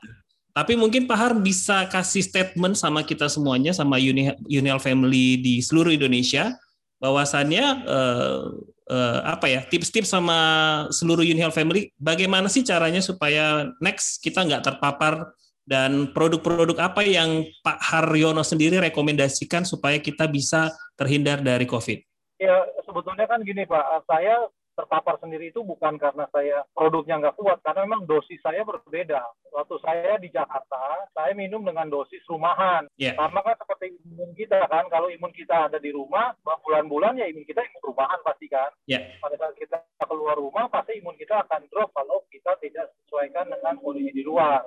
Tapi 0.54 0.78
mungkin 0.78 1.10
Pak 1.10 1.18
Har 1.18 1.34
bisa 1.38 1.90
kasih 1.90 2.22
statement 2.22 2.78
sama 2.78 3.02
kita 3.02 3.26
semuanya, 3.26 3.74
sama 3.74 3.98
Uni, 3.98 4.30
Unial 4.46 4.78
Family 4.78 5.42
di 5.42 5.62
seluruh 5.66 5.90
Indonesia, 5.90 6.54
bahwasannya 7.04 7.84
uh, 7.84 8.48
uh, 8.88 9.20
apa 9.28 9.52
ya 9.52 9.60
tips-tips 9.68 10.16
sama 10.16 10.40
seluruh 10.88 11.28
Unial 11.28 11.52
Family, 11.52 11.92
bagaimana 12.00 12.48
sih 12.48 12.64
caranya 12.64 13.04
supaya 13.04 13.68
next 13.84 14.24
kita 14.24 14.48
nggak 14.48 14.64
terpapar 14.64 15.36
dan 15.68 16.12
produk-produk 16.16 16.80
apa 16.80 17.04
yang 17.04 17.44
Pak 17.60 17.80
Haryono 17.84 18.44
sendiri 18.44 18.80
rekomendasikan 18.80 19.68
supaya 19.68 20.00
kita 20.00 20.32
bisa 20.32 20.72
terhindar 20.96 21.44
dari 21.44 21.68
COVID? 21.68 22.00
Ya 22.40 22.64
sebetulnya 22.88 23.28
kan 23.28 23.44
gini 23.44 23.68
Pak, 23.68 24.08
saya 24.08 24.48
terpapar 24.74 25.22
sendiri 25.22 25.54
itu 25.54 25.62
bukan 25.62 25.96
karena 26.02 26.26
saya 26.34 26.66
produknya 26.74 27.22
nggak 27.22 27.38
kuat, 27.38 27.62
karena 27.62 27.86
memang 27.86 28.10
dosis 28.10 28.42
saya 28.42 28.66
berbeda. 28.66 29.22
Waktu 29.54 29.76
saya 29.86 30.18
di 30.18 30.34
Jakarta, 30.34 31.10
saya 31.14 31.38
minum 31.38 31.62
dengan 31.62 31.86
dosis 31.90 32.26
rumahan. 32.26 32.90
Yeah. 32.98 33.14
Sama 33.14 33.46
kan 33.46 33.54
seperti 33.58 33.98
imun 34.02 34.34
kita 34.34 34.66
kan, 34.66 34.90
kalau 34.90 35.14
imun 35.14 35.30
kita 35.30 35.70
ada 35.70 35.78
di 35.78 35.94
rumah, 35.94 36.34
bulan-bulan 36.42 37.22
ya 37.22 37.30
imun 37.30 37.46
kita 37.46 37.62
imun 37.62 37.94
rumahan 37.94 38.20
pasti 38.26 38.50
kan. 38.50 38.74
Yeah. 38.90 39.14
Pada 39.22 39.38
saat 39.38 39.54
kita 39.56 39.78
keluar 40.10 40.36
rumah, 40.42 40.66
pasti 40.74 40.98
imun 40.98 41.16
kita 41.16 41.46
akan 41.46 41.70
drop 41.70 41.94
kalau 41.94 42.26
kita 42.34 42.58
tidak 42.60 42.90
sesuaikan 43.06 43.50
dengan 43.54 43.78
kondisi 43.78 44.10
di 44.10 44.24
luar. 44.26 44.66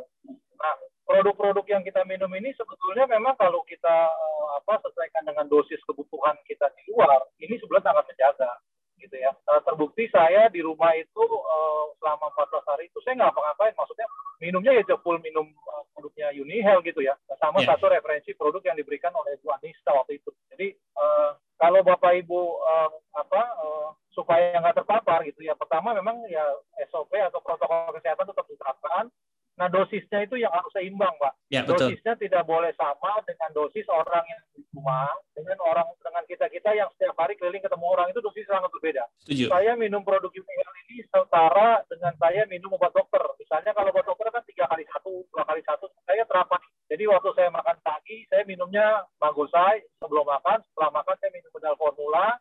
Nah, 0.56 0.74
produk-produk 1.06 1.66
yang 1.70 1.82
kita 1.86 2.02
minum 2.06 2.30
ini 2.34 2.50
sebetulnya 2.54 3.06
memang 3.06 3.38
kalau 3.38 3.62
kita 3.66 4.10
uh, 4.10 4.46
apa 4.58 4.82
sesuaikan 4.82 5.22
dengan 5.22 5.46
dosis 5.46 5.78
kebutuhan 5.86 6.34
kita 6.46 6.66
di 6.74 6.94
luar, 6.94 7.22
ini 7.38 7.58
sebenarnya 7.58 7.90
sangat 7.90 8.04
menjaga 8.10 8.50
gitu 9.00 9.16
ya. 9.16 9.32
Uh, 9.46 9.60
terbukti 9.62 10.08
saya 10.08 10.48
di 10.48 10.60
rumah 10.64 10.92
itu 10.96 11.22
uh, 11.22 11.84
selama 12.00 12.32
14 12.34 12.70
hari 12.70 12.84
itu 12.88 12.98
saya 13.04 13.20
nggak 13.20 13.32
apa-ngapain, 13.32 13.74
maksudnya 13.76 14.06
minumnya 14.42 14.72
ya 14.76 14.96
full 15.00 15.18
minum 15.20 15.46
uh, 15.68 15.84
produknya 15.92 16.32
Unihel 16.36 16.80
gitu 16.84 17.00
ya. 17.04 17.14
Sama 17.40 17.62
yeah. 17.62 17.74
satu 17.74 17.88
referensi 17.88 18.32
produk 18.36 18.62
yang 18.64 18.76
diberikan 18.76 19.12
oleh 19.16 19.36
Bu 19.40 19.52
Anista 19.52 19.92
waktu 19.92 20.20
itu. 20.20 20.30
Jadi 20.52 20.76
uh, 20.96 21.36
kalau 21.56 21.80
Bapak 21.80 22.12
Ibu 22.24 22.40
uh, 22.60 22.90
apa 23.16 23.42
uh, 23.60 23.88
supaya 24.12 24.56
nggak 24.60 24.84
terpapar 24.84 25.24
gitu 25.28 25.44
ya, 25.44 25.52
pertama 25.56 25.92
memang 25.92 26.24
ya 26.28 26.44
SOP 26.88 27.12
atau 27.16 27.40
protokol 27.40 27.96
kesehatan 27.96 28.28
tetap 28.28 28.46
diterapkan. 28.48 29.08
Nah 29.56 29.72
dosisnya 29.72 30.20
itu 30.28 30.36
yang 30.36 30.52
harus 30.52 30.68
seimbang, 30.76 31.12
Pak. 31.16 31.32
Ya, 31.48 31.64
betul. 31.64 31.88
Dosisnya 31.88 32.12
tidak 32.20 32.44
boleh 32.44 32.70
sama 32.76 33.24
dengan 33.24 33.48
dosis 33.56 33.88
orang 33.88 34.24
yang 34.28 34.42
di 34.52 34.60
rumah 34.76 35.08
dengan 35.32 35.56
orang 35.64 35.88
dengan 36.04 36.24
kita 36.28 36.46
kita 36.52 36.76
yang 36.76 36.88
setiap 36.96 37.16
hari 37.16 37.40
keliling 37.40 37.64
ketemu 37.64 37.86
orang 37.88 38.12
itu 38.12 38.20
dosis 38.20 38.44
sangat 38.44 38.68
berbeda. 38.68 39.04
Setuju. 39.24 39.48
Saya 39.48 39.72
minum 39.80 40.04
produk 40.04 40.28
UPL 40.28 40.72
ini 40.86 41.00
setara 41.08 41.80
dengan 41.88 42.12
saya 42.20 42.44
minum 42.52 42.76
obat 42.76 42.92
dokter. 42.92 43.24
Misalnya 43.40 43.72
kalau 43.72 43.88
obat 43.92 44.04
dokter 44.04 44.28
kan 44.28 44.44
tiga 44.44 44.64
kali 44.68 44.84
satu, 44.92 45.24
dua 45.32 45.44
kali 45.48 45.64
satu, 45.64 45.88
saya 46.04 46.22
terapkan. 46.28 46.60
Jadi 46.86 47.02
waktu 47.08 47.28
saya 47.34 47.48
makan 47.50 47.76
pagi, 47.82 48.28
saya 48.28 48.44
minumnya 48.44 49.08
mangosai 49.18 49.82
sebelum 49.98 50.28
makan. 50.28 50.60
Setelah 50.70 50.90
makan 51.00 51.14
saya 51.18 51.30
minum 51.32 51.50
pedal 51.50 51.74
formula, 51.80 52.36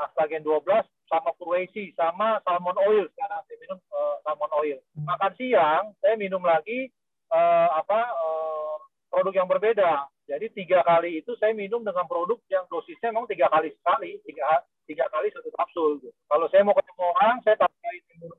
astagen 0.00 0.42
12, 0.42 0.64
sama 1.10 1.30
Purwesi, 1.36 1.92
sama 1.98 2.40
salmon 2.46 2.76
oil. 2.80 3.04
Sekarang 3.12 3.42
saya 3.44 3.56
minum 3.60 3.78
uh, 3.90 4.16
salmon 4.24 4.52
oil. 4.56 4.78
Makan 4.96 5.32
siang, 5.36 5.84
saya 6.00 6.14
minum 6.16 6.40
lagi 6.40 6.88
uh, 7.34 7.68
apa 7.76 8.00
uh, 8.14 8.74
produk 9.10 9.44
yang 9.44 9.48
berbeda. 9.50 10.06
Jadi 10.30 10.46
tiga 10.54 10.86
kali 10.86 11.18
itu 11.18 11.34
saya 11.42 11.50
minum 11.50 11.82
dengan 11.82 12.06
produk 12.06 12.38
yang 12.46 12.62
dosisnya 12.70 13.10
memang 13.10 13.26
tiga 13.26 13.50
kali 13.50 13.74
sekali, 13.74 14.22
tiga, 14.22 14.46
tiga 14.86 15.04
kali 15.10 15.26
satu 15.34 15.50
kapsul. 15.58 15.98
Kalau 16.30 16.46
saya 16.54 16.62
mau 16.62 16.78
ketemu 16.78 17.02
orang, 17.18 17.42
saya 17.42 17.58
pakai 17.58 17.94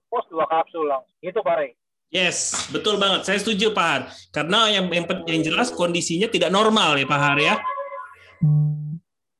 pos 0.08 0.24
dua 0.32 0.48
kapsul 0.48 0.88
langsung. 0.88 1.12
Itu 1.20 1.44
Pak 1.44 1.56
Rey. 1.60 1.72
Yes, 2.12 2.68
betul 2.76 3.00
banget. 3.00 3.24
Saya 3.24 3.40
setuju 3.40 3.72
Pak 3.72 3.88
Har. 3.88 4.02
Karena 4.36 4.68
yang, 4.68 4.92
yang 4.92 5.08
yang 5.24 5.42
jelas 5.48 5.72
kondisinya 5.72 6.28
tidak 6.28 6.52
normal 6.52 7.00
ya 7.00 7.08
Pak 7.08 7.20
Har 7.20 7.40
ya. 7.40 7.56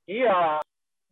Iya. 0.07 0.39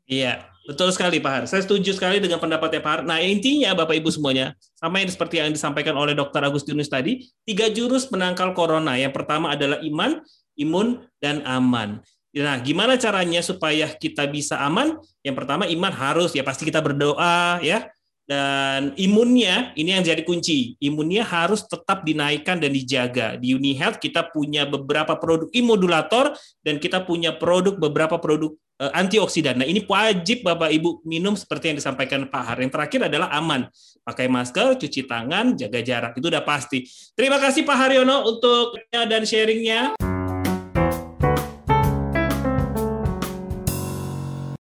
Iya, 0.09 0.41
betul 0.65 0.89
sekali 0.89 1.21
Pak 1.21 1.31
Har. 1.31 1.43
Saya 1.45 1.61
setuju 1.61 1.93
sekali 1.93 2.17
dengan 2.17 2.41
pendapatnya 2.41 2.81
Pak 2.81 2.91
Har. 2.91 3.01
Nah 3.05 3.21
intinya 3.21 3.77
Bapak 3.77 3.93
Ibu 3.93 4.09
semuanya, 4.09 4.57
sama 4.73 5.05
yang 5.05 5.13
seperti 5.13 5.37
yang 5.37 5.53
disampaikan 5.53 5.93
oleh 5.93 6.17
Dr. 6.17 6.41
Agustinus 6.41 6.89
tadi, 6.89 7.29
tiga 7.45 7.69
jurus 7.69 8.09
penangkal 8.09 8.57
corona. 8.57 8.97
Yang 8.97 9.13
pertama 9.21 9.53
adalah 9.53 9.77
iman, 9.85 10.17
imun, 10.57 11.05
dan 11.21 11.45
aman. 11.45 12.01
Nah, 12.29 12.57
gimana 12.61 12.97
caranya 12.97 13.41
supaya 13.41 13.89
kita 13.89 14.25
bisa 14.29 14.57
aman? 14.61 14.97
Yang 15.21 15.45
pertama 15.45 15.69
iman 15.69 15.93
harus 15.93 16.33
ya 16.33 16.41
pasti 16.41 16.65
kita 16.65 16.81
berdoa 16.81 17.61
ya 17.61 17.89
dan 18.29 18.93
imunnya 18.93 19.73
ini 19.73 19.97
yang 19.97 20.05
jadi 20.05 20.21
kunci. 20.21 20.77
Imunnya 20.77 21.25
harus 21.25 21.65
tetap 21.65 22.05
dinaikkan 22.05 22.61
dan 22.61 22.69
dijaga. 22.69 23.41
Di 23.41 23.57
Uni 23.57 23.73
Health 23.73 23.97
kita 23.97 24.29
punya 24.29 24.69
beberapa 24.69 25.17
produk 25.17 25.49
immodulator 25.49 26.37
dan 26.61 26.77
kita 26.77 27.01
punya 27.01 27.33
produk 27.33 27.73
beberapa 27.73 28.21
produk 28.21 28.53
antioksidan. 28.79 29.59
Nah, 29.59 29.67
ini 29.67 29.83
wajib 29.83 30.47
Bapak 30.47 30.71
Ibu 30.71 31.03
minum 31.03 31.35
seperti 31.35 31.75
yang 31.75 31.77
disampaikan 31.83 32.31
Pak 32.31 32.43
Har. 32.47 32.57
Yang 32.63 32.71
terakhir 32.79 32.99
adalah 33.11 33.29
aman. 33.35 33.67
Pakai 34.07 34.31
masker, 34.31 34.79
cuci 34.79 35.03
tangan, 35.05 35.59
jaga 35.59 35.83
jarak. 35.83 36.11
Itu 36.15 36.31
udah 36.31 36.41
pasti. 36.47 36.87
Terima 37.13 37.37
kasih 37.37 37.67
Pak 37.67 37.77
Haryono 37.77 38.23
untuk 38.25 38.79
dan 38.89 39.27
sharingnya. 39.27 40.08